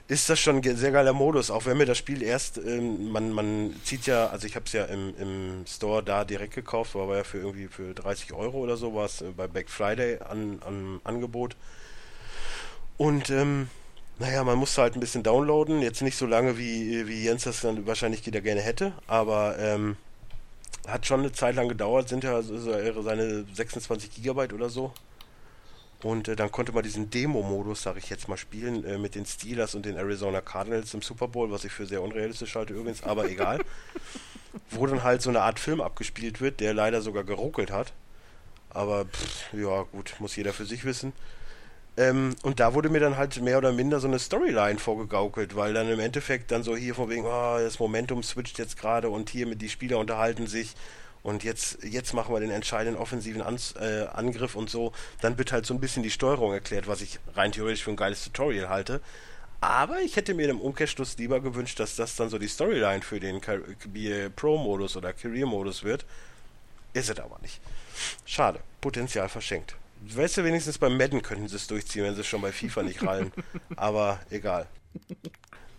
ist 0.07 0.29
das 0.29 0.39
schon 0.39 0.57
ein 0.57 0.77
sehr 0.77 0.91
geiler 0.91 1.13
Modus, 1.13 1.51
auch 1.51 1.65
wenn 1.65 1.77
mir 1.77 1.85
das 1.85 1.97
Spiel 1.97 2.23
erst, 2.23 2.57
ähm, 2.57 3.11
man, 3.11 3.31
man 3.31 3.75
zieht 3.83 4.07
ja, 4.07 4.27
also 4.27 4.47
ich 4.47 4.55
habe 4.55 4.65
es 4.65 4.73
ja 4.73 4.85
im, 4.85 5.15
im 5.17 5.65
Store 5.67 6.03
da 6.03 6.25
direkt 6.25 6.55
gekauft, 6.55 6.95
war 6.95 7.15
ja 7.15 7.23
für 7.23 7.37
irgendwie 7.37 7.67
für 7.67 7.93
30 7.93 8.33
Euro 8.33 8.57
oder 8.57 8.75
so, 8.75 8.95
war 8.95 9.05
es 9.05 9.21
äh, 9.21 9.25
bei 9.35 9.47
Black 9.47 9.69
Friday 9.69 10.19
an, 10.19 10.61
an 10.65 10.99
Angebot. 11.03 11.55
Und 12.97 13.29
ähm, 13.29 13.69
naja, 14.19 14.43
man 14.43 14.57
musste 14.57 14.81
halt 14.81 14.95
ein 14.95 14.99
bisschen 14.99 15.23
downloaden, 15.23 15.81
jetzt 15.81 16.01
nicht 16.01 16.17
so 16.17 16.25
lange 16.25 16.57
wie, 16.57 17.07
wie 17.07 17.23
Jens 17.23 17.45
das 17.45 17.61
dann 17.61 17.87
wahrscheinlich 17.87 18.25
wieder 18.25 18.41
gerne 18.41 18.61
hätte, 18.61 18.93
aber 19.07 19.57
ähm, 19.57 19.95
hat 20.87 21.05
schon 21.05 21.21
eine 21.21 21.31
Zeit 21.31 21.55
lang 21.55 21.69
gedauert, 21.69 22.09
sind 22.09 22.23
ja 22.23 22.41
seine 22.41 23.45
26 23.53 24.11
Gigabyte 24.11 24.53
oder 24.53 24.69
so. 24.69 24.93
Und 26.01 26.29
äh, 26.29 26.35
dann 26.35 26.51
konnte 26.51 26.71
man 26.71 26.83
diesen 26.83 27.09
Demo-Modus, 27.09 27.83
sag 27.83 27.97
ich 27.97 28.09
jetzt 28.09 28.29
mal, 28.29 28.37
spielen 28.37 28.85
äh, 28.85 28.97
mit 28.97 29.15
den 29.15 29.25
Steelers 29.25 29.75
und 29.75 29.85
den 29.85 29.97
Arizona 29.97 30.39
Cardinals 30.39 30.93
im 30.93 31.01
Super 31.01 31.27
Bowl, 31.27 31.51
was 31.51 31.65
ich 31.65 31.71
für 31.71 31.85
sehr 31.85 32.01
unrealistisch 32.01 32.55
halte 32.55 32.73
übrigens, 32.73 33.03
aber 33.03 33.29
egal. 33.29 33.59
Wo 34.69 34.85
dann 34.87 35.03
halt 35.03 35.21
so 35.21 35.29
eine 35.29 35.41
Art 35.41 35.59
Film 35.59 35.81
abgespielt 35.81 36.41
wird, 36.41 36.61
der 36.61 36.73
leider 36.73 37.01
sogar 37.01 37.23
geruckelt 37.23 37.71
hat. 37.71 37.93
Aber 38.69 39.05
pff, 39.05 39.53
ja, 39.53 39.83
gut, 39.83 40.15
muss 40.19 40.35
jeder 40.35 40.53
für 40.53 40.65
sich 40.65 40.85
wissen. 40.85 41.11
Ähm, 41.97 42.35
und 42.43 42.59
da 42.59 42.73
wurde 42.73 42.89
mir 42.89 42.99
dann 42.99 43.17
halt 43.17 43.41
mehr 43.41 43.57
oder 43.57 43.71
minder 43.71 43.99
so 43.99 44.07
eine 44.07 44.19
Storyline 44.19 44.79
vorgegaukelt, 44.79 45.55
weil 45.55 45.73
dann 45.73 45.89
im 45.89 45.99
Endeffekt 45.99 46.51
dann 46.51 46.63
so 46.63 46.75
hier 46.75 46.95
von 46.95 47.09
wegen, 47.09 47.25
oh, 47.25 47.57
das 47.59 47.79
Momentum 47.79 48.23
switcht 48.23 48.57
jetzt 48.57 48.77
gerade 48.77 49.09
und 49.09 49.29
hier 49.29 49.47
mit 49.47 49.61
die 49.61 49.69
Spieler 49.69 49.97
unterhalten 49.97 50.47
sich 50.47 50.75
und 51.21 51.43
jetzt, 51.43 51.83
jetzt 51.83 52.13
machen 52.13 52.33
wir 52.33 52.39
den 52.39 52.51
entscheidenden 52.51 52.99
offensiven 52.99 53.41
An 53.41 53.59
äh, 53.79 54.03
Angriff 54.05 54.55
und 54.55 54.69
so. 54.69 54.93
Dann 55.21 55.37
wird 55.37 55.51
halt 55.51 55.65
so 55.65 55.73
ein 55.73 55.79
bisschen 55.79 56.03
die 56.03 56.11
Steuerung 56.11 56.53
erklärt, 56.53 56.87
was 56.87 57.01
ich 57.01 57.19
rein 57.35 57.51
theoretisch 57.51 57.83
für 57.83 57.91
ein 57.91 57.97
geiles 57.97 58.23
Tutorial 58.23 58.69
halte. 58.69 59.01
Aber 59.61 59.99
ich 59.99 60.15
hätte 60.15 60.33
mir 60.33 60.47
im 60.47 60.61
Umkehrschluss 60.61 61.17
lieber 61.17 61.41
gewünscht, 61.41 61.79
dass 61.81 61.97
das 61.97 62.15
dann 62.15 62.29
so 62.29 62.37
die 62.37 62.47
Storyline 62.47 63.01
für 63.01 63.19
den 63.19 63.41
Pro-Modus 64.35 64.95
oder 64.95 65.11
Career-Modus 65.11 65.83
wird. 65.83 66.05
Ist 66.93 67.09
es 67.09 67.19
aber 67.19 67.37
nicht. 67.41 67.59
Schade. 68.25 68.61
Potenzial 68.79 69.27
verschenkt. 69.27 69.75
Weißt 70.01 70.37
du, 70.37 70.43
wenigstens 70.43 70.77
beim 70.77 70.97
Madden 70.97 71.21
könnten 71.21 71.47
sie 71.47 71.55
es 71.55 71.67
durchziehen, 71.67 72.03
wenn 72.03 72.15
sie 72.15 72.21
es 72.21 72.27
schon 72.27 72.41
bei 72.41 72.51
FIFA 72.51 72.83
nicht 72.83 73.03
rallen. 73.03 73.31
Aber 73.75 74.19
egal. 74.29 74.67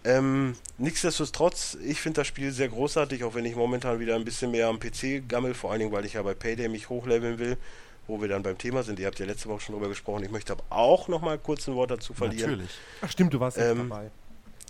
Ähm, 0.05 0.55
nichtsdestotrotz, 0.79 1.77
ich 1.85 2.01
finde 2.01 2.21
das 2.21 2.27
Spiel 2.27 2.53
sehr 2.53 2.69
großartig, 2.69 3.25
auch 3.25 3.35
wenn 3.35 3.45
ich 3.45 3.57
momentan 3.57 4.01
wieder 4.01 4.15
ein 4.15 4.25
bisschen 4.25 4.51
mehr 4.51 4.69
am 4.69 4.79
PC 4.79 5.29
gammel, 5.29 5.55
vor 5.55 5.71
allen 5.71 5.81
Dingen, 5.81 5.93
weil 5.93 6.05
ich 6.05 6.15
ja 6.15 6.23
bei 6.23 6.35
Payday 6.35 6.69
mich 6.69 6.89
hochleveln 6.89 7.39
will, 7.39 7.59
wo 8.07 8.21
wir 8.21 8.29
dann 8.29 8.43
beim 8.43 8.57
Thema 8.57 8.83
sind. 8.83 8.99
Ihr 8.99 9.07
habt 9.07 9.19
ja 9.19 9.27
letzte 9.27 9.49
Woche 9.49 9.61
schon 9.61 9.75
drüber 9.75 9.89
gesprochen. 9.89 10.25
Ich 10.25 10.31
möchte 10.31 10.53
aber 10.53 10.65
auch 10.71 11.09
noch 11.09 11.21
mal 11.21 11.39
kurz 11.39 11.69
ein 11.69 11.75
Wort 11.75 11.91
dazu 11.91 12.15
verlieren. 12.15 12.53
Natürlich. 12.53 12.71
Ach 13.03 13.11
stimmt, 13.11 13.35
du 13.35 13.41
warst 13.41 13.59
ähm, 13.59 13.89
dabei. 13.89 14.11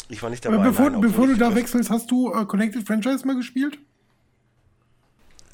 Ich 0.09 0.22
war 0.22 0.31
nicht 0.31 0.44
dabei. 0.44 0.59
bevor, 0.59 0.90
nein, 0.90 1.01
bevor 1.01 1.28
du 1.28 1.36
da 1.36 1.55
wechselst, 1.55 1.90
hast 1.90 2.10
du 2.10 2.35
uh, 2.35 2.44
Connected 2.44 2.85
Franchise 2.86 3.24
mal 3.24 3.36
gespielt? 3.36 3.78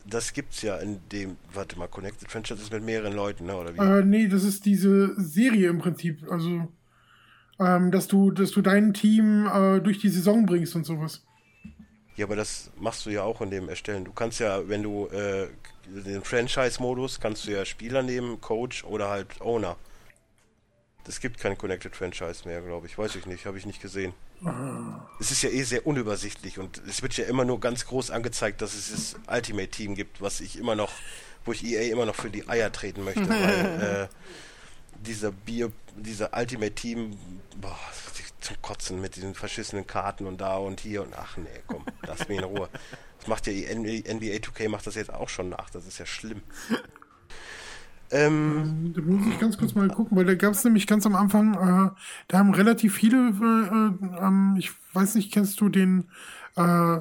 Das 0.09 0.33
gibt's 0.33 0.63
ja 0.63 0.77
in 0.77 1.01
dem, 1.11 1.37
warte 1.53 1.79
mal, 1.79 1.89
Connected 1.89 2.31
Franchise 2.31 2.61
ist 2.61 2.73
mit 2.73 2.85
mehreren 2.85 3.13
Leuten, 3.13 3.47
ne? 3.47 3.57
Oder 3.57 3.75
wie? 3.75 3.79
Äh, 3.79 4.05
nee, 4.05 4.29
das 4.29 4.45
ist 4.45 4.65
diese 4.65 5.21
Serie 5.21 5.69
im 5.69 5.79
Prinzip. 5.79 6.31
Also, 6.31 6.69
ähm, 7.59 7.91
dass 7.91 8.07
du, 8.09 8.31
dass 8.31 8.51
du 8.53 8.63
dein 8.63 8.95
Team 8.95 9.47
äh, 9.47 9.81
durch 9.81 9.99
die 9.99 10.09
Saison 10.09 10.47
bringst 10.47 10.77
und 10.77 10.85
sowas. 10.85 11.25
Ja, 12.17 12.25
aber 12.27 12.37
das 12.37 12.71
machst 12.79 13.05
du 13.05 13.11
ja 13.11 13.23
auch 13.23 13.41
in 13.43 13.51
dem 13.51 13.69
Erstellen. 13.69 14.05
Du 14.05 14.13
kannst 14.13 14.41
ja, 14.41 14.69
wenn 14.69 14.83
du 14.83 15.07
äh, 15.09 15.49
den 15.87 16.23
Franchise-Modus, 16.23 17.21
kannst 17.21 17.47
du 17.47 17.51
ja 17.51 17.65
Spieler 17.65 18.03
nehmen, 18.03 18.41
Coach 18.41 18.85
oder 18.85 19.11
halt 19.11 19.41
Owner. 19.41 19.77
Es 21.09 21.21
gibt 21.21 21.39
kein 21.39 21.57
Connected 21.57 21.95
Franchise 21.95 22.47
mehr, 22.47 22.61
glaube 22.61 22.87
ich. 22.87 22.99
Weiß 22.99 23.15
ich 23.15 23.27
nicht, 23.27 23.47
habe 23.47 23.59
ich 23.59 23.67
nicht 23.67 23.81
gesehen. 23.81 24.13
Es 25.21 25.31
ist 25.31 25.43
ja 25.43 25.51
eh 25.51 25.63
sehr 25.63 25.87
unübersichtlich 25.87 26.59
und 26.59 26.81
es 26.89 27.03
wird 27.03 27.17
ja 27.17 27.25
immer 27.25 27.45
nur 27.45 27.61
ganz 27.61 27.87
groß 27.87 28.11
angezeigt, 28.11 28.61
dass 28.61 28.75
es 28.75 28.91
das 28.91 29.17
Ultimate 29.35 29.69
Team 29.69 29.95
gibt, 29.95 30.21
was 30.21 30.41
ich 30.41 30.59
immer 30.59 30.75
noch, 30.75 30.93
wo 31.45 31.53
ich 31.53 31.65
EA 31.65 31.91
immer 31.93 32.07
noch 32.07 32.15
für 32.17 32.31
die 32.31 32.49
Eier 32.49 32.71
treten 32.71 33.05
möchte, 33.05 33.29
weil 33.29 34.09
äh, 34.11 34.99
dieser 35.07 35.33
Bier, 35.33 35.73
dieser 35.97 36.37
Ultimate 36.37 36.75
Team, 36.75 37.17
boah, 37.61 37.79
zum 38.47 38.63
Kotzen 38.63 39.01
mit 39.01 39.17
diesen 39.17 39.35
verschissenen 39.35 39.87
Karten 39.87 40.27
und 40.27 40.41
da 40.41 40.57
und 40.57 40.81
hier 40.81 41.03
und 41.03 41.15
ach 41.17 41.37
nee, 41.37 41.49
komm, 41.67 41.85
lass 42.03 42.29
mich 42.29 42.39
in 42.39 42.45
Ruhe. 42.45 42.69
Das 43.19 43.27
macht 43.27 43.47
ja 43.47 43.53
NBA 43.53 44.37
2K 44.37 44.69
macht 44.69 44.87
das 44.87 44.95
jetzt 44.95 45.13
auch 45.13 45.29
schon 45.29 45.49
nach, 45.49 45.71
das 45.71 45.87
ist 45.87 45.99
ja 45.99 46.07
schlimm. 46.07 46.43
Ähm, 48.11 48.93
da 48.95 49.03
muss 49.03 49.27
ich 49.27 49.39
ganz 49.41 49.59
kurz 49.59 49.75
mal 49.75 49.89
gucken, 49.89 50.17
weil 50.17 50.25
da 50.25 50.35
gab 50.35 50.53
es 50.53 50.65
nämlich 50.65 50.87
ganz 50.87 51.07
am 51.07 51.17
Anfang, 51.17 51.55
äh, 51.55 51.91
da 52.29 52.39
haben 52.39 52.55
relativ 52.55 52.95
viele, 52.95 53.31
äh, 53.31 54.25
äh, 54.25 54.59
ich 54.59 54.71
weiß 54.93 55.17
nicht, 55.17 55.33
kennst 55.33 55.61
du 55.61 55.69
den 55.69 56.05
äh, 56.57 56.99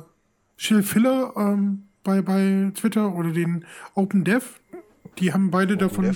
Chill 0.58 0.84
Filler 0.84 1.34
ähm, 1.38 1.84
bei, 2.04 2.22
bei 2.22 2.72
Twitter 2.76 3.14
oder 3.14 3.32
den 3.32 3.66
Open 3.94 4.24
Dev? 4.24 4.46
Die 5.20 5.32
haben 5.32 5.52
beide 5.52 5.76
Open 5.76 5.80
davon 5.80 6.16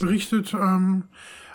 berichtet 0.00 0.54
ähm, 0.54 1.04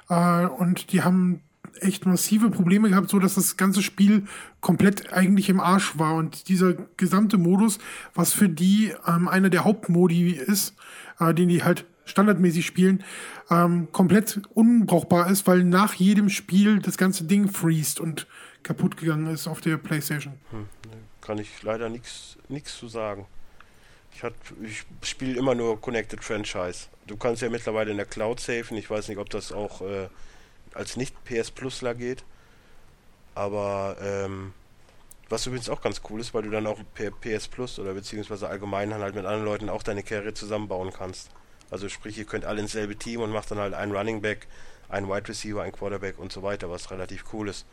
äh, 0.09 0.45
und 0.45 0.91
die 0.91 1.03
haben 1.03 1.41
echt 1.79 2.05
massive 2.05 2.49
Probleme 2.49 2.89
gehabt, 2.89 3.09
so 3.09 3.19
dass 3.19 3.35
das 3.35 3.57
ganze 3.57 3.81
Spiel 3.81 4.25
komplett 4.61 5.11
eigentlich 5.13 5.49
im 5.49 5.59
Arsch 5.59 5.97
war 5.97 6.15
und 6.15 6.49
dieser 6.49 6.73
gesamte 6.97 7.37
Modus, 7.37 7.79
was 8.13 8.33
für 8.33 8.49
die 8.49 8.93
ähm, 9.07 9.27
einer 9.27 9.49
der 9.49 9.63
Hauptmodi 9.63 10.31
ist, 10.31 10.75
äh, 11.19 11.33
den 11.33 11.49
die 11.49 11.63
halt 11.63 11.85
standardmäßig 12.05 12.65
spielen, 12.65 13.03
ähm, 13.49 13.87
komplett 13.91 14.41
unbrauchbar 14.53 15.29
ist, 15.29 15.47
weil 15.47 15.63
nach 15.63 15.93
jedem 15.93 16.29
Spiel 16.29 16.79
das 16.79 16.97
ganze 16.97 17.23
Ding 17.23 17.49
freest 17.49 17.99
und 17.99 18.27
kaputt 18.63 18.97
gegangen 18.97 19.27
ist 19.27 19.47
auf 19.47 19.61
der 19.61 19.77
Playstation. 19.77 20.33
Hm, 20.51 20.67
kann 21.21 21.37
ich 21.37 21.63
leider 21.63 21.89
nichts 21.89 22.77
zu 22.77 22.87
sagen. 22.87 23.25
Ich, 24.15 24.23
ich 24.61 24.85
spiele 25.09 25.37
immer 25.37 25.55
nur 25.55 25.81
Connected 25.81 26.23
Franchise. 26.23 26.87
Du 27.07 27.17
kannst 27.17 27.41
ja 27.41 27.49
mittlerweile 27.49 27.91
in 27.91 27.97
der 27.97 28.05
Cloud 28.05 28.39
safen. 28.39 28.77
Ich 28.77 28.89
weiß 28.89 29.07
nicht, 29.07 29.17
ob 29.17 29.29
das 29.29 29.51
auch 29.51 29.81
äh, 29.81 30.07
als 30.73 30.97
nicht 30.97 31.15
PS 31.25 31.51
Plusler 31.51 31.95
geht. 31.95 32.23
Aber 33.35 33.97
ähm, 34.01 34.53
was 35.29 35.47
übrigens 35.47 35.69
auch 35.69 35.81
ganz 35.81 36.01
cool 36.09 36.21
ist, 36.21 36.33
weil 36.33 36.43
du 36.43 36.51
dann 36.51 36.67
auch 36.67 36.79
per 36.93 37.11
PS 37.11 37.47
Plus 37.47 37.79
oder 37.79 37.93
beziehungsweise 37.93 38.47
allgemein 38.47 38.93
halt 38.93 39.15
mit 39.15 39.25
anderen 39.25 39.45
Leuten 39.45 39.69
auch 39.69 39.81
deine 39.81 40.03
Carry 40.03 40.33
zusammenbauen 40.33 40.91
kannst. 40.93 41.31
Also 41.69 41.89
sprich, 41.89 42.17
ihr 42.17 42.25
könnt 42.25 42.45
alle 42.45 42.61
ins 42.61 42.73
selbe 42.73 42.95
Team 42.95 43.21
und 43.21 43.31
macht 43.31 43.51
dann 43.51 43.57
halt 43.57 43.73
einen 43.73 43.95
Running 43.95 44.21
Back, 44.21 44.47
einen 44.89 45.09
Wide 45.09 45.27
Receiver, 45.27 45.61
einen 45.61 45.71
Quarterback 45.71 46.19
und 46.19 46.31
so 46.31 46.43
weiter, 46.43 46.69
was 46.69 46.91
relativ 46.91 47.25
cool 47.33 47.49
ist. 47.49 47.65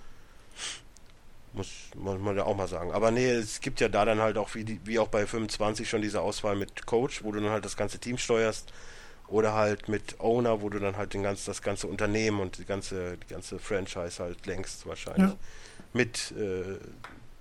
Muss, 1.53 1.69
muss 1.97 2.19
man 2.21 2.37
ja 2.37 2.45
auch 2.45 2.57
mal 2.57 2.69
sagen. 2.69 2.93
Aber 2.93 3.11
nee, 3.11 3.29
es 3.29 3.61
gibt 3.61 3.81
ja 3.81 3.89
da 3.89 4.05
dann 4.05 4.21
halt 4.21 4.39
auch 4.39 4.55
wie, 4.55 4.65
die, 4.65 4.81
wie 4.85 4.99
auch 4.99 5.09
bei 5.09 5.27
25 5.27 5.89
schon 5.89 6.01
diese 6.01 6.21
Auswahl 6.21 6.55
mit 6.55 6.87
Coach, 6.87 7.25
wo 7.25 7.33
du 7.33 7.41
dann 7.41 7.51
halt 7.51 7.65
das 7.65 7.77
ganze 7.77 7.99
Team 7.99 8.19
steuerst. 8.19 8.73
Oder 9.27 9.55
halt 9.55 9.89
mit 9.89 10.19
Owner, 10.19 10.61
wo 10.61 10.69
du 10.69 10.79
dann 10.79 10.97
halt 10.97 11.15
den 11.15 11.23
ganz, 11.23 11.45
das 11.45 11.63
ganze 11.63 11.87
Unternehmen 11.87 12.41
und 12.41 12.59
die 12.59 12.65
ganze, 12.65 13.17
die 13.17 13.33
ganze 13.33 13.59
Franchise 13.59 14.23
halt 14.23 14.47
längst 14.47 14.87
wahrscheinlich. 14.87 15.31
Ja. 15.31 15.37
Mit 15.93 16.33
äh, 16.33 16.79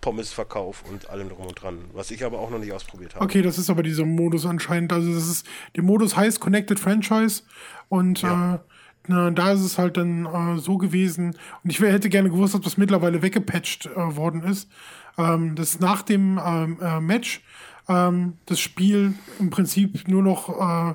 Pommesverkauf 0.01 0.84
und 0.89 1.09
allem 1.09 1.30
drum 1.30 1.47
und 1.47 1.61
dran, 1.61 1.80
was 1.93 2.11
ich 2.11 2.23
aber 2.23 2.39
auch 2.39 2.49
noch 2.49 2.59
nicht 2.59 2.71
ausprobiert 2.71 3.15
habe. 3.15 3.26
Okay, 3.26 3.41
das 3.41 3.57
ist 3.57 3.69
aber 3.69 3.84
dieser 3.84 4.05
Modus 4.05 4.45
anscheinend. 4.45 4.93
Also 4.93 5.13
das 5.13 5.27
ist, 5.27 5.45
der 5.76 5.84
Modus 5.84 6.15
heißt 6.15 6.39
Connected 6.39 6.80
Franchise 6.80 7.43
und 7.89 8.21
ja. 8.21 8.55
äh, 8.55 8.59
na, 9.07 9.31
da 9.31 9.51
ist 9.51 9.61
es 9.61 9.77
halt 9.77 9.97
dann 9.97 10.26
äh, 10.26 10.59
so 10.59 10.77
gewesen. 10.77 11.35
Und 11.63 11.71
ich 11.71 11.80
hätte 11.80 12.09
gerne 12.09 12.30
gewusst, 12.30 12.53
ob 12.55 12.63
das 12.63 12.77
mittlerweile 12.77 13.21
weggepatcht 13.21 13.88
äh, 13.88 14.15
worden 14.15 14.43
ist. 14.43 14.69
Ähm, 15.17 15.55
dass 15.55 15.80
nach 15.80 16.03
dem 16.03 16.39
ähm, 16.43 16.77
äh, 16.80 16.99
Match 16.99 17.41
ähm, 17.88 18.34
das 18.45 18.59
Spiel 18.59 19.15
im 19.39 19.49
Prinzip 19.49 20.07
nur 20.07 20.21
noch 20.21 20.49
äh, 20.49 20.93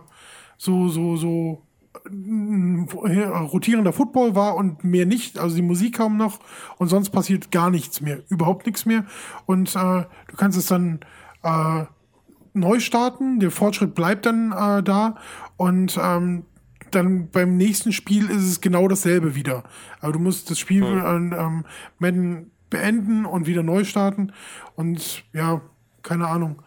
so, 0.57 0.89
so, 0.89 1.17
so 1.17 1.63
rotierender 2.07 3.93
Football 3.93 4.35
war 4.35 4.57
und 4.57 4.85
mehr 4.85 5.07
nicht. 5.07 5.39
Also 5.39 5.57
die 5.57 5.63
Musik 5.63 5.97
kaum 5.97 6.17
noch 6.17 6.39
und 6.79 6.89
sonst 6.89 7.11
passiert 7.11 7.51
gar 7.51 7.71
nichts 7.71 8.01
mehr, 8.01 8.21
überhaupt 8.29 8.67
nichts 8.67 8.87
mehr. 8.87 9.05
Und 9.47 9.75
äh, 9.75 10.05
du 10.29 10.37
kannst 10.37 10.59
es 10.59 10.67
dann 10.67 11.01
äh, 11.43 11.85
neu 12.53 12.81
starten, 12.81 13.41
der 13.41 13.51
Fortschritt 13.51 13.95
bleibt 13.95 14.27
dann 14.27 14.53
äh, 14.53 14.83
da 14.83 15.17
und 15.57 15.99
ähm, 16.01 16.45
dann 16.91 17.29
beim 17.31 17.57
nächsten 17.57 17.93
Spiel 17.93 18.31
ist 18.31 18.45
es 18.45 18.61
genau 18.61 18.87
dasselbe 18.87 19.35
wieder. 19.35 19.65
Aber 20.01 20.13
du 20.13 20.19
musst 20.19 20.51
das 20.51 20.59
Spiel 20.59 20.85
Hm. 20.85 21.33
äh, 21.33 21.37
ähm, 21.37 21.65
Madden 21.99 22.51
beenden 22.71 23.25
und 23.25 23.47
wieder 23.47 23.63
neu 23.63 23.85
starten 23.85 24.33
und 24.75 25.25
ja, 25.33 25.61
keine 26.03 26.27
Ahnung. 26.29 26.63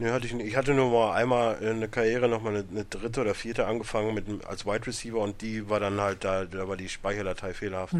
Nee, 0.00 0.12
hatte 0.12 0.26
ich, 0.26 0.32
nicht. 0.32 0.46
ich 0.46 0.56
hatte 0.56 0.72
nur 0.72 0.90
mal 0.90 1.14
einmal 1.14 1.56
eine 1.58 1.86
Karriere, 1.86 2.26
nochmal 2.26 2.56
eine, 2.56 2.66
eine 2.70 2.84
dritte 2.86 3.20
oder 3.20 3.34
vierte 3.34 3.66
angefangen 3.66 4.14
mit, 4.14 4.46
als 4.46 4.64
Wide 4.64 4.86
Receiver 4.86 5.18
und 5.18 5.42
die 5.42 5.68
war 5.68 5.78
dann 5.78 6.00
halt 6.00 6.24
da, 6.24 6.46
da 6.46 6.66
war 6.66 6.78
die 6.78 6.88
Speicherdatei 6.88 7.52
fehlerhaft. 7.52 7.94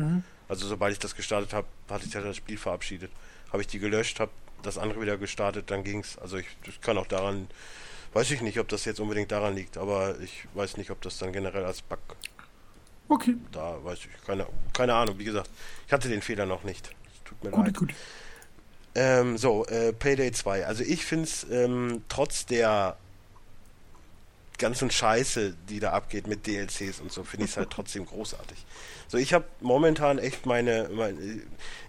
Also 0.48 0.66
sobald 0.66 0.94
ich 0.94 0.98
das 0.98 1.14
gestartet 1.14 1.52
habe, 1.52 1.66
hatte 1.90 2.06
ich 2.06 2.16
halt 2.16 2.24
das 2.24 2.36
Spiel 2.36 2.56
verabschiedet. 2.56 3.10
Habe 3.52 3.60
ich 3.60 3.68
die 3.68 3.78
gelöscht, 3.78 4.18
habe 4.18 4.30
das 4.62 4.78
andere 4.78 5.02
wieder 5.02 5.18
gestartet, 5.18 5.70
dann 5.70 5.84
ging's. 5.84 6.16
Also 6.16 6.38
ich 6.38 6.46
das 6.64 6.80
kann 6.80 6.96
auch 6.96 7.06
daran, 7.06 7.48
weiß 8.14 8.30
ich 8.30 8.40
nicht, 8.40 8.58
ob 8.58 8.68
das 8.68 8.86
jetzt 8.86 8.98
unbedingt 8.98 9.30
daran 9.30 9.54
liegt, 9.54 9.76
aber 9.76 10.18
ich 10.20 10.46
weiß 10.54 10.78
nicht, 10.78 10.90
ob 10.90 11.02
das 11.02 11.18
dann 11.18 11.34
generell 11.34 11.66
als 11.66 11.82
Bug 11.82 11.98
Okay, 13.08 13.34
da, 13.52 13.76
weiß 13.84 13.98
ich, 13.98 14.26
keine, 14.26 14.46
keine 14.72 14.94
Ahnung, 14.94 15.18
wie 15.18 15.24
gesagt, 15.24 15.50
ich 15.86 15.92
hatte 15.92 16.08
den 16.08 16.22
Fehler 16.22 16.46
noch 16.46 16.64
nicht. 16.64 16.88
Es 17.12 17.24
Tut 17.24 17.44
mir 17.44 17.50
gut, 17.50 17.66
leid. 17.66 17.76
gut. 17.76 17.94
Ähm, 18.94 19.38
so, 19.38 19.66
äh, 19.66 19.92
Payday 19.92 20.32
2. 20.32 20.66
Also 20.66 20.82
ich 20.82 21.04
finde 21.04 21.24
es 21.24 21.46
ähm, 21.50 22.02
trotz 22.08 22.46
der 22.46 22.96
ganzen 24.58 24.90
Scheiße, 24.90 25.54
die 25.68 25.80
da 25.80 25.92
abgeht 25.92 26.26
mit 26.26 26.46
DLCs 26.46 27.00
und 27.00 27.10
so, 27.10 27.24
finde 27.24 27.46
ich 27.46 27.52
es 27.52 27.56
halt 27.56 27.70
trotzdem 27.74 28.06
großartig. 28.06 28.58
So, 29.08 29.18
ich 29.18 29.32
habe 29.32 29.44
momentan 29.60 30.18
echt 30.18 30.46
meine, 30.46 30.88
meine, 30.92 31.18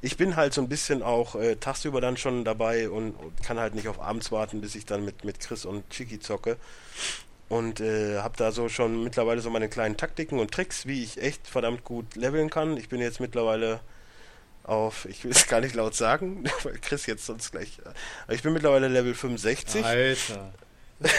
ich 0.01 0.17
bin 0.17 0.35
halt 0.35 0.55
so 0.55 0.61
ein 0.61 0.69
bisschen 0.69 1.03
auch 1.03 1.35
äh, 1.35 1.55
tagsüber 1.57 2.01
dann 2.01 2.17
schon 2.17 2.43
dabei 2.43 2.89
und, 2.89 3.11
und 3.11 3.43
kann 3.43 3.59
halt 3.59 3.75
nicht 3.75 3.87
auf 3.87 3.99
abends 4.01 4.31
warten, 4.31 4.61
bis 4.61 4.73
ich 4.73 4.85
dann 4.87 5.05
mit, 5.05 5.23
mit 5.23 5.39
Chris 5.39 5.65
und 5.65 5.87
Chiki 5.91 6.19
zocke. 6.19 6.57
Und 7.47 7.81
äh, 7.81 8.19
habe 8.19 8.37
da 8.37 8.51
so 8.51 8.69
schon 8.69 9.03
mittlerweile 9.03 9.41
so 9.41 9.49
meine 9.49 9.67
kleinen 9.67 9.97
Taktiken 9.97 10.39
und 10.39 10.51
Tricks, 10.51 10.85
wie 10.85 11.03
ich 11.03 11.21
echt 11.21 11.47
verdammt 11.47 11.83
gut 11.83 12.15
leveln 12.15 12.49
kann. 12.49 12.77
Ich 12.77 12.89
bin 12.89 13.01
jetzt 13.01 13.19
mittlerweile 13.19 13.81
auf, 14.63 15.05
ich 15.05 15.23
will 15.23 15.31
es 15.31 15.47
gar 15.49 15.61
nicht 15.61 15.75
laut 15.75 15.95
sagen, 15.95 16.43
weil 16.63 16.77
Chris 16.79 17.05
jetzt 17.05 17.25
sonst 17.25 17.51
gleich. 17.51 17.79
Aber 18.25 18.33
ich 18.33 18.43
bin 18.43 18.53
mittlerweile 18.53 18.87
Level 18.87 19.13
65. 19.13 19.83
Alter. 19.85 20.53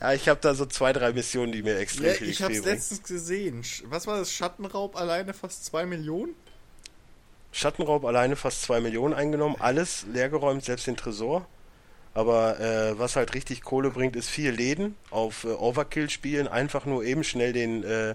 Ja, 0.00 0.12
ich 0.14 0.28
habe 0.28 0.40
da 0.40 0.54
so 0.54 0.64
zwei, 0.64 0.92
drei 0.94 1.12
Missionen, 1.12 1.52
die 1.52 1.62
mir 1.62 1.76
extrem 1.78 2.06
Ja, 2.06 2.12
viel 2.12 2.28
ich 2.30 2.38
bringen. 2.38 2.64
letztens 2.64 3.02
gesehen. 3.02 3.62
Was 3.84 4.06
war 4.06 4.16
das? 4.18 4.32
Schattenraub 4.32 4.96
alleine 4.96 5.34
fast 5.34 5.64
2 5.66 5.84
Millionen? 5.86 6.34
Schattenraub 7.52 8.04
alleine 8.04 8.36
fast 8.36 8.62
zwei 8.62 8.80
Millionen 8.80 9.14
eingenommen, 9.14 9.56
alles 9.58 10.04
leergeräumt, 10.12 10.64
selbst 10.64 10.86
den 10.86 10.96
Tresor. 10.96 11.46
Aber 12.14 12.60
äh, 12.60 12.98
was 12.98 13.16
halt 13.16 13.34
richtig 13.34 13.62
Kohle 13.62 13.90
bringt, 13.90 14.16
ist 14.16 14.28
vier 14.28 14.52
Läden 14.52 14.96
auf 15.10 15.44
äh, 15.44 15.48
Overkill 15.48 16.10
spielen, 16.10 16.46
einfach 16.48 16.84
nur 16.84 17.04
eben 17.04 17.24
schnell 17.24 17.52
den 17.52 17.84
äh, 17.84 18.14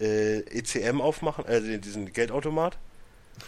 äh, 0.00 0.40
ECM 0.58 1.00
aufmachen, 1.00 1.44
äh, 1.46 1.60
den- 1.60 1.80
diesen 1.80 2.12
Geldautomat 2.12 2.78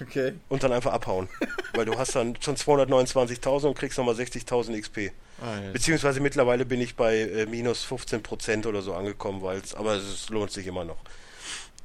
Okay. 0.00 0.34
und 0.48 0.62
dann 0.62 0.72
einfach 0.72 0.92
abhauen. 0.92 1.28
Weil 1.74 1.84
du 1.84 1.98
hast 1.98 2.14
dann 2.14 2.36
schon 2.40 2.56
229.000 2.56 3.66
und 3.66 3.78
kriegst 3.78 3.98
nochmal 3.98 4.14
60.000 4.14 4.80
XP. 4.80 5.12
Alter. 5.40 5.72
Beziehungsweise 5.72 6.20
mittlerweile 6.20 6.66
bin 6.66 6.80
ich 6.80 6.96
bei 6.96 7.18
äh, 7.18 7.46
minus 7.46 7.86
15% 7.86 8.66
oder 8.66 8.82
so 8.82 8.94
angekommen, 8.94 9.42
weil's, 9.42 9.74
aber 9.74 9.94
es 9.94 10.28
lohnt 10.28 10.50
sich 10.50 10.66
immer 10.66 10.84
noch. 10.84 10.98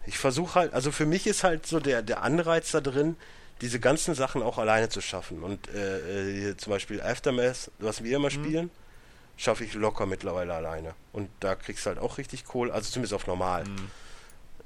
Ich 0.06 0.18
versuche 0.18 0.56
halt, 0.56 0.74
also 0.74 0.92
für 0.92 1.06
mich 1.06 1.26
ist 1.26 1.44
halt 1.44 1.66
so 1.66 1.80
der, 1.80 2.02
der 2.02 2.22
Anreiz 2.22 2.72
da 2.72 2.82
drin, 2.82 3.16
diese 3.62 3.80
ganzen 3.80 4.14
Sachen 4.14 4.44
auch 4.44 4.58
alleine 4.58 4.90
zu 4.90 5.02
schaffen. 5.02 5.42
Und 5.42 5.70
äh, 5.70 6.00
äh, 6.00 6.40
hier 6.40 6.58
zum 6.58 6.72
Beispiel 6.72 7.02
Aftermath, 7.02 7.72
was 7.80 8.04
wir 8.04 8.18
immer 8.18 8.30
spielen, 8.30 8.70
schaffe 9.38 9.64
ich 9.64 9.74
locker 9.74 10.06
mittlerweile 10.06 10.54
alleine. 10.54 10.94
Und 11.14 11.30
da 11.40 11.56
kriegst 11.56 11.86
du 11.86 11.90
halt 11.90 12.00
auch 12.00 12.18
richtig 12.18 12.46
Kohle, 12.46 12.74
also 12.74 12.90
zumindest 12.90 13.14
auf 13.14 13.28
normal. 13.28 13.64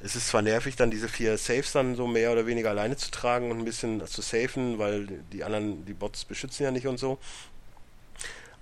Es 0.01 0.15
ist 0.15 0.29
zwar 0.29 0.41
nervig, 0.41 0.77
dann 0.77 0.91
diese 0.91 1.09
vier 1.09 1.37
Saves 1.37 1.73
dann 1.73 1.95
so 1.95 2.07
mehr 2.07 2.31
oder 2.31 2.45
weniger 2.45 2.69
alleine 2.69 2.95
zu 2.95 3.11
tragen 3.11 3.51
und 3.51 3.59
ein 3.59 3.65
bisschen 3.65 4.05
zu 4.07 4.21
safen, 4.21 4.79
weil 4.79 5.07
die 5.33 5.43
anderen, 5.43 5.85
die 5.85 5.93
Bots 5.93 6.23
beschützen 6.23 6.63
ja 6.63 6.71
nicht 6.71 6.87
und 6.87 6.97
so. 6.97 7.19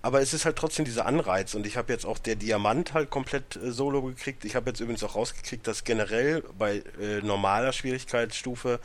Aber 0.02 0.22
es 0.22 0.34
ist 0.34 0.46
halt 0.46 0.56
trotzdem 0.56 0.86
dieser 0.86 1.06
Anreiz 1.06 1.54
und 1.54 1.68
ich 1.68 1.76
habe 1.78 1.92
jetzt 1.92 2.06
auch 2.06 2.18
der 2.18 2.36
Diamant 2.36 2.94
halt 2.94 3.10
komplett 3.10 3.56
äh, 3.58 3.72
solo 3.72 4.02
gekriegt. 4.02 4.46
Ich 4.46 4.56
habe 4.56 4.70
jetzt 4.70 4.80
übrigens 4.80 5.04
auch 5.04 5.16
rausgekriegt, 5.16 5.68
dass 5.68 5.84
generell 5.84 6.44
bei 6.58 6.84
äh, 7.00 7.22
normaler 7.22 7.74
Schwierigkeitsstufe 7.74 8.80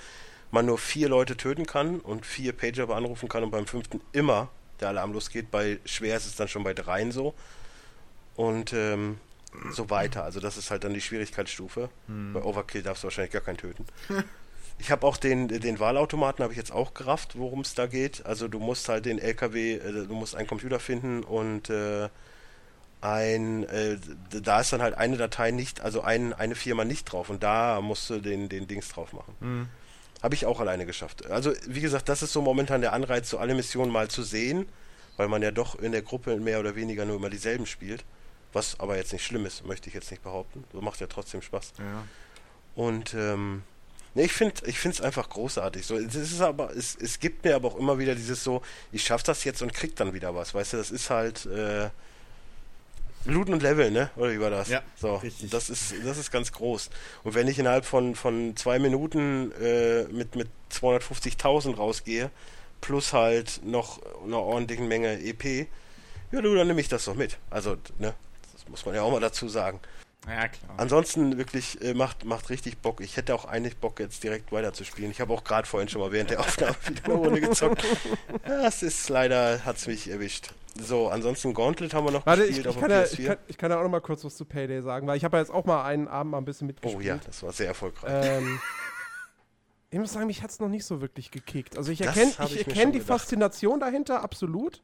man 0.51 0.67
nur 0.67 0.79
vier 0.79 1.09
Leute 1.09 1.37
töten 1.37 1.65
kann 1.65 2.01
und 2.01 2.27
vier 2.27 2.53
Pager 2.53 2.91
anrufen 2.91 3.29
kann 3.29 3.45
und 3.45 3.51
beim 3.51 3.67
fünften 3.67 4.01
immer 4.13 4.49
der 4.81 4.89
Alarm 4.89 5.13
losgeht. 5.13 5.51
Bei 5.51 5.79
schwer 5.85 6.17
ist 6.17 6.27
es 6.27 6.37
dann 6.37 6.49
schon 6.49 6.65
bei 6.65 6.75
dreien 6.75 7.13
so. 7.13 7.35
Und 8.37 8.73
ähm, 8.73 9.19
so 9.73 9.91
weiter. 9.91 10.25
Also 10.25 10.41
das 10.41 10.57
ist 10.57 10.71
halt 10.71 10.85
dann 10.85 10.95
die 10.95 11.01
Schwierigkeitsstufe. 11.01 11.91
Bei 12.33 12.43
Overkill 12.43 12.83
darfst 12.83 13.03
du 13.03 13.07
wahrscheinlich 13.07 13.33
gar 13.33 13.43
keinen 13.43 13.59
töten. 13.59 13.87
Ich 14.79 14.91
habe 14.91 15.07
auch 15.07 15.17
den, 15.17 15.47
den 15.47 15.79
Wahlautomaten 15.79 16.43
habe 16.43 16.55
ich 16.55 16.59
jetzt 16.59 16.73
auch 16.73 16.93
gerafft, 16.93 17.39
worum 17.39 17.61
es 17.61 17.75
da 17.75 17.87
geht. 17.87 18.27
Also 18.27 18.49
du 18.49 18.59
musst 18.59 18.89
halt 18.89 19.05
den 19.05 19.19
LKW, 19.21 19.75
äh, 19.75 20.07
du 20.07 20.15
musst 20.15 20.35
einen 20.35 20.49
Computer 20.49 20.81
finden 20.81 21.23
und 21.23 21.71
äh, 21.71 22.09
ein, 23.01 23.65
äh, 23.65 23.99
da 24.43 24.61
ist 24.61 24.73
dann 24.73 24.83
halt 24.83 24.95
eine 24.95 25.17
Datei 25.19 25.51
nicht, 25.53 25.83
also 25.83 26.01
ein, 26.01 26.33
eine 26.33 26.55
Firma 26.57 26.85
nicht 26.85 27.05
drauf 27.05 27.31
und 27.31 27.43
da 27.45 27.81
musst 27.81 28.11
du 28.11 28.19
den, 28.19 28.49
den 28.49 28.67
Dings 28.67 28.89
drauf 28.89 29.13
machen. 29.13 29.69
Habe 30.23 30.35
ich 30.35 30.47
auch 30.47 30.59
alleine 30.59 30.87
geschafft. 30.87 31.31
Also 31.31 31.53
wie 31.69 31.81
gesagt, 31.81 32.09
das 32.09 32.23
ist 32.23 32.33
so 32.33 32.43
momentan 32.43 32.81
der 32.81 32.93
Anreiz, 32.93 33.29
so 33.29 33.39
alle 33.39 33.55
Missionen 33.55 33.93
mal 33.93 34.09
zu 34.09 34.23
sehen, 34.23 34.67
weil 35.17 35.29
man 35.29 35.43
ja 35.43 35.51
doch 35.51 35.79
in 35.79 35.93
der 35.93 36.03
Gruppe 36.03 36.37
mehr 36.39 36.59
oder 36.59 36.75
weniger 36.75 37.05
nur 37.05 37.17
immer 37.17 37.31
dieselben 37.31 37.67
spielt. 37.67 38.05
Was 38.53 38.79
aber 38.81 38.97
jetzt 38.97 39.13
nicht 39.13 39.25
schlimm 39.25 39.47
ist, 39.47 39.65
möchte 39.65 39.89
ich 39.89 39.95
jetzt 39.95 40.11
nicht 40.11 40.23
behaupten. 40.23 40.65
So 40.73 40.81
macht 40.81 41.01
ja 41.01 41.07
trotzdem 41.07 41.43
Spaß. 41.43 41.73
Ja. 41.79 42.05
Und 42.75 43.15
ähm, 43.15 43.63
nee, 44.15 44.25
ich 44.25 44.33
finde 44.33 44.63
es 44.65 45.01
einfach 45.01 45.29
großartig. 45.29 45.87
So, 45.87 45.97
es 45.97 46.15
ist 46.15 46.41
aber, 46.41 46.75
es, 46.77 46.97
es 46.97 47.19
gibt 47.19 47.45
mir 47.45 47.55
aber 47.55 47.69
auch 47.69 47.77
immer 47.77 47.99
wieder 47.99 48.15
dieses 48.15 48.45
so, 48.45 48.63
ich 48.91 49.05
schaff 49.05 49.23
das 49.23 49.45
jetzt 49.45 49.63
und 49.63 49.73
krieg 49.73 49.97
dann 49.97 50.13
wieder 50.13 50.35
was. 50.35 50.55
Weißt 50.55 50.75
du, 50.75 50.77
das 50.77 50.91
ist 50.91 51.11
halt 51.11 51.47
äh, 51.47 51.91
Looten 53.25 53.55
und 53.55 53.63
Level, 53.63 53.91
ne? 53.91 54.11
Oder 54.17 54.33
wie 54.33 54.41
war 54.41 54.51
das? 54.51 54.69
Ja, 54.69 54.83
so, 54.97 55.17
richtig. 55.17 55.51
das 55.51 55.71
ist 55.71 55.95
das 56.05 56.19
ist 56.19 56.31
ganz 56.31 56.53
groß. 56.53 56.91
Und 57.23 57.35
wenn 57.35 57.47
ich 57.47 57.59
innerhalb 57.59 57.85
von 57.85 58.17
von 58.17 58.57
zwei 58.57 58.79
Minuten 58.79 59.53
äh, 59.61 60.05
mit 60.05 60.35
mit 60.35 60.49
250.000 60.73 61.77
rausgehe, 61.77 62.31
plus 62.81 63.13
halt 63.13 63.61
noch 63.65 64.01
einer 64.25 64.41
ordentlichen 64.41 64.89
Menge 64.89 65.21
EP, 65.21 65.69
ja, 66.33 66.41
du, 66.41 66.55
dann 66.55 66.67
nehme 66.67 66.81
ich 66.81 66.89
das 66.89 67.05
doch 67.05 67.15
mit. 67.15 67.39
Also, 67.51 67.77
ne? 67.99 68.15
Das 68.63 68.71
muss 68.71 68.87
man 68.87 68.95
ja 68.95 69.03
auch 69.03 69.11
mal 69.11 69.21
dazu 69.21 69.49
sagen. 69.49 69.81
Ja, 70.29 70.47
klar. 70.47 70.75
Ansonsten 70.77 71.37
wirklich 71.37 71.83
äh, 71.83 71.95
macht, 71.95 72.25
macht 72.25 72.49
richtig 72.49 72.79
Bock. 72.79 73.01
Ich 73.01 73.17
hätte 73.17 73.35
auch 73.35 73.45
eigentlich 73.45 73.77
Bock, 73.79 73.99
jetzt 73.99 74.23
direkt 74.23 74.53
weiterzuspielen. 74.53 75.11
Ich 75.11 75.21
habe 75.21 75.33
auch 75.35 75.43
gerade 75.43 75.67
vorhin 75.67 75.89
schon 75.89 76.01
mal 76.01 76.13
während 76.13 76.31
der 76.31 76.39
Aufnahme 76.41 76.77
wieder 76.87 77.05
eine 77.07 77.15
Runde 77.15 77.41
gezockt. 77.41 77.85
Ja, 78.47 78.67
es 78.67 78.83
ist 78.83 79.09
leider, 79.09 79.65
hat 79.65 79.77
es 79.79 79.87
mich 79.89 80.09
erwischt. 80.09 80.51
So, 80.81 81.09
ansonsten 81.09 81.53
Gauntlet 81.55 81.93
haben 81.93 82.07
wir 82.07 82.13
noch 82.13 82.25
Warte, 82.25 82.43
ich, 82.45 82.57
gespielt 82.57 82.67
ich, 82.67 82.77
auf 82.77 82.81
kann 82.81 82.91
ja, 82.91 83.03
PS4. 83.03 83.19
ich, 83.19 83.27
kann, 83.27 83.37
ich 83.49 83.59
kann 83.59 83.71
ja 83.73 83.79
auch 83.79 83.83
noch 83.83 83.91
mal 83.91 84.01
kurz 84.01 84.25
was 84.25 84.37
zu 84.37 84.45
Payday 84.45 84.81
sagen, 84.81 85.07
weil 85.07 85.17
ich 85.17 85.25
habe 85.25 85.37
ja 85.37 85.43
jetzt 85.43 85.53
auch 85.53 85.65
mal 85.65 85.85
einen 85.85 86.09
Abend 86.09 86.31
mal 86.31 86.39
ein 86.39 86.45
bisschen 86.45 86.67
oh 86.67 86.69
mitgespielt. 86.69 87.05
ja, 87.05 87.19
das 87.27 87.43
war 87.43 87.53
sehr 87.53 87.67
erfolgreich. 87.67 88.11
Ähm, 88.39 88.61
ich 89.91 89.99
muss 89.99 90.13
sagen, 90.13 90.27
mich 90.27 90.43
hat 90.43 90.51
es 90.51 90.61
noch 90.61 90.69
nicht 90.69 90.87
so 90.87 91.01
wirklich 91.03 91.31
gekickt. 91.31 91.77
Also 91.77 91.93
ich 91.93 91.99
Das 91.99 92.17
erkenne 92.17 92.33
ich 92.47 92.61
ich 92.61 92.67
erkenn 92.69 92.93
die 92.93 93.01
gedacht. 93.01 93.21
Faszination 93.21 93.81
dahinter, 93.81 94.23
absolut. 94.23 94.81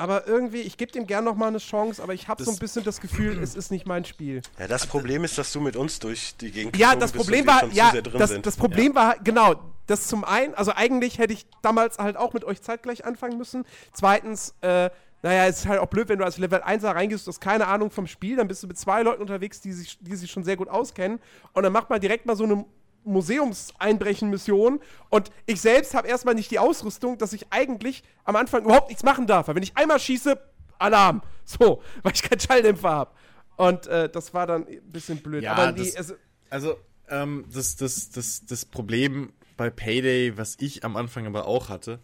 Aber 0.00 0.26
irgendwie, 0.26 0.62
ich 0.62 0.78
gebe 0.78 0.90
dem 0.90 1.06
gern 1.06 1.24
noch 1.24 1.36
mal 1.36 1.48
eine 1.48 1.58
Chance, 1.58 2.02
aber 2.02 2.14
ich 2.14 2.26
habe 2.26 2.42
so 2.42 2.50
ein 2.50 2.56
bisschen 2.56 2.82
das 2.84 3.02
Gefühl, 3.02 3.38
es 3.42 3.54
ist 3.54 3.70
nicht 3.70 3.86
mein 3.86 4.06
Spiel. 4.06 4.40
ja, 4.58 4.66
das 4.66 4.86
Problem 4.86 5.24
ist, 5.24 5.36
dass 5.36 5.52
du 5.52 5.60
mit 5.60 5.76
uns 5.76 5.98
durch 5.98 6.34
die 6.40 6.50
Gegend 6.50 6.74
Ja, 6.78 6.96
das 6.96 7.12
Problem 7.12 7.46
war, 7.46 7.66
ja, 7.66 7.86
zu 7.86 7.92
sehr 7.92 8.02
drin 8.02 8.18
das, 8.18 8.30
sind. 8.30 8.46
das 8.46 8.56
Problem 8.56 8.94
war, 8.94 9.18
genau, 9.18 9.56
das 9.86 10.06
zum 10.06 10.24
einen, 10.24 10.54
also 10.54 10.72
eigentlich 10.74 11.18
hätte 11.18 11.34
ich 11.34 11.46
damals 11.60 11.98
halt 11.98 12.16
auch 12.16 12.32
mit 12.32 12.44
euch 12.44 12.62
zeitgleich 12.62 13.04
anfangen 13.04 13.36
müssen. 13.36 13.66
Zweitens, 13.92 14.54
äh, 14.62 14.88
naja, 15.22 15.46
es 15.46 15.58
ist 15.58 15.66
halt 15.66 15.80
auch 15.80 15.88
blöd, 15.88 16.08
wenn 16.08 16.18
du 16.18 16.24
als 16.24 16.38
Level 16.38 16.62
1er 16.62 16.94
reingehst, 16.94 17.26
du 17.26 17.28
hast 17.28 17.40
keine 17.40 17.66
Ahnung 17.66 17.90
vom 17.90 18.06
Spiel, 18.06 18.36
dann 18.36 18.48
bist 18.48 18.62
du 18.62 18.68
mit 18.68 18.78
zwei 18.78 19.02
Leuten 19.02 19.20
unterwegs, 19.20 19.60
die 19.60 19.72
sich, 19.72 19.98
die 20.00 20.16
sich 20.16 20.30
schon 20.30 20.44
sehr 20.44 20.56
gut 20.56 20.68
auskennen 20.68 21.20
und 21.52 21.62
dann 21.62 21.74
macht 21.74 21.90
man 21.90 22.00
direkt 22.00 22.24
mal 22.24 22.36
so 22.36 22.44
eine 22.44 22.64
Museumseinbrechen-Mission 23.04 24.80
und 25.08 25.30
ich 25.46 25.60
selbst 25.60 25.94
habe 25.94 26.08
erstmal 26.08 26.34
nicht 26.34 26.50
die 26.50 26.58
Ausrüstung, 26.58 27.18
dass 27.18 27.32
ich 27.32 27.46
eigentlich 27.50 28.02
am 28.24 28.36
Anfang 28.36 28.64
überhaupt 28.64 28.88
nichts 28.88 29.02
machen 29.02 29.26
darf. 29.26 29.48
Weil 29.48 29.54
wenn 29.56 29.62
ich 29.62 29.76
einmal 29.76 29.98
schieße, 30.00 30.38
Alarm. 30.78 31.22
So, 31.50 31.82
weil 32.04 32.12
ich 32.14 32.22
keinen 32.22 32.38
Schalldämpfer 32.38 32.90
habe. 32.90 33.10
Und 33.56 33.88
äh, 33.88 34.08
das 34.08 34.32
war 34.32 34.46
dann 34.46 34.68
ein 34.68 34.80
bisschen 34.92 35.18
blöd. 35.20 35.42
Ja, 35.42 35.54
Aber 35.54 35.72
die, 35.72 35.82
das- 35.84 35.96
also, 35.96 36.14
Also, 36.48 36.76
ähm, 37.08 37.44
das, 37.52 37.74
das, 37.74 38.10
das, 38.10 38.46
das 38.46 38.64
Problem 38.66 39.32
bei 39.56 39.68
Payday, 39.68 40.36
was 40.38 40.56
ich 40.60 40.84
am 40.84 40.96
Anfang 40.96 41.26
aber 41.26 41.46
auch 41.46 41.68
hatte, 41.68 41.98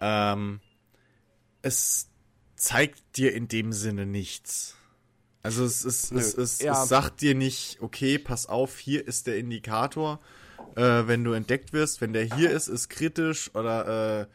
ähm, 0.00 0.58
es 1.62 2.08
zeigt 2.56 3.16
dir 3.16 3.32
in 3.32 3.46
dem 3.46 3.72
Sinne 3.72 4.06
nichts. 4.06 4.76
Also 5.42 5.64
es, 5.64 5.84
ist, 5.84 6.12
es, 6.12 6.34
es, 6.34 6.60
Ja. 6.60 6.82
es 6.82 6.88
sagt 6.88 7.22
dir 7.22 7.34
nicht, 7.34 7.78
okay, 7.80 8.18
pass 8.18 8.46
auf, 8.46 8.78
hier 8.78 9.06
ist 9.06 9.26
der 9.26 9.38
Indikator, 9.38 10.18
äh, 10.76 10.82
wenn 11.06 11.24
du 11.24 11.32
entdeckt 11.32 11.72
wirst, 11.72 12.00
wenn 12.00 12.12
der 12.12 12.24
hier 12.24 12.50
ist, 12.50 12.68
ist 12.68 12.88
kritisch 12.90 13.54
oder 13.54 14.20
äh, 14.22 14.26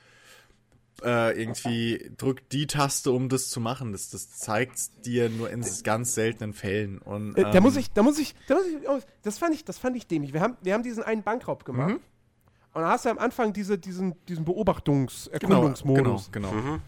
äh, 1.04 1.40
irgendwie 1.40 2.12
drück 2.18 2.48
die 2.50 2.68
Taste, 2.68 3.12
um 3.12 3.30
das 3.30 3.50
zu 3.50 3.60
machen. 3.60 3.92
Das, 3.92 4.10
das 4.10 4.32
zeigt 4.32 5.06
dir 5.06 5.30
nur 5.30 5.50
in 5.50 5.64
ganz 5.84 6.16
seltenen 6.16 6.54
Fällen. 6.54 6.98
Und, 7.00 7.38
Äh, 7.38 7.44
da 7.44 7.54
ähm, 7.56 7.64
muss 7.64 7.76
ich, 7.76 7.92
da 7.92 8.02
muss 8.02 8.18
ich, 8.18 8.34
da 8.48 8.56
muss 8.56 8.66
ich, 8.66 8.90
oh, 8.90 9.00
das 9.22 9.38
fand 9.38 9.54
ich, 9.54 9.66
das 9.66 9.78
fand 9.78 9.96
ich 9.98 10.08
dämlich. 10.08 10.34
Wir 10.34 10.42
haben, 10.42 10.58
wir 10.62 10.74
haben 10.74 10.84
diesen 10.84 11.04
einen 11.04 11.22
Bankraub 11.24 11.66
gemacht. 11.66 11.90
Mhm. 11.90 12.00
Und 12.74 12.82
da 12.82 12.90
hast 12.90 13.06
du 13.06 13.10
am 13.10 13.20
Anfang 13.20 13.54
diese, 13.54 13.78
diesen, 13.78 14.16
diesen 14.26 14.44
genau, 14.44 14.56
Beobachtungs-Erkundungsmodus. 14.56 16.32
genau, 16.32 16.52
genau. 16.52 16.80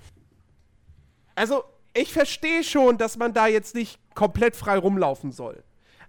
Also, 1.35 1.63
ich 1.93 2.11
verstehe 2.11 2.63
schon, 2.63 2.97
dass 2.97 3.17
man 3.17 3.33
da 3.33 3.47
jetzt 3.47 3.73
nicht 3.73 3.99
komplett 4.17 4.55
frei 4.55 4.77
rumlaufen 4.77 5.31
soll. 5.31 5.63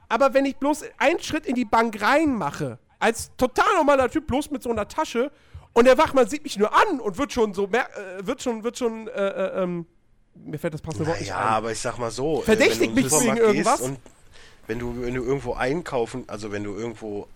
Aber 0.08 0.32
wenn 0.32 0.46
ich 0.46 0.56
bloß 0.56 0.84
einen 0.96 1.20
Schritt 1.20 1.46
in 1.46 1.54
die 1.54 1.66
Bank 1.66 2.00
reinmache, 2.00 2.78
als 2.98 3.30
total 3.36 3.76
normaler 3.76 4.08
Typ, 4.10 4.26
bloß 4.26 4.50
mit 4.50 4.62
so 4.62 4.70
einer 4.70 4.88
Tasche, 4.88 5.30
und 5.74 5.84
der 5.84 5.98
Wachmann 5.98 6.26
sieht 6.26 6.42
mich 6.42 6.58
nur 6.58 6.74
an 6.74 6.98
und 6.98 7.18
wird 7.18 7.32
schon 7.32 7.52
so, 7.52 7.66
äh, 7.66 8.26
wird 8.26 8.42
schon, 8.42 8.64
wird 8.64 8.78
schon, 8.78 9.06
äh, 9.08 9.10
äh, 9.12 9.62
ähm, 9.62 9.86
mir 10.34 10.58
fällt 10.58 10.72
das 10.74 10.80
passende 10.80 11.06
Wort 11.06 11.20
nicht 11.20 11.28
Ja, 11.28 11.38
ein. 11.38 11.48
aber 11.48 11.70
ich 11.72 11.78
sag 11.78 11.98
mal 11.98 12.10
so. 12.10 12.40
äh, 12.40 12.44
Verdächtigt 12.44 12.94
mich 12.94 13.10
wegen 13.10 13.36
irgendwas? 13.36 13.82
Und 13.82 13.98
wenn 14.66 14.78
du, 14.78 15.02
wenn 15.02 15.14
du 15.14 15.22
irgendwo 15.22 15.52
einkaufen, 15.52 16.24
also 16.26 16.50
wenn 16.50 16.64
du 16.64 16.74
irgendwo 16.74 17.28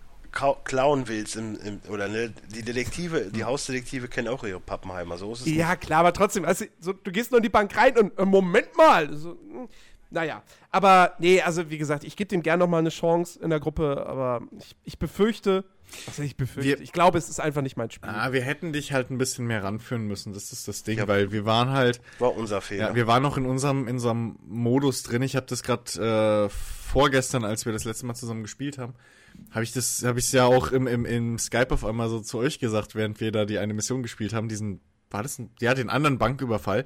klauen 0.63 1.07
willst, 1.07 1.35
im, 1.35 1.55
im, 1.63 1.81
oder 1.89 2.07
ne, 2.07 2.33
die 2.49 2.63
Detektive, 2.63 3.29
die 3.31 3.43
Hausdetektive 3.43 4.07
kennen 4.07 4.29
auch 4.29 4.43
ihre 4.43 4.59
Pappenheimer, 4.59 5.17
so 5.17 5.31
ist 5.33 5.41
es 5.41 5.45
nicht. 5.45 5.57
Ja, 5.57 5.75
klar, 5.75 5.99
aber 5.99 6.13
trotzdem, 6.13 6.43
also, 6.43 6.65
so, 6.79 6.91
du 6.91 7.11
gehst 7.11 7.29
nur 7.29 7.37
in 7.37 7.43
die 7.43 7.49
Bank 7.49 7.77
rein 7.77 7.95
und, 7.97 8.17
äh, 8.17 8.25
Moment 8.25 8.75
mal. 8.75 9.15
So, 9.15 9.29
hm, 9.29 9.69
naja, 10.09 10.41
aber 10.73 11.13
nee, 11.19 11.41
also 11.41 11.69
wie 11.69 11.77
gesagt, 11.77 12.03
ich 12.03 12.17
gebe 12.17 12.27
dem 12.27 12.41
gern 12.43 12.59
nochmal 12.59 12.79
eine 12.79 12.89
Chance 12.89 13.39
in 13.41 13.49
der 13.49 13.61
Gruppe, 13.61 14.05
aber 14.05 14.41
ich, 14.59 14.75
ich 14.83 14.99
befürchte, 14.99 15.63
was 16.05 16.17
heißt 16.17 16.25
ich 16.27 16.35
befürchte, 16.35 16.69
Wir- 16.77 16.81
ich 16.81 16.91
glaube, 16.91 17.17
es 17.17 17.29
ist 17.29 17.39
einfach 17.39 17.61
nicht 17.61 17.77
mein 17.77 17.89
Spiel. 17.91 18.09
Ah, 18.09 18.31
wir 18.33 18.41
hätten 18.41 18.73
dich 18.73 18.91
halt 18.91 19.11
ein 19.11 19.17
bisschen 19.17 19.45
mehr 19.45 19.63
ranführen 19.63 20.07
müssen, 20.07 20.33
das 20.33 20.51
ist 20.51 20.67
das 20.67 20.83
Ding, 20.83 20.99
weil 21.07 21.31
wir 21.31 21.45
waren 21.45 21.69
halt, 21.69 22.01
War 22.19 22.35
unser 22.35 22.59
Fehler. 22.61 22.89
ja, 22.89 22.95
wir 22.95 23.07
waren 23.07 23.21
noch 23.23 23.37
in 23.37 23.45
unserem, 23.45 23.87
in 23.87 23.95
unserem 23.95 24.37
Modus 24.45 25.03
drin. 25.03 25.21
Ich 25.21 25.35
habe 25.35 25.45
das 25.45 25.63
gerade 25.63 26.47
äh, 26.47 26.49
vorgestern, 26.49 27.45
als 27.45 27.65
wir 27.65 27.71
das 27.73 27.85
letzte 27.85 28.05
Mal 28.05 28.15
zusammen 28.15 28.41
gespielt 28.43 28.77
haben, 28.77 28.93
habe 29.51 29.63
ich 29.63 29.71
das, 29.71 30.03
habe 30.03 30.19
ich 30.19 30.31
ja 30.31 30.45
auch 30.45 30.71
im, 30.71 30.87
im, 30.87 31.05
im 31.05 31.37
Skype 31.39 31.71
auf 31.71 31.85
einmal 31.85 32.09
so 32.09 32.19
zu 32.19 32.37
euch 32.39 32.59
gesagt, 32.59 32.95
während 32.95 33.19
wir 33.21 33.31
da 33.31 33.45
die 33.45 33.57
eine 33.59 33.73
Mission 33.73 34.03
gespielt 34.03 34.33
haben, 34.33 34.47
diesen, 34.49 34.79
war 35.11 35.23
das 35.23 35.37
ein, 35.39 35.49
ja, 35.61 35.73
den 35.73 35.89
anderen 35.89 36.17
Banküberfall, 36.17 36.85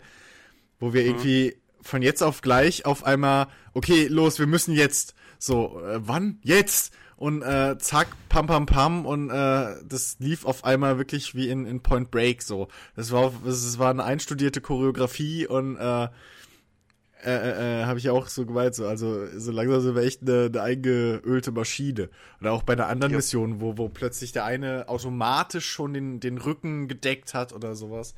wo 0.80 0.94
wir 0.94 1.06
irgendwie 1.06 1.56
von 1.88 2.02
jetzt 2.02 2.22
auf 2.22 2.42
gleich 2.42 2.86
auf 2.86 3.04
einmal, 3.04 3.48
okay, 3.74 4.08
los, 4.08 4.40
wir 4.40 4.48
müssen 4.48 4.74
jetzt. 4.74 5.16
So, 5.40 5.82
äh, 5.82 6.00
wann? 6.02 6.40
Jetzt! 6.42 6.94
Und 7.16 7.42
äh, 7.42 7.78
zack, 7.80 8.10
pam, 8.30 8.46
pam, 8.46 8.68
pam. 8.68 9.06
Und 9.06 9.32
äh, 9.32 9.76
das 9.84 10.18
lief 10.20 10.46
auf 10.46 10.64
einmal 10.64 11.00
wirklich 11.00 11.34
wie 11.34 11.50
in, 11.50 11.66
in 11.66 11.82
Point 11.82 12.12
Break 12.12 12.44
so. 12.44 12.68
Das 12.96 13.12
war, 13.12 13.34
das 13.44 13.80
war 13.80 13.90
eine 13.90 14.04
einstudierte 14.04 14.62
Choreografie 14.62 15.48
und 15.48 15.78
äh, 15.78 16.10
äh, 17.24 17.32
äh, 17.32 17.82
äh, 17.82 17.86
habe 17.86 17.98
ich 17.98 18.12
auch 18.12 18.28
so 18.28 18.46
gemeint, 18.46 18.76
so, 18.76 18.86
also 18.86 19.26
so 19.36 19.52
langsam 19.52 19.82
sind 19.82 19.96
wir 19.96 20.04
echt 20.04 20.22
eine, 20.22 20.46
eine 20.46 20.62
eingeölte 20.62 21.52
Maschine. 21.52 22.10
Oder 22.40 22.52
auch 22.52 22.62
bei 22.62 22.74
einer 22.74 22.88
anderen 22.88 23.14
Ja. 23.14 23.18
Mission, 23.18 23.60
wo, 23.60 23.78
wo 23.78 23.90
plötzlich 23.90 24.32
der 24.32 24.46
eine 24.46 24.88
automatisch 24.88 25.68
schon 25.68 25.96
den, 25.96 26.20
den 26.20 26.38
Rücken 26.38 26.88
gedeckt 26.88 27.34
hat 27.34 27.54
oder 27.54 27.76
sowas. 27.76 28.14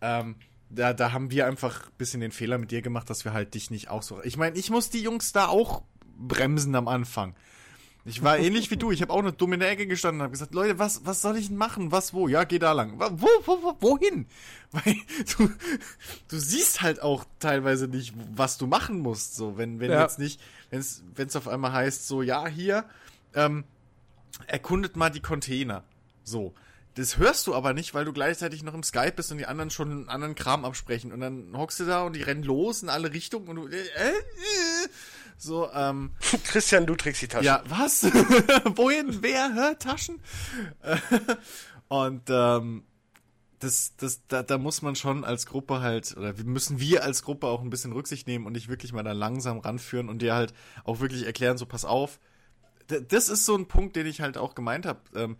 Ähm, 0.00 0.36
da, 0.70 0.92
da 0.92 1.12
haben 1.12 1.30
wir 1.30 1.46
einfach 1.46 1.86
ein 1.86 1.92
bisschen 1.98 2.20
den 2.20 2.32
Fehler 2.32 2.58
mit 2.58 2.70
dir 2.70 2.82
gemacht, 2.82 3.08
dass 3.10 3.24
wir 3.24 3.32
halt 3.32 3.54
dich 3.54 3.70
nicht 3.70 3.88
auch 3.88 4.02
so. 4.02 4.22
Ich 4.24 4.36
meine, 4.36 4.56
ich 4.56 4.70
muss 4.70 4.90
die 4.90 5.00
Jungs 5.02 5.32
da 5.32 5.46
auch 5.48 5.82
bremsen 6.18 6.74
am 6.74 6.88
Anfang. 6.88 7.34
Ich 8.08 8.22
war 8.22 8.38
ähnlich 8.38 8.70
wie 8.70 8.76
du. 8.76 8.92
Ich 8.92 9.02
habe 9.02 9.12
auch 9.12 9.18
eine 9.18 9.32
dumme 9.32 9.54
in 9.54 9.60
der 9.60 9.70
Ecke 9.70 9.88
gestanden 9.88 10.20
und 10.20 10.24
habe 10.24 10.30
gesagt, 10.32 10.54
Leute, 10.54 10.78
was, 10.78 11.04
was 11.04 11.22
soll 11.22 11.36
ich 11.36 11.48
denn 11.48 11.56
machen? 11.56 11.90
Was, 11.90 12.14
wo? 12.14 12.28
Ja, 12.28 12.44
geh 12.44 12.60
da 12.60 12.70
lang. 12.70 13.00
Wo, 13.00 13.26
wo, 13.44 13.62
wo, 13.62 13.76
wohin? 13.80 14.26
Weil 14.70 14.94
du, 15.36 15.50
du 16.28 16.38
siehst 16.38 16.82
halt 16.82 17.02
auch 17.02 17.24
teilweise 17.40 17.88
nicht, 17.88 18.14
was 18.32 18.58
du 18.58 18.68
machen 18.68 19.00
musst. 19.00 19.34
So, 19.34 19.56
wenn, 19.58 19.80
wenn 19.80 19.90
Ja. 19.90 20.02
jetzt 20.02 20.20
nicht, 20.20 20.40
wenn 20.70 20.78
es, 20.78 21.02
wenn 21.16 21.26
es 21.26 21.34
auf 21.34 21.48
einmal 21.48 21.72
heißt, 21.72 22.06
so, 22.06 22.22
ja, 22.22 22.46
hier, 22.46 22.84
ähm, 23.34 23.64
erkundet 24.46 24.94
mal 24.96 25.10
die 25.10 25.20
Container. 25.20 25.82
So. 26.22 26.54
Das 26.96 27.18
hörst 27.18 27.46
du 27.46 27.54
aber 27.54 27.72
nicht, 27.74 27.94
weil 27.94 28.04
du 28.04 28.12
gleichzeitig 28.12 28.62
noch 28.62 28.74
im 28.74 28.82
Skype 28.82 29.12
bist 29.12 29.30
und 29.30 29.38
die 29.38 29.46
anderen 29.46 29.70
schon 29.70 29.90
einen 29.90 30.08
anderen 30.08 30.34
Kram 30.34 30.64
absprechen. 30.64 31.12
Und 31.12 31.20
dann 31.20 31.56
hockst 31.56 31.78
du 31.78 31.84
da 31.84 32.02
und 32.02 32.16
die 32.16 32.22
rennen 32.22 32.42
los 32.42 32.82
in 32.82 32.88
alle 32.88 33.12
Richtungen 33.12 33.48
und 33.48 33.56
du, 33.56 33.66
äh, 33.68 33.76
äh, 33.80 34.12
so, 35.36 35.70
ähm, 35.72 36.12
Christian, 36.44 36.86
du 36.86 36.94
trägst 36.96 37.20
die 37.22 37.28
Tasche. 37.28 37.44
ja, 37.44 37.62
was? 37.68 38.02
Wohin? 38.76 39.18
Wer? 39.22 39.52
Hä? 39.54 39.74
Taschen? 39.78 40.20
Und 41.88 42.22
ähm, 42.30 42.84
das, 43.60 43.94
das, 43.96 44.26
da, 44.26 44.42
da 44.42 44.58
muss 44.58 44.82
man 44.82 44.96
schon 44.96 45.24
als 45.24 45.46
Gruppe 45.46 45.80
halt, 45.80 46.16
oder 46.16 46.36
wir- 46.36 46.44
müssen 46.44 46.80
wir 46.80 47.04
als 47.04 47.22
Gruppe 47.22 47.46
auch 47.46 47.60
ein 47.62 47.70
bisschen 47.70 47.92
Rücksicht 47.92 48.26
nehmen 48.26 48.44
und 48.46 48.54
dich 48.54 48.68
wirklich 48.68 48.92
mal 48.92 49.02
da 49.04 49.12
langsam 49.12 49.58
ranführen 49.60 50.08
und 50.08 50.20
dir 50.20 50.34
halt 50.34 50.52
auch 50.84 51.00
wirklich 51.00 51.24
erklären, 51.26 51.58
so 51.58 51.66
pass 51.66 51.84
auf. 51.84 52.18
Das 53.08 53.28
ist 53.28 53.44
so 53.44 53.54
ein 53.56 53.66
Punkt, 53.68 53.96
den 53.96 54.06
ich 54.06 54.20
halt 54.20 54.36
auch 54.36 54.54
gemeint 54.54 54.86
habe. 54.86 55.00
Ähm, 55.14 55.36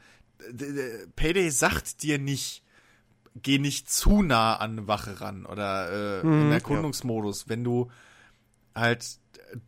Payday 1.16 1.50
sagt 1.50 2.02
dir 2.02 2.18
nicht, 2.18 2.62
geh 3.42 3.58
nicht 3.58 3.90
zu 3.90 4.22
nah 4.22 4.56
an 4.56 4.72
eine 4.78 4.88
Wache 4.88 5.20
ran 5.20 5.46
oder 5.46 5.90
äh, 5.92 6.20
im 6.20 6.50
Erkundungsmodus, 6.52 7.48
wenn 7.48 7.64
du 7.64 7.90
halt 8.74 9.18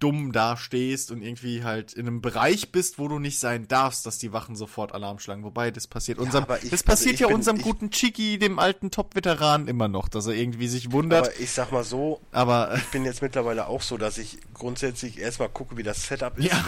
dumm 0.01 0.33
dastehst 0.33 1.13
und 1.13 1.23
irgendwie 1.23 1.63
halt 1.63 1.93
in 1.93 2.07
einem 2.07 2.21
Bereich 2.21 2.73
bist, 2.73 2.99
wo 2.99 3.07
du 3.09 3.19
nicht 3.21 3.39
sein 3.39 3.69
darfst, 3.69 4.05
dass 4.07 4.19
die 4.19 4.33
Wachen 4.33 4.57
sofort 4.57 4.93
Alarm 4.93 5.19
schlagen. 5.21 5.45
Wobei, 5.45 5.71
das 5.71 5.87
passiert 5.87 6.19
unserem, 6.19 6.45
aber 6.45 6.63
ich- 6.63 6.71
das 6.71 6.83
passiert 6.83 7.15
also 7.15 7.25
ja 7.25 7.29
bin- 7.29 7.37
unserem 7.37 7.61
guten 7.63 7.91
Chiki, 7.91 8.39
dem 8.39 8.59
alten 8.59 8.91
Top-Veteran 8.91 9.69
immer 9.69 9.87
noch, 9.89 10.09
dass 10.09 10.27
er 10.27 10.35
irgendwie 10.35 10.67
sich 10.69 10.91
wundert. 10.93 11.29
Aber 11.29 11.41
ich 11.41 11.53
sag 11.53 11.71
mal 11.71 11.85
so, 11.85 12.21
Aber, 12.33 12.75
ich 12.77 12.85
bin 12.91 13.05
jetzt 13.05 13.23
mittlerweile 13.23 13.69
auch 13.69 13.81
so, 13.83 13.97
dass 13.99 14.19
ich 14.19 14.39
grundsätzlich 14.53 15.19
erstmal 15.19 15.49
gucke, 15.49 15.77
wie 15.77 15.85
das 15.85 16.07
Setup 16.09 16.37
ist. 16.39 16.47
ja, 16.47 16.65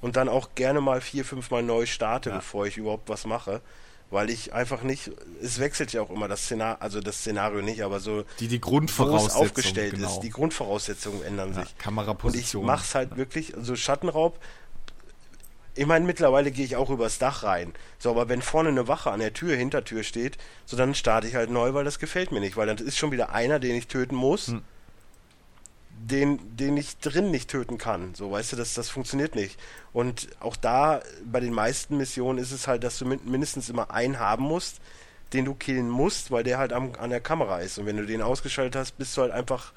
Und 0.00 0.16
dann 0.16 0.28
auch 0.28 0.50
gerne 0.54 0.80
mal 0.80 1.00
vier, 1.00 1.24
fünf 1.24 1.50
Mal 1.50 1.62
neu 1.62 1.86
starte, 1.86 2.30
Ja. 2.30 2.36
bevor 2.36 2.66
ich 2.66 2.76
überhaupt 2.76 3.08
was 3.08 3.26
mache. 3.26 3.60
Weil 4.10 4.28
ich 4.30 4.52
einfach 4.52 4.82
nicht, 4.82 5.10
es 5.42 5.58
wechselt 5.58 5.92
ja 5.92 6.02
auch 6.02 6.10
immer 6.10 6.28
das 6.28 6.44
Szenario, 6.44 6.76
also 6.80 7.00
das 7.00 7.18
Szenario 7.20 7.62
nicht, 7.62 7.82
aber 7.82 8.00
so, 8.00 8.24
die, 8.38 8.48
die 8.48 8.60
es 8.60 9.32
aufgestellt 9.34 9.94
genau. 9.94 10.08
ist. 10.08 10.20
Die 10.20 10.30
Grundvoraussetzungen 10.30 11.22
ändern 11.24 11.48
ja, 11.48 11.54
sich. 11.54 11.64
Und 11.64 11.70
ich 11.70 11.78
Kameraposition. 11.78 12.66
mach's 12.66 12.94
halt 12.94 13.16
wirklich, 13.16 13.54
so 13.60 13.74
Schattenraub. 13.74 14.38
Ich 15.74 15.86
meine, 15.86 16.04
mittlerweile 16.04 16.52
gehe 16.52 16.64
ich 16.64 16.76
auch 16.76 16.90
übers 16.90 17.18
Dach 17.18 17.42
rein. 17.42 17.72
So, 17.98 18.10
aber 18.10 18.28
wenn 18.28 18.42
vorne 18.42 18.68
eine 18.68 18.86
Wache 18.86 19.10
an 19.10 19.18
der 19.20 19.32
Tür, 19.32 19.56
Hintertür 19.56 20.04
steht, 20.04 20.38
so 20.66 20.76
dann 20.76 20.94
starte 20.94 21.26
ich 21.26 21.34
halt 21.34 21.50
neu, 21.50 21.74
weil 21.74 21.84
das 21.84 21.98
gefällt 21.98 22.30
mir 22.30 22.40
nicht. 22.40 22.56
Weil 22.56 22.66
dann 22.68 22.76
ist 22.78 22.96
schon 22.96 23.10
wieder 23.10 23.32
einer, 23.32 23.58
den 23.58 23.74
ich 23.74 23.88
töten 23.88 24.14
muss, 24.14 24.48
Hm. 24.48 24.62
Den, 26.10 26.56
den 26.56 26.76
ich 26.76 26.98
drin 26.98 27.30
nicht 27.30 27.50
töten 27.50 27.78
kann. 27.78 28.14
So, 28.14 28.30
weißt 28.30 28.52
du, 28.52 28.56
das, 28.56 28.74
das 28.74 28.90
funktioniert 28.90 29.34
nicht. 29.34 29.58
Und 29.92 30.28
auch 30.40 30.56
da, 30.56 31.00
bei 31.24 31.40
den 31.40 31.52
meisten 31.52 31.96
Missionen 31.96 32.38
ist 32.38 32.52
es 32.52 32.66
halt, 32.66 32.84
dass 32.84 32.98
du 32.98 33.06
min 33.06 33.20
mindestens 33.24 33.68
immer 33.68 33.90
einen 33.90 34.18
haben 34.18 34.44
musst, 34.44 34.80
den 35.32 35.44
du 35.44 35.54
killen 35.54 35.88
musst, 35.88 36.30
weil 36.30 36.44
der 36.44 36.58
halt 36.58 36.72
am, 36.72 36.92
an 36.98 37.10
der 37.10 37.20
Kamera 37.20 37.60
ist. 37.60 37.78
Und 37.78 37.86
wenn 37.86 37.96
du 37.96 38.06
den 38.06 38.22
ausgeschaltet 38.22 38.76
hast, 38.76 38.98
bist 38.98 39.16
du 39.16 39.22
halt 39.22 39.32
einfach 39.32 39.72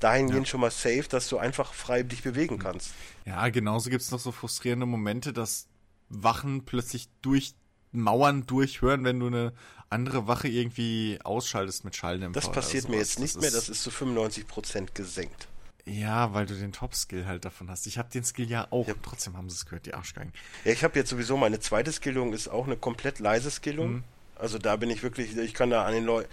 dahingehend 0.00 0.46
schon 0.48 0.60
mal 0.60 0.70
safe, 0.70 1.04
dass 1.08 1.28
du 1.28 1.38
einfach 1.38 1.72
frei 1.72 2.02
dich 2.02 2.22
bewegen 2.22 2.58
kannst. 2.58 2.92
Ja, 3.24 3.48
genauso 3.48 3.90
gibt's 3.90 4.10
noch 4.10 4.20
so 4.20 4.32
frustrierende 4.32 4.86
Momente, 4.86 5.32
dass 5.32 5.66
Wachen 6.08 6.64
plötzlich 6.64 7.08
durch 7.22 7.54
Mauern 7.90 8.46
durchhören, 8.46 9.04
wenn 9.04 9.20
du 9.20 9.28
eine 9.28 9.52
andere 9.88 10.26
Wache 10.26 10.48
irgendwie 10.48 11.18
ausschaltest 11.22 11.84
mit 11.84 11.96
Schalldämpfer. 11.96 12.40
Das 12.40 12.50
passiert 12.50 12.88
mir 12.88 12.96
jetzt 12.96 13.18
nicht 13.18 13.36
Das 13.36 13.42
mehr, 13.42 13.50
das 13.50 13.68
ist 13.68 13.82
zu 13.82 13.90
95% 13.90 14.88
gesenkt. 14.94 15.48
Ja, 15.86 16.32
weil 16.32 16.46
du 16.46 16.54
den 16.54 16.72
Top-Skill 16.72 17.26
halt 17.26 17.44
davon 17.44 17.70
hast. 17.70 17.86
Ich 17.86 17.98
habe 17.98 18.08
den 18.08 18.24
Skill 18.24 18.48
ja 18.50 18.66
auch. 18.70 18.88
und 18.88 19.02
Trotzdem 19.02 19.36
haben 19.36 19.50
sie 19.50 19.56
es 19.56 19.66
gehört, 19.66 19.84
die 19.84 19.92
Arschgeigen. 19.94 20.32
Ja, 20.64 20.72
ich 20.72 20.82
habe 20.82 20.98
jetzt 20.98 21.10
sowieso 21.10 21.36
meine 21.36 21.60
zweite 21.60 21.92
Skillung 21.92 22.32
ist 22.32 22.48
auch 22.48 22.66
eine 22.66 22.76
komplett 22.76 23.18
leise 23.18 23.50
Skillung. 23.50 23.92
Mhm. 23.92 24.04
Also 24.36 24.58
da 24.58 24.76
bin 24.76 24.88
ich 24.90 25.02
wirklich, 25.02 25.36
ich 25.36 25.54
kann 25.54 25.70
da 25.70 25.84
an 25.84 25.92
den 25.92 26.04
Leuten. 26.04 26.28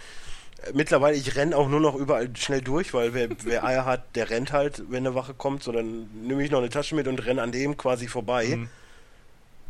Mittlerweile, 0.74 1.16
ich 1.16 1.34
renne 1.36 1.56
auch 1.56 1.68
nur 1.68 1.80
noch 1.80 1.94
überall 1.96 2.34
schnell 2.36 2.62
durch, 2.62 2.94
weil 2.94 3.12
wer, 3.14 3.28
wer 3.44 3.64
Eier 3.64 3.84
hat, 3.84 4.16
der 4.16 4.30
rennt 4.30 4.52
halt, 4.52 4.84
wenn 4.88 5.06
eine 5.06 5.14
Wache 5.14 5.34
kommt. 5.34 5.62
So, 5.62 5.72
dann 5.72 6.08
nehme 6.26 6.42
ich 6.42 6.50
noch 6.50 6.60
eine 6.60 6.70
Tasche 6.70 6.94
mit 6.94 7.06
und 7.06 7.18
renne 7.24 7.42
an 7.42 7.52
dem 7.52 7.76
quasi 7.76 8.08
vorbei. 8.08 8.56
Mhm. 8.56 8.68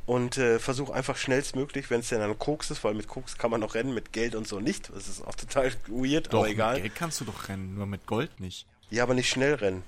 Und 0.05 0.37
äh, 0.37 0.59
versuche 0.59 0.93
einfach 0.93 1.17
schnellstmöglich, 1.17 1.89
wenn 1.91 2.01
es 2.01 2.09
denn 2.09 2.19
dann 2.21 2.39
Koks 2.39 2.71
ist, 2.71 2.83
weil 2.85 2.95
mit 2.95 3.07
Koks 3.09 3.39
kann 3.39 3.51
man 3.53 3.61
noch 3.61 3.75
rennen, 3.75 3.95
mit 3.95 4.13
Geld 4.13 4.35
und 4.35 4.47
so 4.49 4.59
nicht. 4.61 4.91
Das 4.95 5.09
ist 5.09 5.25
auch 5.25 5.35
total 5.35 5.73
weird, 5.87 6.33
Doch, 6.33 6.41
aber 6.41 6.49
egal. 6.49 6.75
mit 6.75 6.83
Geld 6.85 6.95
kannst 6.97 7.21
du 7.21 7.25
doch 7.25 7.49
rennen, 7.49 7.75
nur 7.75 7.87
mit 7.87 8.07
Gold 8.07 8.41
nicht. 8.41 8.67
Ja, 8.93 9.05
aber 9.05 9.15
nicht 9.15 9.31
schnell 9.31 9.55
rennen. 9.55 9.85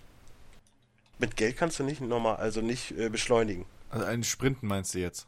Mit 1.19 1.37
Geld 1.37 1.59
kannst 1.59 1.79
du 1.79 1.85
nicht 1.85 2.01
normal, 2.01 2.37
also 2.37 2.63
nicht 2.63 2.99
äh, 2.99 3.11
beschleunigen. 3.11 3.67
Also 3.91 4.07
einen 4.07 4.25
Sprinten 4.25 4.67
meinst 4.67 4.95
du 4.95 4.99
jetzt? 4.99 5.27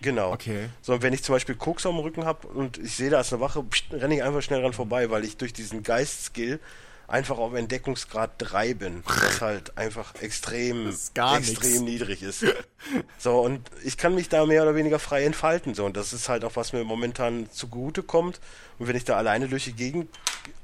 Genau. 0.00 0.32
Okay. 0.32 0.70
So, 0.80 1.02
wenn 1.02 1.12
ich 1.12 1.22
zum 1.22 1.34
Beispiel 1.34 1.54
Koks 1.54 1.84
am 1.84 1.98
Rücken 1.98 2.24
habe 2.24 2.48
und 2.48 2.78
ich 2.78 2.96
sehe, 2.96 3.10
da 3.10 3.20
ist 3.20 3.30
eine 3.34 3.42
Wache, 3.42 3.62
pst, 3.62 3.92
renne 3.92 4.14
ich 4.14 4.22
einfach 4.22 4.40
schnell 4.40 4.62
ran 4.62 4.72
vorbei, 4.72 5.10
weil 5.10 5.24
ich 5.24 5.36
durch 5.36 5.52
diesen 5.52 5.82
Geist-Skill 5.82 6.60
einfach 7.10 7.38
auf 7.38 7.54
Entdeckungsgrad 7.54 8.32
3 8.38 8.74
bin, 8.74 9.02
was 9.04 9.40
halt 9.40 9.76
einfach 9.76 10.14
extrem, 10.20 10.88
extrem 10.88 11.40
nix. 11.40 11.80
niedrig 11.80 12.22
ist. 12.22 12.44
So, 13.18 13.40
und 13.40 13.70
ich 13.84 13.96
kann 13.96 14.14
mich 14.14 14.28
da 14.28 14.46
mehr 14.46 14.62
oder 14.62 14.74
weniger 14.74 14.98
frei 14.98 15.24
entfalten. 15.24 15.74
So, 15.74 15.84
und 15.84 15.96
das 15.96 16.12
ist 16.12 16.28
halt 16.28 16.44
auch, 16.44 16.56
was 16.56 16.72
mir 16.72 16.84
momentan 16.84 17.50
zugute 17.50 18.02
kommt. 18.02 18.40
Und 18.78 18.88
wenn 18.88 18.96
ich 18.96 19.04
da 19.04 19.16
alleine 19.16 19.48
durch 19.48 19.64
die 19.64 19.74
Gegend 19.74 20.08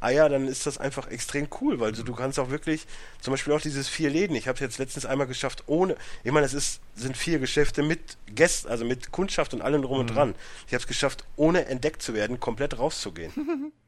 eier, 0.01 0.29
dann 0.29 0.49
ist 0.49 0.67
das 0.67 0.79
einfach 0.79 1.09
extrem 1.09 1.49
cool, 1.61 1.81
weil 1.81 1.93
du, 1.93 2.03
du 2.03 2.15
kannst 2.15 2.39
auch 2.39 2.49
wirklich, 2.49 2.87
zum 3.21 3.33
Beispiel 3.33 3.53
auch 3.53 3.61
dieses 3.61 3.89
vier 3.89 4.09
Läden, 4.09 4.37
ich 4.37 4.49
habe 4.49 4.55
es 4.55 4.61
jetzt 4.61 4.79
letztens 4.79 5.05
einmal 5.05 5.27
geschafft, 5.27 5.65
ohne, 5.67 5.97
ich 6.25 6.33
meine, 6.33 6.47
es 6.47 6.55
ist, 6.55 6.81
sind 6.95 7.17
vier 7.17 7.39
Geschäfte 7.39 7.83
mit 7.83 8.17
Gästen, 8.35 8.69
also 8.69 8.85
mit 8.85 9.13
Kundschaft 9.13 9.53
und 9.53 9.61
allem 9.61 9.83
drum 9.83 10.01
und 10.01 10.07
dran. 10.07 10.35
Ich 10.67 10.73
habe 10.73 10.81
es 10.81 10.87
geschafft, 10.87 11.25
ohne 11.37 11.67
entdeckt 11.67 12.01
zu 12.03 12.15
werden, 12.15 12.41
komplett 12.41 12.79
rauszugehen. 12.79 13.73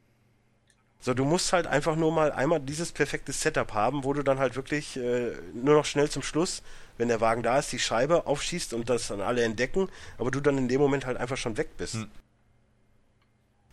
So, 1.01 1.15
du 1.15 1.25
musst 1.25 1.53
halt 1.53 1.67
einfach 1.69 1.95
nur 1.95 2.11
mal 2.13 2.33
einmal 2.33 2.59
dieses 2.61 2.91
perfekte 2.93 3.33
Setup 3.33 3.73
haben, 3.73 4.03
wo 4.05 4.13
du 4.13 4.23
dann 4.25 4.39
halt 4.41 4.57
wirklich 4.57 4.97
äh, 4.97 5.33
nur 5.55 5.75
noch 5.77 5.85
schnell 5.85 6.11
zum 6.11 6.23
Schluss, 6.23 6.63
wenn 6.97 7.07
der 7.09 7.21
Wagen 7.21 7.43
da 7.45 7.59
ist, 7.59 7.71
die 7.71 7.79
Scheibe 7.79 8.27
aufschießt 8.27 8.75
und 8.75 8.91
das 8.91 9.07
dann 9.09 9.21
alle 9.21 9.45
entdecken, 9.45 9.89
aber 10.19 10.33
du 10.33 10.41
dann 10.41 10.59
in 10.59 10.67
dem 10.69 10.81
Moment 10.81 11.07
halt 11.07 11.17
einfach 11.17 11.37
schon 11.37 11.57
weg 11.57 11.77
bist. 11.77 11.95
Hm. 11.95 12.09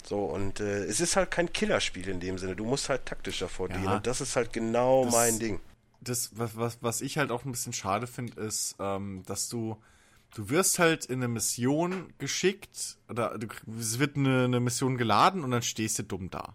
So, 0.06 0.26
und 0.26 0.60
äh, 0.60 0.84
es 0.84 1.00
ist 1.00 1.16
halt 1.16 1.32
kein 1.32 1.52
Killerspiel 1.52 2.08
in 2.10 2.20
dem 2.20 2.38
Sinne. 2.38 2.56
Du 2.56 2.64
musst 2.64 2.90
halt 2.90 3.06
taktischer 3.08 3.50
vorgehen. 3.50 3.84
Ja. 3.84 3.96
und 3.96 4.06
das 4.08 4.22
ist 4.22 4.36
halt 4.36 4.54
genau 4.54 5.06
Das- 5.06 5.14
mein 5.14 5.40
Ding. 5.40 5.60
das, 6.02 6.30
was, 6.38 6.56
was, 6.58 6.78
was 6.82 7.02
ich 7.02 7.18
halt 7.18 7.32
auch 7.32 7.44
ein 7.44 7.52
bisschen 7.52 7.74
schade 7.74 8.06
finde, 8.06 8.40
ist, 8.40 8.76
ähm, 8.80 9.24
dass 9.26 9.50
du, 9.50 9.82
du 10.36 10.50
wirst 10.52 10.78
halt 10.78 11.06
in 11.06 11.16
eine 11.24 11.28
Mission 11.28 12.14
geschickt, 12.20 13.00
oder 13.10 13.36
du, 13.40 13.48
es 13.80 13.98
wird 13.98 14.16
eine, 14.16 14.44
eine 14.44 14.60
Mission 14.60 15.00
geladen 15.00 15.44
und 15.44 15.50
dann 15.50 15.64
stehst 15.64 15.98
du 15.98 16.04
dumm 16.04 16.30
da. 16.30 16.54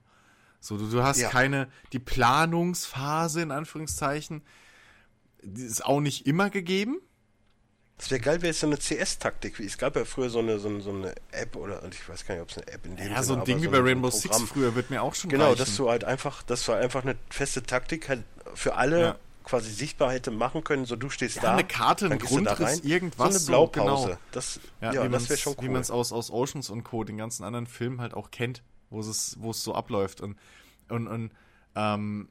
So, 0.61 0.77
du, 0.77 0.89
du 0.91 1.03
hast 1.03 1.19
Ja. 1.20 1.31
keine, 1.31 1.69
die 1.93 1.99
Planungsphase 1.99 3.41
in 3.43 3.51
Anführungszeichen, 3.51 4.43
die 5.43 5.62
ist 5.65 5.85
auch 5.85 6.01
nicht 6.01 6.27
immer 6.27 6.51
gegeben. 6.51 7.01
Es 7.99 8.11
wäre 8.11 8.20
geil, 8.20 8.41
wäre 8.43 8.55
so 8.55 8.66
eine 8.66 8.78
CS-Taktik. 8.78 9.61
Es 9.61 9.77
gab 9.77 9.95
ja 9.95 10.05
früher 10.07 10.31
so 10.31 10.39
eine, 10.39 10.59
so 10.59 10.69
eine, 10.69 10.81
so 10.81 10.91
eine 10.91 11.15
App 11.32 11.57
oder 11.57 11.82
ich 11.91 12.09
weiß 12.09 12.24
gar 12.27 12.35
nicht, 12.35 12.43
ob 12.43 12.51
es 12.51 12.57
eine 12.59 12.69
App 12.69 12.87
in 12.87 12.97
dem 12.97 13.11
Ja, 13.12 13.23
so 13.23 13.35
Sinne, 13.35 13.43
ein 13.43 13.45
Ding 13.45 13.62
wie 13.62 13.69
bei 13.69 13.78
Rainbow 13.78 14.11
Six 14.11 14.39
früher 14.43 14.74
wird 14.74 14.89
mir 14.91 15.03
auch 15.03 15.15
schon 15.15 15.28
Genau, 15.31 15.49
reichen. 15.51 15.59
dass 15.59 15.77
du 15.77 15.91
halt 15.91 16.05
einfach, 16.05 16.43
dass 16.43 16.65
du 16.65 16.73
einfach 16.73 17.03
eine 17.03 17.16
feste 17.28 17.62
Taktik 17.62 18.09
halt 18.09 18.24
für 18.55 18.74
alle 18.77 19.01
Ja. 19.01 19.16
quasi 19.45 19.70
sichtbar 19.70 20.12
hätte 20.12 20.31
machen 20.31 20.65
können. 20.65 20.87
So, 20.87 20.97
du 20.97 21.11
stehst 21.11 21.37
Ja, 21.37 21.43
da. 21.43 21.53
eine 21.53 21.65
Karte, 21.65 22.07
ein 22.07 22.19
Grundriss, 22.19 22.61
rein. 22.61 22.81
irgendwas, 22.85 23.35
So 23.35 23.39
so, 23.39 23.39
eine 23.39 23.47
Blaupause. 23.69 24.07
genau. 24.07 24.19
Das, 24.32 24.61
Ja, 24.81 24.93
ja, 24.95 25.05
wie 25.07 25.12
das 25.12 25.28
wäre 25.28 25.39
schon 25.39 25.55
Wie 25.61 25.66
cool. 25.66 25.70
man 25.73 25.82
es 25.82 25.91
aus, 25.91 26.11
aus 26.12 26.31
Oceans 26.31 26.70
und 26.70 26.85
Co., 26.85 27.05
den 27.05 27.19
ganzen 27.19 27.45
anderen 27.45 27.66
Filmen 27.66 28.01
halt 28.01 28.15
auch 28.15 28.31
kennt, 28.31 28.62
wo 28.91 29.01
es, 29.01 29.37
wo 29.41 29.51
es 29.51 29.62
so 29.62 29.75
abläuft. 29.75 30.21
Und, 30.21 30.37
und, 30.89 31.07
und 31.09 31.31
ähm, 31.75 32.29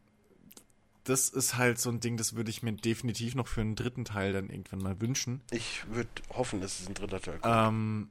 das 1.03 1.29
ist 1.29 1.57
halt 1.57 1.79
so 1.79 1.89
ein 1.89 1.99
Ding, 1.99 2.17
das 2.17 2.35
würde 2.35 2.49
ich 2.51 2.61
mir 2.61 2.73
definitiv 2.73 3.33
noch 3.35 3.47
für 3.47 3.61
einen 3.61 3.75
dritten 3.75 4.05
Teil 4.05 4.33
dann 4.33 4.49
irgendwann 4.49 4.79
mal 4.79 5.01
wünschen. 5.01 5.41
Ich 5.51 5.83
würde 5.89 6.09
hoffen, 6.29 6.61
dass 6.61 6.79
es 6.79 6.87
ein 6.87 6.93
dritter 6.93 7.19
Teil 7.19 7.39
kommt. 7.39 7.55
Ähm, 7.73 8.09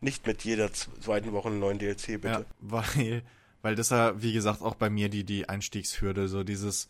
Nicht 0.00 0.26
mit 0.26 0.42
jeder 0.44 0.72
zweiten 0.72 1.32
Woche 1.32 1.48
einen 1.48 1.60
neuen 1.60 1.78
DLC, 1.78 2.20
bitte. 2.20 2.28
ja, 2.28 2.44
weil, 2.60 3.22
weil 3.62 3.74
das 3.76 3.90
ja, 3.90 4.20
wie 4.20 4.32
gesagt, 4.32 4.62
auch 4.62 4.74
bei 4.74 4.90
mir 4.90 5.08
die, 5.08 5.24
die 5.24 5.48
Einstiegshürde, 5.48 6.26
so 6.28 6.42
dieses, 6.42 6.88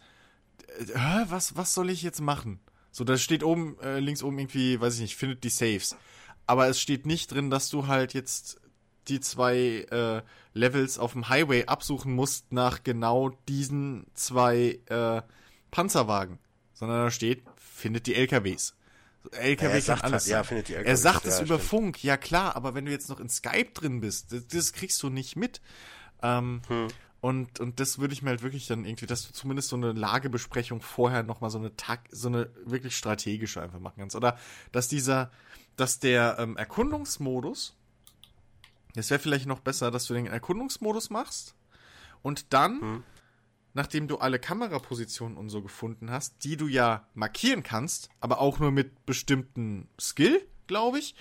äh, 0.78 0.86
hä, 0.98 1.24
was, 1.28 1.56
was 1.56 1.74
soll 1.74 1.90
ich 1.90 2.02
jetzt 2.02 2.20
machen? 2.20 2.60
So, 2.92 3.04
da 3.04 3.16
steht 3.18 3.44
oben, 3.44 3.78
äh, 3.80 4.00
links 4.00 4.22
oben 4.22 4.38
irgendwie, 4.38 4.80
weiß 4.80 4.94
ich 4.94 5.00
nicht, 5.00 5.16
findet 5.16 5.44
die 5.44 5.50
Saves. 5.50 5.96
Aber 6.46 6.66
es 6.66 6.80
steht 6.80 7.06
nicht 7.06 7.30
drin, 7.30 7.50
dass 7.50 7.68
du 7.68 7.86
halt 7.86 8.14
jetzt 8.14 8.60
die 9.10 9.20
zwei 9.20 9.86
äh, 9.90 10.22
Levels 10.54 10.98
auf 10.98 11.12
dem 11.12 11.28
Highway 11.28 11.66
absuchen 11.66 12.14
musst 12.14 12.52
nach 12.52 12.82
genau 12.82 13.30
diesen 13.48 14.06
zwei 14.14 14.80
äh, 14.86 15.22
Panzerwagen. 15.70 16.38
Sondern 16.72 17.04
da 17.04 17.10
steht, 17.10 17.42
findet 17.56 18.06
die 18.06 18.14
LKWs. 18.14 18.74
LKW 19.32 19.66
Ja, 19.66 19.70
er 19.70 19.72
kann 19.72 19.80
sagt 19.82 20.04
alles 20.04 20.24
halt, 20.24 20.32
ja, 20.32 20.42
findet 20.44 20.68
die 20.68 20.74
Er 20.74 20.78
LKWs, 20.80 21.02
sagt 21.02 21.24
ja, 21.24 21.30
es 21.30 21.40
über 21.40 21.56
stimmt. 21.56 21.68
Funk, 21.68 22.04
ja 22.04 22.16
klar, 22.16 22.56
aber 22.56 22.74
wenn 22.74 22.86
du 22.86 22.90
jetzt 22.90 23.10
noch 23.10 23.20
in 23.20 23.28
Skype 23.28 23.72
drin 23.74 24.00
bist, 24.00 24.32
das, 24.32 24.46
das 24.46 24.72
kriegst 24.72 25.02
du 25.02 25.10
nicht 25.10 25.36
mit. 25.36 25.60
Ähm, 26.22 26.62
Hm. 26.68 26.88
und, 27.20 27.60
und 27.60 27.80
das 27.80 27.98
würde 27.98 28.14
ich 28.14 28.22
mir 28.22 28.30
halt 28.30 28.42
wirklich 28.42 28.66
dann 28.66 28.84
irgendwie, 28.86 29.06
dass 29.06 29.26
du 29.26 29.32
zumindest 29.34 29.68
so 29.68 29.76
eine 29.76 29.92
Lagebesprechung 29.92 30.80
vorher 30.80 31.22
nochmal 31.22 31.50
so 31.50 31.58
eine 31.58 31.76
Tag, 31.76 32.08
so 32.10 32.28
eine 32.28 32.50
wirklich 32.64 32.96
strategische 32.96 33.60
einfach 33.60 33.78
machen 33.78 33.96
kannst. 33.98 34.16
Oder 34.16 34.38
dass 34.72 34.88
dieser, 34.88 35.30
dass 35.76 35.98
der 35.98 36.36
ähm, 36.38 36.56
Erkundungsmodus, 36.56 37.76
das 38.94 39.10
wäre 39.10 39.20
vielleicht 39.20 39.46
noch 39.46 39.60
besser, 39.60 39.90
dass 39.90 40.06
du 40.06 40.14
den 40.14 40.26
Erkundungsmodus 40.26 41.10
machst 41.10 41.54
und 42.22 42.52
dann, 42.52 42.80
Hm. 42.80 43.04
nachdem 43.74 44.08
du 44.08 44.18
alle 44.18 44.38
Kamerapositionen 44.38 45.36
und 45.36 45.48
so 45.48 45.62
gefunden 45.62 46.10
hast, 46.10 46.44
die 46.44 46.56
du 46.56 46.66
ja 46.68 47.06
markieren 47.14 47.62
kannst, 47.62 48.08
aber 48.20 48.40
auch 48.40 48.58
nur 48.58 48.70
mit 48.72 49.06
bestimmten 49.06 49.88
Skill, 49.98 50.46
glaube 50.66 50.98
ich. 50.98 51.14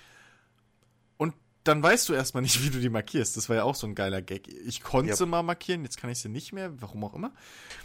Dann 1.69 1.83
weißt 1.83 2.09
du 2.09 2.13
erstmal 2.13 2.41
nicht, 2.41 2.61
wie 2.63 2.71
du 2.71 2.79
die 2.79 2.89
markierst. 2.89 3.37
Das 3.37 3.47
war 3.47 3.55
ja 3.57 3.63
auch 3.63 3.75
so 3.75 3.85
ein 3.85 3.93
geiler 3.93 4.21
Gag. 4.23 4.47
Ich 4.65 4.81
konnte 4.81 5.09
Ja. 5.11 5.15
sie 5.15 5.25
mal 5.27 5.43
markieren, 5.43 5.83
jetzt 5.83 5.97
kann 6.01 6.09
ich 6.09 6.19
sie 6.19 6.29
nicht 6.29 6.51
mehr, 6.51 6.71
warum 6.81 7.03
auch 7.03 7.13
immer. 7.13 7.31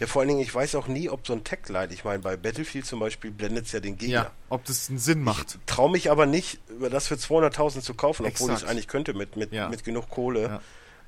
Ja, 0.01 0.06
vor 0.06 0.20
allen 0.20 0.28
Dingen, 0.31 0.40
ich 0.40 0.55
weiß 0.55 0.74
auch 0.77 0.89
nie, 0.89 1.11
ob 1.11 1.27
so 1.27 1.35
ein 1.35 1.44
Tech-Light, 1.44 1.93
ich 1.93 2.05
meine, 2.05 2.20
bei 2.20 2.36
Battlefield 2.39 2.86
zum 2.86 2.98
Beispiel 3.01 3.31
blendet 3.31 3.66
es 3.66 3.73
ja 3.73 3.81
den 3.81 3.97
Gegner. 3.98 4.15
Ja, 4.15 4.31
ob 4.48 4.65
das 4.65 4.89
einen 4.89 4.98
Sinn 4.98 5.23
macht. 5.23 5.59
Trau 5.66 5.89
mich 5.89 6.11
aber 6.11 6.24
nicht, 6.24 6.61
über 6.70 6.89
das 6.89 7.09
für 7.09 7.16
200.000 7.16 7.82
zu 7.82 7.93
kaufen, 7.94 8.24
obwohl 8.24 8.51
ich 8.52 8.56
es 8.56 8.65
eigentlich 8.65 8.89
könnte 8.89 9.12
mit, 9.12 9.36
mit, 9.36 9.52
Ja. 9.52 9.69
mit 9.69 9.85
genug 9.85 10.09
Kohle. 10.09 10.43
Ja. 10.43 10.61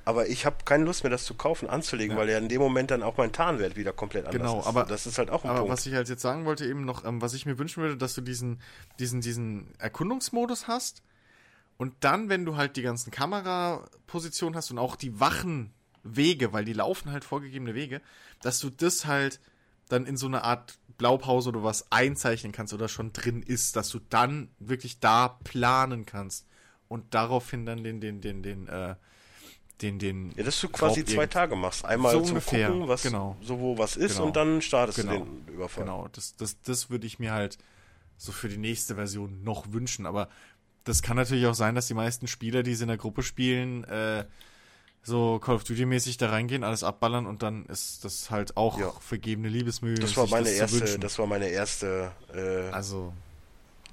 Aber 0.05 0.29
ich 0.29 0.45
habe 0.45 0.57
keine 0.63 0.85
Lust 0.85 1.03
mehr, 1.03 1.09
das 1.09 1.25
zu 1.25 1.33
kaufen, 1.33 1.69
anzulegen, 1.69 2.15
Ja. 2.15 2.21
weil 2.21 2.29
ja 2.29 2.37
in 2.37 2.47
dem 2.47 2.61
Moment 2.61 2.91
dann 2.91 3.03
auch 3.03 3.17
mein 3.17 3.33
Tarnwert 3.33 3.75
wieder 3.75 3.91
komplett 3.91 4.25
anders 4.25 4.37
Genau, 4.41 4.59
ist. 4.61 4.67
aber- 4.67 4.85
das 4.85 5.05
ist 5.05 5.17
halt 5.17 5.29
auch 5.29 5.43
ein 5.43 5.49
Aber 5.49 5.59
Punkt. 5.59 5.73
was 5.73 5.85
ich 5.85 5.93
halt 5.95 6.07
jetzt 6.07 6.21
sagen 6.21 6.45
wollte 6.45 6.65
eben 6.65 6.85
noch, 6.85 7.03
ähm, 7.03 7.21
was 7.21 7.33
ich 7.33 7.45
mir 7.45 7.57
wünschen 7.57 7.81
würde, 7.83 7.97
dass 7.97 8.13
du 8.13 8.21
diesen, 8.21 8.61
diesen, 8.99 9.19
diesen 9.19 9.67
Erkundungsmodus 9.79 10.67
hast 10.69 11.01
und 11.77 11.93
dann, 12.01 12.29
wenn 12.29 12.45
du 12.45 12.55
halt 12.55 12.75
die 12.75 12.81
ganzen 12.81 13.11
Kamerapositionen 13.11 14.55
hast 14.55 14.71
und 14.71 14.77
auch 14.79 14.95
die 14.95 15.19
Wachenwege, 15.19 16.53
weil 16.53 16.65
die 16.65 16.73
laufen 16.73 17.11
halt 17.11 17.23
vorgegebene 17.23 17.75
Wege, 17.75 18.01
dass 18.41 18.59
du 18.59 18.69
das 18.69 19.05
halt 19.05 19.39
dann 19.89 20.05
in 20.05 20.17
so 20.17 20.27
eine 20.27 20.43
Art 20.43 20.77
Blaupause 20.97 21.49
oder 21.49 21.63
was 21.63 21.91
einzeichnen 21.91 22.51
kannst 22.51 22.73
oder 22.73 22.87
schon 22.87 23.13
drin 23.13 23.41
ist, 23.43 23.75
dass 23.75 23.89
du 23.89 23.99
dann 24.09 24.49
wirklich 24.59 24.99
da 24.99 25.27
planen 25.43 26.05
kannst 26.05 26.45
und 26.87 27.13
daraufhin 27.13 27.65
dann 27.65 27.83
den, 27.83 28.01
den, 28.01 28.19
den, 28.21 28.41
den, 28.41 28.67
äh, 28.67 28.95
den, 29.81 29.99
den. 29.99 30.33
ja, 30.35 30.43
dass 30.43 30.59
du 30.59 30.69
quasi 30.69 31.05
zwei 31.05 31.27
Tage 31.27 31.55
machst. 31.55 31.85
Einmal 31.85 32.13
So 32.13 32.21
zum 32.21 32.29
ungefähr, 32.29 32.69
Gucken, 32.71 32.87
was 32.87 33.03
genau. 33.03 33.37
so 33.41 33.59
wo 33.59 33.77
was 33.77 33.95
ist 33.95 34.13
Genau. 34.15 34.25
und 34.27 34.35
dann 34.35 34.61
startest 34.63 34.97
Genau. 34.97 35.19
du 35.19 35.25
den 35.25 35.47
Überfall. 35.53 35.83
Genau, 35.83 36.07
das, 36.13 36.35
das, 36.35 36.59
das 36.63 36.89
würde 36.89 37.05
ich 37.05 37.19
mir 37.19 37.31
halt 37.31 37.59
so 38.17 38.31
für 38.31 38.49
die 38.49 38.57
nächste 38.57 38.95
Version 38.95 39.43
noch 39.43 39.71
wünschen. 39.71 40.07
Aber 40.07 40.29
das 40.87 41.01
kann 41.01 41.17
natürlich 41.17 41.45
auch 41.47 41.53
sein, 41.55 41.75
dass 41.75 41.87
die 41.87 41.93
meisten 41.93 42.27
Spieler, 42.27 42.63
die 42.63 42.75
sie 42.75 42.83
in 42.83 42.87
der 42.89 42.97
Gruppe 42.97 43.23
spielen, 43.23 43.83
äh, 43.85 44.25
so 45.03 45.39
Call 45.39 45.55
of 45.55 45.63
Duty-mäßig 45.63 46.17
da 46.17 46.29
reingehen, 46.29 46.63
alles 46.63 46.83
abballern 46.83 47.25
und 47.25 47.41
dann 47.43 47.65
ist 47.65 48.03
das 48.03 48.29
halt 48.29 48.57
auch 48.57 48.77
Ja. 48.79 48.91
vergebene 48.99 49.47
Liebesmühe. 49.47 49.95
Das 49.95 50.17
war 50.17 50.27
meine 50.27 50.47
zu 50.47 50.55
erste, 50.55 50.99
das 50.99 51.17
war 51.17 51.27
meine 51.27 51.47
erste 51.47 52.11
äh, 52.33 52.73
also, 52.73 53.13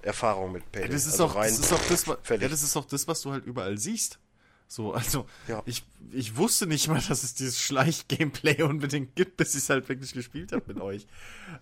Erfahrung 0.02 0.52
mit 0.52 0.70
Payday. 0.72 0.88
das 0.90 1.06
ist, 1.06 1.12
also 1.20 1.26
auch, 1.26 1.34
das 1.34 1.58
ist 1.58 1.72
auch 1.72 1.80
das, 1.88 2.06
ja, 2.06 2.48
das 2.48 2.62
ist 2.62 2.76
auch 2.76 2.84
das, 2.84 3.06
was 3.08 3.22
du 3.22 3.32
halt 3.32 3.44
überall 3.44 3.78
siehst. 3.78 4.18
So, 4.66 4.92
also, 4.92 5.26
Ja. 5.46 5.62
ich, 5.66 5.84
ich 6.10 6.36
wusste 6.36 6.66
nicht 6.66 6.88
mal, 6.88 7.00
dass 7.08 7.22
es 7.22 7.34
dieses 7.34 7.60
Schleich-Gameplay 7.60 8.62
unbedingt 8.68 9.14
gibt, 9.14 9.36
bis 9.36 9.50
ich 9.54 9.62
es 9.62 9.70
halt 9.70 9.88
wirklich 9.88 10.12
gespielt 10.12 10.52
habe 10.52 10.64
mit 10.66 10.80
euch. 10.80 11.06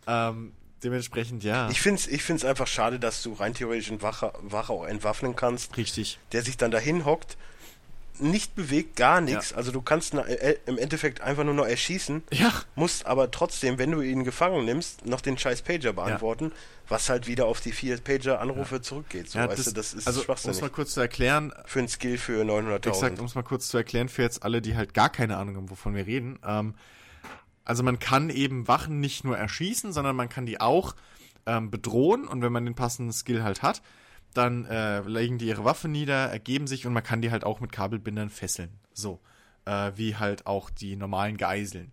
Ähm, 0.06 0.52
dementsprechend, 0.84 1.44
ja. 1.44 1.68
Ich 1.70 1.80
finde 1.80 2.00
es 2.00 2.06
ich 2.06 2.22
find's 2.22 2.44
einfach 2.44 2.66
schade, 2.66 2.98
dass 2.98 3.22
du 3.22 3.32
rein 3.34 3.54
theoretisch 3.54 3.90
einen 3.90 4.02
Wache, 4.02 4.32
Wache 4.42 4.72
auch 4.72 4.84
entwaffnen 4.84 5.36
kannst, 5.36 5.76
Richtig. 5.76 6.18
der 6.32 6.42
sich 6.42 6.56
dann 6.56 6.70
dahin 6.70 7.04
hockt, 7.04 7.36
nicht 8.18 8.54
bewegt, 8.54 8.96
gar 8.96 9.20
nichts. 9.20 9.52
Also 9.52 9.72
du 9.72 9.80
kannst 9.80 10.14
na, 10.14 10.22
äh, 10.22 10.56
im 10.66 10.78
Endeffekt 10.78 11.20
einfach 11.22 11.44
nur 11.44 11.54
noch 11.54 11.66
erschießen, 11.66 12.22
Ja. 12.30 12.52
musst 12.74 13.06
aber 13.06 13.30
trotzdem, 13.30 13.78
wenn 13.78 13.90
du 13.90 14.00
ihn 14.00 14.24
gefangen 14.24 14.64
nimmst, 14.64 15.06
noch 15.06 15.20
den 15.20 15.38
scheiß 15.38 15.62
Pager 15.62 15.92
beantworten, 15.92 16.52
was 16.88 17.08
halt 17.08 17.26
wieder 17.26 17.46
auf 17.46 17.60
die 17.60 17.72
vier 17.72 17.96
Pager-Anrufe 17.98 18.82
zurückgeht. 18.82 19.30
So, 19.30 19.38
ja, 19.38 19.48
weißt 19.48 19.68
du, 19.68 19.70
das 19.72 19.94
ist 19.94 20.06
also, 20.06 20.22
um 20.28 20.50
es 20.50 20.60
mal 20.60 20.70
kurz 20.70 20.92
zu 20.92 21.00
erklären, 21.00 21.52
Für 21.64 21.78
einen 21.80 21.88
Skill 21.88 22.18
für 22.18 22.44
900.000. 22.44 22.88
Exakt, 22.88 23.18
um 23.18 23.26
es 23.26 23.34
mal 23.34 23.42
kurz 23.42 23.68
zu 23.68 23.78
erklären 23.78 24.08
für 24.08 24.22
jetzt 24.22 24.42
alle, 24.42 24.60
die 24.60 24.76
halt 24.76 24.94
gar 24.94 25.08
keine 25.08 25.36
Ahnung 25.38 25.56
haben, 25.56 25.70
wovon 25.70 25.94
wir 25.94 26.06
reden. 26.06 26.38
Ähm, 26.46 26.74
also 27.64 27.82
man 27.82 27.98
kann 27.98 28.30
eben 28.30 28.68
Wachen 28.68 29.00
nicht 29.00 29.24
nur 29.24 29.36
erschießen, 29.36 29.92
sondern 29.92 30.16
man 30.16 30.28
kann 30.28 30.46
die 30.46 30.60
auch 30.60 30.94
ähm, 31.46 31.70
bedrohen 31.70 32.26
und 32.26 32.42
wenn 32.42 32.52
man 32.52 32.64
den 32.64 32.74
passenden 32.74 33.12
Skill 33.12 33.42
halt 33.42 33.62
hat, 33.62 33.82
dann 34.34 34.64
äh, 34.64 35.00
legen 35.00 35.38
die 35.38 35.46
ihre 35.46 35.64
Waffe 35.64 35.88
nieder, 35.88 36.30
ergeben 36.30 36.66
sich 36.66 36.86
und 36.86 36.92
man 36.92 37.02
kann 37.02 37.22
die 37.22 37.30
halt 37.30 37.44
auch 37.44 37.60
mit 37.60 37.72
Kabelbindern 37.72 38.30
fesseln. 38.30 38.70
So, 38.92 39.20
äh, 39.64 39.92
wie 39.96 40.16
halt 40.16 40.46
auch 40.46 40.70
die 40.70 40.96
normalen 40.96 41.36
Geiseln. 41.36 41.92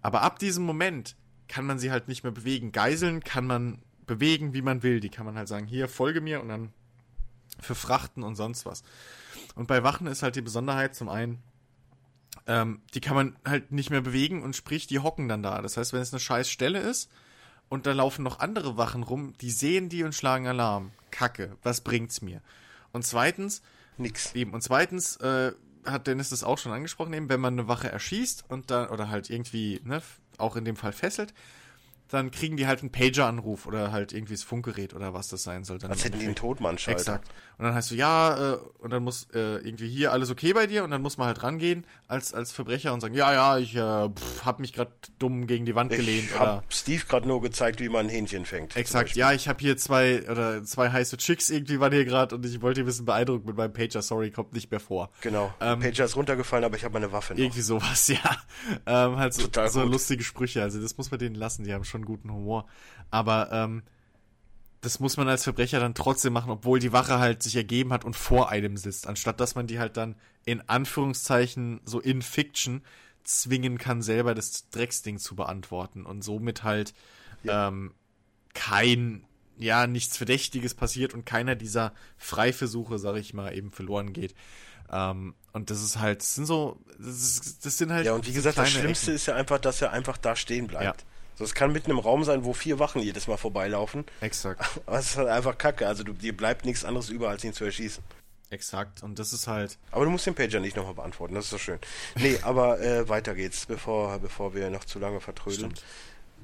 Aber 0.00 0.22
ab 0.22 0.38
diesem 0.38 0.64
Moment 0.64 1.16
kann 1.48 1.66
man 1.66 1.78
sie 1.78 1.90
halt 1.90 2.08
nicht 2.08 2.22
mehr 2.22 2.32
bewegen. 2.32 2.72
Geiseln 2.72 3.22
kann 3.22 3.46
man 3.46 3.82
bewegen, 4.06 4.54
wie 4.54 4.62
man 4.62 4.82
will. 4.82 5.00
Die 5.00 5.10
kann 5.10 5.26
man 5.26 5.36
halt 5.36 5.48
sagen, 5.48 5.66
hier, 5.66 5.88
folge 5.88 6.20
mir 6.20 6.40
und 6.40 6.48
dann 6.48 6.72
für 7.60 7.74
Frachten 7.74 8.22
und 8.22 8.34
sonst 8.34 8.66
was. 8.66 8.82
Und 9.54 9.68
bei 9.68 9.82
Wachen 9.82 10.06
ist 10.06 10.22
halt 10.22 10.36
die 10.36 10.42
Besonderheit 10.42 10.94
zum 10.94 11.08
einen, 11.08 11.42
ähm, 12.46 12.82
die 12.94 13.00
kann 13.00 13.14
man 13.14 13.36
halt 13.44 13.72
nicht 13.72 13.90
mehr 13.90 14.00
bewegen 14.00 14.42
und 14.42 14.56
sprich, 14.56 14.86
die 14.86 14.98
hocken 14.98 15.28
dann 15.28 15.42
da. 15.42 15.62
Das 15.62 15.76
heißt, 15.76 15.92
wenn 15.92 16.00
es 16.00 16.12
eine 16.12 16.20
scheiß 16.20 16.48
Stelle 16.48 16.80
ist 16.80 17.10
und 17.68 17.86
da 17.86 17.92
laufen 17.92 18.22
noch 18.22 18.40
andere 18.40 18.76
Wachen 18.76 19.02
rum, 19.02 19.34
die 19.40 19.50
sehen 19.50 19.88
die 19.88 20.04
und 20.04 20.14
schlagen 20.14 20.46
Alarm. 20.46 20.92
Kacke, 21.10 21.56
was 21.62 21.82
bringt's 21.82 22.22
mir? 22.22 22.40
Und 22.92 23.04
zweitens, 23.04 23.62
Nix. 23.98 24.34
Eben. 24.34 24.52
Und 24.52 24.62
zweitens 24.62 25.16
äh, 25.16 25.52
hat 25.84 26.06
Dennis 26.06 26.30
das 26.30 26.44
auch 26.44 26.58
schon 26.58 26.72
angesprochen, 26.72 27.12
eben, 27.12 27.28
wenn 27.28 27.40
man 27.40 27.58
eine 27.58 27.68
Wache 27.68 27.90
erschießt 27.90 28.44
und 28.48 28.70
dann, 28.70 28.88
oder 28.88 29.08
halt 29.08 29.30
irgendwie, 29.30 29.80
ne, 29.84 30.02
auch 30.38 30.56
in 30.56 30.64
dem 30.64 30.76
Fall 30.76 30.92
fesselt, 30.92 31.34
dann 32.12 32.30
kriegen 32.30 32.58
die 32.58 32.66
halt 32.66 32.80
einen 32.80 32.92
Pager-Anruf 32.92 33.64
oder 33.66 33.90
halt 33.90 34.12
irgendwie 34.12 34.34
das 34.34 34.42
Funkgerät 34.42 34.92
oder 34.92 35.14
was 35.14 35.28
das 35.28 35.42
sein 35.44 35.64
soll. 35.64 35.78
Dann 35.78 35.90
Als 35.90 36.04
hätten 36.04 36.18
die 36.18 36.26
einen 36.26 36.34
Todmannschalter. 36.34 37.00
Exakt. 37.00 37.30
Und 37.56 37.64
dann 37.64 37.74
heißt 37.74 37.90
du, 37.90 37.94
ja, 37.94 38.54
äh, 38.54 38.58
und 38.80 38.90
dann 38.90 39.02
muss 39.02 39.28
äh, 39.32 39.56
irgendwie 39.64 39.88
hier 39.88 40.12
alles 40.12 40.30
okay 40.30 40.52
bei 40.52 40.66
dir 40.66 40.84
und 40.84 40.90
dann 40.90 41.00
muss 41.00 41.16
man 41.16 41.28
halt 41.28 41.42
rangehen 41.42 41.86
als, 42.08 42.34
als 42.34 42.52
Verbrecher 42.52 42.92
und 42.92 43.00
sagen, 43.00 43.14
ja, 43.14 43.32
ja, 43.32 43.56
ich 43.56 43.74
äh, 43.76 44.08
pff, 44.10 44.44
hab 44.44 44.60
mich 44.60 44.74
gerade 44.74 44.90
dumm 45.18 45.46
gegen 45.46 45.64
die 45.64 45.74
Wand 45.74 45.90
gelehnt 45.90 46.30
Ich 46.30 46.34
oder 46.34 46.56
hab 46.56 46.72
Steve 46.74 47.02
gerade 47.08 47.26
nur 47.26 47.40
gezeigt, 47.40 47.80
wie 47.80 47.88
man 47.88 48.06
ein 48.06 48.08
Hähnchen 48.10 48.44
fängt. 48.44 48.76
Exakt, 48.76 49.14
ja, 49.14 49.32
ich 49.32 49.48
habe 49.48 49.60
hier 49.60 49.78
zwei 49.78 50.28
oder 50.28 50.64
zwei 50.64 50.90
heiße 50.90 51.16
Chicks 51.16 51.48
irgendwie 51.48 51.80
waren 51.80 51.92
hier 51.92 52.04
gerade 52.04 52.34
und 52.34 52.44
ich 52.44 52.60
wollte 52.60 52.80
ein 52.80 52.86
bisschen 52.86 53.06
beeindrucken 53.06 53.46
mit 53.46 53.56
meinem 53.56 53.72
Pager, 53.72 54.02
sorry, 54.02 54.30
kommt 54.30 54.52
nicht 54.52 54.70
mehr 54.70 54.80
vor. 54.80 55.10
Genau. 55.22 55.54
Ähm, 55.60 55.80
Pager 55.80 56.04
ist 56.04 56.16
runtergefallen, 56.16 56.64
aber 56.64 56.76
ich 56.76 56.84
habe 56.84 56.92
meine 56.92 57.12
Waffe 57.12 57.32
noch. 57.32 57.40
Irgendwie 57.40 57.62
sowas, 57.62 58.08
ja. 58.08 58.18
Ähm, 58.86 59.16
halt 59.16 59.32
so, 59.32 59.48
so 59.68 59.82
lustige 59.84 60.24
Sprüche. 60.24 60.62
Also 60.62 60.80
das 60.80 60.98
muss 60.98 61.10
man 61.10 61.20
denen 61.20 61.36
lassen, 61.36 61.64
die 61.64 61.72
haben 61.72 61.84
schon 61.84 62.01
guten 62.04 62.32
Humor. 62.32 62.66
Aber 63.10 63.50
ähm, 63.52 63.82
das 64.80 64.98
muss 64.98 65.16
man 65.16 65.28
als 65.28 65.44
Verbrecher 65.44 65.80
dann 65.80 65.94
trotzdem 65.94 66.32
machen, 66.32 66.50
obwohl 66.50 66.80
die 66.80 66.92
Wache 66.92 67.18
halt 67.18 67.42
sich 67.42 67.56
ergeben 67.56 67.92
hat 67.92 68.04
und 68.04 68.16
vor 68.16 68.50
einem 68.50 68.76
sitzt, 68.76 69.06
anstatt 69.06 69.38
dass 69.40 69.54
man 69.54 69.66
die 69.66 69.78
halt 69.78 69.96
dann 69.96 70.16
in 70.44 70.68
Anführungszeichen 70.68 71.80
so 71.84 72.00
in 72.00 72.20
Fiction 72.20 72.82
zwingen 73.22 73.78
kann, 73.78 74.02
selber 74.02 74.34
das 74.34 74.68
Drecksding 74.70 75.18
zu 75.18 75.36
beantworten 75.36 76.04
und 76.04 76.22
somit 76.22 76.64
halt 76.64 76.94
ähm, 77.46 77.94
kein, 78.54 79.24
ja, 79.56 79.86
nichts 79.86 80.16
Verdächtiges 80.16 80.74
passiert 80.74 81.14
und 81.14 81.24
keiner 81.24 81.54
dieser 81.54 81.92
Freiversuche, 82.16 82.98
sag 82.98 83.16
ich 83.16 83.34
mal, 83.34 83.56
eben 83.56 83.70
verloren 83.70 84.12
geht. 84.12 84.34
Ähm, 84.90 85.34
und 85.52 85.70
das 85.70 85.82
ist 85.82 85.98
halt, 85.98 86.20
das 86.20 86.34
sind 86.34 86.46
so, 86.46 86.78
das, 86.98 87.06
ist, 87.06 87.64
das 87.64 87.78
sind 87.78 87.92
halt. 87.92 88.06
Ja, 88.06 88.14
und 88.14 88.26
wie 88.26 88.32
gesagt, 88.32 88.58
das 88.58 88.70
Schlimmste 88.70 89.06
Ecken. 89.06 89.16
ist 89.16 89.26
ja 89.26 89.34
einfach, 89.34 89.58
dass 89.58 89.80
er 89.80 89.92
einfach 89.92 90.18
da 90.18 90.36
stehen 90.36 90.66
bleibt. 90.66 91.00
Ja. 91.02 91.06
Es 91.42 91.54
kann 91.54 91.72
mitten 91.72 91.90
im 91.90 91.98
Raum 91.98 92.24
sein, 92.24 92.44
wo 92.44 92.52
vier 92.52 92.78
Wachen 92.78 93.02
jedes 93.02 93.26
Mal 93.26 93.36
vorbeilaufen. 93.36 94.04
Exakt. 94.20 94.64
Aber 94.86 94.98
es 94.98 95.10
ist 95.10 95.16
halt 95.16 95.28
einfach 95.28 95.58
kacke. 95.58 95.86
Also 95.86 96.04
du, 96.04 96.12
dir 96.12 96.36
bleibt 96.36 96.64
nichts 96.64 96.84
anderes 96.84 97.08
über, 97.08 97.28
als 97.28 97.44
ihn 97.44 97.52
zu 97.52 97.64
erschießen. 97.64 98.02
Exakt. 98.50 99.02
Und 99.02 99.18
das 99.18 99.32
ist 99.32 99.46
halt. 99.46 99.78
Aber 99.90 100.04
du 100.04 100.10
musst 100.10 100.26
den 100.26 100.34
Pager 100.34 100.60
nicht 100.60 100.76
nochmal 100.76 100.94
beantworten, 100.94 101.34
das 101.34 101.46
ist 101.46 101.52
doch 101.54 101.58
schön. 101.58 101.78
Nee, 102.16 102.38
aber 102.42 102.80
äh, 102.80 103.08
weiter 103.08 103.34
geht's, 103.34 103.64
bevor, 103.66 104.18
bevor 104.18 104.54
wir 104.54 104.68
noch 104.70 104.84
zu 104.84 104.98
lange 104.98 105.20
vertrödeln. 105.20 105.74
Stimmt. 105.74 105.84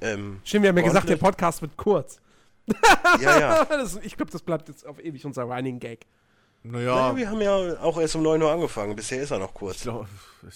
Ähm, 0.00 0.40
Stimmt, 0.44 0.62
wir 0.62 0.70
haben 0.70 0.78
ja 0.78 0.84
gesagt, 0.84 1.08
der 1.08 1.16
Podcast 1.16 1.60
wird 1.60 1.76
kurz. 1.76 2.18
Ja, 3.20 3.40
ja. 3.40 3.64
Das, 3.64 3.96
ich 4.02 4.16
glaube, 4.16 4.30
das 4.30 4.42
bleibt 4.42 4.68
jetzt 4.68 4.86
auf 4.86 5.02
ewig 5.02 5.24
unser 5.24 5.44
Running 5.44 5.80
Gag. 5.80 6.06
Naja, 6.62 6.94
Naja, 6.94 7.16
wir 7.16 7.30
haben 7.30 7.40
ja 7.40 7.80
auch 7.80 7.98
erst 7.98 8.14
um 8.16 8.22
9 8.22 8.42
Uhr 8.42 8.50
angefangen. 8.52 8.94
Bisher 8.94 9.22
ist 9.22 9.30
er 9.30 9.38
noch 9.38 9.48
ich 9.48 9.54
kurz. 9.54 9.80
glaube, 9.82 10.06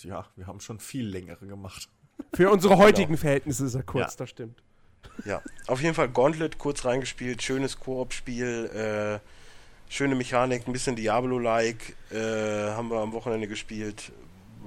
ja, 0.02 0.26
wir 0.36 0.46
haben 0.46 0.60
schon 0.60 0.78
viel 0.78 1.06
längere 1.06 1.46
gemacht. 1.46 1.88
Für 2.34 2.50
unsere 2.50 2.76
heutigen 2.78 3.16
Verhältnisse 3.16 3.66
ist 3.66 3.74
er 3.74 3.82
kurz, 3.82 4.12
Ja. 4.12 4.18
das 4.18 4.30
stimmt. 4.30 4.62
Ja, 5.24 5.42
auf 5.66 5.80
jeden 5.82 5.94
Fall 5.94 6.08
Gauntlet 6.08 6.58
kurz 6.58 6.84
reingespielt, 6.84 7.42
schönes 7.42 7.78
Koop-Spiel, 7.78 9.20
äh, 9.20 9.92
schöne 9.92 10.14
Mechanik, 10.14 10.66
ein 10.66 10.72
bisschen 10.72 10.96
Diablo-like, 10.96 11.94
äh, 12.10 12.16
haben 12.70 12.88
wir 12.90 12.98
am 13.00 13.12
Wochenende 13.12 13.46
gespielt, 13.46 14.10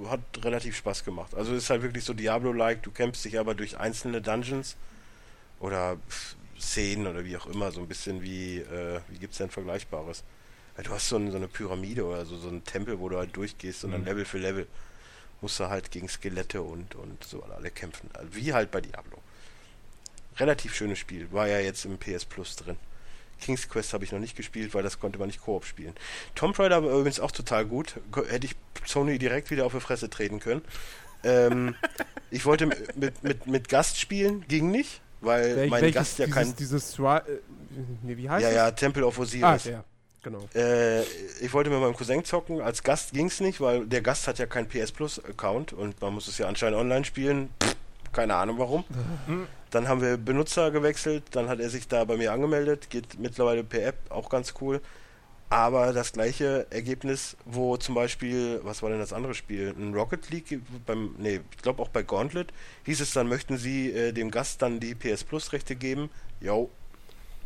hat 0.08 0.20
relativ 0.44 0.76
Spaß 0.76 1.04
gemacht. 1.04 1.34
Also 1.34 1.54
ist 1.54 1.68
halt 1.70 1.82
wirklich 1.82 2.04
so 2.04 2.14
Diablo-like, 2.14 2.82
du 2.84 2.90
kämpfst 2.92 3.24
dich 3.24 3.38
aber 3.38 3.54
durch 3.54 3.76
einzelne 3.78 4.22
Dungeons 4.22 4.76
oder 5.58 5.96
Szenen 6.60 7.06
oder 7.08 7.24
wie 7.24 7.36
auch 7.36 7.46
immer, 7.46 7.72
so 7.72 7.80
ein 7.80 7.88
bisschen 7.88 8.22
wie, 8.22 8.58
äh, 8.58 9.00
wie 9.08 9.18
gibt's 9.18 9.38
denn 9.38 9.50
Vergleichbares? 9.50 10.22
Du 10.82 10.90
hast 10.90 11.08
so, 11.08 11.16
ein, 11.16 11.30
so 11.30 11.38
eine 11.38 11.48
Pyramide 11.48 12.04
oder 12.04 12.24
so, 12.26 12.36
so 12.36 12.48
einen 12.48 12.62
Tempel, 12.62 13.00
wo 13.00 13.08
du 13.08 13.16
halt 13.16 13.34
durchgehst 13.34 13.84
und 13.84 13.92
dann 13.92 14.04
Level 14.04 14.24
für 14.26 14.38
Level 14.38 14.66
musst 15.40 15.60
du 15.60 15.68
halt 15.68 15.90
gegen 15.90 16.08
Skelette 16.08 16.62
und, 16.62 16.94
und 16.94 17.22
so 17.24 17.42
alle 17.44 17.70
kämpfen. 17.70 18.08
Also 18.14 18.34
wie 18.34 18.52
halt 18.54 18.70
bei 18.70 18.80
Diablo 18.80 19.18
relativ 20.38 20.74
schönes 20.74 20.98
Spiel. 20.98 21.28
War 21.32 21.48
ja 21.48 21.60
jetzt 21.60 21.84
im 21.84 21.98
PS 21.98 22.24
Plus 22.24 22.56
drin. 22.56 22.76
King's 23.40 23.68
Quest 23.68 23.92
habe 23.92 24.04
ich 24.04 24.12
noch 24.12 24.18
nicht 24.18 24.36
gespielt, 24.36 24.74
weil 24.74 24.82
das 24.82 24.98
konnte 24.98 25.18
man 25.18 25.28
nicht 25.28 25.40
Koop 25.42 25.64
spielen. 25.64 25.94
Tomb 26.34 26.58
Raider 26.58 26.82
war 26.82 26.90
übrigens 26.90 27.20
auch 27.20 27.30
total 27.30 27.66
gut. 27.66 27.94
Hätte 28.28 28.46
ich 28.46 28.54
Sony 28.86 29.18
direkt 29.18 29.50
wieder 29.50 29.66
auf 29.66 29.72
die 29.72 29.80
Fresse 29.80 30.08
treten 30.08 30.40
können. 30.40 30.62
Ähm, 31.24 31.74
ich 32.30 32.44
wollte 32.46 32.66
mit, 32.66 33.22
mit, 33.22 33.46
mit 33.46 33.68
Gast 33.68 33.98
spielen, 33.98 34.46
ging 34.48 34.70
nicht, 34.70 35.00
weil 35.20 35.56
Wel- 35.56 35.68
mein 35.68 35.92
Gast 35.92 36.18
ja 36.18 36.26
dieses, 36.26 36.34
kein. 36.38 36.56
Dieses, 36.56 36.96
Swa- 36.98 37.26
äh, 37.26 37.38
nee, 38.02 38.16
wie 38.16 38.28
heißt 38.28 38.42
Ja, 38.42 38.48
es? 38.50 38.54
ja, 38.56 38.70
Temple 38.70 39.06
of 39.06 39.18
Ah, 39.18 39.22
Osiris. 39.22 39.64
ja, 39.64 39.84
genau. 40.26 40.48
Äh, 40.54 41.02
ich 41.40 41.52
wollte 41.52 41.70
mit 41.70 41.80
meinem 41.80 41.94
Cousin 41.94 42.24
zocken. 42.24 42.60
Als 42.60 42.82
Gast 42.82 43.12
ging 43.12 43.26
es 43.26 43.40
nicht, 43.40 43.60
weil 43.60 43.86
der 43.86 44.02
Gast 44.02 44.26
hat 44.26 44.38
ja 44.38 44.46
keinen 44.46 44.68
PS 44.68 44.90
Plus 44.90 45.24
Account 45.24 45.72
und 45.72 46.00
man 46.00 46.12
muss 46.12 46.26
es 46.26 46.36
ja 46.38 46.48
anscheinend 46.48 46.78
online 46.78 47.04
spielen. 47.04 47.48
Pff, 47.62 47.76
keine 48.12 48.34
Ahnung 48.34 48.58
warum. 48.58 48.84
Dann 49.70 49.88
haben 49.88 50.00
wir 50.00 50.16
Benutzer 50.16 50.70
gewechselt, 50.70 51.24
dann 51.30 51.48
hat 51.48 51.60
er 51.60 51.70
sich 51.70 51.86
da 51.86 52.04
bei 52.04 52.16
mir 52.16 52.32
angemeldet, 52.32 52.90
geht 52.90 53.18
mittlerweile 53.18 53.62
per 53.62 53.86
App, 53.86 53.96
auch 54.10 54.28
ganz 54.28 54.54
cool. 54.60 54.80
Aber 55.48 55.92
das 55.92 56.12
gleiche 56.12 56.66
Ergebnis, 56.70 57.36
wo 57.44 57.76
zum 57.76 57.94
Beispiel, 57.94 58.60
was 58.64 58.82
war 58.82 58.90
denn 58.90 58.98
das 58.98 59.12
andere 59.12 59.34
Spiel? 59.34 59.74
Ein 59.78 59.94
Rocket 59.94 60.28
League 60.30 60.60
beim, 60.86 61.14
nee, 61.18 61.40
ich 61.52 61.62
glaube 61.62 61.82
auch 61.82 61.88
bei 61.88 62.02
Gauntlet, 62.02 62.52
hieß 62.84 63.00
es 63.00 63.12
dann, 63.12 63.28
möchten 63.28 63.58
Sie 63.58 63.92
äh, 63.92 64.12
dem 64.12 64.32
Gast 64.32 64.60
dann 64.62 64.80
die 64.80 64.96
PS 64.96 65.22
Plus 65.22 65.52
Rechte 65.52 65.76
geben? 65.76 66.10
Jo, 66.40 66.70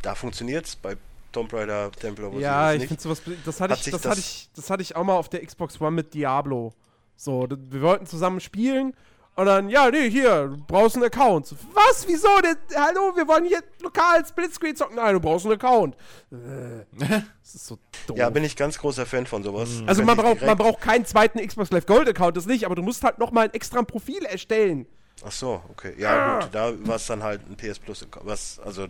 da 0.01 0.15
funktioniert's. 0.15 0.77
Bei 0.77 0.97
Tomb 1.33 1.53
Raider 1.53 1.91
Temple 1.93 2.27
of 2.29 2.35
Ja, 2.41 2.73
ich 2.73 2.87
finde 2.87 3.03
sowas. 3.03 3.23
Das 3.45 3.61
hatte 3.61 3.73
Hat 3.75 3.87
ich, 3.87 3.93
das, 3.93 4.01
das- 4.03 4.11
hatte 4.11 4.21
ich, 4.21 4.49
das 4.55 4.71
hatte 4.71 4.83
ich 4.83 4.97
auch 4.97 5.05
mal 5.05 5.15
auf 5.15 5.29
der 5.29 5.45
Xbox 5.45 5.81
One 5.81 5.93
mit 5.93 6.15
Diablo. 6.15 6.73
So, 7.17 7.47
wir 7.51 7.83
wollten 7.83 8.07
zusammen 8.07 8.41
spielen 8.41 8.95
und 9.37 9.47
dann, 9.47 9.69
ja, 9.71 9.91
nee, 9.91 10.11
hier, 10.11 10.49
du 10.49 10.57
brauchst 10.67 10.97
einen 10.97 11.05
Account. 11.05 11.47
So, 11.47 11.57
Was? 11.73 12.07
Wieso? 12.09 12.29
Der, 12.43 12.57
hallo, 12.83 13.15
wir 13.15 13.27
wollen 13.29 13.45
hier 13.45 13.63
lokal 13.81 14.25
Splitscreen 14.27 14.75
zocken. 14.75 14.97
Nein, 14.97 15.15
du 15.15 15.21
brauchst 15.21 15.47
einen 15.47 15.55
Account. 15.55 15.95
Äh, 16.33 16.85
das 17.43 17.55
ist 17.55 17.67
so 17.67 17.79
doof. 18.07 18.17
Ja, 18.19 18.29
bin 18.31 18.43
ich 18.45 18.57
ganz 18.57 18.79
großer 18.79 19.07
Fan 19.07 19.27
von 19.27 19.43
sowas. 19.43 19.69
also 19.87 20.03
Könnte 20.03 20.05
man 20.05 20.17
braucht, 20.17 20.43
man 20.45 20.57
braucht 20.59 20.81
keinen 20.81 21.05
zweiten 21.05 21.39
Xbox 21.47 21.71
Live 21.71 21.87
Gold 21.87 22.09
Account, 22.09 22.37
das 22.37 22.47
nicht, 22.47 22.65
aber 22.67 22.75
du 22.75 22.83
musst 22.83 23.05
halt 23.05 23.19
nochmal 23.19 23.45
ein 23.49 23.55
extra 23.55 23.83
Profil 23.83 24.25
erstellen. 24.25 24.87
Ach 25.25 25.33
so, 25.33 25.63
okay. 25.71 25.95
Ja, 25.99 26.41
gut, 26.41 26.49
da 26.53 26.73
war 26.87 26.97
es 26.97 27.07
dann 27.07 27.23
halt 27.23 27.43
ein 27.49 27.57
PS 27.57 27.79
Plus. 27.79 28.07
Was, 28.23 28.59
also, 28.61 28.87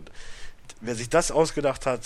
wer 0.81 0.95
sich 0.95 1.09
das 1.09 1.31
ausgedacht 1.31 1.85
hat, 1.85 2.01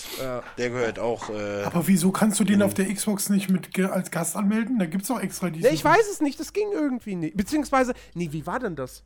der 0.58 0.70
gehört 0.70 0.98
auch. 0.98 1.30
Äh, 1.30 1.64
Aber 1.64 1.86
wieso 1.86 2.12
kannst 2.12 2.38
du 2.40 2.44
den 2.44 2.62
auf 2.62 2.74
der 2.74 2.92
Xbox 2.92 3.28
nicht 3.28 3.48
mit 3.50 3.78
als 3.78 4.10
Gast 4.10 4.36
anmelden? 4.36 4.78
Da 4.78 4.86
gibt's 4.86 5.10
auch 5.10 5.20
extra 5.20 5.50
diese. 5.50 5.68
Nee, 5.68 5.74
ich 5.74 5.84
weiß 5.84 6.08
es 6.10 6.20
nicht, 6.20 6.38
das 6.40 6.52
ging 6.52 6.68
irgendwie 6.72 7.16
nicht. 7.16 7.36
Beziehungsweise, 7.36 7.94
nee, 8.14 8.28
wie 8.32 8.46
war 8.46 8.58
denn 8.58 8.76
das? 8.76 9.02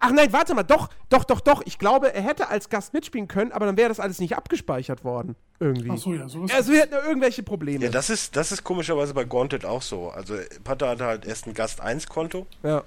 Ach 0.00 0.10
nein, 0.10 0.32
warte 0.32 0.54
mal, 0.54 0.62
doch, 0.62 0.88
doch, 1.10 1.24
doch, 1.24 1.40
doch. 1.40 1.62
Ich 1.66 1.78
glaube, 1.78 2.14
er 2.14 2.22
hätte 2.22 2.48
als 2.48 2.70
Gast 2.70 2.94
mitspielen 2.94 3.28
können, 3.28 3.52
aber 3.52 3.66
dann 3.66 3.76
wäre 3.76 3.88
das 3.90 4.00
alles 4.00 4.20
nicht 4.20 4.36
abgespeichert 4.36 5.04
worden. 5.04 5.36
Irgendwie. 5.60 5.90
Ach 5.92 5.98
so, 5.98 6.14
ja, 6.14 6.28
sowas. 6.28 6.50
Also 6.54 6.72
wir 6.72 6.80
hätten 6.80 6.94
ja 6.94 7.04
irgendwelche 7.06 7.42
Probleme. 7.42 7.84
ja, 7.84 7.90
das 7.90 8.08
ist, 8.08 8.34
das 8.36 8.52
ist 8.52 8.64
komischerweise 8.64 9.12
bei 9.12 9.24
Gauntlet 9.24 9.64
auch 9.66 9.82
so. 9.82 10.08
Also, 10.08 10.34
Pater 10.64 10.88
hatte 10.88 11.04
halt 11.04 11.26
erst 11.26 11.46
ein 11.46 11.54
Gast 11.54 11.80
1 11.80 12.06
Konto. 12.08 12.46
ja. 12.62 12.82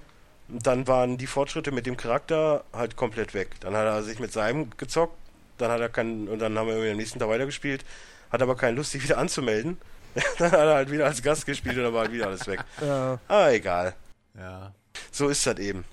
Und 0.48 0.68
dann 0.68 0.88
waren 0.88 1.18
die 1.18 1.26
Fortschritte 1.26 1.72
mit 1.72 1.88
dem 1.88 1.98
Charakter 1.98 2.66
halt 2.72 2.96
komplett 2.96 3.34
weg. 3.34 3.60
Dann 3.62 3.74
hat 3.76 3.86
er 3.86 4.04
sich 4.04 4.20
mit 4.20 4.32
seinem 4.32 4.70
gezockt, 4.78 5.18
dann 5.58 5.72
hat 5.72 5.80
er 5.82 5.90
keinen, 5.90 6.28
und 6.28 6.40
dann 6.40 6.58
haben 6.58 6.68
wir 6.68 6.92
am 6.92 6.98
nächsten 6.98 7.20
Tag 7.20 7.30
weitergespielt, 7.30 7.86
hat 8.32 8.42
aber 8.42 8.56
keine 8.56 8.78
Lust, 8.78 8.92
sich 8.92 9.04
wieder 9.04 9.18
anzumelden. 9.18 9.78
dann 10.38 10.52
hat 10.52 10.60
er 10.60 10.76
halt 10.76 10.92
wieder 10.92 11.06
als 11.06 11.22
Gast 11.22 11.46
gespielt 11.46 11.78
und 11.78 11.84
dann 11.84 11.94
war 11.94 12.02
halt 12.02 12.12
wieder 12.12 12.28
alles 12.28 12.48
weg. 12.48 12.64
ja. 12.82 13.20
Aber 13.28 13.54
egal. 13.54 13.96
Ja. 14.38 14.74
So 15.12 15.28
ist 15.30 15.46
das 15.46 15.60
eben. 15.60 15.84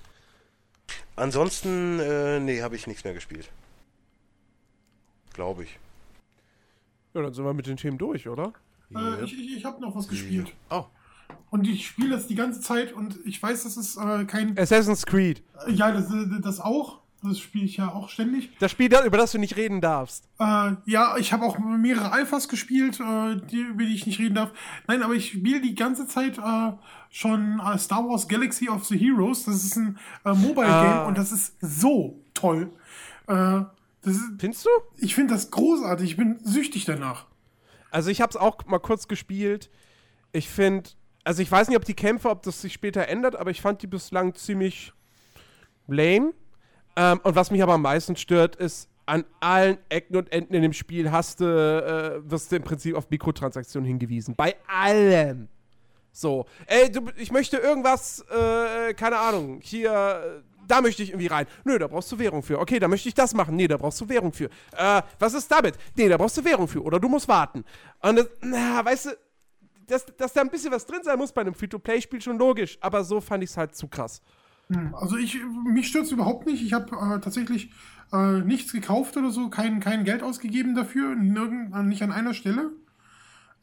Ansonsten, 1.15 1.99
äh, 1.99 2.39
nee, 2.39 2.61
habe 2.61 2.75
ich 2.75 2.87
nichts 2.87 3.03
mehr 3.03 3.13
gespielt. 3.13 3.49
Glaube 5.33 5.63
ich. 5.63 5.79
ja, 7.13 7.21
dann 7.21 7.33
sind 7.33 7.43
wir 7.45 7.53
mit 7.53 7.67
den 7.67 7.77
Themen 7.77 7.97
durch, 7.97 8.27
oder? 8.27 8.53
Äh, 8.95 9.23
ich 9.23 9.33
ich, 9.33 9.57
ich 9.57 9.65
habe 9.65 9.81
noch 9.81 9.95
was 9.95 10.07
gespielt. 10.07 10.53
Oh, 10.69 10.85
Und 11.49 11.67
ich 11.67 11.87
spiele 11.87 12.11
das 12.15 12.27
die 12.27 12.35
ganze 12.35 12.61
Zeit 12.61 12.93
und 12.93 13.19
ich 13.25 13.41
weiß, 13.41 13.63
das 13.63 13.77
ist 13.77 13.97
äh, 13.97 14.25
kein. 14.25 14.57
Assassin's 14.57 15.05
Creed. 15.05 15.43
Ja, 15.67 15.91
das, 15.91 16.11
das 16.41 16.59
auch. 16.59 16.99
Das 17.23 17.39
spiele 17.39 17.65
ich 17.65 17.77
ja 17.77 17.93
auch 17.93 18.09
ständig. 18.09 18.49
Das 18.59 18.71
Spiel, 18.71 18.93
über 19.05 19.17
das 19.17 19.31
du 19.31 19.37
nicht 19.37 19.55
reden 19.55 19.79
darfst. 19.81 20.27
Äh, 20.39 20.73
ja, 20.85 21.15
ich 21.17 21.31
habe 21.33 21.45
auch 21.45 21.57
mehrere 21.59 22.11
Alphas 22.11 22.49
gespielt, 22.49 22.99
äh, 22.99 23.37
die, 23.49 23.61
über 23.61 23.83
die 23.85 23.95
ich 23.95 24.05
nicht 24.05 24.19
reden 24.19 24.35
darf. 24.35 24.51
Nein, 24.87 25.01
aber 25.03 25.13
ich 25.13 25.29
spiele 25.29 25.61
die 25.61 25.75
ganze 25.75 26.05
Zeit 26.07 26.37
äh, 26.37 26.71
schon 27.09 27.59
äh, 27.59 27.77
Star 27.77 28.07
Wars 28.07 28.27
Galaxy 28.27 28.67
of 28.69 28.85
the 28.85 28.97
Heroes. 28.97 29.45
Das 29.45 29.63
ist 29.63 29.77
ein 29.77 29.97
äh, 30.25 30.33
Mobile 30.33 30.67
Ah. 30.67 30.83
Game 30.99 31.07
und 31.07 31.17
das 31.17 31.31
ist 31.31 31.55
so 31.61 32.21
toll. 32.33 32.71
Äh, 33.27 33.61
ist, 34.03 34.21
Findest 34.37 34.65
du? 34.65 34.69
ich 34.97 35.15
finde 35.15 35.33
das 35.33 35.49
großartig. 35.49 36.11
Ich 36.11 36.17
bin 36.17 36.39
süchtig 36.43 36.83
danach. 36.85 37.25
Also 37.89 38.09
ich 38.09 38.19
habe 38.21 38.31
es 38.31 38.35
auch 38.35 38.65
mal 38.65 38.79
kurz 38.79 39.07
gespielt. 39.07 39.69
Ich 40.33 40.49
finde, 40.49 40.89
also 41.23 41.41
ich 41.41 41.49
weiß 41.49 41.67
nicht, 41.69 41.77
ob 41.77 41.85
die 41.85 41.93
Kämpfe, 41.93 42.29
ob 42.29 42.43
das 42.43 42.61
sich 42.61 42.73
später 42.73 43.07
ändert, 43.07 43.35
aber 43.35 43.51
ich 43.51 43.61
fand 43.61 43.81
die 43.81 43.87
bislang 43.87 44.35
ziemlich 44.35 44.91
lame. 45.87 46.33
Ähm, 46.95 47.19
und 47.23 47.35
was 47.35 47.51
mich 47.51 47.63
aber 47.63 47.73
am 47.73 47.81
meisten 47.81 48.15
stört, 48.15 48.55
ist, 48.55 48.89
an 49.05 49.25
allen 49.39 49.77
Ecken 49.89 50.15
und 50.15 50.31
Enden 50.31 50.53
in 50.53 50.61
dem 50.61 50.73
Spiel 50.73 51.11
hast 51.11 51.41
du, 51.41 51.45
äh, 51.45 52.29
wirst 52.29 52.51
du 52.51 52.55
im 52.55 52.63
Prinzip 52.63 52.95
auf 52.95 53.09
Mikrotransaktionen 53.09 53.85
hingewiesen. 53.85 54.35
Bei 54.35 54.55
allem. 54.67 55.49
So, 56.11 56.45
ey, 56.67 56.91
du, 56.91 57.09
ich 57.17 57.31
möchte 57.31 57.57
irgendwas, 57.57 58.23
äh, 58.29 58.93
keine 58.93 59.17
Ahnung, 59.17 59.59
hier, 59.61 59.91
äh, 59.91 60.53
da 60.67 60.79
möchte 60.79 61.03
ich 61.03 61.09
irgendwie 61.09 61.27
rein. 61.27 61.47
Nö, 61.63 61.77
da 61.77 61.87
brauchst 61.87 62.11
du 62.11 62.19
Währung 62.19 62.43
für. 62.43 62.59
Okay, 62.59 62.79
da 62.79 62.87
möchte 62.87 63.09
ich 63.09 63.15
das 63.15 63.33
machen. 63.33 63.55
Nee, 63.55 63.67
da 63.67 63.77
brauchst 63.77 63.99
du 63.99 64.07
Währung 64.07 64.31
für. 64.31 64.45
Äh, 64.77 65.01
was 65.19 65.33
ist 65.33 65.51
damit? 65.51 65.75
Nee, 65.95 66.07
da 66.07 66.17
brauchst 66.17 66.37
du 66.37 66.45
Währung 66.45 66.67
für. 66.67 66.81
Oder 66.81 66.99
du 66.99 67.09
musst 67.09 67.27
warten. 67.27 67.65
Und 67.99 68.29
na, 68.41 68.85
weißt 68.85 69.07
du, 69.07 69.09
dass, 69.87 70.05
dass 70.17 70.31
da 70.33 70.41
ein 70.41 70.49
bisschen 70.49 70.71
was 70.71 70.85
drin 70.85 71.01
sein 71.03 71.17
muss 71.17 71.33
bei 71.33 71.41
einem 71.41 71.53
Free-to-Play-Spiel 71.53 72.21
schon 72.21 72.37
logisch. 72.37 72.77
Aber 72.79 73.03
so 73.03 73.19
fand 73.19 73.43
ich 73.43 73.49
es 73.49 73.57
halt 73.57 73.75
zu 73.75 73.87
krass. 73.87 74.21
Also 74.93 75.17
ich, 75.17 75.39
mich 75.65 75.87
stört 75.87 76.05
es 76.05 76.11
überhaupt 76.11 76.45
nicht. 76.45 76.63
Ich 76.63 76.73
habe 76.73 76.95
äh, 76.95 77.19
tatsächlich 77.19 77.71
äh, 78.11 78.39
nichts 78.41 78.71
gekauft 78.71 79.17
oder 79.17 79.29
so, 79.31 79.49
kein, 79.49 79.79
kein 79.79 80.03
Geld 80.03 80.23
ausgegeben 80.23 80.75
dafür, 80.75 81.15
nirgend, 81.15 81.75
nicht 81.87 82.03
an 82.03 82.11
einer 82.11 82.33
Stelle. 82.33 82.71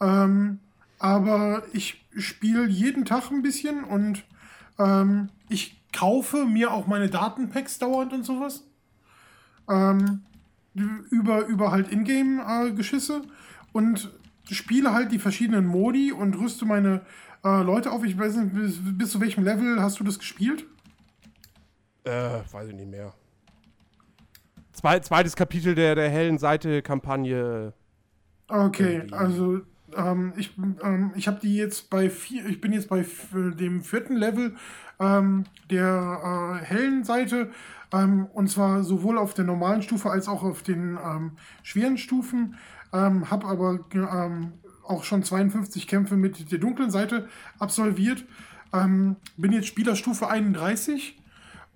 Ähm, 0.00 0.58
aber 0.98 1.62
ich 1.72 2.04
spiele 2.16 2.66
jeden 2.66 3.04
Tag 3.04 3.30
ein 3.30 3.42
bisschen 3.42 3.84
und 3.84 4.24
ähm, 4.78 5.30
ich 5.48 5.80
kaufe 5.92 6.44
mir 6.44 6.72
auch 6.72 6.86
meine 6.86 7.08
Datenpacks 7.08 7.78
dauernd 7.78 8.12
und 8.12 8.24
sowas. 8.24 8.64
Ähm, 9.68 10.22
über, 10.74 11.46
über 11.46 11.70
halt 11.72 11.90
Ingame-Geschisse 11.92 13.22
und 13.72 14.10
spiele 14.50 14.92
halt 14.92 15.12
die 15.12 15.18
verschiedenen 15.18 15.66
Modi 15.66 16.12
und 16.12 16.38
rüste 16.38 16.64
meine 16.64 17.02
äh, 17.44 17.62
Leute 17.62 17.90
auf. 17.92 18.04
Ich 18.04 18.18
weiß 18.18 18.36
nicht, 18.36 18.54
bis, 18.54 18.78
bis 18.80 19.10
zu 19.10 19.20
welchem 19.20 19.44
Level 19.44 19.80
hast 19.80 20.00
du 20.00 20.04
das 20.04 20.18
gespielt? 20.18 20.64
Äh, 22.04 22.40
weiß 22.50 22.68
ich 22.68 22.74
nicht 22.74 22.90
mehr. 22.90 23.12
Zwei, 24.72 25.00
zweites 25.00 25.36
Kapitel 25.36 25.74
der, 25.74 25.94
der 25.94 26.08
hellen 26.08 26.38
Seite-Kampagne. 26.38 27.72
Okay, 28.48 28.94
Irgendwie. 28.94 29.14
also 29.14 29.60
ähm, 29.96 30.32
ich, 30.36 30.56
ähm, 30.82 31.12
ich 31.16 31.28
habe 31.28 31.40
die 31.40 31.56
jetzt 31.56 31.90
bei 31.90 32.10
vier, 32.10 32.46
ich 32.46 32.60
bin 32.60 32.72
jetzt 32.72 32.88
bei 32.88 33.04
dem 33.32 33.82
vierten 33.82 34.16
Level 34.16 34.56
ähm, 34.98 35.44
der 35.70 36.60
äh, 36.62 36.64
hellen 36.64 37.04
Seite 37.04 37.50
ähm, 37.92 38.26
und 38.26 38.48
zwar 38.48 38.84
sowohl 38.84 39.18
auf 39.18 39.34
der 39.34 39.44
normalen 39.44 39.82
Stufe 39.82 40.10
als 40.10 40.28
auch 40.28 40.42
auf 40.42 40.62
den 40.62 40.98
ähm, 41.04 41.32
schweren 41.62 41.98
Stufen. 41.98 42.56
Ähm, 42.92 43.30
habe 43.30 43.46
aber 43.46 43.80
ähm, 43.92 44.52
auch 44.84 45.04
schon 45.04 45.22
52 45.22 45.86
Kämpfe 45.86 46.16
mit 46.16 46.50
der 46.50 46.58
dunklen 46.58 46.90
Seite 46.90 47.28
absolviert. 47.58 48.24
Ähm, 48.72 49.16
bin 49.36 49.52
jetzt 49.52 49.66
Spielerstufe 49.66 50.28
31 50.28 51.19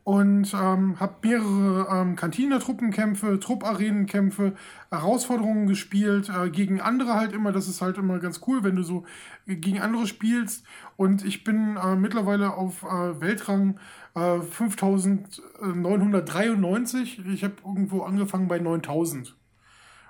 und 0.04 0.52
ähm, 0.52 1.00
habe 1.00 1.14
mehrere 1.22 1.88
ähm, 1.90 2.14
Kantinertruppenkämpfe, 2.14 3.40
Trupparenenkämpfe, 3.40 4.52
Herausforderungen 4.90 5.66
gespielt, 5.66 6.28
äh, 6.28 6.50
gegen 6.50 6.82
andere 6.82 7.14
halt 7.14 7.32
immer. 7.32 7.52
Das 7.52 7.68
ist 7.68 7.80
halt 7.80 7.96
immer 7.96 8.18
ganz 8.18 8.42
cool, 8.46 8.62
wenn 8.62 8.76
du 8.76 8.82
so 8.82 9.06
äh, 9.46 9.56
gegen 9.56 9.80
andere 9.80 10.06
spielst. 10.06 10.66
Und 10.96 11.24
ich 11.24 11.42
bin 11.42 11.78
äh, 11.78 11.96
mittlerweile 11.96 12.52
auf 12.52 12.82
äh, 12.82 13.18
Weltrang 13.20 13.80
äh, 14.14 14.40
5993. 14.40 17.24
Ich 17.26 17.42
habe 17.42 17.54
irgendwo 17.64 18.02
angefangen 18.02 18.46
bei 18.46 18.58
9000. 18.58 19.34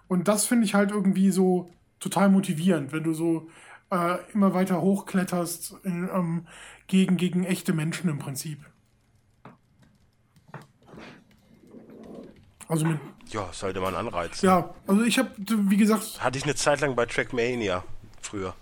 Und 0.09 0.27
das 0.27 0.45
finde 0.45 0.65
ich 0.65 0.75
halt 0.75 0.91
irgendwie 0.91 1.31
so 1.31 1.71
total 2.01 2.31
motivierend, 2.31 2.93
wenn 2.93 3.05
du 3.05 3.13
so 3.13 3.49
äh, 3.91 4.17
immer 4.33 4.55
weiter 4.55 4.83
hochkletterst 4.83 5.77
in, 5.85 6.09
ähm, 6.13 6.49
gegen, 6.89 7.17
gegen 7.17 7.45
echte 7.45 7.73
Menschen 7.73 8.11
im 8.11 8.19
Prinzip. 8.19 8.59
Also 12.69 12.87
mit, 12.87 12.99
Ja, 13.31 13.49
sollte 13.53 13.81
man 13.81 13.95
Anreiz. 13.95 14.43
ja, 14.43 14.75
also 14.87 15.03
ich 15.03 15.19
habe, 15.19 15.31
wie 15.39 15.77
gesagt, 15.77 16.21
Hatte 16.21 16.39
ich 16.39 16.45
eine 16.45 16.55
Zeit 16.55 16.81
lang 16.81 16.95
bei 16.97 17.07
Trackmania 17.07 17.85
früher. 18.23 18.55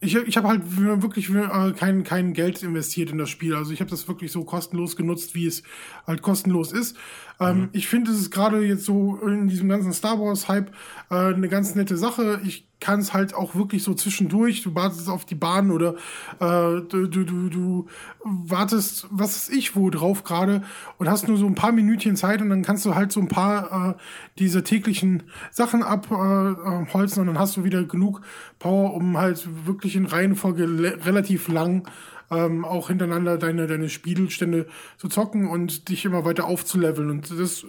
ich, 0.00 0.16
ich 0.16 0.36
habe 0.36 0.48
halt 0.48 0.62
wirklich 0.66 1.30
äh, 1.30 1.72
kein, 1.72 2.04
kein 2.04 2.32
Geld 2.34 2.62
investiert 2.62 3.10
in 3.10 3.18
das 3.18 3.30
Spiel. 3.30 3.54
Also 3.54 3.72
ich 3.72 3.80
habe 3.80 3.90
das 3.90 4.06
wirklich 4.08 4.32
so 4.32 4.44
kostenlos 4.44 4.96
genutzt, 4.96 5.34
wie 5.34 5.46
es 5.46 5.62
halt 6.06 6.20
kostenlos 6.20 6.72
ist. 6.72 6.96
Ähm, 7.40 7.70
ich 7.72 7.86
finde, 7.88 8.10
es 8.10 8.18
ist 8.20 8.30
gerade 8.30 8.60
jetzt 8.64 8.84
so 8.84 9.16
in 9.18 9.48
diesem 9.48 9.68
ganzen 9.68 9.92
Star 9.92 10.18
Wars-Hype 10.20 10.70
äh, 11.10 11.14
eine 11.14 11.48
ganz 11.48 11.74
nette 11.74 11.96
Sache. 11.96 12.40
Ich 12.44 12.66
kann 12.84 13.00
es 13.00 13.14
halt 13.14 13.34
auch 13.34 13.54
wirklich 13.54 13.82
so 13.82 13.94
zwischendurch. 13.94 14.62
Du 14.62 14.74
wartest 14.74 15.08
auf 15.08 15.24
die 15.24 15.34
Bahn 15.34 15.70
oder 15.70 15.94
äh, 16.38 16.82
du, 16.82 17.06
du, 17.06 17.24
du, 17.24 17.48
du 17.48 17.86
wartest, 18.22 19.06
was 19.10 19.48
weiß 19.48 19.56
ich 19.56 19.74
wo 19.74 19.88
drauf 19.88 20.22
gerade 20.22 20.62
und 20.98 21.08
hast 21.08 21.26
nur 21.26 21.38
so 21.38 21.46
ein 21.46 21.54
paar 21.54 21.72
Minütchen 21.72 22.14
Zeit 22.14 22.42
und 22.42 22.50
dann 22.50 22.60
kannst 22.60 22.84
du 22.84 22.94
halt 22.94 23.10
so 23.10 23.20
ein 23.20 23.28
paar 23.28 23.90
äh, 23.90 23.94
dieser 24.38 24.64
täglichen 24.64 25.22
Sachen 25.50 25.82
abholzen 25.82 27.18
äh, 27.18 27.20
und 27.22 27.26
dann 27.28 27.38
hast 27.38 27.56
du 27.56 27.64
wieder 27.64 27.84
genug 27.84 28.20
Power, 28.58 28.92
um 28.92 29.16
halt 29.16 29.48
wirklich 29.64 29.96
in 29.96 30.04
Reihenfolge 30.04 30.98
relativ 31.06 31.48
lang 31.48 31.88
ähm, 32.34 32.64
auch 32.64 32.88
hintereinander 32.88 33.38
deine, 33.38 33.66
deine 33.66 33.88
Spielstände 33.88 34.66
zu 34.96 35.08
zocken 35.08 35.48
und 35.48 35.88
dich 35.88 36.04
immer 36.04 36.24
weiter 36.24 36.46
aufzuleveln. 36.46 37.10
Und 37.10 37.30
das 37.38 37.66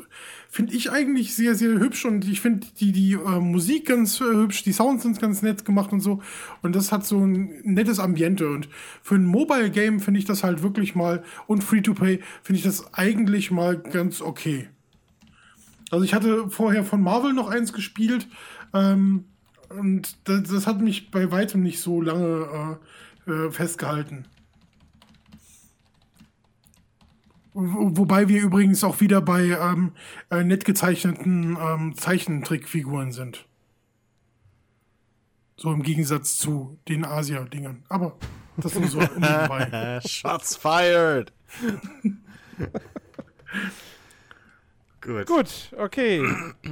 finde 0.50 0.74
ich 0.74 0.92
eigentlich 0.92 1.36
sehr, 1.36 1.56
sehr 1.56 1.80
hübsch 1.80 2.06
und 2.06 2.28
ich 2.28 2.42
finde 2.42 2.68
die, 2.80 2.92
die 2.92 3.14
äh, 3.14 3.40
Musik 3.40 3.88
ganz 3.88 4.22
äh, 4.22 4.24
hübsch, 4.24 4.64
die 4.64 4.74
Sounds 4.74 5.04
sind 5.04 5.20
ganz 5.20 5.42
nett 5.42 5.66
gemacht 5.66 5.92
und 5.92 6.02
so. 6.02 6.22
Und 6.62 6.76
das 6.76 6.92
hat 6.92 7.06
so 7.06 7.20
ein 7.20 7.62
nettes 7.64 8.00
Ambiente. 8.00 8.50
Und 8.50 8.70
für 9.02 9.16
ein 9.16 9.26
Mobile-Game 9.26 10.00
finde 10.00 10.20
ich 10.20 10.26
das 10.26 10.44
halt 10.44 10.64
wirklich 10.64 10.96
mal 10.96 11.24
und 11.48 11.64
Free-to-Play 11.64 12.20
finde 12.44 12.58
ich 12.58 12.64
das 12.64 12.94
eigentlich 12.94 13.52
mal 13.52 13.78
ganz 13.78 14.22
okay. 14.22 14.70
Also 15.92 16.04
ich 16.04 16.14
hatte 16.14 16.50
vorher 16.50 16.84
von 16.84 17.02
Marvel 17.02 17.34
noch 17.34 17.48
eins 17.48 17.72
gespielt 17.72 18.28
ähm, 18.74 19.26
und 19.70 20.18
das, 20.28 20.44
das 20.50 20.68
hat 20.68 20.82
mich 20.82 21.12
bei 21.12 21.32
weitem 21.32 21.62
nicht 21.62 21.80
so 21.80 22.02
lange 22.02 22.80
äh, 23.28 23.32
äh, 23.32 23.52
festgehalten. 23.52 24.26
Wo- 27.34 27.42
Wobei 27.58 28.28
wir 28.28 28.42
übrigens 28.42 28.84
auch 28.84 29.00
wieder 29.00 29.22
bei 29.22 29.44
ähm, 29.46 29.94
äh, 30.30 30.44
nett 30.44 30.66
gezeichneten 30.66 31.58
ähm, 31.58 31.96
Zeichentrickfiguren 31.96 33.14
sind. 33.14 33.48
So 35.56 35.72
im 35.72 35.82
Gegensatz 35.82 36.38
zu 36.38 36.78
den 36.90 37.06
Asia-Dingern. 37.06 37.86
Aber 37.88 38.18
das 38.58 38.76
nur 38.76 38.90
so 38.90 39.00
nebenbei. 39.16 40.02
Shots 40.06 40.58
fired. 40.58 41.32
Gut. 45.00 45.28
Gut, 45.28 45.72
okay. 45.78 46.28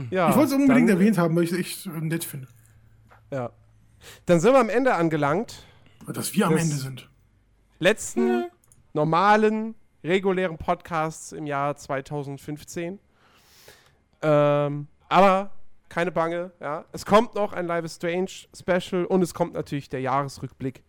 Ja, 0.09 0.31
Ich 0.31 0.35
wollte 0.35 0.55
es 0.55 0.59
unbedingt 0.59 0.89
dann, 0.89 0.97
erwähnt 0.97 1.17
haben, 1.17 1.33
weil 1.37 1.43
ich 1.43 1.53
es 1.53 1.57
echt 1.57 1.85
äh, 1.85 1.89
nett 2.01 2.25
finde. 2.25 2.47
Ja. 3.31 3.51
Dann 4.25 4.41
sind 4.41 4.51
wir 4.51 4.59
am 4.59 4.69
Ende 4.69 4.95
angelangt. 4.95 5.63
Dass 6.07 6.33
wir 6.33 6.47
am 6.47 6.57
Ende 6.57 6.75
sind. 6.75 7.09
Letzten 7.79 8.45
normalen, 8.91 9.75
regulären 10.03 10.57
Podcasts 10.57 11.31
im 11.31 11.45
Jahr 11.45 11.75
2015. 11.75 12.99
Ähm, 14.21 14.87
aber 15.09 15.51
keine 15.89 16.11
Bange, 16.11 16.51
ja. 16.59 16.85
Es 16.91 17.05
kommt 17.05 17.35
noch 17.35 17.53
ein 17.53 17.67
Live 17.67 17.85
is 17.85 17.95
Strange 17.95 18.31
Special 18.55 19.05
und 19.05 19.21
es 19.21 19.33
kommt 19.33 19.53
natürlich 19.53 19.89
der 19.89 20.01
Jahresrückblick. 20.01 20.83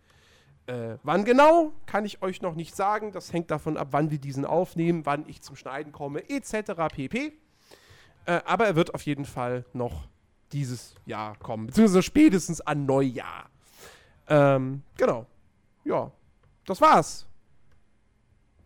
Äh, 0.67 0.97
wann 1.03 1.25
genau, 1.25 1.73
kann 1.85 2.05
ich 2.05 2.23
euch 2.23 2.41
noch 2.41 2.55
nicht 2.55 2.75
sagen. 2.75 3.11
Das 3.11 3.31
hängt 3.31 3.51
davon 3.51 3.77
ab, 3.77 3.89
wann 3.91 4.09
wir 4.09 4.17
diesen 4.17 4.45
aufnehmen, 4.45 5.05
wann 5.05 5.27
ich 5.27 5.41
zum 5.41 5.55
Schneiden 5.55 5.91
komme, 5.91 6.27
etc. 6.27 6.73
pp. 6.91 7.33
Äh, 8.25 8.41
aber 8.45 8.65
er 8.65 8.75
wird 8.75 8.95
auf 8.95 9.03
jeden 9.03 9.25
Fall 9.25 9.65
noch 9.73 10.07
dieses 10.51 10.95
Jahr 11.05 11.37
kommen, 11.37 11.67
beziehungsweise 11.67 12.01
spätestens 12.01 12.61
an 12.61 12.85
Neujahr. 12.85 13.49
Ähm, 14.27 14.81
genau. 14.97 15.27
Ja, 15.83 16.11
das 16.65 16.81
war's. 16.81 17.27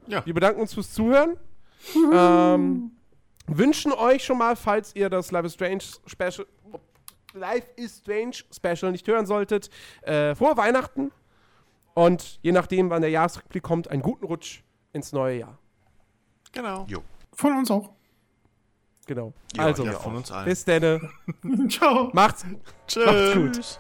Ja. 0.09 0.25
Wir 0.25 0.33
bedanken 0.33 0.59
uns 0.61 0.73
fürs 0.73 0.91
Zuhören. 0.93 1.37
ähm, 2.13 2.91
wünschen 3.47 3.93
euch 3.93 4.23
schon 4.25 4.37
mal, 4.37 4.55
falls 4.55 4.95
ihr 4.95 5.09
das 5.09 5.31
Life 5.31 5.45
is 5.47 5.53
Strange 5.53 5.83
Special, 6.05 6.45
Life 7.33 7.67
is 7.75 7.99
Strange 7.99 8.35
Special 8.51 8.91
nicht 8.91 9.07
hören 9.07 9.25
solltet, 9.25 9.69
äh, 10.01 10.35
frohe 10.35 10.57
Weihnachten. 10.57 11.11
Und 11.93 12.39
je 12.41 12.51
nachdem, 12.51 12.89
wann 12.89 13.01
der 13.01 13.11
Jahresrückblick 13.11 13.63
kommt, 13.63 13.89
einen 13.89 14.01
guten 14.01 14.25
Rutsch 14.25 14.61
ins 14.93 15.11
neue 15.11 15.39
Jahr. 15.39 15.57
Genau. 16.51 16.85
Jo. 16.89 17.01
Von 17.33 17.57
uns 17.57 17.69
auch. 17.71 17.91
Genau. 19.05 19.33
Ja, 19.55 19.63
also, 19.65 19.85
ja, 19.85 19.93
Von 19.93 20.15
uns 20.17 20.31
allen. 20.31 20.45
bis 20.45 20.65
dann. 20.65 21.09
Ciao. 21.69 22.09
Macht's. 22.13 22.45
Tschüss. 22.87 23.05
Macht's 23.05 23.33
gut. 23.35 23.79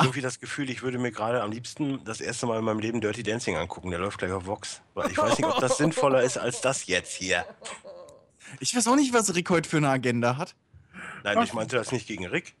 Irgendwie 0.00 0.20
das 0.20 0.40
Gefühl, 0.40 0.70
ich 0.70 0.82
würde 0.82 0.98
mir 0.98 1.10
gerade 1.10 1.42
am 1.42 1.50
liebsten 1.50 2.02
das 2.04 2.20
erste 2.20 2.46
Mal 2.46 2.58
in 2.58 2.64
meinem 2.64 2.80
Leben 2.80 3.00
Dirty 3.00 3.22
Dancing 3.22 3.56
angucken. 3.56 3.90
Der 3.90 3.98
läuft 3.98 4.18
gleich 4.18 4.32
auf 4.32 4.46
Vox. 4.46 4.80
Weil 4.94 5.10
ich 5.10 5.18
weiß 5.18 5.38
nicht, 5.38 5.46
ob 5.48 5.60
das 5.60 5.76
sinnvoller 5.78 6.22
ist 6.22 6.38
als 6.38 6.60
das 6.60 6.86
jetzt 6.86 7.12
hier. 7.14 7.44
Ich 8.58 8.74
weiß 8.74 8.86
auch 8.88 8.96
nicht, 8.96 9.12
was 9.12 9.34
Rick 9.34 9.50
heute 9.50 9.68
für 9.68 9.76
eine 9.78 9.90
Agenda 9.90 10.36
hat. 10.36 10.54
Nein, 11.24 11.42
ich 11.42 11.52
meinte 11.52 11.76
das 11.76 11.92
nicht 11.92 12.06
gegen 12.06 12.26
Rick. 12.26 12.54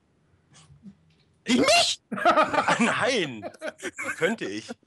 Gegen 1.44 1.60
mich? 1.60 2.00
Nein, 2.78 3.44
könnte 4.16 4.44
ich. 4.44 4.68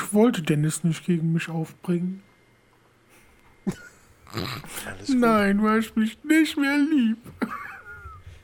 Ich 0.00 0.12
wollte 0.12 0.42
Dennis 0.42 0.84
nicht 0.84 1.04
gegen 1.04 1.32
mich 1.32 1.48
aufbringen. 1.48 2.22
Alles 4.32 5.06
gut. 5.06 5.18
Nein, 5.18 5.58
du 5.58 5.68
hast 5.68 5.96
mich 5.96 6.22
nicht 6.24 6.56
mehr 6.56 6.78
lieb. 6.78 7.18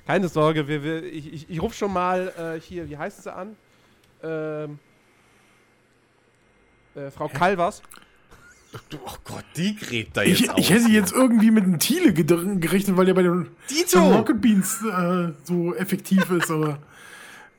Keine 0.07 0.29
Sorge, 0.29 0.69
wir, 0.69 0.83
wir, 0.83 1.03
ich, 1.05 1.33
ich, 1.33 1.51
ich 1.51 1.63
rufe 1.63 1.75
schon 1.75 1.93
mal 1.93 2.33
äh, 2.37 2.61
hier, 2.61 2.89
wie 2.89 2.97
heißt 2.97 3.23
sie 3.23 3.35
an? 3.35 3.57
Ähm, 4.23 4.79
äh, 6.95 7.11
Frau 7.11 7.29
Calvas. 7.29 7.83
Oh 8.93 9.17
Gott, 9.25 9.45
die 9.57 9.77
gräbt 9.77 10.17
da 10.17 10.23
Ich, 10.23 10.49
ich 10.57 10.71
hätte 10.71 10.89
jetzt 10.89 11.13
irgendwie 11.13 11.51
mit 11.51 11.65
einem 11.65 11.79
Thiele 11.79 12.13
gerechnet, 12.13 12.97
weil 12.97 13.07
der 13.07 13.15
bei 13.15 13.23
den 13.23 13.49
Dito! 13.71 14.01
den 14.01 14.13
Rocket 14.13 14.41
Beans 14.41 14.83
äh, 14.83 15.33
so 15.45 15.75
effektiv 15.75 16.29
ist, 16.31 16.51
aber 16.51 16.79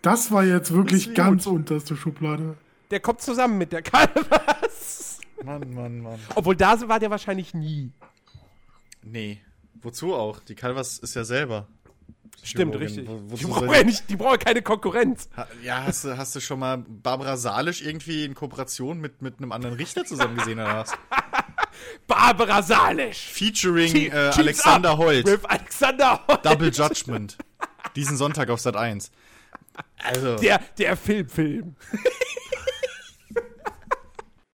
das 0.02 0.30
war 0.32 0.44
jetzt 0.44 0.74
wirklich 0.74 1.14
ganz 1.14 1.46
gut. 1.46 1.54
unterste 1.54 1.96
Schublade. 1.96 2.58
Der 2.92 3.00
kommt 3.00 3.22
zusammen 3.22 3.58
mit 3.58 3.72
der 3.72 3.82
Calvas. 3.82 5.20
Mann, 5.44 5.74
Mann, 5.74 6.02
Mann. 6.02 6.20
Obwohl 6.36 6.56
da 6.56 6.88
war 6.88 7.00
der 7.00 7.10
wahrscheinlich 7.10 7.54
nie. 7.54 7.92
Nee. 9.06 9.40
Wozu 9.82 10.14
auch? 10.16 10.40
Die 10.40 10.56
Calvas 10.56 10.98
ist 10.98 11.16
ja 11.16 11.24
selber. 11.24 11.68
Stimmt, 12.44 12.76
richtig. 12.76 13.08
Wo- 13.08 13.36
die, 13.36 13.46
brauchen 13.46 13.72
ja 13.72 13.84
nicht, 13.84 14.10
die 14.10 14.16
brauchen 14.18 14.40
keine 14.40 14.62
Konkurrenz. 14.62 15.30
Ha- 15.38 15.48
Ja, 15.64 15.84
hast 15.84 16.04
du, 16.04 16.18
hast 16.18 16.36
du 16.36 16.40
schon 16.40 16.60
mal 16.60 16.78
Barbara 16.88 17.38
Salisch 17.38 17.82
irgendwie 17.82 18.26
in 18.26 18.36
Kooperation 18.36 19.00
mit, 19.00 19.22
mit 19.22 19.38
einem 19.40 19.52
anderen 19.52 19.76
Richter 19.76 20.06
zusammen 20.06 20.38
gesehen 20.38 20.60
oder 20.60 20.78
was? 20.80 20.92
Barbara 22.08 22.62
Salisch. 22.62 23.30
Featuring 23.32 23.92
Te- 23.92 24.08
äh, 24.08 24.32
Alexander 24.36 24.92
up 24.92 24.98
Holt. 25.00 25.26
With 25.26 25.46
Alexander 25.46 26.24
Holt. 26.28 26.46
Double 26.46 26.72
Judgment. 26.72 27.38
Diesen 27.96 28.18
Sonntag 28.18 28.50
auf 28.50 28.60
Sat 28.60 28.76
1. 28.76 29.12
Also, 29.98 30.36
Der, 30.38 30.60
der 30.78 30.98
Filmfilm. 30.98 31.76